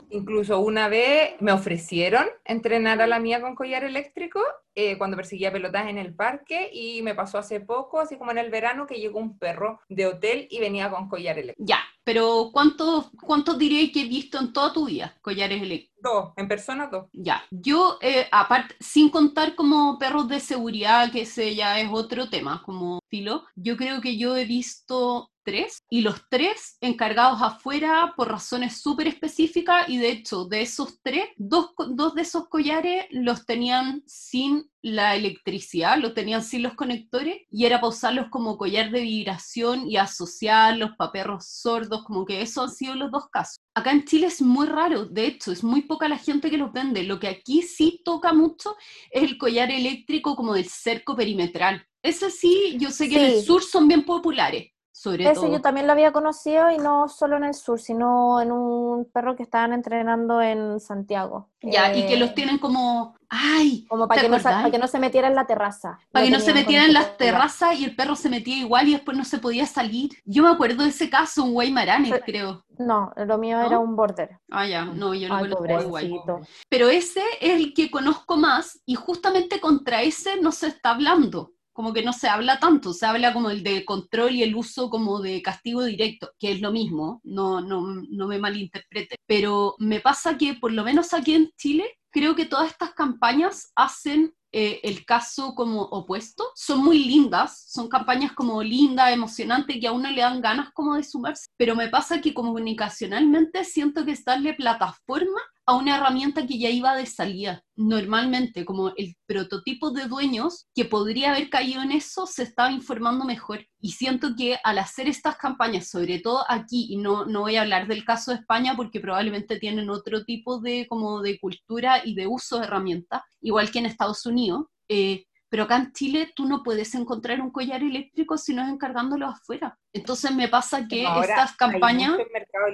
incluso 0.09 0.59
una 0.59 0.87
vez 0.89 1.35
me 1.41 1.51
ofrecieron 1.51 2.25
entrenar 2.43 2.99
a 3.03 3.05
la 3.07 3.19
mía 3.19 3.39
con 3.39 3.53
collar 3.53 3.83
eléctrico 3.83 4.39
eh, 4.73 4.97
cuando 4.97 5.15
perseguía 5.15 5.51
pelotas 5.51 5.87
en 5.87 5.99
el 5.99 6.15
parque 6.15 6.71
y 6.73 7.03
me 7.03 7.13
pasó 7.13 7.37
hace 7.37 7.59
poco, 7.59 7.99
así 7.99 8.17
como 8.17 8.31
en 8.31 8.39
el 8.39 8.49
verano, 8.49 8.87
que 8.87 8.99
llegó 8.99 9.19
un 9.19 9.37
perro 9.37 9.79
de 9.89 10.07
hotel 10.07 10.47
y 10.49 10.59
venía 10.59 10.89
con 10.89 11.07
collar 11.07 11.37
eléctrico. 11.37 11.67
Ya, 11.67 11.81
pero 12.03 12.49
¿cuántos 12.51 13.11
¿Cuántos 13.21 13.59
dirías 13.59 13.91
que 13.93 14.01
he 14.01 14.07
visto 14.07 14.39
en 14.39 14.53
toda 14.53 14.73
tu 14.73 14.87
vida 14.87 15.15
collares 15.21 15.61
eléctricos? 15.61 15.96
Dos, 16.07 16.31
en 16.37 16.47
persona 16.47 16.87
dos. 16.87 17.07
Ya, 17.11 17.43
yo, 17.51 17.97
eh, 18.01 18.27
aparte, 18.31 18.75
sin 18.79 19.09
contar 19.09 19.55
como 19.55 19.99
perros 19.99 20.29
de 20.29 20.39
seguridad, 20.39 21.11
que 21.11 21.21
ese 21.21 21.53
ya 21.53 21.79
es 21.81 21.89
otro 21.91 22.29
tema, 22.29 22.63
como 22.63 22.99
filo, 23.09 23.43
yo 23.55 23.75
creo 23.75 23.99
que 23.99 24.17
yo 24.17 24.37
he 24.37 24.45
visto 24.45 25.29
tres 25.47 25.81
y 25.89 26.01
los 26.01 26.27
tres 26.29 26.77
encargados 26.81 27.41
afuera 27.41 28.13
por 28.17 28.29
razones 28.29 28.81
súper 28.81 29.07
específicas 29.07 29.87
y 29.87 29.97
de 29.97 30.11
hecho 30.11 30.43
de 30.43 30.61
esos 30.61 31.01
tres, 31.01 31.29
dos, 31.37 31.69
dos 31.91 32.15
de 32.15 32.23
esos 32.23 32.49
collares 32.49 33.05
los 33.11 33.45
tenían 33.45 34.03
sin 34.05 34.69
la 34.81 35.15
electricidad, 35.15 35.97
los 35.99 36.13
tenían 36.13 36.43
sin 36.43 36.63
los 36.63 36.73
conectores 36.73 37.43
y 37.49 37.65
era 37.65 37.79
para 37.79 38.29
como 38.29 38.57
collar 38.57 38.91
de 38.91 39.01
vibración 39.01 39.89
y 39.89 39.95
asociarlos 39.95 40.91
para 40.97 41.13
perros 41.13 41.45
sordos, 41.45 42.03
como 42.03 42.25
que 42.25 42.41
esos 42.41 42.65
han 42.65 42.75
sido 42.75 42.95
los 42.95 43.11
dos 43.11 43.29
casos. 43.29 43.57
Acá 43.73 43.91
en 43.91 44.03
Chile 44.03 44.27
es 44.27 44.41
muy 44.41 44.67
raro, 44.67 45.05
de 45.05 45.27
hecho, 45.27 45.53
es 45.53 45.63
muy 45.63 45.83
poca 45.97 46.07
la 46.07 46.19
gente 46.19 46.51
que 46.51 46.57
los 46.57 46.71
vende. 46.71 47.01
Lo 47.01 47.19
que 47.19 47.27
aquí 47.27 47.63
sí 47.63 48.01
toca 48.05 48.31
mucho 48.31 48.75
es 49.09 49.23
el 49.23 49.37
collar 49.39 49.71
eléctrico 49.71 50.35
como 50.35 50.53
del 50.53 50.69
cerco 50.69 51.15
perimetral. 51.15 51.83
Ese 52.03 52.29
sí, 52.29 52.77
yo 52.79 52.91
sé 52.91 53.09
que 53.09 53.15
en 53.15 53.31
el 53.31 53.39
Sí. 53.39 53.47
sur 53.47 53.63
son 53.63 53.87
bien 53.87 54.03
populares, 54.03 54.71
sobre 54.99 55.25
Ese 55.25 55.35
todo. 55.35 55.51
yo 55.51 55.61
también 55.61 55.85
lo 55.85 55.93
había 55.93 56.11
conocido 56.11 56.71
y 56.71 56.77
no 56.79 57.07
solo 57.07 57.37
en 57.37 57.43
el 57.43 57.53
sur, 57.53 57.79
sino 57.79 58.41
en 58.41 58.51
un 58.51 59.05
perro 59.05 59.35
que 59.35 59.43
estaban 59.43 59.71
entrenando 59.71 60.41
en 60.41 60.79
Santiago. 60.79 61.49
Ya, 61.61 61.95
y 61.95 62.07
que 62.07 62.15
Eh, 62.15 62.17
los 62.17 62.33
tienen 62.33 62.57
como, 62.57 63.15
ay, 63.29 63.85
Como 63.89 64.07
para 64.07 64.21
¿te 64.21 64.25
que, 64.27 64.31
no, 64.31 64.39
sa- 64.39 64.49
acordás? 64.49 64.61
para 64.63 64.71
que 64.71 64.79
no 64.79 64.87
se 64.87 64.97
metiera 64.99 65.27
en 65.27 65.35
la 65.35 65.45
terraza. 65.45 65.99
para 66.11 66.25
que 66.25 66.31
no 66.31 66.39
se 66.39 66.51
metieran 66.51 66.87
en 66.87 66.93
las 66.93 67.03
collar. 67.05 67.17
terrazas 67.17 67.79
y 67.79 67.85
el 67.85 67.95
perro 67.95 68.15
se 68.15 68.29
metía 68.29 68.57
igual 68.57 68.87
y 68.87 68.93
después 68.93 69.15
no 69.15 69.23
se 69.23 69.37
podía 69.37 69.67
salir. 69.67 70.09
Yo 70.25 70.41
me 70.41 70.49
acuerdo 70.49 70.81
de 70.83 70.89
ese 70.89 71.11
caso, 71.11 71.43
un 71.43 71.53
Guaymaranes, 71.53 72.11
Pero- 72.11 72.25
creo. 72.25 72.63
No, 72.79 73.11
lo 73.17 73.37
mío 73.37 73.59
¿No? 73.59 73.65
era 73.67 73.77
un 73.79 73.95
border. 73.95 74.39
Ah, 74.49 74.65
ya, 74.67 74.85
no, 74.85 75.13
yo 75.13 75.29
no 75.29 75.39
conozco. 75.39 76.41
Pero 76.69 76.89
ese 76.89 77.21
es 77.39 77.53
el 77.59 77.73
que 77.75 77.91
conozco 77.91 78.35
más 78.37 78.79
y 78.85 78.95
justamente 78.95 79.59
contra 79.59 80.01
ese 80.01 80.41
no 80.41 80.51
se 80.51 80.67
está 80.67 80.91
hablando. 80.91 81.51
Como 81.77 81.93
que 81.93 82.01
no 82.01 82.11
se 82.11 82.27
habla 82.27 82.59
tanto, 82.59 82.91
se 82.91 83.05
habla 83.05 83.33
como 83.33 83.51
el 83.51 83.61
de 83.61 83.85
control 83.85 84.31
y 84.31 84.41
el 84.41 84.55
uso 84.55 84.89
como 84.89 85.21
de 85.21 85.43
castigo 85.43 85.83
directo, 85.83 86.31
que 86.39 86.51
es 86.51 86.59
lo 86.59 86.71
mismo, 86.71 87.21
no, 87.23 87.61
no, 87.61 87.81
no 88.09 88.27
me 88.27 88.39
malinterprete. 88.39 89.17
Pero 89.27 89.75
me 89.77 89.99
pasa 89.99 90.39
que 90.39 90.55
por 90.55 90.71
lo 90.71 90.83
menos 90.83 91.13
aquí 91.13 91.35
en 91.35 91.51
Chile, 91.55 91.85
creo 92.09 92.35
que 92.35 92.47
todas 92.47 92.71
estas 92.71 92.95
campañas 92.95 93.71
hacen 93.75 94.33
eh, 94.51 94.79
el 94.81 95.05
caso 95.05 95.53
como 95.53 95.83
opuesto. 95.83 96.45
Son 96.55 96.83
muy 96.83 97.03
lindas, 97.03 97.69
son 97.69 97.87
campañas 97.87 98.31
como 98.31 98.63
lindas, 98.63 99.13
emocionantes, 99.13 99.77
que 99.79 99.87
a 99.87 99.91
uno 99.91 100.09
le 100.09 100.21
dan 100.21 100.41
ganas 100.41 100.71
como 100.73 100.95
de 100.95 101.03
sumarse. 101.03 101.45
Pero 101.57 101.75
me 101.75 101.89
pasa 101.89 102.21
que 102.21 102.33
comunicacionalmente 102.33 103.63
siento 103.63 104.03
que 104.03 104.13
es 104.13 104.25
darle 104.25 104.55
plataforma 104.55 105.41
a 105.67 105.75
una 105.75 105.97
herramienta 105.97 106.47
que 106.47 106.57
ya 106.57 106.69
iba 106.69 106.95
de 106.95 107.05
salida. 107.05 107.61
Normalmente, 107.75 108.63
como 108.63 108.93
el 108.95 109.15
prototipo 109.25 109.91
de 109.91 110.05
dueños 110.05 110.67
que 110.73 110.85
podría 110.85 111.31
haber 111.31 111.49
caído 111.49 111.83
en 111.83 111.91
eso, 111.91 112.25
se 112.25 112.43
estaba 112.43 112.71
informando 112.71 113.25
mejor. 113.25 113.65
Y 113.81 113.91
siento 113.91 114.29
que 114.37 114.57
al 114.63 114.77
hacer 114.77 115.09
estas 115.09 115.35
campañas, 115.35 115.89
sobre 115.89 116.19
todo 116.19 116.45
aquí, 116.47 116.87
y 116.89 116.95
no, 116.95 117.25
no 117.25 117.41
voy 117.41 117.57
a 117.57 117.63
hablar 117.63 117.87
del 117.87 118.05
caso 118.05 118.31
de 118.31 118.37
España 118.37 118.75
porque 118.77 119.01
probablemente 119.01 119.59
tienen 119.59 119.89
otro 119.89 120.23
tipo 120.23 120.61
de, 120.61 120.87
como 120.87 121.21
de 121.21 121.37
cultura 121.37 122.01
y 122.03 122.15
de 122.15 122.27
uso 122.27 122.59
de 122.59 122.65
herramientas, 122.65 123.21
igual 123.41 123.69
que 123.69 123.79
en 123.79 123.87
Estados 123.87 124.25
Unidos, 124.25 124.67
eh, 124.87 125.25
pero 125.49 125.63
acá 125.63 125.77
en 125.77 125.93
Chile 125.93 126.31
tú 126.35 126.45
no 126.45 126.63
puedes 126.63 126.93
encontrar 126.95 127.41
un 127.41 127.51
collar 127.51 127.81
eléctrico 127.81 128.37
si 128.37 128.53
no 128.53 128.63
es 128.63 128.69
encargándolo 128.69 129.27
afuera. 129.27 129.77
Entonces 129.93 130.33
me 130.33 130.47
pasa 130.47 130.87
que 130.87 131.05
Ahora 131.05 131.27
estas 131.27 131.55
campañas 131.55 132.17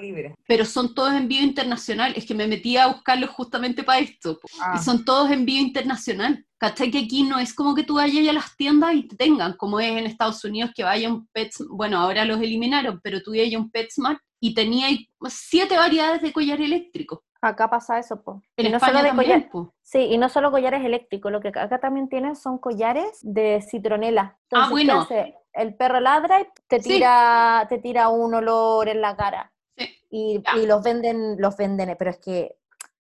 Libre. 0.02 0.36
pero 0.48 0.66
son 0.66 0.94
todos 0.94 1.14
envío 1.14 1.42
internacional. 1.42 2.14
Es 2.16 2.26
que 2.26 2.34
me 2.34 2.48
metí 2.48 2.78
a 2.78 2.88
buscarlos 2.88 3.30
justamente 3.30 3.84
para 3.84 4.00
esto. 4.00 4.40
Ah. 4.60 4.76
Y 4.76 4.84
son 4.84 5.06
todos 5.06 5.30
envío 5.32 5.62
internacional. 5.62 6.46
¿Cachai? 6.58 6.92
Que 6.92 7.00
aquí 7.00 7.24
no 7.24 7.40
es 7.40 7.54
como 7.54 7.76
que 7.76 7.84
tú 7.84 7.96
vayas 7.96 8.28
a 8.28 8.34
las 8.34 8.56
tiendas 8.56 8.96
y 8.96 9.04
te 9.04 9.18
tengan, 9.18 9.54
como 9.58 9.82
es 9.82 9.92
en 9.92 10.06
Estados 10.06 10.44
Unidos 10.46 10.72
que 10.74 10.84
vaya 10.84 11.12
un 11.12 11.28
Pets, 11.28 11.62
bueno, 11.70 11.98
ahora 11.98 12.24
los 12.24 12.40
eliminaron, 12.40 13.02
pero 13.04 13.22
tú 13.22 13.34
ibas 13.34 13.54
a 13.54 13.58
un 13.58 13.70
PetSmart 13.70 14.20
y 14.40 14.54
tenía 14.54 14.88
siete 15.28 15.76
variedades 15.76 16.22
de 16.22 16.32
collar 16.32 16.62
eléctrico. 16.62 17.24
Acá 17.46 17.70
pasa 17.70 18.00
eso, 18.00 18.22
po. 18.24 18.42
En 18.56 18.68
Y 18.68 18.70
no 18.70 18.78
España 18.78 18.94
solo 18.94 19.04
de 19.04 19.10
también, 19.10 19.50
collar-. 19.50 19.72
Sí, 19.82 20.00
y 20.00 20.18
no 20.18 20.30
solo 20.30 20.50
collares 20.50 20.84
eléctricos, 20.86 21.30
lo 21.30 21.42
que 21.42 21.50
acá 21.50 21.78
también 21.80 22.08
tienen 22.08 22.38
son 22.38 22.58
collares 22.58 23.20
de 23.22 23.62
citronela. 23.62 24.38
Ah, 24.54 24.70
Entonces, 24.72 25.08
¿qué 25.10 25.20
bueno. 25.20 25.40
El 25.52 25.76
perro 25.76 26.00
ladra 26.00 26.40
y 26.42 26.48
te 26.68 26.82
Sí. 26.82 26.90
tira, 26.90 27.66
te 27.68 27.80
tira 27.80 28.08
un 28.08 28.34
olor 28.34 28.88
en 28.88 29.02
la 29.02 29.16
cara. 29.18 29.52
Sí. 29.78 29.90
Y, 30.10 30.44
y 30.56 30.66
los 30.66 30.82
venden, 30.84 31.36
los 31.38 31.58
venden, 31.58 31.96
pero 32.00 32.12
es 32.12 32.18
que 32.20 32.56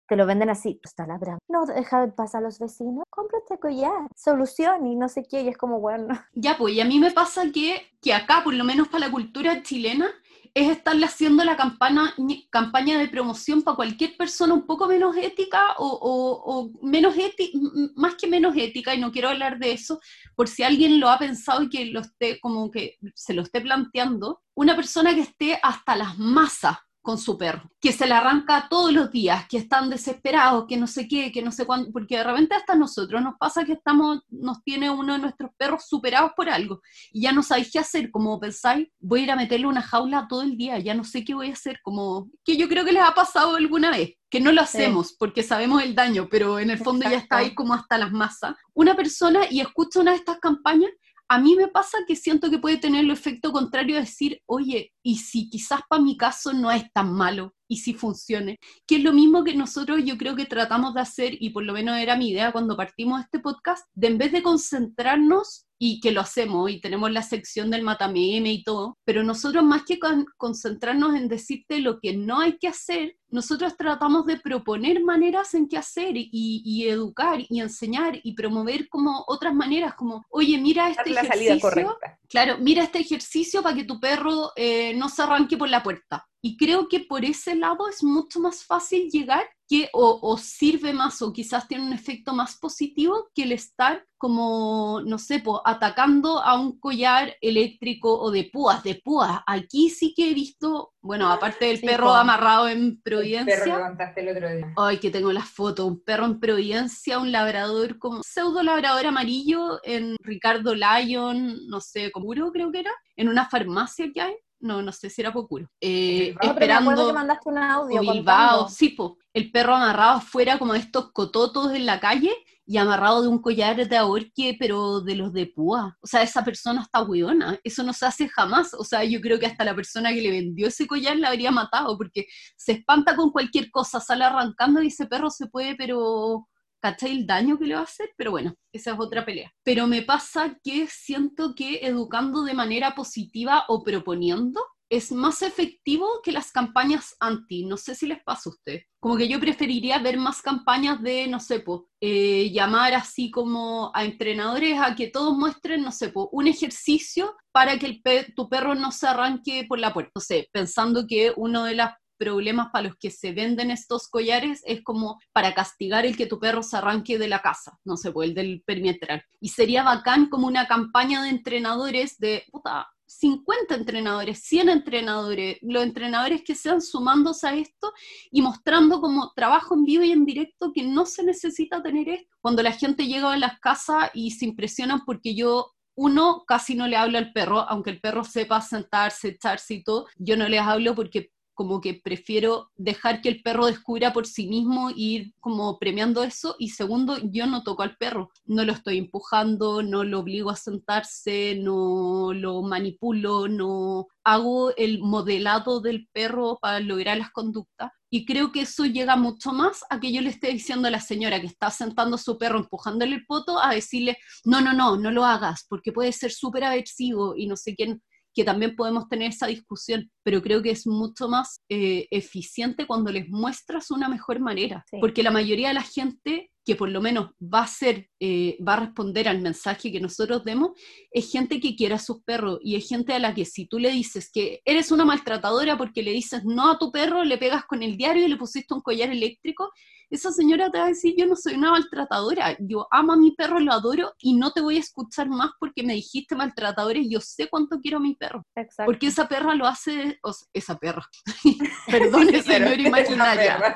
te 0.08 0.16
lo 0.18 0.26
venden 0.26 0.50
así, 0.50 0.80
está 0.84 1.06
ladrando. 1.06 1.40
No, 1.48 1.66
deja 1.66 2.08
pasar 2.16 2.40
a 2.42 2.46
los 2.46 2.58
vecinos, 2.60 3.06
compra 3.10 3.38
este 3.38 3.60
collar, 3.60 4.08
solución 4.16 4.86
y 4.88 4.96
no 4.96 5.08
sé 5.08 5.24
qué, 5.24 5.42
y 5.44 5.48
es 5.50 5.58
como, 5.58 5.80
bueno, 5.80 6.08
Ya, 6.34 6.58
pues, 6.58 6.74
y 6.74 6.82
a 6.82 6.86
mí 6.86 7.00
me 7.00 7.12
pasa 7.12 7.44
que, 7.54 7.92
que 8.02 8.14
acá, 8.14 8.42
por 8.44 8.54
lo 8.56 8.64
menos 8.66 8.90
para 8.90 9.06
la 9.06 9.12
cultura 9.12 9.62
chilena, 9.64 10.08
es 10.54 10.70
estarle 10.70 11.06
haciendo 11.06 11.44
la 11.44 11.56
campana, 11.56 12.14
campaña 12.50 13.00
de 13.00 13.08
promoción 13.08 13.62
para 13.62 13.76
cualquier 13.78 14.18
persona 14.18 14.54
un 14.54 14.66
poco 14.66 14.88
menos 14.88 15.16
ética 15.16 15.76
o, 15.78 15.88
o- 15.88 16.42
o 16.54 16.72
menos 16.82 17.16
ética, 17.18 17.58
más 17.96 18.16
que 18.16 18.28
menos 18.28 18.56
ética, 18.58 18.94
y 18.94 19.00
no 19.00 19.12
quiero 19.12 19.30
hablar 19.30 19.60
de 19.60 19.72
eso, 19.72 20.00
por 20.36 20.48
si 20.48 20.64
alguien 20.64 21.00
lo 21.00 21.10
ha 21.10 21.18
pensado 21.18 21.64
y 21.64 21.70
que 21.70 21.86
lo 21.86 22.02
esté, 22.02 22.40
como 22.40 22.70
que 22.70 22.98
se 23.16 23.34
lo 23.34 23.44
esté 23.44 23.62
planteando, 23.62 24.42
una 24.54 24.76
persona 24.76 25.16
que 25.16 25.22
esté 25.22 25.60
hasta 25.64 25.96
las 25.96 26.18
masas 26.18 26.78
con 27.02 27.18
su 27.18 27.38
perro, 27.38 27.72
que 27.80 27.92
se 27.92 28.08
le 28.08 28.14
arranca 28.14 28.68
todos 28.70 28.94
los 28.94 29.12
días, 29.12 29.48
que 29.48 29.58
están 29.58 29.90
desesperados, 29.90 30.66
que 30.68 30.78
no 30.78 30.88
sé 30.88 31.08
qué, 31.08 31.32
que 31.32 31.42
no 31.42 31.52
sé 31.52 31.66
cuándo, 31.66 31.92
porque 31.92 32.18
de 32.18 32.24
repente 32.24 32.56
hasta 32.56 32.76
nosotros 32.76 33.22
nos 33.22 33.36
pasa 33.40 33.66
que 33.66 33.74
estamos, 33.74 34.20
nos 34.30 34.64
tiene 34.64 34.90
uno 34.90 35.14
de 35.14 35.20
nuestros 35.20 35.52
perros 35.58 35.86
superados 35.88 36.32
por 36.36 36.50
algo, 36.50 36.82
y 37.12 37.22
ya 37.22 37.32
no 37.32 37.44
sabéis 37.44 37.72
qué 37.72 37.80
hacer, 37.80 38.12
como 38.12 38.40
pensáis, 38.40 38.88
voy 39.00 39.22
a 39.22 39.24
ir 39.24 39.32
a 39.32 39.36
meterle 39.36 39.68
una 39.68 39.82
jaula 39.82 40.28
todo 40.30 40.44
el 40.44 40.58
día, 40.58 40.78
ya 40.80 40.94
no 40.94 41.04
sé 41.04 41.24
qué 41.24 41.34
voy 41.34 41.50
a 41.50 41.54
hacer, 41.54 41.80
como 41.82 42.30
que 42.44 42.58
yo 42.58 42.68
creo 42.68 42.86
que 42.86 42.94
les 42.94 43.04
ha 43.04 43.14
pasado 43.14 43.56
alguna 43.56 43.90
vez, 43.92 44.16
que 44.30 44.40
no 44.40 44.52
lo 44.54 44.62
hacemos 44.62 45.14
porque 45.20 45.44
sabemos 45.44 45.84
el 45.84 45.94
daño, 45.94 46.28
pero 46.32 46.58
en 46.58 46.70
el 46.70 46.78
fondo 46.78 47.10
ya 47.10 47.18
está 47.18 47.38
ahí 47.38 47.54
como 47.54 47.74
hasta 47.74 47.98
las 47.98 48.12
masas. 48.12 48.56
Una 48.74 48.96
persona, 48.96 49.42
y 49.50 49.60
escucha 49.60 50.00
una 50.00 50.12
de 50.12 50.18
estas 50.18 50.40
campañas, 50.40 50.90
a 51.32 51.40
mí 51.40 51.56
me 51.56 51.70
pasa 51.70 52.00
que 52.06 52.18
siento 52.18 52.52
que 52.52 52.58
puede 52.58 52.76
tener 52.76 53.06
el 53.06 53.10
efecto 53.10 53.54
contrario 53.54 53.96
de 53.96 54.02
decir, 54.02 54.42
oye, 54.48 54.92
y 55.02 55.16
si 55.16 55.50
quizás 55.50 55.80
para 55.88 56.02
mi 56.02 56.18
caso 56.18 56.52
no 56.52 56.70
es 56.70 56.92
tan 56.92 57.14
malo, 57.14 57.54
y 57.70 57.78
si 57.78 57.94
funcione, 57.94 58.60
que 58.86 58.98
es 58.98 59.02
lo 59.02 59.14
mismo 59.14 59.46
que 59.46 59.56
nosotros 59.56 60.02
yo 60.04 60.18
creo 60.18 60.36
que 60.36 60.44
tratamos 60.44 60.94
de 60.94 61.00
hacer, 61.00 61.38
y 61.40 61.52
por 61.52 61.64
lo 61.64 61.72
menos 61.72 61.98
era 61.98 62.18
mi 62.18 62.32
idea 62.32 62.52
cuando 62.52 62.76
partimos 62.76 63.22
este 63.22 63.40
podcast, 63.40 63.86
de 63.94 64.08
en 64.08 64.18
vez 64.18 64.34
de 64.34 64.44
concentrarnos, 64.44 65.68
y 65.84 66.00
que 66.00 66.12
lo 66.12 66.22
hacemos, 66.22 66.70
y 66.70 66.80
tenemos 66.80 67.12
la 67.12 67.24
sección 67.24 67.72
del 67.72 67.82
matameme 67.82 68.54
y 68.54 68.64
todo, 68.64 69.00
pero 69.04 69.24
nosotros 69.24 69.64
más 69.64 69.82
que 69.84 69.98
con- 69.98 70.28
concentrarnos 70.38 71.16
en 71.16 71.28
decirte 71.28 71.80
lo 71.80 72.00
que 72.00 72.16
no 72.16 72.40
hay 72.40 72.60
que 72.60 72.68
hacer, 72.68 73.18
nosotros 73.30 73.76
tratamos 73.78 74.28
de 74.28 74.40
proponer 74.40 75.04
maneras 75.04 75.56
en 75.56 75.68
qué 75.68 75.78
hacer 75.78 76.16
y, 76.16 76.30
y 76.32 76.88
educar 76.88 77.40
y 77.50 77.62
enseñar 77.62 78.20
y 78.22 78.34
promover 78.34 78.90
como 78.90 79.24
otras 79.28 79.56
maneras, 79.56 79.96
como, 79.96 80.24
oye, 80.30 80.60
mira 80.60 80.90
este 80.92 81.10
la 81.10 81.26
salida 81.26 81.56
ejercicio, 81.56 81.86
correcta. 81.88 82.20
Claro, 82.30 82.58
mira 82.60 82.84
este 82.84 83.00
ejercicio 83.00 83.64
para 83.64 83.76
que 83.76 83.84
tu 83.86 84.00
perro 84.00 84.52
eh, 84.56 84.94
no 84.96 85.10
se 85.10 85.24
arranque 85.24 85.58
por 85.58 85.70
la 85.70 85.82
puerta. 85.82 86.28
Y 86.44 86.58
creo 86.58 86.88
que 86.88 87.00
por 87.00 87.26
ese 87.26 87.56
lado 87.56 87.88
es 87.88 88.04
mucho 88.04 88.40
más 88.40 88.64
fácil 88.64 89.10
llegar 89.10 89.46
que 89.72 89.90
o, 89.94 90.20
o 90.22 90.36
sirve 90.38 90.92
más 90.92 91.22
o 91.22 91.32
quizás 91.32 91.66
tiene 91.66 91.86
un 91.86 91.94
efecto 91.94 92.34
más 92.34 92.58
positivo 92.58 93.30
que 93.34 93.44
el 93.44 93.54
estar 93.54 94.06
como, 94.18 95.02
no 95.06 95.18
sé, 95.18 95.40
po, 95.40 95.62
atacando 95.66 96.40
a 96.44 96.60
un 96.60 96.78
collar 96.78 97.38
eléctrico 97.40 98.20
o 98.20 98.32
de 98.32 98.50
púas, 98.52 98.84
de 98.84 98.96
púas. 99.02 99.40
Aquí 99.48 99.90
sí 99.90 100.14
que 100.14 100.30
he 100.30 100.34
visto, 100.34 100.94
bueno, 101.02 101.32
aparte 101.32 101.66
del 101.68 101.78
Sí, 101.80 101.86
perro 101.86 102.08
po. 102.08 102.14
amarrado 102.16 102.68
en 102.68 102.80
El 102.84 103.02
perro 103.02 103.18
Providencia. 103.22 103.80
contaste 103.80 104.22
el 104.22 104.36
otro 104.36 104.54
día. 104.54 104.74
Ay, 104.76 104.98
que 105.00 105.10
tengo 105.10 105.32
las 105.32 105.48
fotos, 105.50 105.88
un 105.88 106.04
perro 106.04 106.26
en 106.26 106.40
Providencia, 106.42 107.18
un 107.20 107.32
labrador 107.32 107.98
como 107.98 108.22
pseudo 108.24 108.64
labrador 108.64 109.06
amarillo 109.06 109.80
en 109.84 110.18
Ricardo 110.22 110.76
Lyon, 110.76 111.66
no 111.68 111.80
sé, 111.80 112.10
Pocuro 112.14 112.52
creo 112.52 112.74
que 112.74 112.80
era, 112.82 112.92
en 113.16 113.30
una 113.30 113.50
farmacia 113.50 114.12
que 114.14 114.20
hay, 114.22 114.36
no, 114.62 114.82
no 114.82 114.92
sé 114.92 115.10
si 115.10 115.22
era 115.22 115.34
Pocuro, 115.34 115.70
eh, 115.80 116.36
Bilbao, 116.42 116.54
No, 116.54 116.56
pero 116.56 116.74
me 116.74 116.80
esperando 116.80 117.08
que 117.08 117.14
mandaste 117.14 117.50
un 117.50 117.58
audio 117.58 118.02
o 118.02 118.14
Bilbao, 118.14 118.70
sí, 118.70 118.90
po, 118.90 119.18
el 119.34 119.52
perro 119.52 119.76
amarrado 119.76 120.18
afuera 120.18 120.58
como 120.58 120.74
de 120.74 120.80
estos 120.80 121.12
cototos 121.12 121.74
en 121.74 121.86
la 121.86 122.00
calle 122.00 122.32
y 122.66 122.78
amarrado 122.78 123.22
de 123.22 123.28
un 123.28 123.42
collar 123.42 123.88
de 123.88 123.98
ahorque, 123.98 124.56
pero 124.58 125.02
de 125.02 125.16
los 125.16 125.34
de 125.34 125.48
púa. 125.48 125.98
O 126.00 126.08
sea, 126.08 126.22
esa 126.22 126.44
persona 126.44 126.84
está 126.84 127.04
hueona, 127.04 127.60
eso 127.64 127.84
no 127.84 127.92
se 127.92 128.06
hace 128.06 128.30
jamás. 128.30 128.74
O 128.74 128.86
sea, 128.86 129.04
yo 129.04 129.20
creo 129.20 129.40
que 129.40 129.46
hasta 129.46 129.66
la 129.66 129.76
persona 129.76 130.14
que 130.14 130.22
le 130.22 130.32
vendió 130.32 130.68
ese 130.68 130.88
collar 130.88 131.18
la 131.18 131.30
habría 131.30 131.52
matado, 131.52 131.98
porque 131.98 132.28
se 132.56 132.74
espanta 132.74 133.16
con 133.16 133.32
cualquier 133.32 133.70
cosa, 133.72 134.00
sale 134.00 134.24
arrancando 134.24 134.82
y 134.82 134.88
ese 134.88 135.06
perro 135.06 135.30
se 135.30 135.48
puede, 135.48 135.76
pero 135.76 136.48
¿cachai 136.82 137.12
el 137.12 137.26
daño 137.26 137.58
que 137.58 137.66
le 137.66 137.76
va 137.76 137.82
a 137.82 137.84
hacer? 137.84 138.10
Pero 138.18 138.32
bueno, 138.32 138.56
esa 138.74 138.92
es 138.94 139.00
otra 139.00 139.26
pelea. 139.26 139.52
Pero 139.64 139.88
me 139.88 140.02
pasa 140.02 140.58
que 140.64 140.88
siento 140.88 141.54
que 141.56 141.80
educando 141.84 142.44
de 142.44 142.54
manera 142.54 142.96
positiva 142.96 143.66
o 143.68 143.84
proponiendo, 143.84 144.62
es 144.92 145.10
más 145.14 145.42
efectivo 145.42 146.06
que 146.22 146.34
las 146.34 146.52
campañas 146.52 147.16
anti. 147.22 147.64
No 147.64 147.78
sé 147.78 147.96
si 147.96 148.08
les 148.08 148.22
pasa 148.24 148.50
a 148.50 148.54
ustedes. 148.54 148.84
Como 149.00 149.16
que 149.16 149.30
yo 149.30 149.40
preferiría 149.40 150.00
ver 150.00 150.18
más 150.18 150.42
campañas 150.42 151.02
de, 151.02 151.28
no 151.28 151.40
sé, 151.40 151.62
po, 151.62 151.88
eh, 152.02 152.52
llamar 152.52 152.94
así 152.94 153.32
como 153.32 153.90
a 153.96 154.04
entrenadores 154.04 154.78
a 154.82 154.94
que 154.94 155.08
todos 155.08 155.38
muestren, 155.38 155.82
no 155.82 155.94
sé, 155.94 156.10
po, 156.10 156.30
un 156.34 156.48
ejercicio 156.48 157.38
para 157.54 157.80
que 157.80 158.02
tu 158.36 158.50
perro 158.50 158.76
no 158.76 158.92
se 158.92 159.08
arranque 159.08 159.66
por 159.68 159.80
la 159.80 159.94
puerta. 159.94 160.12
No 160.14 160.22
sé, 160.22 160.50
pensando 160.52 161.08
que 161.08 161.32
uno 161.38 161.64
de 161.64 161.76
los 161.76 161.90
problemas 162.22 162.70
para 162.72 162.90
los 162.90 162.98
que 162.98 163.10
se 163.10 163.32
venden 163.32 163.72
estos 163.72 164.08
collares 164.08 164.62
es 164.68 164.84
como 164.84 165.20
para 165.34 165.56
castigar 165.56 166.06
el 166.06 166.16
que 166.16 166.28
tu 166.28 166.40
perro 166.40 166.62
se 166.62 166.78
arranque 166.78 167.18
de 167.18 167.28
la 167.28 167.42
casa, 167.42 167.80
no 167.84 167.98
sé, 167.98 168.12
pues 168.12 168.30
el 168.30 168.36
del 168.36 168.62
perimetral. 168.64 169.24
Y 169.40 169.50
sería 169.50 169.82
bacán 169.82 170.30
como 170.30 170.46
una 170.46 170.68
campaña 170.68 171.24
de 171.24 171.30
entrenadores 171.30 172.20
de, 172.20 172.44
puta, 172.52 172.88
50 173.08 173.74
entrenadores, 173.74 174.44
100 174.44 174.70
entrenadores, 174.70 175.58
los 175.64 175.84
entrenadores 175.84 176.44
que 176.44 176.54
sean 176.54 176.80
sumándose 176.80 177.48
a 177.48 177.56
esto 177.56 177.92
y 178.30 178.44
mostrando 178.44 179.02
como 179.02 179.34
trabajo 179.34 179.74
en 179.74 179.84
vivo 179.84 180.04
y 180.04 180.12
en 180.12 180.24
directo 180.24 180.72
que 180.74 180.84
no 180.84 181.08
se 181.08 181.24
necesita 181.24 181.82
tener 181.82 182.08
esto. 182.08 182.38
Cuando 182.40 182.62
la 182.62 182.72
gente 182.72 183.08
llega 183.08 183.34
a 183.34 183.38
las 183.38 183.60
casas 183.60 184.12
y 184.14 184.30
se 184.30 184.46
impresionan 184.46 185.04
porque 185.06 185.34
yo 185.34 185.72
uno 185.96 186.44
casi 186.48 186.76
no 186.76 186.88
le 186.88 186.98
hablo 186.98 187.18
al 187.18 187.34
perro, 187.34 187.60
aunque 187.62 187.90
el 187.90 188.00
perro 188.00 188.24
sepa 188.24 188.62
sentarse, 188.62 189.30
echarse 189.30 189.74
y 189.74 189.84
todo, 189.84 190.08
yo 190.18 190.38
no 190.38 190.48
les 190.48 190.62
hablo 190.62 190.96
porque 190.96 191.32
como 191.54 191.82
que 191.82 191.94
prefiero 191.94 192.72
dejar 192.76 193.22
que 193.22 193.30
el 193.30 193.42
perro 193.42 193.66
descubra 193.66 194.14
por 194.14 194.26
sí 194.26 194.48
mismo 194.48 194.90
e 194.90 194.94
ir 194.98 195.34
como 195.40 195.78
premiando 195.80 196.24
eso. 196.24 196.56
Y 196.60 196.70
segundo, 196.70 197.18
yo 197.24 197.46
no 197.48 197.64
toco 197.64 197.84
al 197.84 197.98
perro, 197.98 198.30
no 198.46 198.64
lo 198.66 198.74
estoy 198.74 198.98
empujando, 198.98 199.84
no 199.84 200.04
lo 200.04 200.20
obligo 200.20 200.50
a 200.50 200.56
sentarse, 200.56 201.56
no 201.56 202.34
lo 202.34 202.62
manipulo, 202.62 203.48
no 203.48 204.08
hago 204.24 204.76
el 204.76 205.00
modelado 205.00 205.82
del 205.82 206.08
perro 206.14 206.58
para 206.62 206.80
lograr 206.80 207.18
las 207.18 207.32
conductas. 207.32 207.92
Y 208.14 208.26
creo 208.26 208.52
que 208.52 208.62
eso 208.62 208.86
llega 208.86 209.16
mucho 209.16 209.54
más 209.54 209.84
a 209.90 210.00
que 210.00 210.12
yo 210.12 210.22
le 210.22 210.30
esté 210.30 210.50
diciendo 210.50 210.88
a 210.88 210.92
la 210.92 211.00
señora 211.00 211.40
que 211.40 211.48
está 211.48 211.72
sentando 211.72 212.16
a 212.16 212.20
su 212.20 212.38
perro, 212.38 212.60
empujándole 212.60 213.16
el 213.16 213.26
poto, 213.26 213.58
a 213.58 213.74
decirle, 213.74 214.18
no, 214.44 214.60
no, 214.60 214.74
no, 214.74 214.98
no 214.98 215.12
lo 215.12 215.24
hagas, 215.24 215.66
porque 215.70 215.94
puede 215.94 216.12
ser 216.12 216.32
súper 216.32 216.66
aversivo 216.66 217.36
y 217.38 217.48
no 217.48 217.56
sé 217.56 217.74
quién 217.74 218.02
que 218.34 218.44
también 218.44 218.76
podemos 218.76 219.08
tener 219.10 219.32
esa 219.32 219.48
discusión, 219.48 220.10
pero 220.24 220.42
creo 220.42 220.62
que 220.62 220.72
es 220.72 220.88
mucho 220.88 221.28
más 221.28 221.62
eh, 221.70 222.08
eficiente 222.12 222.88
cuando 222.88 223.12
les 223.12 223.28
muestras 223.30 223.92
una 223.92 224.08
mejor 224.08 224.40
manera, 224.40 224.86
Sí. 224.90 224.98
porque 225.00 225.24
la 225.24 225.32
mayoría 225.32 225.70
de 225.70 225.74
la 225.76 225.84
gente 225.84 226.50
que 226.64 226.76
por 226.76 226.90
lo 226.90 227.02
menos 227.02 227.32
va 227.42 227.64
a 227.64 227.68
ser, 227.68 228.08
eh, 228.20 228.56
va 228.66 228.74
a 228.74 228.80
responder 228.82 229.28
al 229.28 229.42
mensaje 229.42 229.92
que 229.92 230.00
nosotros 230.00 230.44
demos, 230.46 230.72
es 231.12 231.32
gente 231.32 231.60
que 231.60 231.76
quiere 231.76 231.96
a 231.96 232.00
sus 232.00 232.22
perros 232.24 232.60
y 232.62 232.76
es 232.76 232.88
gente 232.88 233.14
a 233.14 233.20
la 233.20 233.34
que 233.34 233.46
si 233.46 233.66
tú 233.66 233.80
le 233.80 233.90
dices 233.92 234.30
que 234.32 234.62
eres 234.64 234.92
una 234.92 235.04
maltratadora 235.04 235.76
porque 235.78 236.04
le 236.04 236.12
dices 236.12 236.44
no 236.46 236.70
a 236.70 236.78
tu 236.78 236.92
perro, 236.92 237.24
le 237.24 237.40
pegas 237.40 237.66
con 237.66 237.82
el 237.82 237.98
diario 237.98 238.26
y 238.26 238.30
le 238.30 238.38
pusiste 238.38 238.74
un 238.76 238.82
collar 238.82 239.10
eléctrico, 239.10 239.72
esa 240.12 240.32
señora 240.32 240.70
te 240.70 240.78
va 240.78 240.86
a 240.86 240.90
decir 240.90 241.16
yo 241.18 241.26
no 241.26 241.36
soy 241.36 241.56
una 241.56 241.72
maltratadora, 241.72 242.56
yo 242.60 242.88
amo 242.92 243.14
a 243.14 243.18
mi 243.18 243.32
perro, 243.32 243.60
lo 243.60 243.72
adoro 243.72 244.14
y 244.20 244.34
no 244.34 244.52
te 244.52 244.62
voy 244.62 244.78
a 244.78 244.80
escuchar 244.80 245.30
más 245.30 245.52
porque 245.60 245.84
me 245.84 245.94
dijiste 245.94 246.36
maltratadora 246.36 247.00
y 247.00 247.10
yo 247.10 247.20
sé 247.22 247.48
cuánto 247.50 247.80
quiero 247.80 247.98
a 247.98 248.02
mi 248.02 248.16
perro, 248.16 248.46
Exacto. 248.56 248.92
porque 248.92 249.08
esa 249.08 249.28
perra 249.28 249.56
lo 249.56 249.66
hace, 249.66 250.20
o 250.22 250.34
sea, 250.34 250.48
esa 250.54 250.78
perra, 250.78 251.08
perdone 251.88 252.44
señora 252.44 252.76
imaginaria, 252.76 253.76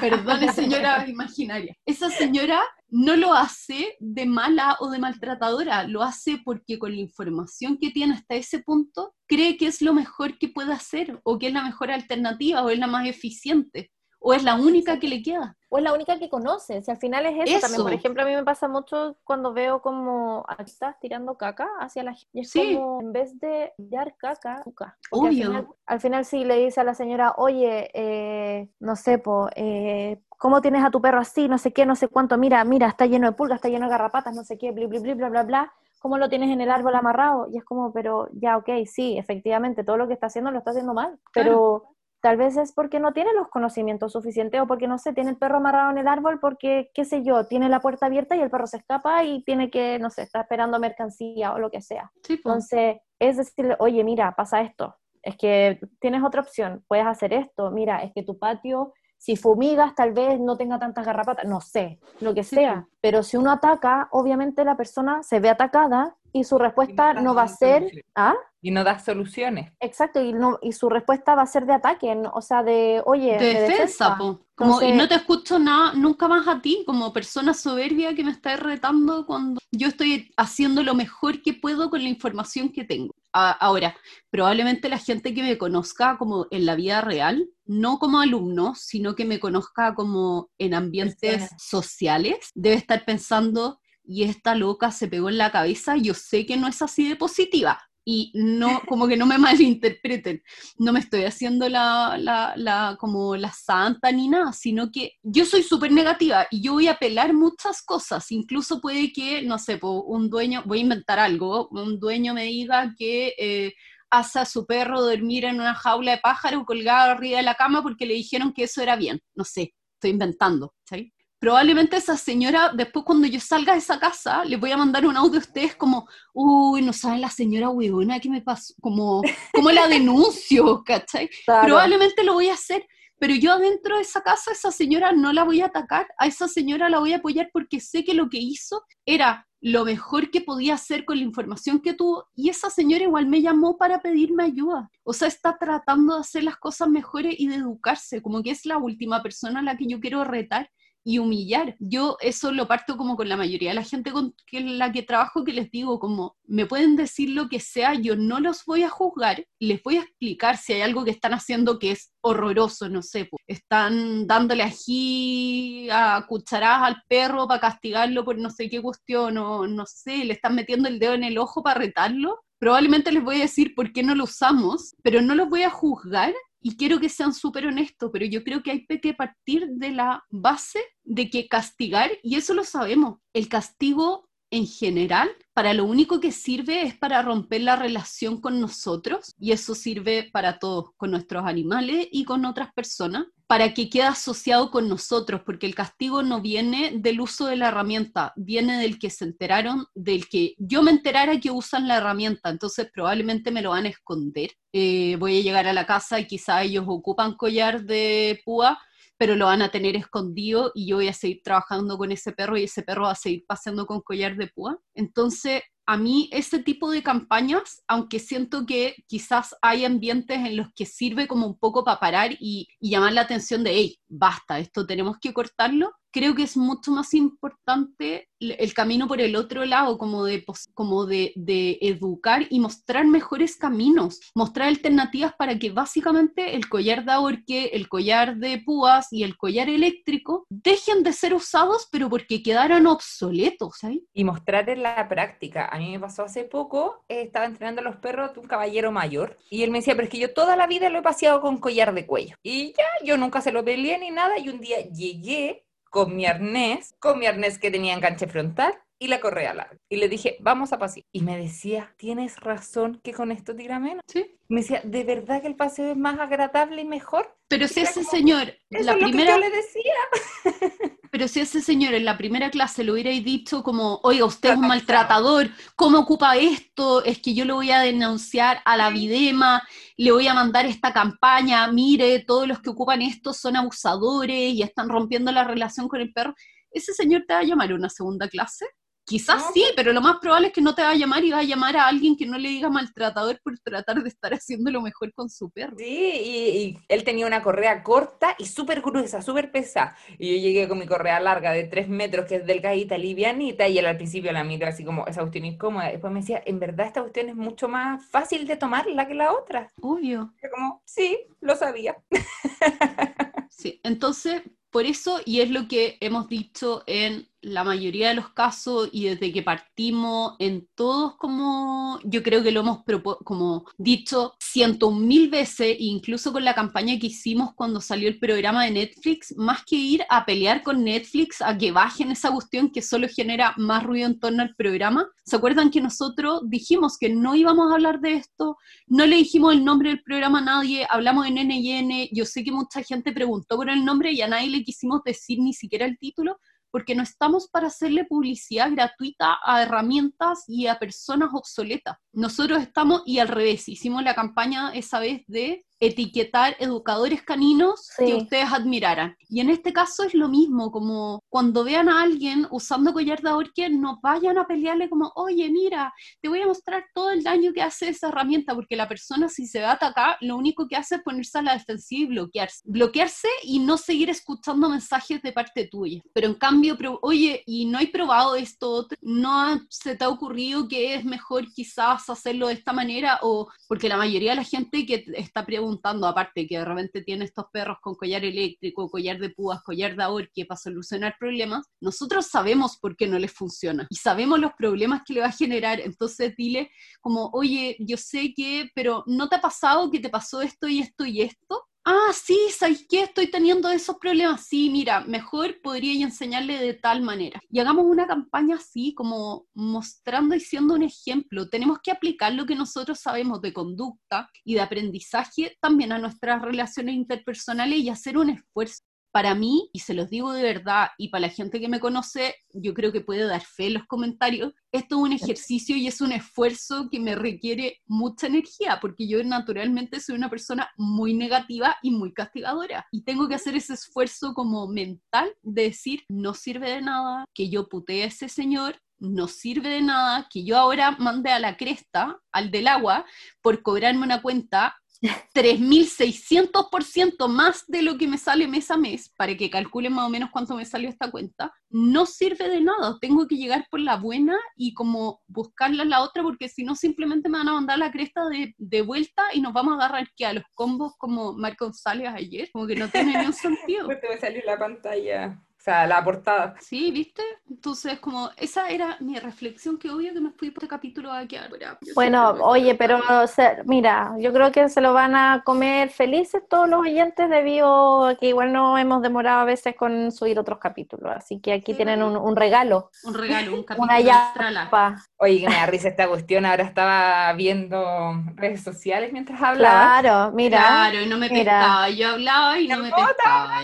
Perdone, 0.00 0.52
señora 0.52 1.06
imaginaria. 1.08 1.76
Esa 1.84 2.10
señora 2.10 2.60
no 2.88 3.16
lo 3.16 3.34
hace 3.34 3.96
de 4.00 4.26
mala 4.26 4.76
o 4.80 4.90
de 4.90 4.98
maltratadora, 4.98 5.84
lo 5.84 6.02
hace 6.02 6.40
porque 6.44 6.78
con 6.78 6.92
la 6.92 7.00
información 7.00 7.76
que 7.78 7.90
tiene 7.90 8.14
hasta 8.14 8.34
ese 8.34 8.60
punto, 8.60 9.14
cree 9.28 9.56
que 9.56 9.66
es 9.66 9.82
lo 9.82 9.92
mejor 9.94 10.38
que 10.38 10.48
puede 10.48 10.72
hacer, 10.72 11.20
o 11.22 11.38
que 11.38 11.48
es 11.48 11.52
la 11.52 11.62
mejor 11.62 11.90
alternativa, 11.90 12.62
o 12.62 12.70
es 12.70 12.78
la 12.78 12.86
más 12.86 13.06
eficiente, 13.06 13.90
o 14.22 14.34
es 14.34 14.44
la 14.44 14.54
única 14.54 14.98
que 15.00 15.08
le 15.08 15.22
queda. 15.22 15.56
O 15.70 15.78
es 15.78 15.84
la 15.84 15.92
única 15.94 16.18
que 16.18 16.28
conoces, 16.28 16.86
y 16.86 16.90
al 16.90 16.98
final 16.98 17.24
es 17.26 17.48
eso, 17.48 17.60
también. 17.60 17.82
Por 17.82 17.92
ejemplo, 17.92 18.22
a 18.22 18.26
mí 18.26 18.34
me 18.34 18.44
pasa 18.44 18.68
mucho 18.68 19.16
cuando 19.24 19.52
veo 19.52 19.80
como 19.80 20.44
aquí 20.48 20.70
estás 20.70 20.98
tirando 21.00 21.36
caca 21.36 21.68
hacia 21.78 22.02
la 22.02 22.12
gente. 22.14 22.40
Es 22.40 22.50
Sí. 22.50 22.74
como, 22.76 23.00
en 23.00 23.12
vez 23.12 23.38
de 23.40 23.72
dar 23.78 24.14
caca. 24.16 24.62
Porque 24.64 24.84
Obvio. 25.10 25.28
Al 25.28 25.34
final, 25.52 25.68
al 25.86 26.00
final 26.00 26.24
sí 26.24 26.44
le 26.44 26.56
dice 26.56 26.80
a 26.80 26.84
la 26.84 26.94
señora, 26.94 27.34
oye, 27.38 27.90
eh, 27.94 28.68
no 28.80 28.94
sé, 28.96 29.18
po, 29.18 29.48
eh, 29.54 30.20
¿cómo 30.38 30.60
tienes 30.60 30.84
a 30.84 30.90
tu 30.90 31.00
perro 31.00 31.20
así? 31.20 31.48
No 31.48 31.56
sé 31.58 31.72
qué, 31.72 31.86
no 31.86 31.94
sé 31.96 32.08
cuánto. 32.08 32.36
Mira, 32.36 32.62
mira, 32.64 32.88
está 32.88 33.06
lleno 33.06 33.28
de 33.28 33.32
pulgas, 33.36 33.56
está 33.56 33.68
lleno 33.68 33.86
de 33.86 33.90
garrapatas, 33.92 34.34
no 34.34 34.42
sé 34.44 34.58
qué, 34.58 34.72
bli, 34.72 34.86
bli, 34.86 34.98
bli, 34.98 35.14
bla, 35.14 35.28
bla, 35.28 35.42
bla. 35.44 35.72
¿Cómo 36.00 36.18
lo 36.18 36.28
tienes 36.28 36.50
en 36.50 36.60
el 36.60 36.70
árbol 36.70 36.94
amarrado? 36.96 37.46
Y 37.52 37.58
es 37.58 37.64
como, 37.64 37.92
pero 37.92 38.28
ya, 38.32 38.56
ok, 38.56 38.70
sí, 38.86 39.16
efectivamente, 39.18 39.84
todo 39.84 39.98
lo 39.98 40.08
que 40.08 40.14
está 40.14 40.26
haciendo 40.26 40.50
lo 40.50 40.58
está 40.58 40.70
haciendo 40.70 40.94
mal. 40.94 41.18
Pero 41.32 41.84
Tal 42.20 42.36
vez 42.36 42.56
es 42.56 42.72
porque 42.72 43.00
no 43.00 43.12
tiene 43.12 43.32
los 43.32 43.48
conocimientos 43.48 44.12
suficientes 44.12 44.60
o 44.60 44.66
porque, 44.66 44.86
no 44.86 44.98
sé, 44.98 45.12
tiene 45.12 45.30
el 45.30 45.38
perro 45.38 45.56
amarrado 45.56 45.90
en 45.90 45.98
el 45.98 46.08
árbol 46.08 46.38
porque, 46.38 46.90
qué 46.92 47.04
sé 47.04 47.22
yo, 47.22 47.46
tiene 47.46 47.68
la 47.68 47.80
puerta 47.80 48.06
abierta 48.06 48.36
y 48.36 48.40
el 48.40 48.50
perro 48.50 48.66
se 48.66 48.76
escapa 48.76 49.24
y 49.24 49.42
tiene 49.44 49.70
que, 49.70 49.98
no 49.98 50.10
sé, 50.10 50.22
está 50.22 50.42
esperando 50.42 50.78
mercancía 50.78 51.54
o 51.54 51.58
lo 51.58 51.70
que 51.70 51.80
sea. 51.80 52.12
Sí. 52.22 52.34
Entonces, 52.34 52.98
es 53.18 53.36
decirle, 53.38 53.76
oye, 53.78 54.04
mira, 54.04 54.34
pasa 54.36 54.60
esto, 54.60 54.96
es 55.22 55.36
que 55.36 55.80
tienes 55.98 56.22
otra 56.22 56.42
opción, 56.42 56.84
puedes 56.88 57.06
hacer 57.06 57.32
esto, 57.32 57.70
mira, 57.70 58.02
es 58.02 58.12
que 58.14 58.22
tu 58.22 58.38
patio, 58.38 58.92
si 59.18 59.36
fumigas, 59.36 59.94
tal 59.94 60.12
vez 60.12 60.40
no 60.40 60.56
tenga 60.56 60.78
tantas 60.78 61.04
garrapatas, 61.04 61.44
no 61.44 61.60
sé, 61.60 62.00
lo 62.20 62.34
que 62.34 62.42
Sí, 62.42 62.56
sea. 62.56 62.86
Pero 63.02 63.22
si 63.22 63.36
uno 63.36 63.52
ataca, 63.52 64.08
obviamente 64.12 64.64
la 64.64 64.76
persona 64.78 65.22
se 65.22 65.40
ve 65.40 65.50
atacada 65.50 66.16
y 66.32 66.44
su 66.44 66.58
respuesta 66.58 67.14
das 67.14 67.22
no 67.22 67.34
va 67.34 67.42
a 67.42 67.48
ser. 67.48 68.04
¿ah? 68.14 68.34
Y 68.62 68.70
no 68.70 68.84
das 68.84 69.04
soluciones. 69.04 69.72
Exacto, 69.80 70.22
y, 70.22 70.32
no, 70.34 70.58
y 70.60 70.72
su 70.72 70.88
respuesta 70.90 71.34
va 71.34 71.42
a 71.42 71.46
ser 71.46 71.64
de 71.64 71.72
ataque, 71.72 72.14
¿no? 72.14 72.30
o 72.34 72.42
sea, 72.42 72.62
de, 72.62 73.02
oye, 73.06 73.38
de 73.38 73.60
defensa, 73.62 74.16
po. 74.18 74.40
Como, 74.54 74.82
y 74.82 74.84
Entonces- 74.86 74.96
no 74.98 75.08
te 75.08 75.14
escucho 75.14 75.58
nada, 75.58 75.94
nunca 75.94 76.28
más 76.28 76.46
a 76.46 76.60
ti, 76.60 76.82
como 76.86 77.12
persona 77.14 77.54
soberbia 77.54 78.14
que 78.14 78.22
me 78.22 78.30
está 78.30 78.56
retando 78.56 79.24
cuando 79.24 79.58
yo 79.72 79.88
estoy 79.88 80.30
haciendo 80.36 80.82
lo 80.82 80.94
mejor 80.94 81.40
que 81.40 81.54
puedo 81.54 81.88
con 81.88 82.02
la 82.02 82.10
información 82.10 82.68
que 82.68 82.84
tengo. 82.84 83.14
A- 83.32 83.52
ahora, 83.52 83.96
probablemente 84.28 84.90
la 84.90 84.98
gente 84.98 85.32
que 85.32 85.42
me 85.42 85.56
conozca 85.56 86.18
como 86.18 86.46
en 86.50 86.66
la 86.66 86.74
vida 86.74 87.00
real, 87.00 87.48
no 87.64 87.98
como 87.98 88.20
alumno, 88.20 88.74
sino 88.74 89.14
que 89.14 89.24
me 89.24 89.40
conozca 89.40 89.94
como 89.94 90.50
en 90.58 90.74
ambientes 90.74 91.18
Persona. 91.20 91.58
sociales, 91.58 92.50
debe 92.54 92.76
estar 92.76 93.04
pensando, 93.06 93.80
y 94.10 94.24
esta 94.24 94.54
loca 94.56 94.90
se 94.90 95.06
pegó 95.08 95.28
en 95.28 95.38
la 95.38 95.52
cabeza, 95.52 95.96
yo 95.96 96.14
sé 96.14 96.44
que 96.46 96.56
no 96.56 96.66
es 96.68 96.82
así 96.82 97.08
de 97.08 97.16
positiva. 97.16 97.80
Y 98.04 98.32
no, 98.34 98.80
como 98.88 99.06
que 99.06 99.16
no 99.16 99.26
me 99.26 99.38
malinterpreten 99.38 100.42
no 100.78 100.92
me 100.92 101.00
estoy 101.00 101.24
haciendo 101.24 101.68
la, 101.68 102.16
la, 102.18 102.54
la- 102.56 102.96
como 102.98 103.36
la 103.36 103.52
santa 103.52 104.10
ni 104.10 104.28
nada, 104.28 104.52
sino 104.52 104.90
que 104.90 105.12
yo 105.22 105.44
soy 105.44 105.62
súper 105.62 105.92
negativa 105.92 106.46
y 106.50 106.62
yo 106.62 106.72
voy 106.72 106.88
a 106.88 106.92
apelar 106.92 107.34
muchas 107.34 107.82
cosas, 107.82 108.30
incluso 108.32 108.80
puede 108.80 109.12
que, 109.12 109.42
no 109.42 109.58
sé, 109.58 109.78
un 109.82 110.28
dueño, 110.30 110.62
voy 110.66 110.78
a 110.78 110.82
inventar 110.82 111.18
algo, 111.20 111.68
un 111.70 112.00
dueño 112.00 112.34
me 112.34 112.44
diga 112.44 112.94
que 112.98 113.34
eh, 113.38 113.74
hace 114.10 114.38
a 114.40 114.44
su 114.46 114.66
perro 114.66 115.02
dormir 115.02 115.44
en 115.44 115.56
una 115.60 115.74
jaula 115.74 116.12
de 116.12 116.18
pájaro 116.18 116.64
colgado 116.64 117.12
arriba 117.12 117.36
de 117.38 117.44
la 117.44 117.54
cama 117.54 117.82
porque 117.82 118.06
le 118.06 118.14
dijeron 118.14 118.52
que 118.52 118.64
eso 118.64 118.82
era 118.82 118.96
bien, 118.96 119.20
no 119.34 119.44
sé, 119.44 119.74
estoy 119.94 120.10
inventando, 120.10 120.74
¿sí? 120.88 121.12
Probablemente 121.40 121.96
esa 121.96 122.18
señora, 122.18 122.70
después 122.74 123.02
cuando 123.02 123.26
yo 123.26 123.40
salga 123.40 123.72
de 123.72 123.78
esa 123.78 123.98
casa, 123.98 124.44
les 124.44 124.60
voy 124.60 124.72
a 124.72 124.76
mandar 124.76 125.06
un 125.06 125.16
audio 125.16 125.38
a 125.38 125.42
ustedes 125.42 125.74
como, 125.74 126.06
uy, 126.34 126.82
no 126.82 126.92
saben 126.92 127.22
la 127.22 127.30
señora 127.30 127.70
huevona 127.70 128.20
que 128.20 128.28
me 128.28 128.42
pasó, 128.42 128.74
como, 128.78 129.22
como 129.50 129.70
la 129.70 129.88
denuncio, 129.88 130.82
¿cachai? 130.84 131.30
Claro. 131.46 131.66
Probablemente 131.66 132.24
lo 132.24 132.34
voy 132.34 132.50
a 132.50 132.54
hacer, 132.54 132.86
pero 133.18 133.34
yo 133.34 133.52
adentro 133.52 133.96
de 133.96 134.02
esa 134.02 134.20
casa, 134.20 134.52
esa 134.52 134.70
señora 134.70 135.12
no 135.12 135.32
la 135.32 135.44
voy 135.44 135.62
a 135.62 135.66
atacar, 135.66 136.06
a 136.18 136.26
esa 136.26 136.46
señora 136.46 136.90
la 136.90 136.98
voy 136.98 137.14
a 137.14 137.16
apoyar 137.16 137.48
porque 137.54 137.80
sé 137.80 138.04
que 138.04 138.12
lo 138.12 138.28
que 138.28 138.38
hizo 138.38 138.84
era 139.06 139.48
lo 139.62 139.86
mejor 139.86 140.30
que 140.30 140.42
podía 140.42 140.74
hacer 140.74 141.06
con 141.06 141.16
la 141.16 141.24
información 141.24 141.80
que 141.80 141.94
tuvo 141.94 142.28
y 142.34 142.50
esa 142.50 142.68
señora 142.68 143.04
igual 143.04 143.26
me 143.26 143.40
llamó 143.40 143.78
para 143.78 144.02
pedirme 144.02 144.44
ayuda. 144.44 144.90
O 145.04 145.14
sea, 145.14 145.28
está 145.28 145.56
tratando 145.58 146.16
de 146.16 146.20
hacer 146.20 146.44
las 146.44 146.58
cosas 146.58 146.88
mejores 146.90 147.34
y 147.38 147.48
de 147.48 147.54
educarse, 147.56 148.20
como 148.20 148.42
que 148.42 148.50
es 148.50 148.66
la 148.66 148.76
última 148.76 149.22
persona 149.22 149.60
a 149.60 149.62
la 149.62 149.78
que 149.78 149.86
yo 149.86 150.00
quiero 150.00 150.22
retar 150.24 150.70
y 151.04 151.18
humillar. 151.18 151.76
Yo 151.78 152.16
eso 152.20 152.52
lo 152.52 152.66
parto 152.68 152.96
como 152.96 153.16
con 153.16 153.28
la 153.28 153.36
mayoría 153.36 153.70
de 153.70 153.76
la 153.76 153.84
gente 153.84 154.12
con 154.12 154.34
que, 154.46 154.60
la 154.60 154.92
que 154.92 155.02
trabajo 155.02 155.44
que 155.44 155.52
les 155.52 155.70
digo, 155.70 155.98
como 155.98 156.36
me 156.46 156.66
pueden 156.66 156.96
decir 156.96 157.30
lo 157.30 157.48
que 157.48 157.60
sea, 157.60 157.94
yo 157.94 158.16
no 158.16 158.40
los 158.40 158.64
voy 158.64 158.82
a 158.82 158.88
juzgar, 158.88 159.44
les 159.58 159.82
voy 159.82 159.96
a 159.96 160.02
explicar 160.02 160.56
si 160.56 160.74
hay 160.74 160.82
algo 160.82 161.04
que 161.04 161.10
están 161.10 161.32
haciendo 161.32 161.78
que 161.78 161.92
es 161.92 162.12
horroroso, 162.22 162.88
no 162.88 163.02
sé, 163.02 163.24
po. 163.24 163.38
están 163.46 164.26
dándole 164.26 164.62
ají 164.62 165.88
a 165.90 166.24
cucharadas 166.28 166.82
al 166.82 167.02
perro 167.08 167.48
para 167.48 167.60
castigarlo 167.60 168.24
por 168.24 168.38
no 168.38 168.50
sé 168.50 168.68
qué 168.68 168.82
cuestión, 168.82 169.38
o 169.38 169.66
no 169.66 169.86
sé, 169.86 170.24
le 170.24 170.34
están 170.34 170.54
metiendo 170.54 170.88
el 170.88 170.98
dedo 170.98 171.14
en 171.14 171.24
el 171.24 171.38
ojo 171.38 171.62
para 171.62 171.80
retarlo. 171.80 172.40
Probablemente 172.58 173.10
les 173.10 173.24
voy 173.24 173.36
a 173.36 173.40
decir 173.40 173.74
por 173.74 173.90
qué 173.92 174.02
no 174.02 174.14
lo 174.14 174.24
usamos, 174.24 174.94
pero 175.02 175.22
no 175.22 175.34
los 175.34 175.48
voy 175.48 175.62
a 175.62 175.70
juzgar 175.70 176.34
y 176.60 176.76
quiero 176.76 177.00
que 177.00 177.08
sean 177.08 177.32
súper 177.32 177.66
honestos, 177.66 178.10
pero 178.12 178.26
yo 178.26 178.44
creo 178.44 178.62
que 178.62 178.70
hay 178.70 178.86
que 178.86 179.14
partir 179.14 179.66
de 179.68 179.90
la 179.90 180.24
base 180.30 180.80
de 181.02 181.30
que 181.30 181.48
castigar, 181.48 182.10
y 182.22 182.36
eso 182.36 182.54
lo 182.54 182.64
sabemos, 182.64 183.18
el 183.32 183.48
castigo 183.48 184.28
en 184.52 184.66
general, 184.66 185.30
para 185.54 185.74
lo 185.74 185.84
único 185.84 186.20
que 186.20 186.32
sirve 186.32 186.82
es 186.82 186.98
para 186.98 187.22
romper 187.22 187.60
la 187.60 187.76
relación 187.76 188.40
con 188.40 188.60
nosotros 188.60 189.32
y 189.38 189.52
eso 189.52 189.74
sirve 189.74 190.28
para 190.32 190.58
todos, 190.58 190.90
con 190.96 191.12
nuestros 191.12 191.46
animales 191.46 192.08
y 192.10 192.24
con 192.24 192.44
otras 192.44 192.72
personas, 192.72 193.26
para 193.50 193.74
que 193.74 193.90
quede 193.90 194.04
asociado 194.04 194.70
con 194.70 194.88
nosotros, 194.88 195.40
porque 195.44 195.66
el 195.66 195.74
castigo 195.74 196.22
no 196.22 196.40
viene 196.40 196.92
del 196.94 197.20
uso 197.20 197.46
de 197.46 197.56
la 197.56 197.66
herramienta, 197.66 198.32
viene 198.36 198.80
del 198.80 198.96
que 198.96 199.10
se 199.10 199.24
enteraron, 199.24 199.86
del 199.92 200.28
que 200.28 200.54
yo 200.56 200.84
me 200.84 200.92
enterara 200.92 201.40
que 201.40 201.50
usan 201.50 201.88
la 201.88 201.96
herramienta, 201.96 202.48
entonces 202.48 202.88
probablemente 202.94 203.50
me 203.50 203.60
lo 203.60 203.70
van 203.70 203.86
a 203.86 203.88
esconder. 203.88 204.52
Eh, 204.72 205.16
voy 205.18 205.40
a 205.40 205.42
llegar 205.42 205.66
a 205.66 205.72
la 205.72 205.84
casa 205.84 206.20
y 206.20 206.28
quizá 206.28 206.62
ellos 206.62 206.84
ocupan 206.86 207.34
collar 207.34 207.82
de 207.82 208.40
púa 208.44 208.78
pero 209.18 209.36
lo 209.36 209.46
van 209.46 209.60
a 209.60 209.70
tener 209.70 209.96
escondido 209.96 210.72
y 210.74 210.86
yo 210.86 210.96
voy 210.96 211.08
a 211.08 211.12
seguir 211.12 211.42
trabajando 211.44 211.98
con 211.98 212.10
ese 212.10 212.32
perro 212.32 212.56
y 212.56 212.64
ese 212.64 212.82
perro 212.82 213.02
va 213.02 213.10
a 213.10 213.14
seguir 213.14 213.44
paseando 213.46 213.84
con 213.84 214.00
collar 214.00 214.34
de 214.34 214.46
púa. 214.46 214.78
Entonces, 214.94 215.60
a 215.90 215.96
mí 215.96 216.28
ese 216.30 216.60
tipo 216.60 216.88
de 216.88 217.02
campañas, 217.02 217.82
aunque 217.88 218.20
siento 218.20 218.64
que 218.64 218.94
quizás 219.08 219.56
hay 219.60 219.84
ambientes 219.84 220.36
en 220.36 220.56
los 220.56 220.68
que 220.72 220.86
sirve 220.86 221.26
como 221.26 221.48
un 221.48 221.58
poco 221.58 221.82
para 221.82 221.98
parar 221.98 222.30
y, 222.38 222.68
y 222.78 222.90
llamar 222.90 223.12
la 223.12 223.22
atención 223.22 223.64
de, 223.64 223.72
hey, 223.72 223.98
basta, 224.08 224.60
esto 224.60 224.86
tenemos 224.86 225.16
que 225.20 225.32
cortarlo, 225.32 225.90
creo 226.10 226.34
que 226.34 226.42
es 226.42 226.56
mucho 226.56 226.90
más 226.90 227.14
importante 227.14 228.28
el 228.40 228.72
camino 228.72 229.06
por 229.06 229.20
el 229.20 229.36
otro 229.36 229.66
lado, 229.66 229.98
como 229.98 230.24
de, 230.24 230.44
como 230.72 231.04
de, 231.04 231.32
de, 231.36 231.78
educar 231.82 232.46
y 232.48 232.58
mostrar 232.58 233.06
mejores 233.06 233.56
caminos, 233.56 234.18
mostrar 234.34 234.68
alternativas 234.68 235.34
para 235.34 235.58
que 235.58 235.70
básicamente 235.70 236.56
el 236.56 236.68
collar 236.68 237.04
de 237.04 237.12
ahorque, 237.12 237.70
el 237.74 237.88
collar 237.88 238.36
de 238.36 238.62
púas 238.64 239.08
y 239.10 239.24
el 239.24 239.36
collar 239.36 239.68
eléctrico 239.68 240.46
dejen 240.48 241.02
de 241.02 241.12
ser 241.12 241.34
usados, 241.34 241.86
pero 241.92 242.08
porque 242.08 242.42
quedaran 242.42 242.86
obsoletos. 242.86 243.76
¿sabes? 243.78 244.00
Y 244.14 244.24
mostrar 244.24 244.68
en 244.70 244.82
la 244.82 245.08
práctica. 245.08 245.66
A 245.66 245.78
mí 245.78 245.92
me 245.92 246.00
pasó 246.00 246.24
hace 246.24 246.44
poco, 246.44 247.04
eh, 247.08 247.22
estaba 247.22 247.44
entrenando 247.46 247.80
a 247.82 247.84
los 247.84 247.96
perros 247.96 248.32
de 248.34 248.40
un 248.40 248.46
caballero 248.46 248.90
mayor 248.90 249.36
y 249.50 249.62
él 249.62 249.70
me 249.70 249.78
decía, 249.78 249.94
pero 249.94 250.04
es 250.04 250.10
que 250.10 250.18
yo 250.18 250.32
toda 250.32 250.56
la 250.56 250.66
vida 250.66 250.88
lo 250.88 250.98
he 250.98 251.02
paseado 251.02 251.40
con 251.40 251.58
collar 251.58 251.94
de 251.94 252.06
cuello. 252.06 252.36
Y 252.42 252.68
ya, 252.68 253.04
yo 253.04 253.16
nunca 253.16 253.40
se 253.40 253.52
lo 253.52 253.64
peleé 253.64 253.98
ni 253.98 254.10
nada 254.10 254.38
y 254.38 254.48
un 254.48 254.60
día 254.60 254.80
llegué 254.88 255.66
con 255.90 256.16
mi 256.16 256.26
arnés, 256.26 256.94
con 256.98 257.18
mi 257.18 257.26
arnés 257.26 257.58
que 257.58 257.70
tenía 257.70 257.94
enganche 257.94 258.26
frontal 258.26 258.72
y 259.00 259.08
la 259.08 259.18
correa 259.18 259.54
larga. 259.54 259.78
Y 259.88 259.96
le 259.96 260.08
dije, 260.08 260.36
vamos 260.40 260.74
a 260.74 260.78
pasear. 260.78 261.06
Y 261.10 261.22
me 261.22 261.38
decía, 261.38 261.94
tienes 261.96 262.38
razón 262.38 263.00
que 263.02 263.14
con 263.14 263.32
esto 263.32 263.56
tira 263.56 263.80
menos. 263.80 264.02
Sí. 264.06 264.38
Me 264.48 264.60
decía, 264.60 264.82
¿de 264.84 265.04
verdad 265.04 265.40
que 265.40 265.48
el 265.48 265.56
paseo 265.56 265.90
es 265.90 265.96
más 265.96 266.20
agradable 266.20 266.82
y 266.82 266.84
mejor? 266.84 267.34
Pero 267.48 267.66
si 267.66 267.80
ese 267.80 267.94
como, 267.94 268.10
señor, 268.10 268.54
Eso 268.68 268.84
la 268.84 268.92
es 268.92 269.00
lo 269.00 269.06
primera, 269.06 269.36
que 269.36 269.40
yo 269.40 269.48
le 269.48 269.56
decía. 269.56 270.98
pero 271.10 271.28
si 271.28 271.40
ese 271.40 271.62
señor 271.62 271.94
en 271.94 272.04
la 272.04 272.18
primera 272.18 272.50
clase 272.50 272.84
lo 272.84 272.92
hubierais 272.92 273.24
dicho 273.24 273.62
como, 273.62 274.00
oiga, 274.02 274.26
usted 274.26 274.50
es 274.50 274.58
un 274.58 274.68
maltratador, 274.68 275.48
¿cómo 275.76 276.00
ocupa 276.00 276.36
esto? 276.36 277.02
Es 277.02 277.20
que 277.20 277.32
yo 277.32 277.46
lo 277.46 277.54
voy 277.54 277.70
a 277.70 277.80
denunciar 277.80 278.60
a 278.66 278.76
la 278.76 278.90
Videma, 278.90 279.62
le 279.96 280.12
voy 280.12 280.28
a 280.28 280.34
mandar 280.34 280.66
esta 280.66 280.92
campaña, 280.92 281.66
mire, 281.72 282.18
todos 282.20 282.46
los 282.46 282.60
que 282.60 282.68
ocupan 282.68 283.00
esto 283.00 283.32
son 283.32 283.56
abusadores 283.56 284.52
y 284.52 284.62
están 284.62 284.90
rompiendo 284.90 285.32
la 285.32 285.44
relación 285.44 285.88
con 285.88 286.02
el 286.02 286.12
perro. 286.12 286.34
¿Ese 286.70 286.92
señor 286.92 287.24
te 287.26 287.32
va 287.32 287.40
a 287.40 287.44
llamar 287.44 287.72
a 287.72 287.74
una 287.74 287.88
segunda 287.88 288.28
clase? 288.28 288.66
Quizás 289.10 289.42
No, 289.42 289.52
sí, 289.52 289.64
pero 289.74 289.92
lo 289.92 290.00
más 290.00 290.18
probable 290.20 290.46
es 290.46 290.52
que 290.52 290.60
no 290.60 290.72
te 290.72 290.82
va 290.82 290.90
a 290.90 290.94
llamar 290.94 291.24
y 291.24 291.32
va 291.32 291.38
a 291.38 291.42
llamar 291.42 291.76
a 291.76 291.88
alguien 291.88 292.16
que 292.16 292.26
no 292.26 292.38
le 292.38 292.48
diga 292.48 292.70
maltratador 292.70 293.40
por 293.42 293.58
tratar 293.58 294.00
de 294.04 294.08
estar 294.08 294.32
haciendo 294.32 294.70
lo 294.70 294.80
mejor 294.82 295.12
con 295.12 295.28
su 295.28 295.50
perro. 295.50 295.76
Sí, 295.76 295.84
y, 295.84 296.58
y 296.58 296.78
él 296.86 297.02
tenía 297.02 297.26
una 297.26 297.42
correa 297.42 297.82
corta 297.82 298.36
y 298.38 298.46
súper 298.46 298.82
gruesa, 298.82 299.20
súper 299.20 299.50
pesada. 299.50 299.96
Y 300.16 300.28
yo 300.32 300.40
llegué 300.40 300.68
con 300.68 300.78
mi 300.78 300.86
correa 300.86 301.18
larga 301.18 301.50
de 301.50 301.64
tres 301.64 301.88
metros, 301.88 302.26
que 302.26 302.36
es 302.36 302.46
delgadita, 302.46 302.96
livianita, 302.96 303.66
y 303.66 303.78
él 303.78 303.86
al 303.86 303.96
principio 303.96 304.30
la 304.30 304.44
miró 304.44 304.68
así 304.68 304.84
como, 304.84 305.04
esa 305.08 305.22
cuestión 305.22 305.44
incómoda. 305.44 305.88
Después 305.88 306.12
me 306.12 306.20
decía, 306.20 306.40
en 306.46 306.60
verdad 306.60 306.86
esta 306.86 307.00
cuestión 307.00 307.30
es 307.30 307.34
mucho 307.34 307.66
más 307.66 308.06
fácil 308.06 308.46
de 308.46 308.54
tomarla 308.56 309.08
que 309.08 309.14
la 309.14 309.32
otra. 309.32 309.72
Obvio. 309.82 310.32
Yo 310.40 310.50
como, 310.54 310.82
sí, 310.84 311.18
lo 311.40 311.56
sabía. 311.56 311.96
Sí, 313.50 313.80
entonces, 313.82 314.42
por 314.70 314.86
eso, 314.86 315.20
y 315.26 315.40
es 315.40 315.50
lo 315.50 315.68
que 315.68 315.98
hemos 316.00 316.28
dicho 316.28 316.82
en 316.86 317.28
la 317.42 317.64
mayoría 317.64 318.10
de 318.10 318.14
los 318.14 318.30
casos 318.30 318.88
y 318.92 319.04
desde 319.04 319.32
que 319.32 319.42
partimos 319.42 320.34
en 320.38 320.68
todos 320.74 321.16
como, 321.16 321.98
yo 322.04 322.22
creo 322.22 322.42
que 322.42 322.52
lo 322.52 322.60
hemos 322.60 322.80
como 323.24 323.64
dicho 323.78 324.34
ciento 324.40 324.90
mil 324.90 325.30
veces, 325.30 325.76
incluso 325.78 326.32
con 326.32 326.44
la 326.44 326.54
campaña 326.54 326.98
que 326.98 327.06
hicimos 327.06 327.54
cuando 327.54 327.80
salió 327.80 328.08
el 328.08 328.18
programa 328.18 328.64
de 328.64 328.72
Netflix, 328.72 329.34
más 329.36 329.64
que 329.64 329.76
ir 329.76 330.02
a 330.08 330.26
pelear 330.26 330.62
con 330.62 330.84
Netflix 330.84 331.40
a 331.40 331.56
que 331.56 331.72
bajen 331.72 332.10
esa 332.10 332.30
cuestión 332.30 332.70
que 332.70 332.82
solo 332.82 333.08
genera 333.08 333.54
más 333.56 333.82
ruido 333.84 334.06
en 334.06 334.18
torno 334.18 334.42
al 334.42 334.54
programa, 334.54 335.08
¿se 335.24 335.36
acuerdan 335.36 335.70
que 335.70 335.80
nosotros 335.80 336.42
dijimos 336.46 336.98
que 336.98 337.08
no 337.08 337.34
íbamos 337.34 337.70
a 337.70 337.74
hablar 337.74 338.00
de 338.00 338.14
esto? 338.14 338.56
No 338.86 339.06
le 339.06 339.16
dijimos 339.16 339.54
el 339.54 339.64
nombre 339.64 339.90
del 339.90 340.02
programa 340.02 340.38
a 340.38 340.42
nadie, 340.42 340.86
hablamos 340.90 341.26
en 341.26 341.34
NN, 341.34 342.08
yo 342.12 342.24
sé 342.24 342.44
que 342.44 342.52
mucha 342.52 342.82
gente 342.82 343.12
preguntó 343.12 343.56
por 343.56 343.70
el 343.70 343.84
nombre 343.84 344.12
y 344.12 344.20
a 344.22 344.28
nadie 344.28 344.50
le 344.50 344.64
quisimos 344.64 345.02
decir 345.04 345.38
ni 345.40 345.54
siquiera 345.54 345.86
el 345.86 345.98
título, 345.98 346.38
porque 346.70 346.94
no 346.94 347.02
estamos 347.02 347.48
para 347.48 347.68
hacerle 347.68 348.04
publicidad 348.04 348.70
gratuita 348.70 349.38
a 349.44 349.62
herramientas 349.62 350.44
y 350.46 350.66
a 350.66 350.78
personas 350.78 351.30
obsoletas. 351.32 351.96
Nosotros 352.12 352.62
estamos, 352.62 353.02
y 353.06 353.18
al 353.18 353.28
revés, 353.28 353.68
hicimos 353.68 354.02
la 354.02 354.14
campaña 354.14 354.72
esa 354.74 355.00
vez 355.00 355.22
de 355.26 355.64
etiquetar 355.80 356.56
educadores 356.60 357.22
caninos 357.22 357.88
Sí. 357.96 358.06
que 358.06 358.14
ustedes 358.14 358.52
admiraran. 358.52 359.16
Y 359.28 359.40
en 359.40 359.48
este 359.50 359.72
caso 359.72 360.02
es 360.04 360.14
lo 360.14 360.28
mismo, 360.28 360.70
como 360.70 361.22
cuando 361.28 361.64
vean 361.64 361.88
a 361.88 362.02
alguien 362.02 362.46
usando 362.50 362.92
collar 362.92 363.22
de 363.22 363.30
ahorque, 363.30 363.68
no 363.70 363.98
vayan 364.02 364.38
a 364.38 364.46
pelearle 364.46 364.90
como, 364.90 365.12
oye, 365.14 365.48
mira, 365.50 365.92
te 366.20 366.28
voy 366.28 366.40
a 366.40 366.46
mostrar 366.46 366.84
todo 366.94 367.10
el 367.10 367.22
daño 367.22 367.52
que 367.52 367.62
hace 367.62 367.88
esa 367.88 368.08
herramienta, 368.08 368.54
porque 368.54 368.76
la 368.76 368.88
persona 368.88 369.28
si 369.28 369.46
se 369.46 369.60
va 369.62 369.70
a 369.70 369.74
atacar, 369.74 370.16
lo 370.20 370.36
único 370.36 370.66
que 370.68 370.76
hace 370.76 370.96
es 370.96 371.02
ponerse 371.02 371.38
a 371.38 371.42
la 371.42 371.52
defensiva 371.54 372.02
y 372.04 372.06
bloquearse. 372.08 372.60
Bloquearse 372.64 373.28
y 373.44 373.60
no 373.60 373.76
seguir 373.78 374.10
escuchando 374.10 374.68
mensajes 374.68 375.22
de 375.22 375.32
parte 375.32 375.66
tuya. 375.68 376.02
Pero 376.12 376.26
en 376.26 376.34
cambio, 376.34 376.76
pro- 376.76 376.98
oye, 377.02 377.42
y 377.46 377.66
no 377.66 377.78
hay 377.78 377.86
probado 377.86 378.34
esto, 378.36 378.68
otro? 378.70 378.98
no 379.02 379.60
se 379.70 379.94
te 379.96 380.04
ha 380.04 380.08
ocurrido 380.08 380.68
que 380.68 380.94
es 380.94 381.04
mejor 381.04 381.46
quizás 381.52 382.10
hacerlo 382.10 382.48
de 382.48 382.54
esta 382.54 382.72
manera, 382.72 383.18
o 383.22 383.48
porque 383.68 383.88
la 383.88 383.96
mayoría 383.96 384.30
de 384.30 384.36
la 384.36 384.44
gente 384.44 384.84
que 384.84 385.04
está 385.14 385.46
preguntando, 385.46 385.69
aparte 386.08 386.46
que 386.46 386.58
de 386.58 386.64
repente 386.64 387.02
tiene 387.02 387.24
estos 387.24 387.46
perros 387.52 387.78
con 387.80 387.94
collar 387.94 388.24
eléctrico, 388.24 388.90
collar 388.90 389.18
de 389.18 389.30
púas, 389.30 389.62
collar 389.62 389.96
de 389.96 390.02
ahorque 390.02 390.46
para 390.46 390.58
solucionar 390.58 391.16
problemas, 391.18 391.66
nosotros 391.80 392.26
sabemos 392.26 392.78
por 392.78 392.96
qué 392.96 393.06
no 393.06 393.18
les 393.18 393.32
funciona 393.32 393.86
y 393.90 393.96
sabemos 393.96 394.38
los 394.38 394.52
problemas 394.52 395.02
que 395.06 395.14
le 395.14 395.20
va 395.20 395.26
a 395.26 395.32
generar, 395.32 395.80
entonces 395.80 396.34
dile 396.36 396.70
como, 397.00 397.30
oye, 397.32 397.76
yo 397.80 397.96
sé 397.96 398.32
que, 398.34 398.70
pero 398.74 399.04
¿no 399.06 399.28
te 399.28 399.36
ha 399.36 399.40
pasado 399.40 399.90
que 399.90 400.00
te 400.00 400.08
pasó 400.08 400.42
esto 400.42 400.68
y 400.68 400.80
esto 400.80 401.04
y 401.04 401.22
esto? 401.22 401.69
Ah, 401.84 402.12
sí, 402.12 402.38
¿sabes 402.56 402.84
qué? 402.88 403.04
Estoy 403.04 403.30
teniendo 403.30 403.68
esos 403.70 403.96
problemas. 403.96 404.46
Sí, 404.46 404.68
mira, 404.70 405.00
mejor 405.00 405.60
podría 405.62 406.04
enseñarle 406.04 406.58
de 406.58 406.74
tal 406.74 407.00
manera. 407.00 407.40
Y 407.48 407.58
hagamos 407.58 407.86
una 407.86 408.06
campaña 408.06 408.56
así, 408.56 408.92
como 408.94 409.46
mostrando 409.54 410.34
y 410.34 410.40
siendo 410.40 410.74
un 410.74 410.82
ejemplo. 410.82 411.48
Tenemos 411.48 411.78
que 411.82 411.90
aplicar 411.90 412.34
lo 412.34 412.44
que 412.44 412.54
nosotros 412.54 413.00
sabemos 413.00 413.40
de 413.40 413.54
conducta 413.54 414.28
y 414.44 414.54
de 414.54 414.60
aprendizaje 414.60 415.56
también 415.60 415.92
a 415.92 415.98
nuestras 415.98 416.42
relaciones 416.42 416.94
interpersonales 416.94 417.78
y 417.78 417.88
hacer 417.88 418.18
un 418.18 418.30
esfuerzo. 418.30 418.82
Para 419.12 419.34
mí, 419.34 419.68
y 419.72 419.80
se 419.80 419.94
los 419.94 420.08
digo 420.08 420.32
de 420.32 420.42
verdad, 420.42 420.88
y 420.98 421.08
para 421.08 421.22
la 421.22 421.28
gente 421.28 421.60
que 421.60 421.68
me 421.68 421.80
conoce, 421.80 422.36
yo 422.52 422.74
creo 422.74 422.92
que 422.92 423.00
puede 423.00 423.24
dar 423.24 423.42
fe 423.42 423.66
en 423.66 423.74
los 423.74 423.86
comentarios, 423.86 424.52
esto 424.72 424.96
es 424.96 425.02
un 425.02 425.12
ejercicio 425.12 425.76
y 425.76 425.88
es 425.88 426.00
un 426.00 426.12
esfuerzo 426.12 426.88
que 426.90 427.00
me 427.00 427.16
requiere 427.16 427.80
mucha 427.86 428.28
energía, 428.28 428.78
porque 428.80 429.08
yo 429.08 429.22
naturalmente 429.24 430.00
soy 430.00 430.14
una 430.14 430.30
persona 430.30 430.70
muy 430.76 431.14
negativa 431.14 431.76
y 431.82 431.90
muy 431.90 432.12
castigadora. 432.12 432.86
Y 432.92 433.02
tengo 433.02 433.28
que 433.28 433.34
hacer 433.34 433.56
ese 433.56 433.74
esfuerzo 433.74 434.32
como 434.34 434.68
mental 434.68 435.34
de 435.42 435.62
decir, 435.62 436.04
no 436.08 436.34
sirve 436.34 436.70
de 436.70 436.82
nada 436.82 437.24
que 437.34 437.50
yo 437.50 437.68
putee 437.68 438.04
a 438.04 438.06
ese 438.06 438.28
señor, 438.28 438.76
no 439.00 439.28
sirve 439.28 439.70
de 439.70 439.82
nada 439.82 440.28
que 440.30 440.44
yo 440.44 440.58
ahora 440.58 440.92
mande 440.98 441.30
a 441.30 441.38
la 441.38 441.56
cresta, 441.56 442.20
al 442.32 442.50
del 442.50 442.68
agua, 442.68 443.06
por 443.42 443.62
cobrarme 443.62 444.04
una 444.04 444.22
cuenta 444.22 444.76
3.600% 445.34 447.28
más 447.28 447.64
de 447.66 447.82
lo 447.82 447.96
que 447.96 448.06
me 448.06 448.18
sale 448.18 448.46
mes 448.46 448.70
a 448.70 448.76
mes, 448.76 449.08
para 449.16 449.36
que 449.36 449.50
calculen 449.50 449.92
más 449.94 450.06
o 450.06 450.10
menos 450.10 450.30
cuánto 450.30 450.54
me 450.54 450.64
salió 450.64 450.88
esta 450.88 451.10
cuenta, 451.10 451.52
no 451.70 452.04
sirve 452.06 452.48
de 452.48 452.60
nada. 452.60 452.98
Tengo 453.00 453.26
que 453.26 453.36
llegar 453.36 453.66
por 453.70 453.80
la 453.80 453.96
buena 453.96 454.36
y 454.56 454.74
como 454.74 455.20
buscarla 455.26 455.84
la 455.84 456.02
otra, 456.02 456.22
porque 456.22 456.48
si 456.48 456.64
no 456.64 456.74
simplemente 456.74 457.28
me 457.28 457.38
van 457.38 457.48
a 457.48 457.54
mandar 457.54 457.78
la 457.78 457.90
cresta 457.90 458.28
de, 458.28 458.54
de 458.58 458.82
vuelta 458.82 459.22
y 459.32 459.40
nos 459.40 459.52
vamos 459.52 459.72
a 459.72 459.76
agarrar 459.76 460.08
que 460.16 460.26
a 460.26 460.32
los 460.34 460.44
combos 460.54 460.92
como 460.98 461.32
Marco 461.32 461.64
González 461.64 462.08
ayer, 462.08 462.50
como 462.52 462.66
que 462.66 462.76
no 462.76 462.88
tiene 462.88 463.18
ni 463.18 463.26
un 463.26 463.32
sentido. 463.32 463.86
Pues 463.86 464.00
te 464.00 464.08
va 464.08 464.14
a 464.14 464.20
salir 464.20 464.44
la 464.44 464.58
pantalla 464.58 465.40
O 465.60 465.62
sea, 465.62 465.86
la 465.86 466.02
portada. 466.02 466.54
Sí, 466.58 466.90
¿viste? 466.90 467.22
Entonces, 467.50 468.00
como, 468.00 468.30
esa 468.38 468.70
era 468.70 468.96
mi 469.00 469.18
reflexión, 469.18 469.78
que 469.78 469.90
obvio 469.90 470.14
que 470.14 470.20
me 470.20 470.30
fui 470.30 470.50
por 470.50 470.62
este 470.64 470.68
capítulo 470.68 471.12
a 471.12 471.26
quedar. 471.26 471.50
pero 471.50 471.76
yo 471.84 471.92
Bueno, 471.94 472.32
me- 472.34 472.40
oye, 472.42 472.74
pero 472.76 472.98
o 473.22 473.26
sea, 473.26 473.62
mira, 473.66 474.14
yo 474.18 474.32
creo 474.32 474.50
que 474.52 474.70
se 474.70 474.80
lo 474.80 474.94
van 474.94 475.14
a 475.14 475.42
comer 475.44 475.90
felices 475.90 476.42
todos 476.48 476.66
los 476.66 476.80
oyentes 476.80 477.28
debido 477.28 478.06
a 478.06 478.14
que 478.14 478.28
igual 478.28 478.52
no 478.54 478.78
hemos 478.78 479.02
demorado 479.02 479.40
a 479.40 479.44
veces 479.44 479.74
con 479.76 480.10
subir 480.12 480.38
otros 480.38 480.58
capítulos. 480.58 481.12
Así 481.14 481.40
que 481.40 481.52
aquí 481.52 481.72
Sí, 481.72 481.76
tienen 481.76 482.02
un, 482.02 482.16
un 482.16 482.36
regalo, 482.36 482.90
Un 483.02 483.14
regalo, 483.14 483.54
un 483.54 483.62
capítulo 483.64 484.00
una. 484.00 484.70
Oye, 485.18 485.40
que 485.40 485.48
me 485.48 485.54
da 485.54 485.66
risa 485.66 485.88
esta 485.88 486.08
cuestión. 486.08 486.46
Ahora 486.46 486.64
estaba 486.64 487.32
viendo 487.34 488.14
redes 488.36 488.62
sociales 488.62 489.12
mientras 489.12 489.42
hablaba. 489.42 489.92
Claro, 490.00 490.32
mira, 490.32 490.58
Claro, 490.62 491.00
y 491.02 491.06
no 491.06 491.18
me 491.18 491.28
mira. 491.30 491.60
pescaba. 491.60 491.90
Yo 491.90 492.08
hablaba 492.08 492.58
y 492.60 492.68
no 492.68 492.78
me 492.78 492.90
No, 492.90 492.96
estaba 492.96 493.06
pescaba. 493.06 493.60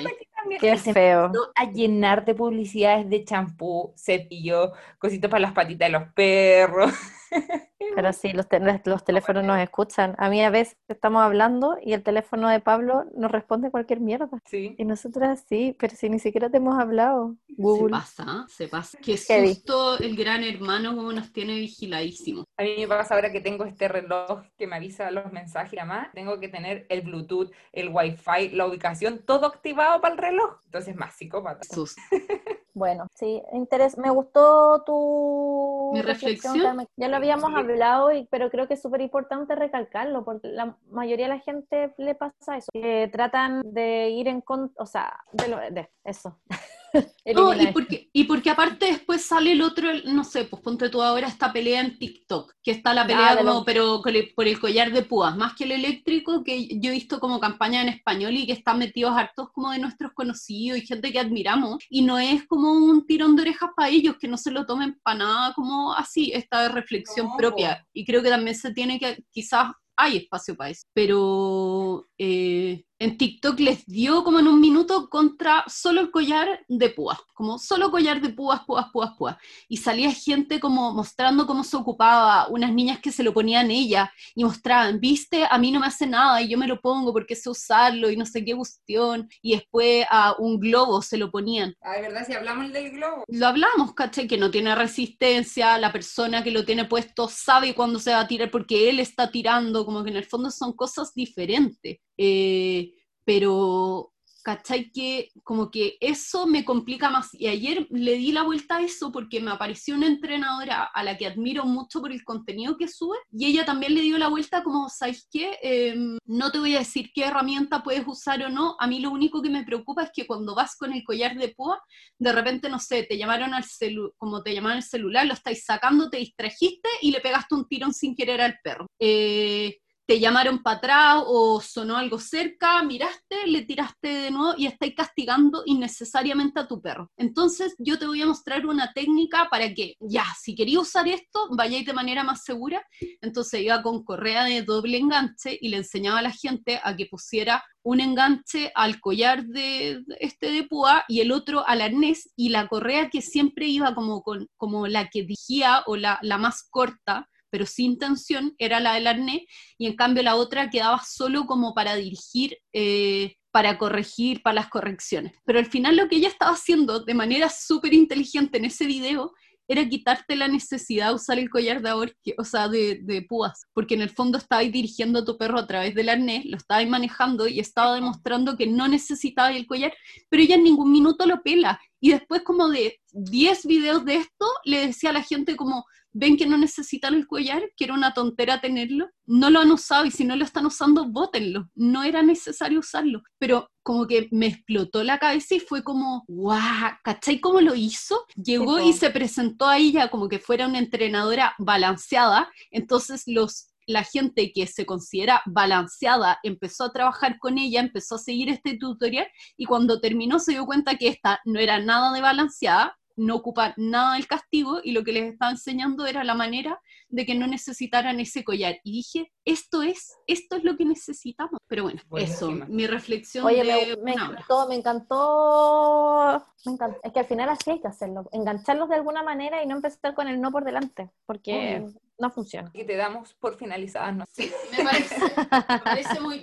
También. 0.48 0.60
qué 0.60 0.92
feo. 0.92 1.32
a 1.54 1.64
llenar 1.70 2.24
de 2.24 2.34
publicidades 2.34 3.08
de 3.08 3.24
champú, 3.24 3.92
cepillo, 3.96 4.72
cositas 4.98 5.30
para 5.30 5.40
las 5.42 5.52
patitas 5.52 5.88
de 5.88 5.98
los 5.98 6.08
perros. 6.12 6.92
Pero 7.94 8.12
sí, 8.12 8.32
los, 8.32 8.48
te- 8.48 8.60
los 8.84 9.04
teléfonos 9.04 9.44
nos 9.44 9.58
escuchan. 9.58 10.14
A 10.18 10.28
mí 10.28 10.42
a 10.42 10.50
veces 10.50 10.76
estamos 10.88 11.22
hablando 11.22 11.76
y 11.82 11.92
el 11.92 12.02
teléfono 12.02 12.48
de 12.48 12.60
Pablo 12.60 13.04
nos 13.14 13.30
responde 13.30 13.70
cualquier 13.70 14.00
mierda. 14.00 14.28
Sí. 14.44 14.74
Y 14.78 14.84
nosotras 14.84 15.44
sí, 15.48 15.74
pero 15.78 15.94
si 15.96 16.10
ni 16.10 16.18
siquiera 16.18 16.50
te 16.50 16.56
hemos 16.58 16.78
hablado. 16.78 17.36
Se 17.46 17.54
Google. 17.62 17.90
pasa, 17.90 18.24
¿ah? 18.26 18.46
se 18.48 18.68
pasa. 18.68 18.98
Qué 19.02 19.16
susto 19.16 19.98
el 19.98 20.16
gran 20.16 20.42
hermano 20.42 20.94
como 20.96 21.12
nos 21.12 21.32
tiene 21.32 21.54
vigiladísimos. 21.54 22.44
A 22.58 22.62
mí 22.64 22.74
me 22.78 22.88
pasa 22.88 23.14
ahora 23.14 23.30
que 23.32 23.40
tengo 23.40 23.64
este 23.64 23.88
reloj 23.88 24.42
que 24.58 24.66
me 24.66 24.76
avisa 24.76 25.10
los 25.10 25.32
mensajes 25.32 25.72
y 25.74 25.76
demás, 25.76 26.08
tengo 26.12 26.38
que 26.40 26.48
tener 26.48 26.86
el 26.88 27.02
Bluetooth, 27.02 27.50
el 27.72 27.90
Wi-Fi, 27.90 28.50
la 28.50 28.66
ubicación, 28.66 29.20
todo 29.24 29.46
activado 29.46 30.00
para 30.00 30.14
el 30.14 30.20
reloj. 30.20 30.58
Entonces, 30.66 30.96
más 30.96 31.14
psicópata. 31.14 31.60
Sus- 31.72 31.96
Bueno, 32.78 33.06
sí, 33.14 33.40
interes 33.54 33.96
me 33.96 34.10
gustó 34.10 34.82
tu 34.84 35.92
Mi 35.94 36.02
reflexión. 36.02 36.60
Carmen. 36.60 36.86
Ya 36.96 37.08
lo 37.08 37.15
habíamos 37.16 37.50
Sí. 37.50 37.56
hablado, 37.58 38.12
y, 38.12 38.26
pero 38.30 38.50
creo 38.50 38.66
que 38.68 38.74
es 38.74 38.82
súper 38.82 39.00
importante 39.00 39.54
recalcarlo, 39.54 40.24
porque 40.24 40.48
la 40.48 40.76
mayoría 40.90 41.26
de 41.26 41.34
la 41.34 41.40
gente 41.40 41.94
le 41.98 42.14
pasa 42.14 42.56
eso, 42.56 42.68
que 42.72 43.08
tratan 43.12 43.62
de 43.72 44.10
ir 44.10 44.28
en 44.28 44.40
contra, 44.40 44.82
o 44.82 44.86
sea, 44.86 45.20
de, 45.32 45.48
lo- 45.48 45.58
de 45.58 45.90
eso. 46.04 46.38
No, 47.34 47.52
y 47.54 47.66
porque, 47.72 48.08
y 48.12 48.24
porque 48.24 48.50
aparte 48.50 48.86
después 48.86 49.24
sale 49.24 49.52
el 49.52 49.62
otro, 49.62 49.88
no 50.04 50.22
sé, 50.24 50.44
pues 50.44 50.62
ponte 50.62 50.88
tú 50.88 51.02
ahora 51.02 51.26
esta 51.28 51.52
pelea 51.52 51.80
en 51.80 51.98
TikTok, 51.98 52.52
que 52.62 52.70
está 52.70 52.94
la 52.94 53.06
pelea 53.06 53.30
de 53.34 53.36
como, 53.38 53.54
los- 53.56 53.64
pero 53.64 54.00
por 54.34 54.46
el 54.46 54.60
collar 54.60 54.92
de 54.92 55.02
púas, 55.02 55.36
más 55.36 55.54
que 55.54 55.64
el 55.64 55.72
eléctrico, 55.72 56.44
que 56.44 56.68
yo 56.80 56.90
he 56.90 56.94
visto 56.94 57.18
como 57.18 57.40
campaña 57.40 57.82
en 57.82 57.88
español 57.88 58.34
y 58.34 58.46
que 58.46 58.52
están 58.52 58.78
metidos 58.78 59.16
hartos 59.16 59.50
como 59.52 59.70
de 59.72 59.78
nuestros 59.80 60.12
conocidos 60.12 60.78
y 60.78 60.86
gente 60.86 61.12
que 61.12 61.18
admiramos, 61.18 61.78
y 61.90 62.02
no 62.02 62.18
es 62.18 62.46
como 62.46 62.72
un 62.72 63.06
tirón 63.06 63.34
de 63.36 63.42
orejas 63.42 63.70
para 63.76 63.88
ellos, 63.90 64.16
que 64.20 64.28
no 64.28 64.36
se 64.38 64.50
lo 64.52 64.64
tomen 64.64 64.98
para 65.02 65.18
nada 65.18 65.52
como 65.54 65.92
así, 65.94 66.30
esta 66.32 66.68
reflexión 66.68 67.26
No, 67.26 67.36
propia, 67.36 67.84
y 67.92 68.04
creo 68.04 68.22
que 68.22 68.30
también 68.30 68.56
se 68.56 68.72
tiene 68.72 68.98
que, 68.98 69.24
quizás 69.32 69.72
hay 69.98 70.18
espacio 70.18 70.54
para 70.56 70.70
eso, 70.70 70.82
pero 70.92 72.06
eh, 72.18 72.84
en 72.98 73.18
TikTok 73.18 73.58
les 73.60 73.86
dio 73.86 74.24
como 74.24 74.38
en 74.38 74.48
un 74.48 74.60
minuto 74.60 75.08
contra 75.10 75.64
solo 75.66 76.00
el 76.00 76.10
collar 76.10 76.64
de 76.68 76.90
púas, 76.90 77.18
como 77.34 77.58
solo 77.58 77.90
collar 77.90 78.20
de 78.20 78.30
púas, 78.30 78.60
púas, 78.64 78.86
púas, 78.90 79.10
púas. 79.16 79.36
Y 79.68 79.76
salía 79.76 80.10
gente 80.12 80.58
como 80.60 80.92
mostrando 80.92 81.46
cómo 81.46 81.62
se 81.62 81.76
ocupaba, 81.76 82.48
unas 82.48 82.72
niñas 82.72 83.00
que 83.00 83.12
se 83.12 83.22
lo 83.22 83.34
ponían 83.34 83.70
ella 83.70 84.12
y 84.34 84.44
mostraban, 84.44 84.98
viste, 84.98 85.46
a 85.48 85.58
mí 85.58 85.70
no 85.70 85.80
me 85.80 85.86
hace 85.86 86.06
nada 86.06 86.40
y 86.40 86.48
yo 86.48 86.56
me 86.56 86.66
lo 86.66 86.80
pongo 86.80 87.12
porque 87.12 87.36
sé 87.36 87.50
usarlo 87.50 88.10
y 88.10 88.16
no 88.16 88.24
sé 88.24 88.44
qué 88.44 88.54
cuestión. 88.56 89.28
Y 89.42 89.54
después 89.54 90.06
a 90.10 90.34
un 90.38 90.58
globo 90.58 91.02
se 91.02 91.18
lo 91.18 91.30
ponían. 91.30 91.74
Ay, 91.82 92.02
¿verdad? 92.02 92.26
Si 92.26 92.32
hablamos 92.32 92.72
del 92.72 92.92
globo. 92.92 93.24
Lo 93.28 93.46
hablamos, 93.46 93.94
¿cachai? 93.94 94.26
Que 94.26 94.38
no 94.38 94.50
tiene 94.50 94.74
resistencia, 94.74 95.78
la 95.78 95.92
persona 95.92 96.42
que 96.42 96.50
lo 96.50 96.64
tiene 96.64 96.86
puesto 96.86 97.28
sabe 97.28 97.74
cuándo 97.74 97.98
se 97.98 98.12
va 98.12 98.20
a 98.20 98.28
tirar 98.28 98.50
porque 98.50 98.88
él 98.88 99.00
está 99.00 99.30
tirando, 99.30 99.84
como 99.84 100.02
que 100.02 100.10
en 100.10 100.16
el 100.16 100.24
fondo 100.24 100.50
son 100.50 100.72
cosas 100.72 101.12
diferentes. 101.14 101.98
Eh, 102.16 102.92
pero, 103.26 104.12
¿cachai? 104.44 104.92
Que 104.92 105.30
como 105.42 105.72
que 105.72 105.98
eso 106.00 106.46
me 106.46 106.64
complica 106.64 107.10
más. 107.10 107.34
Y 107.34 107.48
ayer 107.48 107.88
le 107.90 108.12
di 108.12 108.30
la 108.30 108.44
vuelta 108.44 108.76
a 108.76 108.82
eso 108.82 109.10
porque 109.10 109.40
me 109.40 109.50
apareció 109.50 109.96
una 109.96 110.06
entrenadora 110.06 110.84
a 110.84 111.02
la 111.02 111.18
que 111.18 111.26
admiro 111.26 111.64
mucho 111.64 112.00
por 112.00 112.12
el 112.12 112.22
contenido 112.22 112.76
que 112.78 112.86
sube 112.86 113.16
y 113.32 113.46
ella 113.46 113.64
también 113.64 113.94
le 113.94 114.02
dio 114.02 114.16
la 114.18 114.28
vuelta 114.28 114.62
como, 114.62 114.88
¿sabes 114.88 115.26
qué? 115.32 115.58
Em, 115.60 116.18
no 116.26 116.52
te 116.52 116.60
voy 116.60 116.76
a 116.76 116.78
decir 116.78 117.10
qué 117.12 117.24
herramienta 117.24 117.82
puedes 117.82 118.06
usar 118.06 118.40
o 118.44 118.48
no. 118.48 118.76
A 118.78 118.86
mí 118.86 119.00
lo 119.00 119.10
único 119.10 119.42
que 119.42 119.50
me 119.50 119.64
preocupa 119.64 120.04
es 120.04 120.10
que 120.14 120.28
cuando 120.28 120.54
vas 120.54 120.76
con 120.76 120.92
el 120.92 121.02
collar 121.02 121.36
de 121.36 121.48
púa, 121.48 121.82
de 122.16 122.32
repente, 122.32 122.68
no 122.68 122.78
sé, 122.78 123.02
te 123.02 123.18
llamaron 123.18 123.52
al 123.52 123.64
celu 123.64 124.12
como 124.16 124.44
te 124.44 124.54
llamaron 124.54 124.76
al 124.76 124.84
celular, 124.84 125.26
lo 125.26 125.34
estáis 125.34 125.64
sacando, 125.64 126.08
te 126.08 126.18
distrajiste 126.18 126.88
y 127.02 127.10
le 127.10 127.20
pegaste 127.20 127.56
un 127.56 127.66
tirón 127.66 127.92
sin 127.92 128.14
querer 128.14 128.40
al 128.40 128.56
perro. 128.62 128.86
Eh, 129.00 129.78
te 130.06 130.20
llamaron 130.20 130.62
para 130.62 130.76
atrás 130.76 131.22
o 131.26 131.60
sonó 131.60 131.96
algo 131.96 132.20
cerca, 132.20 132.82
miraste, 132.84 133.46
le 133.46 133.62
tiraste 133.62 134.08
de 134.08 134.30
nuevo 134.30 134.54
y 134.56 134.66
estáis 134.66 134.94
castigando 134.94 135.62
innecesariamente 135.66 136.60
a 136.60 136.68
tu 136.68 136.80
perro. 136.80 137.10
Entonces 137.16 137.74
yo 137.78 137.98
te 137.98 138.06
voy 138.06 138.22
a 138.22 138.26
mostrar 138.26 138.64
una 138.66 138.92
técnica 138.92 139.48
para 139.50 139.74
que, 139.74 139.94
ya, 139.98 140.24
si 140.40 140.54
quería 140.54 140.80
usar 140.80 141.08
esto, 141.08 141.48
vayáis 141.50 141.86
de 141.86 141.92
manera 141.92 142.22
más 142.22 142.44
segura. 142.44 142.86
Entonces 143.20 143.62
iba 143.62 143.82
con 143.82 144.04
correa 144.04 144.44
de 144.44 144.62
doble 144.62 144.98
enganche 144.98 145.58
y 145.60 145.68
le 145.68 145.78
enseñaba 145.78 146.20
a 146.20 146.22
la 146.22 146.32
gente 146.32 146.80
a 146.82 146.96
que 146.96 147.06
pusiera 147.06 147.64
un 147.82 148.00
enganche 148.00 148.70
al 148.74 149.00
collar 149.00 149.44
de 149.44 150.02
este 150.20 150.50
de 150.50 150.64
púa 150.64 151.04
y 151.08 151.20
el 151.20 151.32
otro 151.32 151.66
al 151.66 151.80
arnés 151.80 152.30
y 152.36 152.50
la 152.50 152.68
correa 152.68 153.10
que 153.10 153.22
siempre 153.22 153.66
iba 153.66 153.94
como, 153.94 154.22
con, 154.22 154.48
como 154.56 154.86
la 154.86 155.08
que 155.08 155.22
dirigía 155.22 155.82
o 155.86 155.96
la, 155.96 156.18
la 156.22 156.38
más 156.38 156.66
corta 156.70 157.28
pero 157.50 157.66
sin 157.66 157.98
tensión, 157.98 158.54
era 158.58 158.80
la 158.80 158.94
del 158.94 159.06
arnés, 159.06 159.42
y 159.78 159.86
en 159.86 159.96
cambio 159.96 160.22
la 160.22 160.36
otra 160.36 160.70
quedaba 160.70 161.02
solo 161.06 161.46
como 161.46 161.74
para 161.74 161.94
dirigir, 161.96 162.58
eh, 162.72 163.34
para 163.50 163.78
corregir, 163.78 164.42
para 164.42 164.54
las 164.54 164.68
correcciones. 164.68 165.32
Pero 165.44 165.58
al 165.58 165.66
final 165.66 165.96
lo 165.96 166.08
que 166.08 166.16
ella 166.16 166.28
estaba 166.28 166.52
haciendo 166.52 167.00
de 167.00 167.14
manera 167.14 167.48
súper 167.48 167.94
inteligente 167.94 168.58
en 168.58 168.66
ese 168.66 168.86
video 168.86 169.32
era 169.68 169.88
quitarte 169.88 170.36
la 170.36 170.48
necesidad 170.48 171.08
de 171.08 171.14
usar 171.14 171.38
el 171.38 171.50
collar 171.50 171.82
de 171.82 171.90
ahorque, 171.90 172.34
o 172.38 172.44
sea, 172.44 172.68
de, 172.68 173.00
de 173.02 173.22
púas, 173.22 173.64
porque 173.72 173.94
en 173.94 174.02
el 174.02 174.10
fondo 174.10 174.38
estabais 174.38 174.70
dirigiendo 174.70 175.20
a 175.20 175.24
tu 175.24 175.36
perro 175.36 175.58
a 175.58 175.66
través 175.66 175.94
del 175.94 176.08
arnés, 176.08 176.44
lo 176.44 176.56
estabais 176.56 176.88
manejando 176.88 177.48
y 177.48 177.58
estaba 177.58 177.94
demostrando 177.94 178.56
que 178.56 178.66
no 178.66 178.86
necesitaba 178.88 179.50
el 179.50 179.66
collar, 179.66 179.92
pero 180.28 180.42
ella 180.42 180.54
en 180.56 180.64
ningún 180.64 180.92
minuto 180.92 181.26
lo 181.26 181.42
pela. 181.42 181.80
Y 182.00 182.10
después 182.10 182.42
como 182.42 182.68
de 182.68 183.00
10 183.12 183.66
videos 183.66 184.04
de 184.04 184.16
esto, 184.16 184.46
le 184.64 184.86
decía 184.86 185.10
a 185.10 185.14
la 185.14 185.22
gente 185.22 185.56
como, 185.56 185.84
ven 186.18 186.38
que 186.38 186.46
no 186.46 186.56
necesitan 186.56 187.14
el 187.14 187.26
collar, 187.26 187.62
que 187.76 187.84
era 187.84 187.94
una 187.94 188.14
tontera 188.14 188.60
tenerlo, 188.60 189.10
no 189.26 189.50
lo 189.50 189.60
han 189.60 189.70
usado 189.70 190.06
y 190.06 190.10
si 190.10 190.24
no 190.24 190.34
lo 190.34 190.44
están 190.44 190.64
usando, 190.64 191.06
bótenlo, 191.06 191.68
no 191.74 192.04
era 192.04 192.22
necesario 192.22 192.80
usarlo, 192.80 193.22
pero 193.38 193.70
como 193.82 194.06
que 194.06 194.28
me 194.30 194.46
explotó 194.46 195.04
la 195.04 195.18
cabeza 195.18 195.54
y 195.54 195.60
fue 195.60 195.84
como, 195.84 196.24
guau, 196.26 196.94
¿cachai 197.04 197.38
cómo 197.38 197.60
lo 197.60 197.74
hizo? 197.74 198.24
Llegó 198.34 198.78
Sí, 198.78 198.88
y 198.88 198.92
se 198.94 199.10
presentó 199.10 199.66
a 199.66 199.76
ella 199.76 200.08
como 200.08 200.28
que 200.28 200.38
fuera 200.38 200.66
una 200.66 200.78
entrenadora 200.78 201.54
balanceada, 201.58 202.50
entonces 202.70 203.24
los 203.26 203.68
la 203.86 204.04
gente 204.04 204.52
que 204.52 204.66
se 204.66 204.84
considera 204.84 205.42
balanceada 205.46 206.38
empezó 206.42 206.84
a 206.84 206.92
trabajar 206.92 207.38
con 207.38 207.58
ella, 207.58 207.80
empezó 207.80 208.16
a 208.16 208.18
seguir 208.18 208.48
este 208.48 208.76
tutorial 208.76 209.26
y 209.56 209.64
cuando 209.66 210.00
terminó 210.00 210.38
se 210.38 210.52
dio 210.52 210.66
cuenta 210.66 210.96
que 210.96 211.08
esta 211.08 211.40
no 211.44 211.60
era 211.60 211.80
nada 211.80 212.12
de 212.12 212.20
balanceada, 212.20 212.98
no 213.16 213.36
ocupa 213.36 213.74
nada 213.76 214.14
del 214.14 214.26
castigo 214.26 214.80
y 214.82 214.92
lo 214.92 215.02
que 215.02 215.12
les 215.12 215.32
estaba 215.32 215.50
enseñando 215.50 216.06
era 216.06 216.22
la 216.24 216.34
manera 216.34 216.80
de 217.08 217.24
que 217.24 217.34
no 217.34 217.46
necesitaran 217.46 218.20
ese 218.20 218.44
collar. 218.44 218.78
Y 218.84 218.92
dije, 218.92 219.32
esto 219.44 219.82
es, 219.82 220.16
esto 220.26 220.56
es 220.56 220.64
lo 220.64 220.76
que 220.76 220.84
necesitamos. 220.84 221.58
Pero 221.66 221.84
bueno, 221.84 222.00
eso, 222.16 222.50
mi 222.50 222.86
reflexión 222.86 223.46
Oye, 223.46 223.64
de 223.64 223.96
me, 223.96 224.02
me 224.02 224.12
encantó, 224.12 224.68
me 224.68 224.74
encantó, 224.76 226.46
me 226.64 226.72
encantó. 226.72 227.00
Es 227.02 227.12
que 227.12 227.20
al 227.20 227.26
final 227.26 227.48
así 227.48 227.70
hay 227.70 227.80
que 227.80 227.88
hacerlo, 227.88 228.28
engancharlos 228.32 228.88
de 228.88 228.96
alguna 228.96 229.22
manera 229.22 229.62
y 229.62 229.66
no 229.66 229.76
empezar 229.76 230.14
con 230.14 230.28
el 230.28 230.40
no 230.40 230.50
por 230.50 230.64
delante, 230.64 231.10
porque 231.24 231.86
no 232.18 232.30
funciona. 232.30 232.70
Que 232.72 232.84
te 232.84 232.96
damos 232.96 233.34
por 233.34 233.56
finalizadas, 233.56 234.14
no 234.16 234.24
sé. 234.32 234.52
Me 234.76 234.84
parece, 234.84 235.16
me 235.20 235.78
parece 235.80 236.20
muy... 236.20 236.42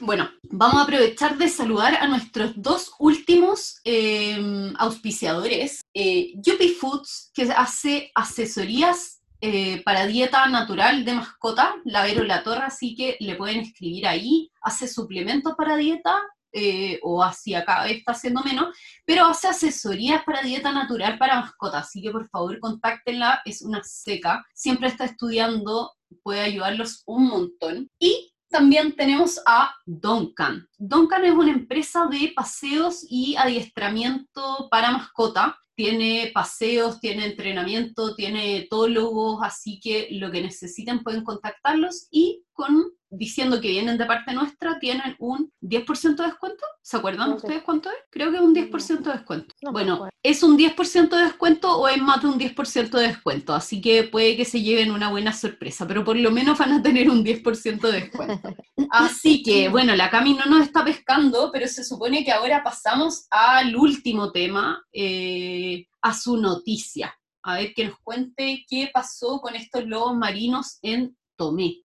Bueno, 0.00 0.30
vamos 0.42 0.76
a 0.76 0.82
aprovechar 0.84 1.36
de 1.38 1.48
saludar 1.48 1.94
a 1.94 2.06
nuestros 2.06 2.52
dos 2.56 2.92
últimos 2.98 3.80
eh, 3.84 4.72
auspiciadores. 4.78 5.80
Eh, 5.92 6.34
Yuppie 6.36 6.74
Foods, 6.74 7.30
que 7.34 7.50
hace 7.50 8.12
asesorías 8.14 9.20
eh, 9.40 9.82
para 9.84 10.06
dieta 10.06 10.46
natural 10.48 11.04
de 11.04 11.14
mascota, 11.14 11.76
la 11.84 12.04
Vero 12.04 12.24
La 12.24 12.42
Torre, 12.42 12.64
así 12.64 12.94
que 12.94 13.16
le 13.20 13.34
pueden 13.34 13.60
escribir 13.60 14.06
ahí. 14.06 14.50
Hace 14.62 14.86
suplementos 14.86 15.54
para 15.56 15.76
dieta, 15.76 16.20
eh, 16.52 16.98
o 17.02 17.22
hacia 17.22 17.64
vez 17.84 17.98
está 17.98 18.12
haciendo 18.12 18.42
menos, 18.42 18.74
pero 19.04 19.26
hace 19.26 19.48
asesorías 19.48 20.24
para 20.24 20.42
dieta 20.42 20.72
natural 20.72 21.18
para 21.18 21.40
mascotas, 21.40 21.86
así 21.86 22.00
que 22.00 22.10
por 22.10 22.28
favor 22.30 22.58
contáctenla, 22.58 23.42
es 23.44 23.60
una 23.62 23.82
seca, 23.84 24.46
siempre 24.54 24.88
está 24.88 25.04
estudiando, 25.04 25.92
puede 26.22 26.40
ayudarlos 26.40 27.02
un 27.06 27.28
montón. 27.28 27.90
Y 27.98 28.32
también 28.48 28.96
tenemos 28.96 29.40
a 29.46 29.74
Duncan. 29.84 30.68
Duncan 30.78 31.24
es 31.24 31.32
una 31.32 31.50
empresa 31.50 32.06
de 32.06 32.32
paseos 32.34 33.04
y 33.08 33.36
adiestramiento 33.36 34.68
para 34.70 34.90
mascota. 34.90 35.58
Tiene 35.74 36.30
paseos, 36.34 37.00
tiene 37.00 37.26
entrenamiento, 37.26 38.14
tiene 38.14 38.56
etólogos, 38.56 39.40
así 39.42 39.78
que 39.80 40.08
lo 40.12 40.30
que 40.30 40.42
necesiten 40.42 41.04
pueden 41.04 41.22
contactarlos 41.22 42.08
y 42.10 42.44
con 42.52 42.97
diciendo 43.10 43.60
que 43.60 43.68
vienen 43.68 43.98
de 43.98 44.06
parte 44.06 44.32
nuestra 44.32 44.78
tienen 44.78 45.16
un 45.18 45.52
10% 45.62 46.16
de 46.16 46.24
descuento. 46.24 46.64
¿Se 46.82 46.96
acuerdan 46.96 47.30
No 47.30 47.38
sé. 47.38 47.46
ustedes 47.46 47.62
cuánto 47.62 47.90
es? 47.90 47.96
Creo 48.10 48.30
que 48.30 48.36
es 48.36 48.42
un 48.42 48.54
10% 48.54 49.02
de 49.02 49.12
descuento. 49.12 49.54
No 49.62 49.72
bueno. 49.72 50.08
¿es 50.22 50.42
un 50.42 50.58
10% 50.58 51.08
de 51.08 51.22
descuento 51.22 51.78
o 51.78 51.88
es 51.88 52.00
más 52.02 52.22
de 52.22 52.28
un 52.28 52.38
10% 52.38 52.90
de 52.90 53.08
descuento? 53.08 53.54
Así 53.54 53.80
que 53.80 54.04
puede 54.04 54.36
que 54.36 54.44
se 54.44 54.62
lleven 54.62 54.90
una 54.90 55.10
buena 55.10 55.32
sorpresa, 55.32 55.86
pero 55.86 56.04
por 56.04 56.16
lo 56.16 56.30
menos 56.30 56.58
van 56.58 56.72
a 56.72 56.82
tener 56.82 57.08
un 57.10 57.24
10% 57.24 57.80
de 57.80 57.92
descuento. 57.92 58.54
Así 58.90 59.42
que, 59.42 59.68
bueno, 59.68 59.94
la 59.96 60.10
Cami 60.10 60.34
no 60.34 60.46
nos 60.46 60.62
está 60.62 60.84
pescando, 60.84 61.50
pero 61.52 61.66
se 61.66 61.84
supone 61.84 62.24
que 62.24 62.32
ahora 62.32 62.62
pasamos 62.62 63.26
al 63.30 63.76
último 63.76 64.32
tema, 64.32 64.84
eh, 64.92 65.86
a 66.02 66.14
su 66.14 66.36
noticia. 66.36 67.14
A 67.42 67.56
ver 67.56 67.72
que 67.74 67.86
nos 67.86 67.98
cuente 68.00 68.64
qué 68.68 68.90
pasó 68.92 69.40
con 69.40 69.54
estos 69.54 69.86
lobos 69.86 70.16
marinos 70.16 70.78
en 70.82 71.16
Tomé. 71.36 71.82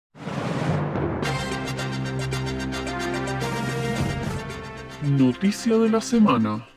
Noticia 5.04 5.80
de 5.80 5.90
la 5.90 6.00
semana. 6.00 6.68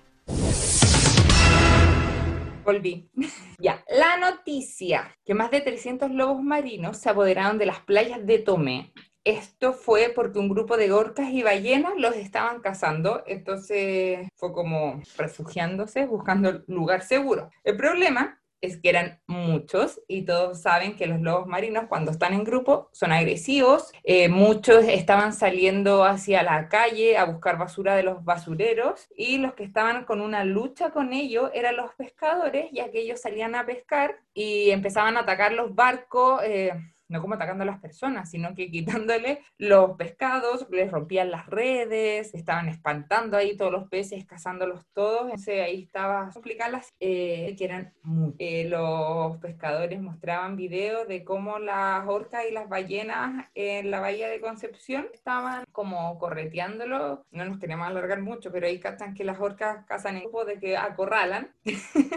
Volví. 2.64 3.10
ya, 3.59 3.84
la 3.86 4.16
noticia, 4.16 5.14
que 5.26 5.34
más 5.34 5.51
de 5.51 5.60
300 5.60 6.10
lobos 6.10 6.42
marinos 6.42 6.96
se 6.96 7.10
apoderaron 7.10 7.59
de 7.59 7.66
las 7.66 7.80
playas 7.80 8.24
de 8.24 8.38
Tomé. 8.38 8.94
Esto 9.24 9.74
fue 9.74 10.10
porque 10.14 10.38
un 10.38 10.48
grupo 10.48 10.78
de 10.78 10.90
orcas 10.90 11.28
y 11.28 11.42
ballenas 11.42 11.92
los 11.98 12.16
estaban 12.16 12.62
cazando, 12.62 13.22
entonces 13.26 14.26
fue 14.36 14.55
como 14.55 15.02
refugiándose, 15.18 16.06
buscando 16.06 16.62
lugar 16.66 17.02
seguro. 17.02 17.51
El 17.62 17.76
problema 17.76 18.42
es 18.60 18.81
que 18.81 18.89
eran 18.89 19.20
muchos 19.26 20.01
y 20.09 20.22
todos 20.22 20.62
saben 20.62 20.97
que 20.97 21.06
los 21.06 21.20
lobos 21.20 21.47
marinos 21.47 21.85
cuando 21.89 22.10
están 22.10 22.32
en 22.35 22.44
grupo 22.44 22.89
son 22.93 23.12
agresivos. 23.12 23.93
Eh, 24.05 24.28
muchos 24.28 24.85
estaban 24.85 25.32
saliendo 25.32 26.05
hacia 26.05 26.43
la 26.43 26.68
calle 26.68 27.16
a 27.18 27.24
buscar 27.24 27.59
basura 27.59 27.94
de 27.97 28.02
los 28.02 28.24
basureros 28.24 29.09
y 29.16 29.39
los 29.39 29.55
que 29.55 29.64
estaban 29.64 30.05
con 30.05 30.20
una 30.20 30.44
lucha 30.44 30.90
con 30.90 31.12
ellos 31.12 31.51
eran 31.55 31.76
los 31.76 31.94
pescadores, 31.94 32.70
ya 32.72 32.90
que 32.90 33.01
ellos 33.01 33.20
salían 33.20 33.55
a 33.55 33.66
pescar 33.66 34.20
y 34.35 34.70
empezaban 34.70 35.16
a 35.16 35.20
atacar 35.20 35.52
los 35.52 35.74
barcos. 35.74 36.40
eh, 36.44 36.72
no 37.09 37.20
como 37.20 37.35
atacando 37.35 37.62
a 37.62 37.66
las 37.66 37.81
personas, 37.81 38.31
sino 38.31 38.55
que 38.55 38.70
quitándole 38.70 39.40
los 39.59 39.93
pescados, 39.97 40.66
les 40.70 40.90
rompían 40.90 41.31
las 41.31 41.47
redes, 41.47 42.35
estaban 42.35 42.68
espantando 42.68 43.36
ahí 43.36 43.56
todos 43.56 43.72
los 43.72 43.89
peces, 43.89 44.24
cazándolos 44.26 44.86
todos. 44.93 45.22
Entonces 45.24 45.62
ahí 45.62 45.82
estaba 45.82 46.26
explicarlas 46.26 46.93
eh, 47.01 47.55
que 47.56 47.64
eran 47.64 47.93
eh, 48.39 48.68
los 48.68 49.39
pescadores 49.39 50.01
mostraban 50.01 50.56
videos 50.56 51.06
de 51.09 51.24
cómo 51.24 51.59
las 51.59 52.06
orcas 52.06 52.44
y 52.48 52.52
las 52.52 52.68
ballenas 52.68 53.48
en 53.55 53.90
la 53.90 54.01
bahía 54.01 54.28
de 54.28 54.40
Concepción 54.40 55.06
estaban 55.12 55.64
como 55.72 56.18
correteándolo. 56.18 57.24
No 57.31 57.44
nos 57.44 57.59
queremos 57.59 57.86
alargar 57.86 58.20
mucho, 58.20 58.51
pero 58.52 58.66
ahí 58.66 58.78
cachan 58.78 59.14
que 59.14 59.24
las 59.24 59.40
orcas 59.40 59.85
cazan 59.86 60.16
en 60.16 60.22
grupo 60.22 60.44
de 60.44 60.59
que 60.59 60.76
acorralan. 60.76 61.51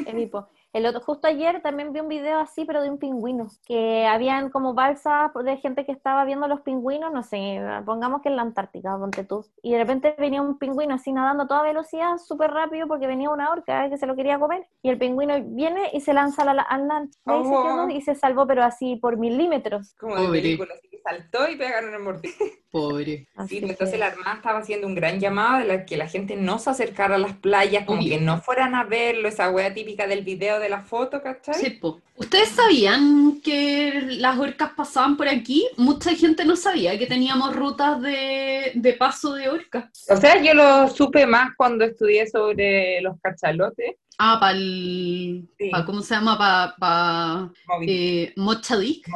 Edipo. 0.06 0.50
El 0.74 0.86
otro, 0.86 1.02
justo 1.02 1.28
ayer 1.28 1.62
también 1.64 1.92
vi 1.92 2.02
un 2.02 2.08
video 2.08 2.40
así, 2.40 2.64
pero 2.66 2.82
de 2.84 2.90
un 2.90 3.00
pingüino, 3.00 3.48
que 3.66 4.06
habían 4.06 4.50
como 4.52 4.74
balsas 4.76 5.32
de 5.44 5.58
gente 5.58 5.86
que 5.86 5.92
estaba 5.92 6.24
viendo 6.26 6.48
los 6.48 6.62
pingüinos, 6.62 7.12
no 7.12 7.24
sé, 7.24 7.60
pongamos 7.86 8.22
que 8.22 8.30
en 8.30 8.36
la 8.36 8.44
Antártica, 8.44 8.96
ponte 9.00 9.24
tú, 9.24 9.44
y 9.64 9.72
de 9.72 9.80
repente 9.80 10.16
venía 10.20 10.42
un 10.42 10.60
pingüino 10.60 10.94
así 10.96 11.12
nadando 11.14 11.44
a 11.44 11.48
toda 11.48 11.64
velocidad, 11.64 12.18
súper 12.18 12.52
rápido, 12.52 12.88
porque 12.88 13.08
venía 13.08 13.30
una 13.32 13.50
orca 13.52 13.86
eh, 13.86 13.90
que 13.90 13.98
se 13.98 14.06
lo 14.06 14.16
quería 14.16 14.38
comer, 14.40 14.68
y 14.84 14.90
el 14.90 15.00
pingüino 15.00 15.34
viene 15.42 15.90
y 15.94 16.02
se 16.02 16.14
lanza 16.14 16.44
a 16.44 16.54
la, 16.54 16.62
al 16.62 16.88
lancha, 16.88 17.18
y 17.26 17.32
ahí 17.32 17.46
se 17.46 17.56
Oh. 17.56 17.64
quedó 17.64 17.90
y 17.90 18.02
se 18.02 18.14
salvó, 18.16 18.46
pero 18.46 18.64
así 18.64 18.98
por 18.98 19.18
milímetros. 19.18 19.96
Como 19.96 20.16
de 20.16 20.28
película, 20.30 20.74
así 20.76 20.88
que 20.90 20.97
saltó 21.08 21.50
y 21.50 21.56
pegaron 21.56 21.94
el 21.94 22.00
mordido. 22.00 22.36
Pobre. 22.72 23.28
Así 23.36 23.58
entonces 23.58 23.98
la 24.00 24.08
Armada 24.08 24.36
estaba 24.36 24.60
haciendo 24.60 24.88
un 24.88 24.96
gran 24.96 25.20
llamado 25.20 25.60
de 25.60 25.66
la 25.66 25.86
que 25.86 25.98
la 25.98 26.08
gente 26.08 26.36
no 26.36 26.60
se 26.60 26.70
acercara 26.70 27.16
a 27.16 27.20
las 27.20 27.34
playas, 27.34 27.86
como 27.86 28.02
Obvio. 28.02 28.18
que 28.18 28.24
no 28.24 28.42
fueran 28.42 28.76
a 28.76 28.84
verlo, 28.84 29.28
esa 29.28 29.50
wea 29.50 29.74
típica 29.74 30.08
del 30.08 30.24
video 30.24 30.60
de 30.60 30.70
la 30.70 30.82
foto, 30.82 31.22
¿cachai? 31.22 31.56
Sí, 31.56 31.70
po. 31.72 32.02
¿Ustedes 32.16 32.50
sabían 32.50 33.42
que 33.42 34.02
las 34.18 34.38
orcas 34.38 34.72
pasaban 34.76 35.18
por 35.18 35.28
aquí? 35.30 35.68
Mucha 35.78 36.16
gente 36.16 36.46
no 36.46 36.56
sabía 36.56 36.98
que 36.98 37.06
teníamos 37.06 37.56
rutas 37.56 38.02
de, 38.02 38.72
de 38.74 38.94
paso 38.94 39.34
de 39.34 39.50
orcas. 39.50 40.06
O 40.10 40.18
sea, 40.18 40.42
yo 40.42 40.54
lo 40.54 40.88
supe 40.90 41.28
más 41.28 41.52
cuando 41.56 41.86
estudié 41.86 42.28
sobre 42.28 43.02
los 43.02 43.20
cachalotes. 43.22 43.96
Ah, 44.20 44.38
para 44.40 44.58
el... 44.58 45.48
Sí. 45.60 45.72
¿Cómo 45.86 46.02
se 46.02 46.16
llama? 46.16 46.38
Para 46.38 46.76
pa, 46.78 47.52
eh, 47.82 48.34
Mochadic. 48.36 49.08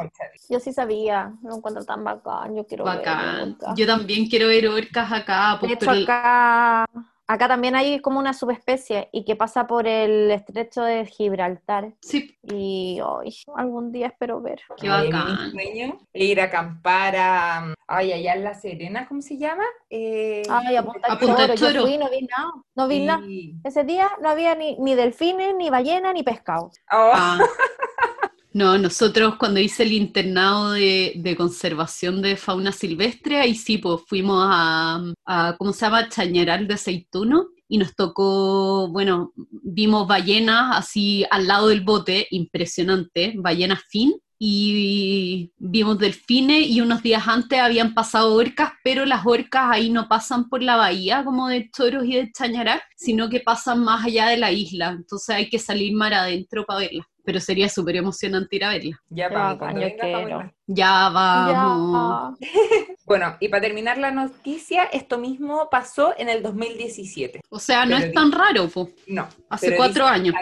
Yo 0.48 0.60
sí 0.60 0.72
sabía, 0.72 1.32
lo 1.42 1.56
encuentro 1.56 1.84
tan 1.84 2.04
bacán, 2.04 2.54
yo 2.54 2.64
quiero 2.66 2.84
ver 2.84 2.98
Bacán. 2.98 3.52
orcas. 3.52 3.74
Yo 3.76 3.86
también 3.86 4.28
quiero 4.28 4.46
ver 4.48 4.68
orcas 4.68 5.10
acá. 5.10 5.52
De 5.54 5.58
pues, 5.60 5.72
hecho, 5.72 5.80
pero 5.80 5.92
el- 5.92 6.02
acá, 6.04 6.86
acá 7.26 7.48
también 7.48 7.74
hay 7.76 8.00
como 8.00 8.18
una 8.18 8.34
subespecie 8.34 9.08
y 9.12 9.24
que 9.24 9.36
pasa 9.36 9.66
por 9.66 9.86
el 9.86 10.30
estrecho 10.30 10.82
de 10.82 11.06
Gibraltar. 11.06 11.92
Sí, 12.00 12.36
Y 12.42 13.00
hoy 13.04 13.34
algún 13.56 13.90
día 13.92 14.08
espero 14.08 14.40
ver. 14.40 14.60
qué 14.76 14.88
bacán. 14.88 15.44
Mi 15.46 15.50
sueño 15.50 15.98
ir 16.12 16.40
a 16.40 16.44
acampar 16.44 17.14
a... 17.16 17.74
Ay, 17.86 18.12
allá 18.12 18.34
en 18.34 18.44
La 18.44 18.54
Serena, 18.54 19.06
¿cómo 19.06 19.20
se 19.22 19.36
llama? 19.38 19.64
Eh, 19.90 20.42
Ay, 20.50 20.76
a 20.76 20.82
Punta 20.82 21.12
A 21.12 21.18
Punta 21.18 21.36
Choro, 21.42 21.54
Choro. 21.54 21.72
yo 21.72 21.82
fui, 21.82 21.98
no 21.98 22.08
vi 22.10 22.22
nada, 22.26 22.52
no 22.74 22.88
vi 22.88 23.04
nada. 23.06 23.22
Ese 23.64 23.84
día 23.84 24.10
no 24.20 24.28
había 24.30 24.54
ni, 24.54 24.76
ni 24.78 24.94
delfines, 24.94 25.54
ni 25.56 25.70
ballenas, 25.70 26.14
ni 26.14 26.22
pescado. 26.22 26.70
Oh, 26.90 27.12
Ah. 27.14 27.38
No, 28.54 28.76
nosotros 28.76 29.36
cuando 29.36 29.60
hice 29.60 29.84
el 29.84 29.92
internado 29.92 30.72
de, 30.72 31.34
conservación 31.38 32.20
de 32.20 32.36
fauna 32.36 32.70
silvestre, 32.72 33.38
ahí 33.38 33.54
sí, 33.54 33.78
pues 33.78 34.02
fuimos 34.06 34.44
a, 34.46 35.54
¿cómo 35.58 35.72
se 35.72 35.86
llama? 35.86 36.08
Chañaral 36.10 36.68
de 36.68 36.74
Aceituno 36.74 37.48
y 37.66 37.78
nos 37.78 37.94
tocó, 37.94 38.88
bueno, 38.88 39.32
vimos 39.36 40.06
ballenas 40.06 40.76
así 40.76 41.24
al 41.30 41.46
lado 41.46 41.68
del 41.68 41.80
bote, 41.80 42.26
impresionante, 42.30 43.32
ballenas 43.36 43.80
fin, 43.88 44.12
y 44.44 45.52
vimos 45.56 46.00
delfines 46.00 46.66
y 46.66 46.80
unos 46.80 47.00
días 47.00 47.28
antes 47.28 47.60
habían 47.60 47.94
pasado 47.94 48.34
orcas, 48.34 48.72
pero 48.82 49.06
las 49.06 49.24
orcas 49.24 49.68
ahí 49.70 49.88
no 49.88 50.08
pasan 50.08 50.48
por 50.48 50.64
la 50.64 50.74
bahía 50.74 51.24
como 51.24 51.46
de 51.46 51.70
Toros 51.74 52.04
y 52.04 52.16
de 52.16 52.32
Chañaral, 52.32 52.82
sino 52.96 53.30
que 53.30 53.38
pasan 53.38 53.84
más 53.84 54.04
allá 54.04 54.26
de 54.26 54.38
la 54.38 54.50
isla, 54.50 54.90
entonces 54.98 55.36
hay 55.36 55.48
que 55.48 55.60
salir 55.60 55.94
mar 55.94 56.12
adentro 56.12 56.64
para 56.66 56.80
verlas, 56.80 57.06
pero 57.24 57.40
sería 57.40 57.68
súper 57.68 57.96
emocionante 57.96 58.56
ir 58.56 58.64
a 58.64 58.70
verlas. 58.70 58.98
ya 59.08 59.28
para 59.28 59.58
cuando 59.58 59.80
venga, 59.80 60.54
Ya 60.74 61.08
vamos. 61.10 62.38
Ya. 62.40 62.48
Bueno, 63.04 63.36
y 63.40 63.48
para 63.48 63.62
terminar 63.62 63.98
la 63.98 64.10
noticia, 64.12 64.84
esto 64.84 65.18
mismo 65.18 65.68
pasó 65.70 66.14
en 66.16 66.28
el 66.28 66.42
2017. 66.42 67.40
O 67.50 67.58
sea, 67.58 67.84
no 67.84 67.96
Pero 67.96 68.06
es 68.08 68.12
tan 68.14 68.30
raro, 68.32 68.68
po. 68.68 68.88
No. 69.08 69.28
Hace 69.50 69.76
cuatro 69.76 70.06
años. 70.06 70.34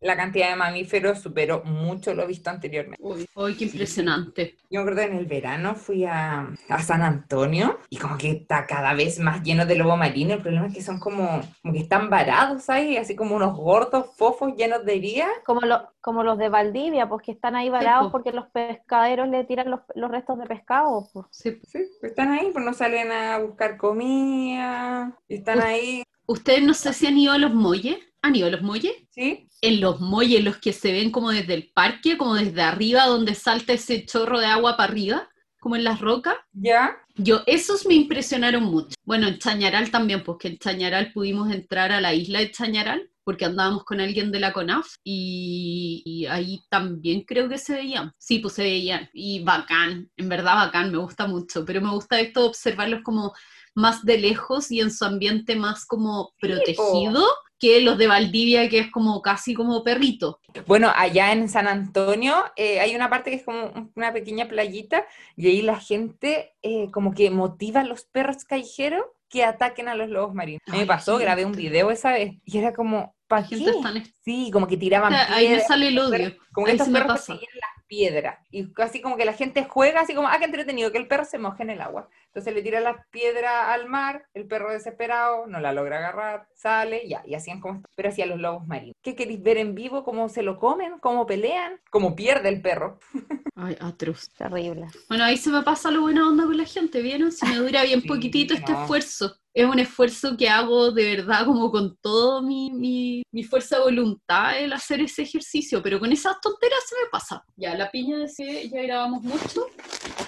La 0.00 0.16
cantidad 0.16 0.50
de 0.50 0.56
mamíferos 0.56 1.20
superó 1.20 1.62
mucho 1.64 2.12
lo 2.12 2.26
visto 2.26 2.50
anteriormente. 2.50 3.02
Uy, 3.02 3.26
uy, 3.36 3.54
qué 3.56 3.64
impresionante. 3.64 4.58
Yo 4.70 4.80
me 4.84 4.90
acuerdo 4.90 5.00
en 5.10 5.16
el 5.16 5.24
verano 5.24 5.74
fui 5.74 6.04
a, 6.04 6.46
a 6.68 6.82
San 6.82 7.00
Antonio 7.00 7.78
y 7.88 7.96
como 7.96 8.18
que 8.18 8.30
está 8.32 8.66
cada 8.66 8.92
vez 8.92 9.18
más 9.18 9.42
lleno 9.42 9.64
de 9.64 9.76
lobo 9.76 9.96
marino. 9.96 10.34
El 10.34 10.42
problema 10.42 10.66
es 10.66 10.74
que 10.74 10.82
son 10.82 11.00
como, 11.00 11.40
como 11.62 11.72
que 11.72 11.80
están 11.80 12.10
varados 12.10 12.68
ahí, 12.68 12.98
así 12.98 13.16
como 13.16 13.34
unos 13.34 13.56
gordos 13.56 14.08
fofos 14.14 14.54
llenos 14.54 14.84
de 14.84 14.94
herida. 14.94 15.26
Como, 15.46 15.62
lo- 15.62 15.88
como 16.02 16.22
los 16.22 16.36
de 16.36 16.50
Valdivia, 16.50 17.08
pues 17.08 17.22
que 17.24 17.32
están 17.32 17.56
ahí 17.56 17.70
varados 17.70 18.06
po. 18.08 18.12
porque 18.12 18.32
los 18.32 18.46
pescaderos 18.48 19.26
le 19.28 19.44
tiran 19.44 19.63
los, 19.66 19.80
los 19.94 20.10
restos 20.10 20.38
de 20.38 20.46
pescado. 20.46 21.08
pues. 21.12 21.26
Sí. 21.30 21.60
Sí, 21.66 21.78
están 22.02 22.32
ahí, 22.32 22.50
pues 22.52 22.64
no 22.64 22.72
salen 22.72 23.10
a 23.12 23.38
buscar 23.38 23.76
comida. 23.76 25.18
Están 25.28 25.60
ahí, 25.62 26.04
¿Ustedes 26.26 26.62
no 26.62 26.74
sé 26.74 26.92
si 26.92 27.06
han 27.06 27.18
ido 27.18 27.32
a 27.32 27.38
los 27.38 27.52
muelles? 27.52 27.98
¿Han 28.22 28.34
ido 28.36 28.46
a 28.46 28.50
los 28.50 28.62
muelles? 28.62 28.94
¿sí? 29.10 29.46
En 29.60 29.80
los 29.80 30.00
muelles, 30.00 30.42
los 30.42 30.56
que 30.56 30.72
se 30.72 30.92
ven 30.92 31.10
como 31.10 31.30
desde 31.30 31.54
el 31.54 31.70
parque, 31.74 32.16
como 32.16 32.34
desde 32.34 32.62
arriba, 32.62 33.06
donde 33.06 33.34
salta 33.34 33.74
ese 33.74 34.06
chorro 34.06 34.40
de 34.40 34.46
agua 34.46 34.76
para 34.76 34.90
arriba, 34.90 35.28
como 35.60 35.76
en 35.76 35.84
las 35.84 36.00
rocas. 36.00 36.36
¿Ya? 36.52 36.96
Yo, 37.16 37.42
esos 37.46 37.86
me 37.86 37.94
impresionaron 37.94 38.64
mucho. 38.64 38.96
Bueno, 39.04 39.28
en 39.28 39.38
Chañaral 39.38 39.90
también, 39.90 40.24
porque 40.24 40.48
en 40.48 40.58
Chañaral 40.58 41.12
pudimos 41.12 41.52
entrar 41.52 41.92
a 41.92 42.00
la 42.00 42.14
isla 42.14 42.38
de 42.38 42.50
Chañaral, 42.50 43.10
porque 43.24 43.44
andábamos 43.46 43.84
con 43.84 44.00
alguien 44.00 44.30
de 44.32 44.40
la 44.40 44.52
CONAF, 44.52 44.86
y, 45.04 46.02
y 46.04 46.26
ahí 46.26 46.62
también 46.68 47.22
creo 47.22 47.48
que 47.48 47.58
se 47.58 47.74
veían. 47.74 48.12
Sí, 48.18 48.38
pues 48.38 48.54
se 48.54 48.62
veían. 48.62 49.08
Y 49.12 49.42
bacán, 49.44 50.10
en 50.16 50.28
verdad 50.28 50.54
bacán, 50.56 50.92
me 50.92 50.98
gusta 50.98 51.26
mucho, 51.26 51.64
pero 51.64 51.80
me 51.80 51.90
gusta 51.90 52.20
esto 52.20 52.40
de 52.42 52.46
observarlos 52.48 53.02
como 53.02 53.32
más 53.74 54.04
de 54.04 54.18
lejos 54.18 54.70
y 54.70 54.80
en 54.80 54.90
su 54.90 55.04
ambiente 55.04 55.56
más 55.56 55.84
como 55.86 56.32
protegido, 56.40 57.24
que 57.58 57.80
los 57.80 57.98
de 57.98 58.06
Valdivia, 58.08 58.68
que 58.68 58.78
es 58.80 58.90
como 58.90 59.22
casi 59.22 59.54
como 59.54 59.82
perrito. 59.82 60.40
Bueno, 60.66 60.92
allá 60.94 61.32
en 61.32 61.48
San 61.48 61.66
Antonio 61.66 62.34
eh, 62.56 62.80
hay 62.80 62.94
una 62.94 63.08
parte 63.10 63.30
que 63.30 63.36
es 63.36 63.44
como 63.44 63.66
un- 63.66 63.92
una 63.94 64.12
pequeña 64.12 64.48
playita 64.48 65.06
y 65.36 65.46
ahí 65.48 65.62
la 65.62 65.80
gente 65.80 66.52
eh, 66.62 66.90
como 66.92 67.14
que 67.14 67.30
motiva 67.30 67.80
a 67.80 67.84
los 67.84 68.04
perros 68.04 68.44
callejeros 68.44 69.04
que 69.28 69.44
ataquen 69.44 69.88
a 69.88 69.94
los 69.94 70.08
lobos 70.08 70.34
marinos. 70.34 70.60
Me 70.66 70.86
pasó, 70.86 71.18
grabé 71.18 71.44
un 71.44 71.52
video 71.52 71.90
esa 71.90 72.12
vez 72.12 72.34
y 72.44 72.58
era 72.58 72.72
como. 72.72 73.13
Gente 73.42 73.70
en- 73.70 74.04
Sí, 74.24 74.50
como 74.52 74.66
que 74.66 74.76
tiraban 74.76 75.12
Ahí 75.14 75.44
me 75.44 75.48
piedras. 75.50 75.66
sale 75.68 75.88
el 75.88 75.98
odio. 75.98 76.32
Como 76.52 76.64
que 76.66 76.70
Ahí 76.72 76.76
estos 76.76 76.86
sí 76.86 76.92
me 76.92 77.00
perros 77.00 77.16
pasa. 77.18 77.32
persiguen 77.34 77.54
las 77.60 77.84
piedras. 77.86 78.38
Y 78.50 78.72
casi 78.72 79.00
como 79.00 79.16
que 79.16 79.24
la 79.24 79.32
gente 79.34 79.64
juega 79.68 80.00
así 80.00 80.14
como, 80.14 80.28
ah, 80.28 80.38
qué 80.38 80.44
entretenido, 80.46 80.90
que 80.92 80.98
el 80.98 81.06
perro 81.08 81.24
se 81.24 81.38
moje 81.38 81.62
en 81.62 81.70
el 81.70 81.80
agua. 81.80 82.08
Entonces 82.26 82.54
le 82.54 82.62
tira 82.62 82.80
las 82.80 82.96
piedras 83.10 83.68
al 83.68 83.88
mar, 83.88 84.24
el 84.34 84.46
perro 84.46 84.72
desesperado 84.72 85.46
no 85.46 85.60
la 85.60 85.72
logra 85.72 85.98
agarrar, 85.98 86.48
sale, 86.54 87.06
ya, 87.08 87.22
y 87.26 87.34
hacían 87.34 87.60
como, 87.60 87.82
pero 87.96 88.08
hacían 88.08 88.30
los 88.30 88.40
lobos 88.40 88.66
marinos. 88.66 88.96
¿Qué 89.02 89.14
queréis 89.14 89.42
ver 89.42 89.58
en 89.58 89.74
vivo? 89.74 90.02
¿Cómo 90.04 90.28
se 90.28 90.42
lo 90.42 90.58
comen? 90.58 90.98
¿Cómo 91.00 91.26
pelean? 91.26 91.80
¿Cómo 91.90 92.16
pierde 92.16 92.48
el 92.48 92.60
perro? 92.62 92.98
Ay, 93.56 93.76
atroz. 93.80 94.30
Terrible. 94.36 94.86
Bueno, 95.08 95.24
ahí 95.24 95.36
se 95.36 95.50
me 95.50 95.62
pasa 95.62 95.90
lo 95.90 96.00
buena 96.02 96.26
onda 96.28 96.44
con 96.44 96.56
la 96.56 96.64
gente, 96.64 97.00
¿vieron? 97.02 97.30
Si 97.30 97.46
me 97.46 97.56
dura 97.56 97.82
bien 97.84 98.00
Sí, 98.02 98.08
poquitito 98.08 98.54
este 98.54 98.72
no. 98.72 98.80
esfuerzo. 98.82 99.36
Es 99.54 99.64
un 99.66 99.78
esfuerzo 99.78 100.36
que 100.36 100.48
hago 100.48 100.90
de 100.90 101.16
verdad 101.16 101.44
como 101.46 101.70
con 101.70 101.96
todo 102.02 102.42
mi, 102.42 102.72
mi, 102.72 103.22
mi 103.30 103.44
fuerza 103.44 103.76
de 103.76 103.84
voluntad 103.84 104.58
el 104.58 104.72
hacer 104.72 105.00
ese 105.00 105.22
ejercicio, 105.22 105.80
pero 105.80 106.00
con 106.00 106.10
esas 106.10 106.40
tonteras 106.40 106.80
se 106.88 106.96
me 106.96 107.08
pasa. 107.10 107.44
Ya, 107.56 107.76
la 107.76 107.88
piña 107.88 108.18
decía, 108.18 108.64
ya 108.64 108.82
grabamos 108.82 109.22
mucho. 109.22 109.66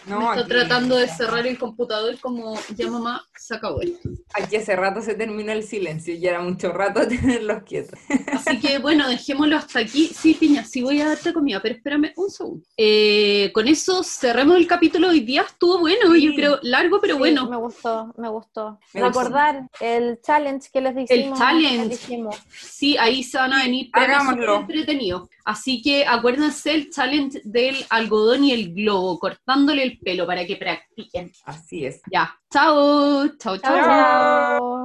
No, 0.06 0.20
me 0.20 0.24
está 0.26 0.40
aquí- 0.42 0.48
tratando 0.48 0.94
de 0.96 1.08
cerrar 1.08 1.44
el 1.44 1.58
computador 1.58 2.16
como, 2.20 2.54
ya 2.76 2.88
mamá, 2.88 3.20
se 3.36 3.56
acabó 3.56 3.80
esto. 3.80 4.08
Aquí 4.32 4.54
hace 4.56 4.76
rato 4.76 5.02
se 5.02 5.14
terminó 5.14 5.50
el 5.50 5.64
silencio 5.64 6.14
y 6.14 6.20
ya 6.20 6.30
era 6.30 6.40
mucho 6.42 6.70
rato 6.72 7.00
tenerlos 7.08 7.64
quietos. 7.64 7.98
Así 8.32 8.60
que 8.60 8.78
bueno, 8.78 9.08
dejémoslo 9.08 9.56
hasta 9.56 9.80
aquí. 9.80 10.06
Sí, 10.06 10.34
Piña, 10.34 10.64
sí 10.64 10.82
voy 10.82 11.00
a 11.00 11.08
darte 11.08 11.32
comida, 11.32 11.60
pero 11.60 11.74
espérame 11.74 12.12
un 12.16 12.30
segundo. 12.30 12.64
Eh, 12.76 13.50
con 13.52 13.66
eso 13.66 14.04
cerremos 14.04 14.56
el 14.56 14.68
capítulo 14.68 15.08
de 15.08 15.14
hoy 15.14 15.20
día. 15.20 15.42
Estuvo 15.42 15.80
bueno, 15.80 16.12
Sí. 16.14 16.26
yo 16.26 16.34
creo, 16.36 16.58
largo, 16.62 17.00
pero 17.00 17.14
Sí, 17.14 17.18
bueno. 17.18 17.50
Me 17.50 17.56
gustó, 17.56 18.14
me 18.16 18.28
gustó. 18.28 18.78
Me 18.94 19.00
Recordar 19.16 19.68
el 19.80 20.20
challenge 20.22 20.68
que 20.72 20.80
les 20.80 20.94
dijimos. 20.94 21.38
challenge. 21.38 21.88
les 21.88 22.00
dijimos. 22.00 22.36
Sí, 22.58 22.96
ahí 22.98 23.22
se 23.22 23.38
van 23.38 23.52
a 23.52 23.62
venir 23.64 23.88
hagámoslo. 23.92 24.56
entretenidos. 24.60 25.28
Así 25.44 25.80
que 25.80 26.06
acuérdense 26.06 26.74
el 26.74 26.90
challenge 26.90 27.40
del 27.44 27.76
algodón 27.90 28.44
y 28.44 28.52
el 28.52 28.74
globo, 28.74 29.18
cortándole 29.18 29.82
el 29.82 29.98
pelo 29.98 30.26
para 30.26 30.44
que 30.46 30.56
practiquen. 30.56 31.32
Así 31.44 31.86
es. 31.86 32.00
Ya. 32.10 32.34
Chao. 32.52 33.28
Chao, 33.38 33.58
chao. 33.58 33.76
Chao, 33.76 33.84
chao. 33.84 34.76